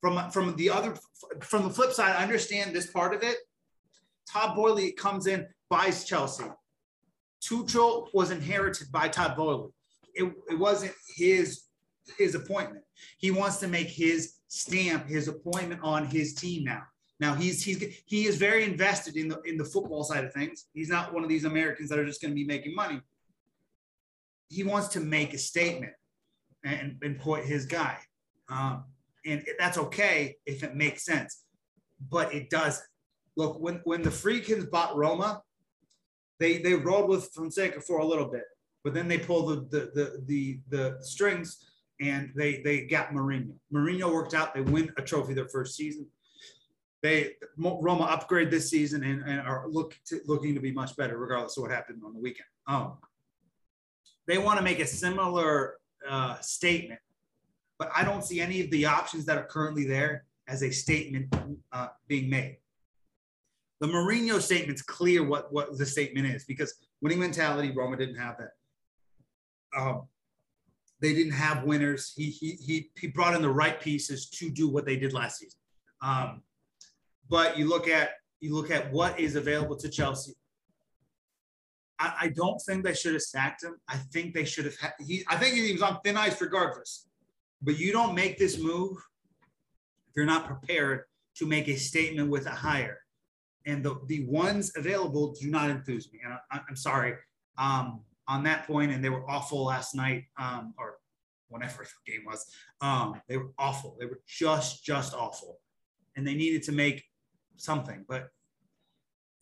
from 0.00 0.30
from 0.30 0.56
the 0.56 0.70
other 0.70 0.94
from 1.42 1.64
the 1.64 1.70
flip 1.70 1.92
side, 1.92 2.16
I 2.16 2.22
understand 2.22 2.74
this 2.74 2.90
part 2.90 3.14
of 3.14 3.22
it. 3.22 3.36
Todd 4.30 4.56
Boehly 4.56 4.92
comes 4.92 5.26
in, 5.26 5.46
buys 5.68 6.04
Chelsea. 6.04 6.44
Tuchel 7.42 8.08
was 8.14 8.30
inherited 8.30 8.92
by 8.92 9.08
Todd 9.08 9.36
Boehly. 9.36 9.70
It, 10.14 10.32
it 10.48 10.58
wasn't 10.58 10.92
his 11.16 11.64
his 12.18 12.34
appointment. 12.34 12.84
He 13.18 13.30
wants 13.30 13.58
to 13.58 13.68
make 13.68 13.88
his 13.88 14.34
stamp, 14.48 15.06
his 15.06 15.28
appointment 15.28 15.80
on 15.82 16.06
his 16.06 16.34
team 16.34 16.64
now. 16.64 16.82
Now 17.18 17.34
he's 17.34 17.62
he's 17.62 18.02
he 18.06 18.26
is 18.26 18.36
very 18.36 18.64
invested 18.64 19.16
in 19.16 19.28
the 19.28 19.40
in 19.42 19.58
the 19.58 19.64
football 19.64 20.04
side 20.04 20.24
of 20.24 20.32
things. 20.32 20.66
He's 20.72 20.88
not 20.88 21.12
one 21.12 21.22
of 21.22 21.28
these 21.28 21.44
Americans 21.44 21.90
that 21.90 21.98
are 21.98 22.06
just 22.06 22.22
going 22.22 22.32
to 22.32 22.34
be 22.34 22.46
making 22.46 22.74
money. 22.74 23.00
He 24.48 24.64
wants 24.64 24.88
to 24.88 25.00
make 25.00 25.32
a 25.34 25.38
statement 25.38 25.92
and, 26.64 26.96
and 27.02 27.20
put 27.20 27.44
his 27.44 27.66
guy. 27.66 27.98
Um, 28.48 28.84
and 29.26 29.44
that's 29.58 29.78
okay 29.78 30.36
if 30.46 30.62
it 30.62 30.74
makes 30.74 31.04
sense, 31.04 31.44
but 32.10 32.32
it 32.34 32.50
doesn't. 32.50 32.84
Look, 33.36 33.60
when 33.60 33.80
when 33.84 34.02
the 34.02 34.10
Friedkins 34.10 34.66
bought 34.66 34.96
Roma, 34.96 35.42
they 36.38 36.58
they 36.58 36.74
rolled 36.74 37.08
with 37.08 37.30
Fonseca 37.34 37.80
for 37.80 37.98
a 37.98 38.06
little 38.06 38.26
bit, 38.26 38.44
but 38.82 38.94
then 38.94 39.08
they 39.08 39.18
pulled 39.18 39.70
the 39.70 39.78
the 39.78 39.90
the 39.94 40.24
the, 40.26 40.60
the 40.68 40.98
strings 41.04 41.70
and 42.00 42.32
they 42.34 42.62
they 42.62 42.82
got 42.86 43.10
Mourinho. 43.10 43.52
Mourinho 43.72 44.12
worked 44.12 44.34
out. 44.34 44.54
They 44.54 44.62
win 44.62 44.92
a 44.96 45.02
trophy 45.02 45.34
their 45.34 45.48
first 45.48 45.76
season. 45.76 46.06
They 47.02 47.32
Roma 47.56 48.04
upgrade 48.04 48.50
this 48.50 48.68
season 48.68 49.04
and, 49.04 49.22
and 49.22 49.40
are 49.40 49.66
look 49.68 49.96
to, 50.06 50.20
looking 50.26 50.54
to 50.54 50.60
be 50.60 50.72
much 50.72 50.96
better, 50.96 51.16
regardless 51.18 51.56
of 51.56 51.62
what 51.62 51.70
happened 51.70 52.02
on 52.04 52.12
the 52.12 52.20
weekend. 52.20 52.48
Um, 52.66 52.98
they 54.26 54.38
want 54.38 54.58
to 54.58 54.64
make 54.64 54.80
a 54.80 54.86
similar 54.86 55.76
uh, 56.08 56.38
statement, 56.40 57.00
but 57.80 57.90
I 57.96 58.04
don't 58.04 58.22
see 58.22 58.42
any 58.42 58.60
of 58.60 58.70
the 58.70 58.84
options 58.84 59.24
that 59.24 59.38
are 59.38 59.46
currently 59.46 59.86
there 59.86 60.26
as 60.46 60.62
a 60.62 60.70
statement 60.70 61.34
uh, 61.72 61.88
being 62.08 62.28
made. 62.28 62.58
The 63.80 63.86
Mourinho 63.86 64.38
statement's 64.38 64.82
clear 64.82 65.24
what, 65.24 65.50
what 65.50 65.78
the 65.78 65.86
statement 65.86 66.26
is 66.26 66.44
because 66.44 66.74
winning 67.00 67.18
mentality, 67.18 67.72
Roma 67.74 67.96
didn't 67.96 68.16
have 68.16 68.36
that. 68.36 68.50
Um, 69.74 70.02
they 71.00 71.14
didn't 71.14 71.32
have 71.32 71.64
winners. 71.64 72.12
He, 72.14 72.28
he, 72.28 72.50
he, 72.50 72.90
he 72.98 73.06
brought 73.06 73.34
in 73.34 73.40
the 73.40 73.48
right 73.48 73.80
pieces 73.80 74.28
to 74.28 74.50
do 74.50 74.68
what 74.68 74.84
they 74.84 74.96
did 74.96 75.14
last 75.14 75.38
season. 75.38 75.58
Um, 76.02 76.42
but 77.30 77.56
you 77.56 77.66
look 77.66 77.88
at 77.88 78.10
you 78.40 78.54
look 78.54 78.70
at 78.70 78.92
what 78.92 79.18
is 79.18 79.36
available 79.36 79.76
to 79.76 79.88
Chelsea. 79.88 80.32
I, 81.98 82.14
I 82.22 82.28
don't 82.28 82.58
think 82.60 82.84
they 82.84 82.94
should 82.94 83.12
have 83.12 83.22
sacked 83.22 83.62
him. 83.62 83.76
I 83.88 83.96
think 83.96 84.34
they 84.34 84.44
should 84.44 84.64
have. 84.64 84.76
Had, 84.78 84.92
he, 84.98 85.24
I 85.28 85.36
think 85.36 85.54
he 85.54 85.72
was 85.72 85.82
on 85.82 86.00
thin 86.02 86.16
ice 86.16 86.40
regardless. 86.40 87.06
But 87.62 87.78
you 87.78 87.92
don't 87.92 88.14
make 88.14 88.38
this 88.38 88.58
move 88.58 88.96
if 90.08 90.16
you're 90.16 90.26
not 90.26 90.46
prepared 90.46 91.04
to 91.36 91.46
make 91.46 91.68
a 91.68 91.76
statement 91.76 92.30
with 92.30 92.46
a 92.46 92.50
hire. 92.50 92.98
And 93.66 93.84
the, 93.84 94.00
the 94.06 94.24
ones 94.24 94.72
available 94.76 95.34
do 95.38 95.50
not 95.50 95.70
enthuse 95.70 96.10
me. 96.12 96.20
And 96.24 96.34
I, 96.50 96.60
am 96.68 96.76
sorry 96.76 97.14
um, 97.58 98.00
on 98.26 98.42
that 98.44 98.66
point, 98.66 98.90
and 98.90 99.04
they 99.04 99.10
were 99.10 99.28
awful 99.28 99.64
last 99.64 99.94
night 99.94 100.24
um, 100.38 100.74
or 100.78 100.94
whenever 101.48 101.84
the 102.06 102.12
game 102.12 102.24
was. 102.26 102.46
Um, 102.80 103.20
they 103.28 103.36
were 103.36 103.50
awful. 103.58 103.96
They 104.00 104.06
were 104.06 104.20
just, 104.26 104.84
just 104.84 105.14
awful. 105.14 105.60
And 106.16 106.26
they 106.26 106.34
needed 106.34 106.62
to 106.64 106.72
make 106.72 107.04
something. 107.56 108.04
But 108.08 108.30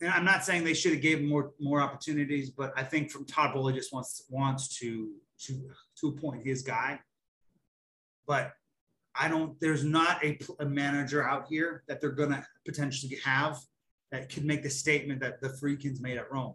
and 0.01 0.09
I'm 0.09 0.23
not 0.23 0.45
saying 0.45 0.63
they 0.63 0.73
should 0.73 0.93
have 0.93 1.01
gave 1.01 1.21
more 1.21 1.51
more 1.59 1.81
opportunities, 1.81 2.51
but 2.51 2.71
I 2.75 2.83
think 2.83 3.11
from 3.11 3.25
Todd 3.25 3.53
Boehly 3.53 3.73
just 3.73 3.91
wants 3.91 4.23
wants 4.29 4.79
to 4.79 5.11
to 5.41 5.69
to 5.99 6.07
appoint 6.07 6.45
his 6.45 6.61
guy. 6.61 6.99
But 8.29 8.53
I 9.15 9.27
don't. 9.27 9.59
There's 9.59 9.83
not 9.83 10.23
a, 10.23 10.37
a 10.59 10.65
manager 10.65 11.27
out 11.27 11.47
here 11.49 11.83
that 11.87 11.99
they're 11.99 12.11
going 12.11 12.29
to 12.29 12.45
potentially 12.63 13.17
have 13.25 13.57
that 14.11 14.31
could 14.31 14.45
make 14.45 14.61
the 14.61 14.69
statement 14.69 15.19
that 15.21 15.41
the 15.41 15.49
Friedkins 15.49 15.99
made 15.99 16.17
at 16.17 16.31
Rome. 16.31 16.53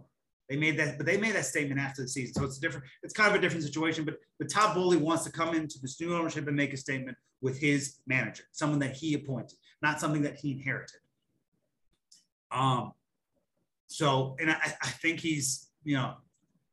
They 0.48 0.56
made 0.56 0.78
that, 0.78 0.98
but 0.98 1.04
they 1.04 1.16
made 1.16 1.34
that 1.34 1.46
statement 1.46 1.80
after 1.80 2.02
the 2.02 2.08
season, 2.08 2.34
so 2.34 2.44
it's 2.44 2.58
different. 2.58 2.86
It's 3.02 3.12
kind 3.12 3.28
of 3.28 3.34
a 3.36 3.40
different 3.40 3.64
situation. 3.64 4.04
But 4.04 4.18
but 4.38 4.48
Todd 4.48 4.76
Boehly 4.76 4.98
wants 4.98 5.24
to 5.24 5.32
come 5.32 5.52
into 5.52 5.80
this 5.82 6.00
new 6.00 6.14
ownership 6.14 6.46
and 6.46 6.56
make 6.56 6.72
a 6.72 6.76
statement 6.76 7.16
with 7.42 7.58
his 7.58 7.96
manager, 8.06 8.44
someone 8.52 8.78
that 8.78 8.94
he 8.94 9.14
appointed, 9.14 9.58
not 9.82 9.98
something 9.98 10.22
that 10.22 10.36
he 10.36 10.52
inherited. 10.52 11.00
Um, 12.52 12.92
so, 13.88 14.36
and 14.38 14.50
I, 14.50 14.74
I 14.80 14.90
think 15.02 15.18
he's, 15.18 15.70
you 15.82 15.96
know, 15.96 16.14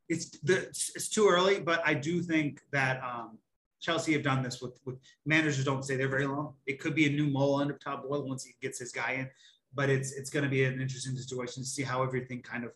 it's 0.09 0.29
the, 0.41 0.67
it's 0.67 1.09
too 1.09 1.27
early, 1.27 1.59
but 1.59 1.81
I 1.85 1.95
do 1.95 2.21
think 2.21 2.61
that 2.71 3.01
um, 3.03 3.39
Chelsea 3.81 4.13
have 4.13 4.23
done 4.23 4.43
this 4.43 4.61
with, 4.61 4.79
with 4.85 4.95
managers 5.25 5.65
don't 5.65 5.83
stay 5.83 5.95
there 5.95 6.07
very 6.07 6.27
long. 6.27 6.53
It 6.67 6.79
could 6.79 6.95
be 6.95 7.07
a 7.07 7.09
new 7.09 7.27
mole 7.27 7.55
under 7.59 7.73
Todd 7.73 8.03
Boehly 8.03 8.29
once 8.29 8.45
he 8.45 8.53
gets 8.61 8.79
his 8.79 8.91
guy 8.91 9.13
in, 9.13 9.29
but 9.73 9.89
it's 9.89 10.11
it's 10.13 10.29
going 10.29 10.43
to 10.43 10.49
be 10.49 10.63
an 10.63 10.79
interesting 10.79 11.15
situation 11.17 11.63
to 11.63 11.69
see 11.69 11.83
how 11.83 12.03
everything 12.03 12.41
kind 12.41 12.63
of 12.63 12.71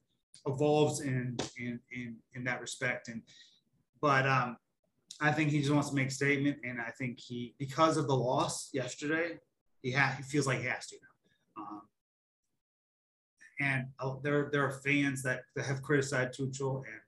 evolves 0.47 1.01
in 1.01 1.37
in 1.57 1.79
in, 1.91 2.15
in 2.33 2.43
that 2.43 2.59
respect. 2.59 3.07
And 3.07 3.21
but 4.01 4.27
um, 4.27 4.57
I 5.21 5.31
think 5.31 5.51
he 5.51 5.59
just 5.59 5.71
wants 5.71 5.89
to 5.89 5.95
make 5.95 6.07
a 6.07 6.11
statement, 6.11 6.57
and 6.65 6.81
I 6.81 6.89
think 6.89 7.19
he 7.19 7.53
because 7.59 7.97
of 7.97 8.07
the 8.07 8.15
loss 8.15 8.69
yesterday, 8.73 9.39
he 9.81 9.91
ha- 9.91 10.15
he 10.17 10.23
feels 10.23 10.47
like 10.47 10.59
he 10.59 10.67
has 10.67 10.87
to 10.87 10.95
now. 10.95 11.63
Um, 11.63 11.81
and 13.61 13.85
uh, 13.99 14.15
there 14.23 14.49
there 14.51 14.65
are 14.65 14.71
fans 14.71 15.21
that, 15.23 15.43
that 15.55 15.65
have 15.65 15.81
criticized 15.83 16.39
Tuchel 16.39 16.77
and 16.77 17.01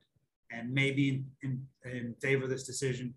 and 0.50 0.74
maybe 0.74 1.24
in, 1.44 1.68
in 1.84 2.16
favor 2.22 2.46
of 2.46 2.50
this 2.50 2.64
decision. 2.64 3.14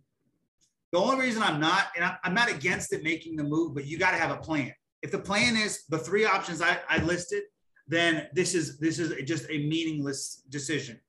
The 0.92 0.98
only 0.98 1.24
reason 1.24 1.42
I'm 1.42 1.60
not, 1.60 1.86
and 1.96 2.12
I'm 2.24 2.34
not 2.34 2.50
against 2.50 2.92
it 2.92 3.04
making 3.04 3.36
the 3.36 3.44
move, 3.44 3.74
but 3.74 3.86
you 3.86 3.98
got 3.98 4.10
to 4.10 4.16
have 4.16 4.30
a 4.30 4.38
plan. 4.38 4.72
If 5.02 5.12
the 5.12 5.18
plan 5.18 5.56
is 5.56 5.84
the 5.88 5.98
three 5.98 6.24
options 6.24 6.60
I, 6.60 6.78
I 6.88 6.98
listed, 6.98 7.44
then 7.86 8.28
this 8.32 8.54
is 8.54 8.78
this 8.78 8.98
is 8.98 9.12
just 9.26 9.44
a 9.50 9.58
meaningless 9.58 10.42
decision. 10.48 11.00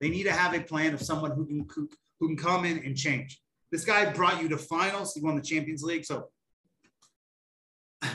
They 0.00 0.08
need 0.08 0.24
to 0.24 0.32
have 0.32 0.54
a 0.54 0.60
plan 0.60 0.94
of 0.94 1.02
someone 1.02 1.32
who 1.32 1.46
can 1.46 1.66
who, 2.20 2.28
can 2.28 2.36
come 2.36 2.64
in 2.64 2.78
and 2.84 2.96
change. 2.96 3.40
This 3.70 3.84
guy 3.84 4.12
brought 4.12 4.42
you 4.42 4.48
to 4.50 4.58
finals. 4.58 5.14
He 5.14 5.20
won 5.20 5.36
the 5.36 5.42
Champions 5.42 5.82
League, 5.82 6.04
so 6.04 6.28
it, 8.02 8.12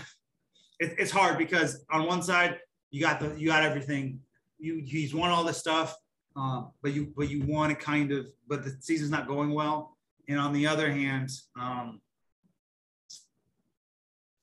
it's 0.80 1.12
hard 1.12 1.38
because 1.38 1.86
on 1.92 2.06
one 2.06 2.22
side 2.22 2.58
you 2.90 3.02
got 3.02 3.20
the 3.20 3.36
you 3.38 3.48
got 3.48 3.64
everything. 3.64 4.20
You 4.60 4.82
he's 4.86 5.14
won 5.14 5.30
all 5.30 5.44
this 5.44 5.58
stuff, 5.58 5.96
um, 6.36 6.72
but 6.82 6.94
you 6.94 7.14
but 7.16 7.30
you 7.30 7.44
want 7.46 7.70
to 7.70 7.76
kind 7.76 8.12
of 8.12 8.28
but 8.48 8.64
the 8.64 8.76
season's 8.80 9.12
not 9.12 9.28
going 9.28 9.54
well. 9.54 9.91
And 10.28 10.40
on 10.40 10.54
the 10.54 10.68
other 10.68 10.92
hand, 10.92 11.30
um, 11.60 12.02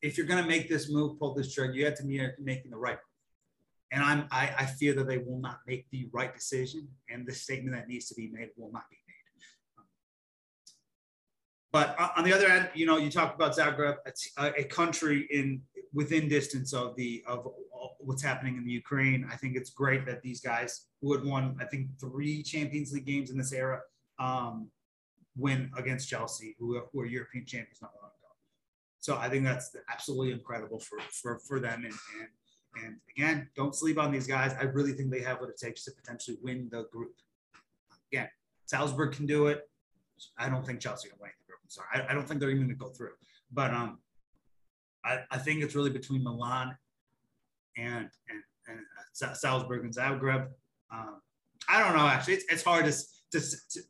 if 0.03 0.17
you're 0.17 0.27
going 0.27 0.43
to 0.43 0.49
make 0.49 0.69
this 0.69 0.91
move, 0.91 1.19
pull 1.19 1.35
this 1.35 1.53
trigger, 1.53 1.73
you 1.73 1.85
have 1.85 1.97
to 1.97 2.05
be 2.05 2.25
making 2.39 2.71
the 2.71 2.77
right. 2.77 2.93
Move. 2.93 3.03
And 3.91 4.03
I'm 4.03 4.29
I, 4.31 4.55
I 4.59 4.67
fear 4.67 4.93
that 4.95 5.09
they 5.09 5.19
will 5.19 5.41
not 5.41 5.61
make 5.67 5.87
the 5.91 6.09
right 6.13 6.35
decision, 6.35 6.89
and 7.09 7.27
the 7.27 7.33
statement 7.33 7.75
that 7.75 7.89
needs 7.89 8.07
to 8.09 8.15
be 8.15 8.29
made 8.31 8.51
will 8.57 8.71
not 8.71 8.83
be 8.91 8.97
made. 8.97 9.15
But 11.71 11.97
on 12.17 12.25
the 12.25 12.33
other 12.33 12.47
end, 12.47 12.71
you 12.75 12.87
know, 12.87 12.97
you 12.97 13.11
talk 13.11 13.35
about 13.35 13.57
Zagreb, 13.57 13.97
a, 14.39 14.61
a 14.61 14.65
country 14.65 15.27
in 15.31 15.63
within 15.93 16.29
distance 16.29 16.73
of 16.73 16.97
the 16.97 17.23
of 17.27 17.49
what's 17.99 18.23
happening 18.23 18.57
in 18.57 18.65
the 18.65 18.73
Ukraine. 18.73 19.27
I 19.31 19.37
think 19.37 19.57
it's 19.57 19.71
great 19.71 20.07
that 20.07 20.23
these 20.23 20.41
guys 20.41 20.87
who 21.01 21.13
had 21.15 21.25
won, 21.25 21.57
I 21.61 21.65
think, 21.65 21.89
three 22.01 22.43
Champions 22.43 22.93
League 22.93 23.07
games 23.07 23.31
in 23.31 23.39
this 23.39 23.53
era, 23.53 23.81
um, 24.19 24.71
win 25.39 25.71
against 25.77 26.09
Chelsea, 26.09 26.57
who, 26.59 26.81
who 26.93 27.01
are 27.01 27.07
European 27.07 27.47
champions 27.47 27.79
not 27.81 27.93
long 27.95 28.11
ago. 28.11 28.33
So 28.99 29.17
I 29.17 29.29
think 29.29 29.45
that's 29.45 29.75
absolutely 29.91 30.33
incredible 30.33 30.81
for 30.81 30.99
for, 31.11 31.39
for 31.39 31.61
them. 31.61 31.85
And, 31.85 31.95
and 32.21 32.29
and 32.85 32.97
again, 33.17 33.49
don't 33.57 33.75
sleep 33.75 33.99
on 33.99 34.13
these 34.13 34.27
guys. 34.27 34.55
I 34.61 34.65
really 34.65 34.93
think 34.93 35.11
they 35.11 35.23
have 35.23 35.41
what 35.41 35.49
it 35.49 35.57
takes 35.57 35.85
to 35.85 35.93
potentially 35.93 36.37
win 36.43 36.69
the 36.71 36.85
group. 36.93 37.15
Again, 38.13 38.29
Salzburg 38.67 39.13
can 39.13 39.27
do 39.27 39.47
it. 39.47 39.63
I 40.37 40.49
don't 40.49 40.65
think 40.67 40.81
Chelsea 40.81 41.09
can 41.09 41.19
win 41.21 41.31
the 41.39 41.47
group. 41.47 41.61
I'm 41.65 41.71
sorry. 41.71 41.89
I, 41.95 42.11
I 42.11 42.15
don't 42.15 42.27
think 42.27 42.41
they're 42.41 42.51
even 42.51 42.65
going 42.65 42.77
to 42.79 42.85
go 42.85 42.91
through. 42.91 43.13
But 43.51 43.73
um, 43.73 43.99
I, 45.05 45.21
I 45.31 45.39
think 45.39 45.63
it's 45.63 45.75
really 45.75 45.91
between 45.91 46.23
Milan 46.23 46.77
and 47.77 48.11
and, 48.29 48.43
and 48.69 48.81
Salzburg 49.37 49.85
and 49.85 49.95
Zagreb. 49.95 50.49
Um, 50.93 51.21
I 51.69 51.83
don't 51.83 51.97
know. 51.97 52.07
Actually, 52.07 52.35
it's, 52.35 52.45
it's 52.51 52.63
hard 52.63 52.85
to, 52.85 52.93
to 53.33 53.41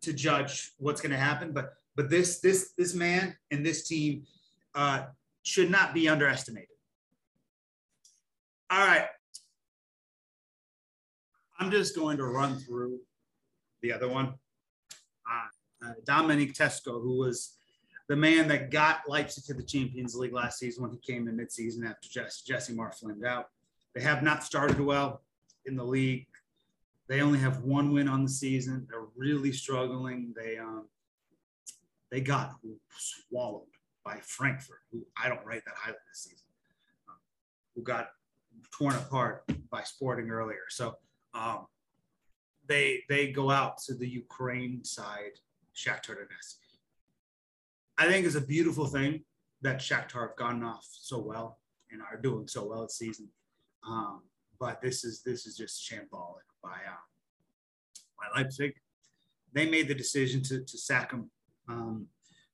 to 0.00 0.12
judge 0.12 0.72
what's 0.78 1.00
going 1.00 1.12
to 1.12 1.18
happen, 1.18 1.52
but 1.52 1.74
but 1.96 2.10
this 2.10 2.40
this 2.40 2.72
this 2.76 2.94
man 2.94 3.36
and 3.50 3.64
this 3.64 3.86
team 3.86 4.24
uh, 4.74 5.04
should 5.42 5.70
not 5.70 5.94
be 5.94 6.08
underestimated. 6.08 6.68
All 8.70 8.86
right, 8.86 9.06
I'm 11.58 11.70
just 11.70 11.96
going 11.96 12.16
to 12.18 12.24
run 12.24 12.58
through 12.58 12.98
the 13.82 13.92
other 13.92 14.08
one. 14.08 14.34
Uh, 15.30 15.86
uh, 15.86 15.92
Dominic 16.04 16.54
Tedesco, 16.54 17.00
who 17.00 17.18
was 17.18 17.58
the 18.08 18.16
man 18.16 18.48
that 18.48 18.70
got 18.70 19.00
Leipzig 19.06 19.44
to 19.44 19.54
the 19.54 19.62
Champions 19.62 20.14
League 20.14 20.32
last 20.32 20.58
season 20.58 20.82
when 20.82 20.92
he 20.92 20.98
came 20.98 21.28
in 21.28 21.36
midseason 21.36 21.88
after 21.88 22.08
Jesse, 22.08 22.42
Jesse 22.46 22.74
Marsch 22.74 23.02
out. 23.24 23.46
They 23.94 24.00
have 24.00 24.22
not 24.22 24.44
started 24.44 24.80
well 24.80 25.22
in 25.66 25.76
the 25.76 25.84
league. 25.84 26.26
They 27.08 27.22
only 27.22 27.38
have 27.38 27.62
one 27.62 27.92
win 27.92 28.08
on 28.08 28.22
the 28.22 28.30
season. 28.30 28.86
They're 28.88 29.06
really 29.16 29.52
struggling. 29.52 30.34
They 30.36 30.58
um 30.58 30.88
they 32.10 32.20
got 32.20 32.54
swallowed 32.96 33.66
by 34.04 34.18
Frankfurt, 34.22 34.80
who 34.90 35.06
I 35.22 35.28
don't 35.28 35.44
rate 35.44 35.62
that 35.66 35.74
highly 35.76 35.96
this 36.10 36.22
season, 36.24 36.46
um, 37.08 37.16
who 37.74 37.82
got 37.82 38.08
torn 38.72 38.94
apart 38.94 39.44
by 39.70 39.82
Sporting 39.82 40.30
earlier. 40.30 40.64
So 40.68 40.96
um, 41.34 41.66
they 42.66 43.02
they 43.08 43.32
go 43.32 43.50
out 43.50 43.78
to 43.86 43.94
the 43.94 44.08
Ukraine 44.08 44.84
side, 44.84 45.32
Shakhtar 45.74 46.16
Donetsk. 46.16 46.56
I 47.98 48.06
think 48.06 48.26
it's 48.26 48.36
a 48.36 48.40
beautiful 48.40 48.86
thing 48.86 49.24
that 49.62 49.78
Shakhtar 49.78 50.28
have 50.28 50.36
gotten 50.36 50.62
off 50.62 50.86
so 50.90 51.18
well 51.18 51.58
and 51.90 52.00
are 52.00 52.16
doing 52.16 52.46
so 52.46 52.66
well 52.66 52.82
this 52.82 52.96
season. 52.96 53.28
Um, 53.86 54.22
but 54.60 54.80
this 54.82 55.04
is 55.04 55.22
this 55.22 55.46
is 55.46 55.56
just 55.56 55.88
shambolic 55.88 56.46
by 56.62 56.70
uh, 56.70 57.04
by 58.18 58.40
Leipzig. 58.40 58.74
They 59.52 59.68
made 59.68 59.88
the 59.88 59.94
decision 59.94 60.42
to, 60.44 60.62
to 60.62 60.78
sack 60.78 61.12
him. 61.12 61.30
Um, 61.68 62.06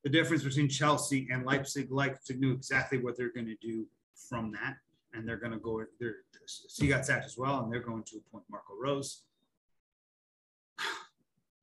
the 0.04 0.10
difference 0.10 0.44
between 0.44 0.68
Chelsea 0.68 1.28
and 1.32 1.44
Leipzig, 1.44 1.90
Leipzig 1.90 2.40
knew 2.40 2.52
exactly 2.52 2.98
what 2.98 3.16
they're 3.16 3.32
going 3.32 3.46
to 3.46 3.56
do 3.56 3.86
from 4.28 4.52
that, 4.52 4.76
and 5.12 5.26
they're 5.26 5.38
going 5.38 5.52
to 5.52 5.58
go. 5.58 5.82
They're, 5.98 6.16
so 6.46 6.86
got 6.86 7.06
sacked 7.06 7.24
as 7.24 7.38
well, 7.38 7.60
and 7.60 7.72
they're 7.72 7.80
going 7.80 8.02
to 8.04 8.16
appoint 8.18 8.44
Marco 8.50 8.74
Rose. 8.80 9.22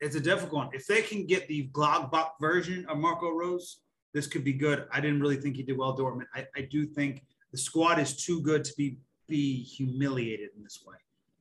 It's 0.04 0.16
a 0.16 0.20
difficult 0.20 0.54
one. 0.54 0.70
If 0.74 0.88
they 0.88 1.04
can 1.04 1.28
get 1.28 1.48
the 1.48 1.70
Gladbach 1.72 2.32
version 2.42 2.88
of 2.90 2.98
Marco 2.98 3.30
Rose, 3.30 3.82
this 4.16 4.26
could 4.26 4.44
be 4.44 4.54
good. 4.54 4.88
I 4.92 5.00
didn't 5.00 5.22
really 5.22 5.36
think 5.36 5.56
he 5.56 5.62
did 5.62 5.78
well, 5.78 5.96
Dortmund. 5.96 6.26
I, 6.34 6.48
I 6.56 6.62
do 6.62 6.88
think 6.88 7.24
the 7.52 7.60
squad 7.60 8.00
is 8.00 8.16
too 8.16 8.42
good 8.42 8.64
to 8.64 8.74
be 8.76 8.98
be 9.32 9.64
humiliated 9.64 10.49
in 10.56 10.64
this 10.64 10.84
way. 10.86 10.98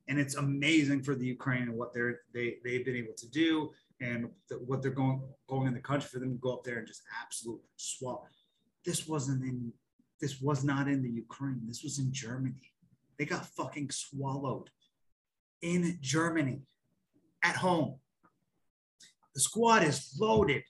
And 0.07 0.19
it's 0.19 0.35
amazing 0.35 1.03
for 1.03 1.13
the 1.15 1.25
Ukraine 1.25 1.63
and 1.63 1.77
what 1.77 1.93
they're 1.93 2.21
they 2.33 2.57
they've 2.63 2.85
been 2.85 2.95
able 2.95 3.13
to 3.17 3.29
do 3.29 3.69
and 4.01 4.29
what 4.65 4.81
they're 4.81 4.99
going 5.03 5.21
going 5.47 5.67
in 5.67 5.73
the 5.73 5.79
country 5.79 6.09
for 6.09 6.19
them 6.19 6.31
to 6.33 6.39
go 6.39 6.53
up 6.53 6.63
there 6.63 6.77
and 6.79 6.87
just 6.87 7.03
absolutely 7.23 7.69
swallow. 7.75 8.27
This 8.83 9.07
wasn't 9.07 9.43
in 9.43 9.71
this 10.19 10.41
was 10.41 10.63
not 10.63 10.87
in 10.87 11.01
the 11.03 11.09
Ukraine. 11.25 11.61
This 11.67 11.83
was 11.83 11.99
in 11.99 12.11
Germany. 12.11 12.65
They 13.17 13.25
got 13.25 13.45
fucking 13.45 13.91
swallowed 13.91 14.69
in 15.61 15.97
Germany 16.01 16.61
at 17.43 17.55
home. 17.55 17.99
The 19.35 19.41
squad 19.41 19.83
is 19.83 20.17
loaded. 20.19 20.63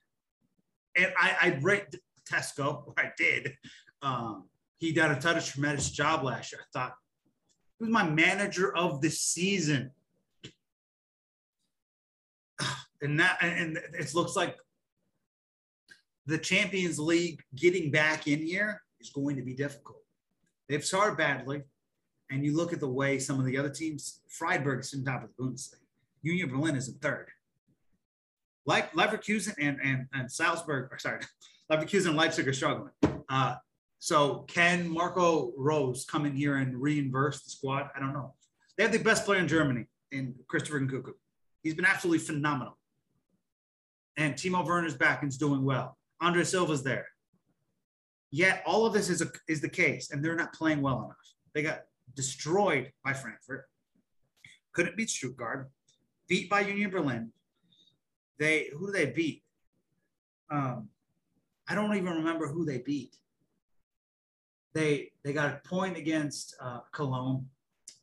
And 0.95 1.11
I, 1.17 1.29
I 1.41 1.59
rate 1.61 1.85
Tedesco, 2.25 2.93
I 2.97 3.11
did. 3.17 3.53
Um, 4.01 4.49
he 4.77 4.91
done 4.91 5.11
a 5.11 5.41
tremendous 5.41 5.89
job 5.91 6.23
last 6.23 6.51
year. 6.51 6.61
I 6.61 6.69
thought 6.73 6.95
he 7.81 7.89
was 7.89 7.91
my 7.91 8.07
manager 8.07 8.75
of 8.75 9.01
the 9.01 9.09
season. 9.09 9.91
And 13.03 13.19
that 13.19 13.39
and 13.41 13.79
it 13.97 14.13
looks 14.13 14.35
like 14.35 14.55
the 16.27 16.37
Champions 16.37 16.99
League 16.99 17.41
getting 17.55 17.89
back 17.89 18.27
in 18.27 18.37
here 18.37 18.79
is 18.99 19.09
going 19.09 19.37
to 19.37 19.41
be 19.41 19.55
difficult. 19.55 20.03
They've 20.69 20.85
started 20.85 21.17
badly, 21.17 21.63
and 22.29 22.45
you 22.45 22.55
look 22.55 22.73
at 22.73 22.79
the 22.79 22.87
way 22.87 23.17
some 23.17 23.39
of 23.39 23.47
the 23.47 23.57
other 23.57 23.71
teams, 23.71 24.21
Freiburg 24.29 24.81
is 24.81 24.93
in 24.93 25.03
top 25.03 25.23
of 25.23 25.31
the 25.35 25.43
Bundesliga. 25.43 25.77
Union 26.21 26.49
Berlin 26.49 26.75
is 26.75 26.89
in 26.89 26.93
third. 26.99 27.29
Like 28.67 28.91
Leverkusen 28.91 29.55
and, 29.59 29.79
and, 29.83 30.05
and 30.13 30.31
Salzburg, 30.31 30.89
or 30.91 30.99
sorry, 30.99 31.21
Leverkusen 31.71 32.09
and 32.09 32.17
Leipzig 32.17 32.47
are 32.47 32.53
struggling. 32.53 32.93
Uh, 33.27 33.55
so 34.01 34.45
can 34.47 34.89
Marco 34.89 35.53
Rose 35.55 36.05
come 36.09 36.25
in 36.25 36.35
here 36.35 36.55
and 36.55 36.73
reinverse 36.73 37.43
the 37.43 37.51
squad? 37.51 37.91
I 37.95 37.99
don't 37.99 38.13
know. 38.13 38.33
They 38.75 38.81
have 38.81 38.91
the 38.91 38.97
best 38.97 39.25
player 39.25 39.39
in 39.39 39.47
Germany 39.47 39.85
in 40.11 40.33
Christopher 40.47 40.79
Nkunku. 40.79 41.11
He's 41.61 41.75
been 41.75 41.85
absolutely 41.85 42.25
phenomenal. 42.25 42.79
And 44.17 44.33
Timo 44.33 44.65
Werner's 44.65 44.95
back 44.95 45.21
and's 45.21 45.37
doing 45.37 45.63
well. 45.63 45.99
Andre 46.19 46.43
Silva's 46.43 46.81
there. 46.81 47.05
Yet 48.31 48.63
all 48.65 48.87
of 48.87 48.93
this 48.93 49.07
is, 49.07 49.21
a, 49.21 49.27
is 49.47 49.61
the 49.61 49.69
case, 49.69 50.09
and 50.09 50.25
they're 50.25 50.35
not 50.35 50.51
playing 50.51 50.81
well 50.81 50.97
enough. 51.03 51.33
They 51.53 51.61
got 51.61 51.81
destroyed 52.15 52.91
by 53.05 53.13
Frankfurt, 53.13 53.65
couldn't 54.73 54.97
beat 54.97 55.11
Stuttgart, 55.11 55.69
beat 56.27 56.49
by 56.49 56.61
Union 56.61 56.89
Berlin. 56.89 57.31
They 58.39 58.69
who 58.75 58.87
do 58.87 58.93
they 58.93 59.11
beat? 59.11 59.43
Um, 60.49 60.89
I 61.69 61.75
don't 61.75 61.95
even 61.95 62.15
remember 62.15 62.47
who 62.47 62.65
they 62.65 62.79
beat 62.79 63.15
they 64.73 65.11
they 65.23 65.33
got 65.33 65.53
a 65.53 65.67
point 65.67 65.97
against 65.97 66.55
uh, 66.61 66.79
Cologne, 66.91 67.47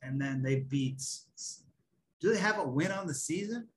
and 0.03 0.21
then 0.21 0.43
they 0.43 0.61
beat. 0.61 1.03
Do 2.21 2.33
they 2.33 2.41
have 2.41 2.59
a 2.59 2.67
win 2.67 2.91
on 2.91 3.07
the 3.07 3.15
season? 3.15 3.69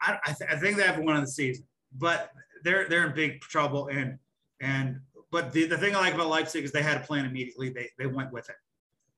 I, 0.00 0.18
I, 0.24 0.32
th- 0.32 0.50
I 0.50 0.56
think 0.56 0.76
they 0.76 0.84
have 0.84 0.98
a 0.98 1.02
win 1.02 1.16
on 1.16 1.22
the 1.22 1.30
season, 1.30 1.64
but 1.96 2.30
they're 2.62 2.88
they're 2.88 3.06
in 3.06 3.14
big 3.14 3.40
trouble. 3.40 3.88
And 3.88 4.18
and 4.60 5.00
but 5.30 5.52
the, 5.52 5.66
the 5.66 5.78
thing 5.78 5.94
I 5.94 6.00
like 6.00 6.14
about 6.14 6.28
Leipzig 6.28 6.64
is 6.64 6.72
they 6.72 6.82
had 6.82 6.98
a 6.98 7.04
plan 7.04 7.24
immediately. 7.24 7.70
They 7.70 7.90
they 7.98 8.06
went 8.06 8.32
with 8.32 8.48
it. 8.48 8.56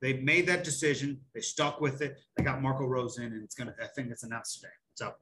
They 0.00 0.14
made 0.14 0.46
that 0.46 0.64
decision. 0.64 1.20
They 1.34 1.40
stuck 1.40 1.80
with 1.80 2.02
it. 2.02 2.18
They 2.36 2.44
got 2.44 2.62
Marco 2.62 2.84
Rose 2.86 3.18
in, 3.18 3.24
and 3.24 3.42
it's 3.42 3.54
gonna. 3.54 3.74
I 3.82 3.86
think 3.94 4.10
it's 4.10 4.22
announced 4.22 4.60
today. 4.60 4.72
So 4.94 5.14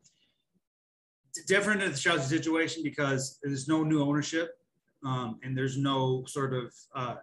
different 1.44 1.82
in 1.82 1.92
the 1.92 1.98
Chelsea 1.98 2.36
situation 2.36 2.82
because 2.82 3.38
there's 3.42 3.68
no 3.68 3.82
new 3.82 4.02
ownership 4.02 4.50
um, 5.04 5.38
and 5.42 5.56
there's 5.56 5.76
no 5.78 6.24
sort 6.26 6.52
of 6.54 6.74
uh, 6.94 7.16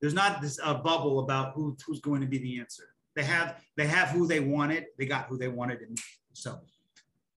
there's 0.00 0.14
not 0.14 0.42
this 0.42 0.58
uh, 0.62 0.74
bubble 0.74 1.20
about 1.20 1.54
who, 1.54 1.76
who's 1.86 2.00
going 2.00 2.20
to 2.20 2.26
be 2.26 2.38
the 2.38 2.58
answer. 2.60 2.84
They 3.14 3.22
have 3.22 3.60
they 3.76 3.86
have 3.86 4.08
who 4.08 4.26
they 4.26 4.40
wanted. 4.40 4.86
They 4.98 5.06
got 5.06 5.26
who 5.26 5.38
they 5.38 5.48
wanted, 5.48 5.80
and 5.80 5.98
so. 6.32 6.58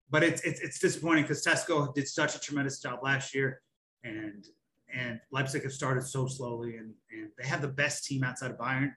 But 0.09 0.23
it's 0.23 0.41
it's, 0.41 0.61
it's 0.61 0.79
disappointing 0.79 1.23
because 1.23 1.43
Tesco 1.43 1.93
did 1.93 2.07
such 2.07 2.35
a 2.35 2.39
tremendous 2.39 2.79
job 2.79 2.99
last 3.03 3.33
year, 3.33 3.61
and 4.03 4.45
and 4.93 5.19
Leipzig 5.31 5.63
have 5.63 5.73
started 5.73 6.03
so 6.03 6.27
slowly, 6.27 6.77
and 6.77 6.93
and 7.11 7.29
they 7.37 7.47
have 7.47 7.61
the 7.61 7.67
best 7.67 8.05
team 8.05 8.23
outside 8.23 8.51
of 8.51 8.57
Bayern, 8.57 8.91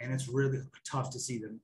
and 0.00 0.12
it's 0.12 0.28
really 0.28 0.58
tough 0.84 1.10
to 1.10 1.20
see 1.20 1.38
them 1.38 1.60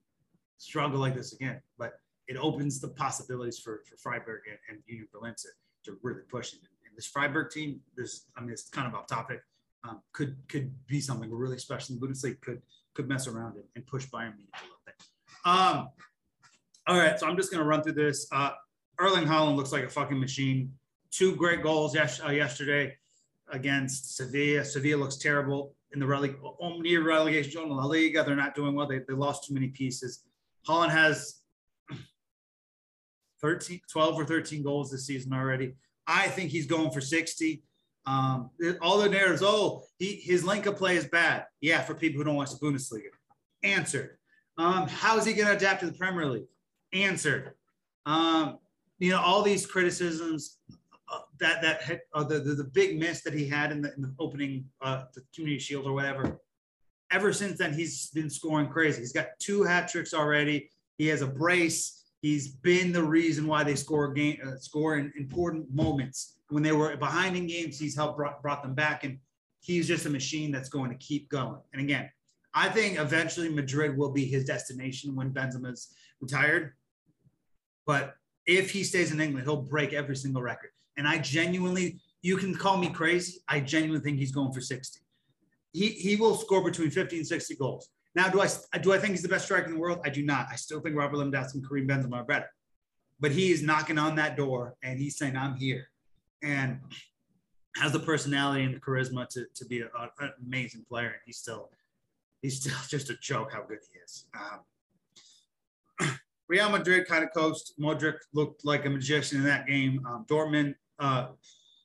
struggle 0.59 1.01
like 1.01 1.15
this 1.15 1.33
again. 1.33 1.61
But 1.79 1.95
it 2.29 2.37
opens 2.37 2.81
the 2.81 2.89
possibilities 2.89 3.59
for, 3.59 3.83
for 3.89 3.97
Freiburg 3.97 4.41
and, 4.49 4.59
and 4.69 4.79
Union 4.87 5.09
Berlin 5.13 5.35
to, 5.37 5.49
to 5.85 5.99
really 6.03 6.23
push 6.31 6.55
it. 6.55 6.61
And 6.87 6.97
this 6.97 7.07
Freiburg 7.07 7.51
team, 7.51 7.81
this 7.97 8.27
I 8.37 8.41
mean, 8.41 8.51
it's 8.51 8.69
kind 8.69 8.87
of 8.87 8.95
off 8.95 9.07
topic, 9.07 9.41
um, 9.87 10.01
could 10.13 10.37
could 10.49 10.73
be 10.87 11.01
something 11.01 11.31
really 11.33 11.59
special 11.59 11.95
in 11.95 12.01
the 12.01 12.07
Bundesliga. 12.07 12.41
Could 12.41 12.63
could 12.95 13.09
mess 13.09 13.27
around 13.27 13.57
and, 13.57 13.65
and 13.77 13.87
push 13.87 14.07
Bayern 14.07 14.37
Munich 14.37 14.55
a 14.55 14.63
little 14.63 14.81
bit. 14.87 14.95
Um, 15.45 15.89
all 16.87 16.99
right, 16.99 17.19
so 17.19 17.27
I'm 17.27 17.37
just 17.37 17.51
gonna 17.51 17.65
run 17.65 17.83
through 17.83 17.93
this. 17.93 18.27
Uh, 18.33 18.51
Erling 18.99 19.27
Haaland 19.27 19.57
looks 19.57 19.73
like 19.73 19.85
a 19.85 19.89
fucking 19.89 20.19
machine. 20.19 20.73
Two 21.11 21.37
great 21.37 21.63
goals 21.63 21.95
yes, 21.95 22.21
uh, 22.25 22.31
yesterday 22.31 22.97
against 23.51 24.17
Sevilla. 24.17 24.65
Sevilla 24.65 25.01
looks 25.01 25.17
terrible 25.17 25.75
in 25.93 26.01
the 26.01 26.07
rele- 26.07 26.81
near 26.81 27.03
relegation 27.05 27.53
zone 27.53 27.71
in 27.71 27.77
La 27.77 27.85
Liga. 27.85 28.25
They're 28.25 28.37
not 28.37 28.55
doing 28.55 28.75
well. 28.75 28.87
They, 28.87 29.01
they 29.07 29.15
lost 29.15 29.45
too 29.45 29.55
many 29.55 29.69
pieces. 29.69 30.25
Haaland 30.69 30.91
has 30.91 31.43
13, 33.45 33.79
12 33.91 34.21
or 34.21 34.25
13 34.25 34.63
goals 34.63 34.91
this 34.91 35.07
season 35.07 35.35
already. 35.35 35.75
I 36.07 36.29
think 36.29 36.51
he's 36.51 36.67
going 36.67 36.91
for 36.91 37.03
60. 37.03 37.63
Um, 38.07 38.49
all 38.81 38.99
the 38.99 39.09
narratives, 39.09 39.43
oh, 39.45 39.83
he, 39.99 40.17
his 40.17 40.45
link 40.45 40.65
of 40.65 40.77
play 40.77 40.97
is 40.97 41.05
bad. 41.05 41.45
Yeah, 41.61 41.83
for 41.83 41.95
people 41.95 42.19
who 42.19 42.25
don't 42.25 42.37
watch 42.37 42.53
the 42.53 42.67
Bundesliga. 42.67 43.11
Answered. 43.63 44.17
Um, 44.57 44.89
how 44.89 45.19
is 45.19 45.27
he 45.27 45.35
going 45.35 45.49
to 45.49 45.57
adapt 45.57 45.81
to 45.81 45.87
the 45.87 45.93
Premier 45.93 46.25
League? 46.25 46.47
Answered. 46.95 47.53
Um, 48.07 48.61
you 48.99 49.11
know, 49.11 49.21
all 49.21 49.43
these 49.43 49.67
criticisms 49.67 50.57
uh, 51.13 51.19
that 51.39 51.61
that 51.61 52.01
uh, 52.15 52.25
the, 52.25 52.39
the, 52.39 52.55
the 52.55 52.65
big 52.65 52.99
miss 52.99 53.21
that 53.23 53.35
he 53.35 53.47
had 53.47 53.73
in 53.73 53.83
the, 53.83 53.93
in 53.95 54.01
the 54.01 54.15
opening 54.19 54.65
uh, 54.81 55.05
the 55.15 55.21
Community 55.35 55.59
Shield 55.59 55.85
or 55.85 55.93
whatever. 55.93 56.41
Ever 57.11 57.31
since 57.35 57.59
then, 57.59 57.75
he's 57.75 58.09
been 58.11 58.31
scoring 58.31 58.69
crazy. 58.69 59.01
He's 59.01 59.13
got 59.13 59.27
two 59.39 59.65
hat 59.65 59.89
tricks 59.89 60.15
already. 60.15 60.71
He 60.97 61.09
has 61.09 61.21
a 61.21 61.27
brace. 61.27 62.04
He's 62.25 62.49
been 62.49 62.91
the 62.91 63.03
reason 63.03 63.47
why 63.47 63.65
they 63.65 63.75
score 63.75 64.11
game 64.11 64.39
uh, 64.43 64.57
score 64.57 64.97
in 64.97 65.13
important 65.15 65.67
moments 65.71 66.39
when 66.49 66.63
they 66.63 66.73
were 66.73 66.97
behind 66.97 67.37
in 67.37 67.47
games. 67.47 67.79
He's 67.79 67.95
helped 67.95 68.17
brought, 68.17 68.41
brought 68.41 68.63
them 68.63 68.75
back, 68.75 69.05
and 69.05 69.19
he's 69.61 69.87
just 69.87 70.07
a 70.07 70.09
machine 70.09 70.51
that's 70.51 70.71
going 70.71 70.91
to 70.91 70.97
keep 70.97 71.29
going. 71.29 71.61
And 71.75 71.83
again, 71.83 72.09
I 72.55 72.71
think 72.71 72.99
eventually 72.99 73.51
Madrid 73.51 73.95
will 73.99 74.11
be 74.11 74.25
his 74.25 74.47
destination 74.47 75.15
when 75.15 75.35
Benzema's 75.35 75.93
retired. 76.19 76.73
But 77.87 78.15
if 78.47 78.71
he 78.71 78.85
stays 78.85 79.13
in 79.13 79.21
England, 79.21 79.47
he'll 79.47 79.61
break 79.61 79.93
every 79.93 80.17
single 80.17 80.41
record. 80.41 80.71
And 80.97 81.07
I 81.07 81.19
genuinely, 81.19 82.01
you 82.23 82.39
can 82.39 82.55
call 82.55 82.79
me 82.79 82.89
crazy. 82.89 83.41
I 83.49 83.61
genuinely 83.61 84.03
think 84.03 84.19
he's 84.19 84.33
going 84.33 84.55
for 84.55 84.63
60. 84.63 84.99
He, 85.75 85.89
he 85.89 86.17
will 86.17 86.37
score 86.37 86.65
between 86.65 86.89
50 86.89 87.19
and 87.19 87.27
60 87.27 87.57
goals. 87.57 87.91
Now, 88.15 88.29
do 88.29 88.41
I 88.41 88.49
do 88.79 88.93
I 88.93 88.99
think 88.99 89.13
he's 89.13 89.23
the 89.23 89.29
best 89.29 89.47
striker 89.47 89.67
in 89.67 89.75
the 89.75 89.81
world? 89.81 90.01
I 90.05 90.11
do 90.11 90.25
not. 90.25 90.47
I 90.51 90.57
still 90.57 90.81
think 90.81 90.97
Robert 90.97 91.17
Lewandowski 91.17 91.55
and 91.55 91.69
Karim 91.69 91.89
Benzema 91.89 92.17
are 92.17 92.25
better. 92.25 92.51
But 93.21 93.33
he 93.33 93.51
is 93.51 93.63
knocking 93.63 93.99
on 93.99 94.17
that 94.17 94.37
door 94.37 94.77
and 94.83 94.99
he's 94.99 95.17
saying, 95.17 95.37
"I'm 95.37 95.57
here," 95.57 95.89
and 96.43 96.81
has 97.77 97.93
the 97.93 98.01
personality 98.01 98.65
and 98.65 98.75
the 98.75 98.81
charisma 98.81 99.29
to, 99.31 99.47
to 99.55 99.65
be 99.65 99.81
a, 99.81 99.89
an 100.21 100.33
amazing 100.47 100.85
player. 100.89 101.09
And 101.09 101.21
he's 101.27 101.39
still 101.39 101.71
he's 102.43 102.61
still 102.61 102.77
just 102.89 103.11
a 103.11 103.17
joke 103.17 103.53
how 103.53 103.63
good 103.63 103.79
he 103.93 103.99
is. 103.99 104.27
Um, 106.01 106.19
Real 106.49 106.71
Madrid 106.71 107.09
kind 107.09 107.25
of 107.25 107.33
coast. 107.33 107.75
Modric 107.81 108.19
looked 108.33 108.65
like 108.65 108.85
a 108.85 108.91
magician 108.91 109.39
in 109.39 109.45
that 109.45 109.67
game. 109.67 110.05
Um, 110.07 110.25
Dortmund 110.29 110.75
uh, 110.99 111.29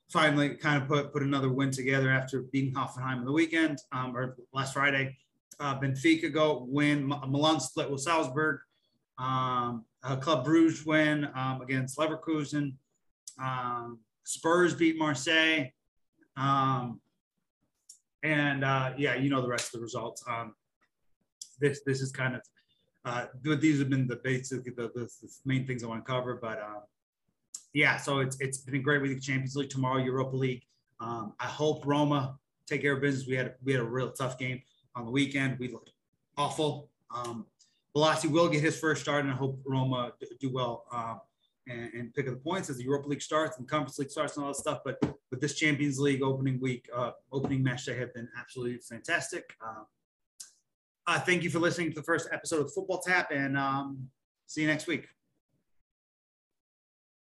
finally 0.10 0.50
kind 0.50 0.82
of 0.82 0.88
put 0.88 1.12
put 1.12 1.24
another 1.24 1.50
win 1.50 1.72
together 1.72 2.12
after 2.12 2.42
beating 2.52 2.74
Hoffenheim 2.74 3.20
on 3.20 3.26
the 3.26 3.32
weekend 3.32 3.80
um, 3.92 4.16
or 4.16 4.38
last 4.54 4.74
Friday. 4.74 5.18
Uh, 5.60 5.80
Benfica 5.80 6.32
go 6.32 6.66
win. 6.70 7.08
Milan 7.08 7.60
split 7.60 7.90
with 7.90 8.02
Salzburg. 8.02 8.60
Um, 9.18 9.86
Club 10.22 10.46
Bruges 10.46 10.86
win 10.86 11.28
um, 11.36 11.62
against 11.62 11.98
Leverkusen. 11.98 12.74
Um, 13.42 14.00
Spurs 14.24 14.74
beat 14.74 14.98
Marseille. 14.98 15.72
Um, 16.38 17.02
and 18.24 18.64
uh, 18.64 18.94
yeah, 18.98 19.16
you 19.16 19.30
know 19.30 19.42
the 19.42 19.48
rest 19.48 19.68
of 19.68 19.80
the 19.80 19.84
results. 19.84 20.24
Um, 20.28 20.54
this 21.60 21.82
this 21.86 22.02
is 22.02 22.12
kind 22.12 22.36
of 22.36 22.42
uh, 23.06 23.26
these 23.60 23.80
have 23.80 23.90
been 23.90 24.08
the 24.08 24.18
basic 24.18 24.64
the, 24.64 24.92
the, 24.94 25.10
the 25.22 25.30
main 25.46 25.66
things 25.66 25.84
I 25.84 25.88
want 25.88 26.06
to 26.06 26.12
cover. 26.12 26.40
But 26.42 26.62
um, 26.62 26.82
yeah, 27.74 27.98
so 27.98 28.20
it's 28.20 28.40
it's 28.40 28.60
been 28.60 28.76
a 28.76 28.80
great 28.80 29.02
week 29.02 29.22
Champions 29.22 29.56
League 29.56 29.70
tomorrow, 29.70 29.98
Europa 29.98 30.36
League. 30.36 30.64
I 31.02 31.46
hope 31.46 31.86
Roma 31.86 32.38
take 32.68 32.82
care 32.82 32.94
of 32.94 33.02
business. 33.02 33.28
We 33.28 33.36
had 33.36 33.56
we 33.64 33.72
had 33.72 33.82
a 33.82 33.86
real 33.86 34.12
tough 34.12 34.38
game 34.38 34.62
on 34.96 35.06
the 35.06 35.12
weekend. 35.12 35.60
We 35.60 35.70
looked 35.70 35.92
awful. 36.38 36.90
Um, 37.14 37.46
will 37.96 38.50
get 38.50 38.62
his 38.62 38.80
first 38.80 39.02
start, 39.02 39.26
and 39.26 39.34
I 39.34 39.36
hope 39.36 39.60
Roma 39.66 40.14
do 40.40 40.52
well 40.52 40.86
um, 40.92 41.22
and, 41.68 41.94
and, 41.94 42.14
pick 42.14 42.28
up 42.28 42.34
the 42.34 42.40
points 42.40 42.70
as 42.70 42.78
the 42.78 42.84
Europa 42.84 43.10
League 43.10 43.22
starts 43.22 43.58
and 43.58 43.68
Conference 43.68 44.00
League 44.00 44.12
starts 44.12 44.38
and 44.38 44.46
all 44.46 44.52
that 44.52 44.60
stuff. 44.60 44.80
But 44.86 45.00
with 45.32 45.42
this 45.42 45.56
Champions 45.56 46.00
League 46.00 46.22
opening 46.22 46.60
week, 46.60 46.88
uh, 46.96 47.12
opening 47.32 47.64
match, 47.64 47.86
they 47.86 47.96
have 47.96 48.14
been 48.14 48.30
absolutely 48.40 48.78
fantastic. 48.78 49.54
Uh, 49.62 49.84
uh, 51.08 51.20
thank 51.20 51.44
you 51.44 51.50
for 51.50 51.60
listening 51.60 51.90
to 51.90 51.96
the 51.96 52.04
first 52.04 52.30
episode 52.32 52.62
of 52.62 52.74
Football 52.74 53.00
Tap, 53.00 53.32
and 53.32 53.58
um, 53.58 54.10
see 54.48 54.62
you 54.62 54.68
next 54.68 54.88
week. 54.88 55.08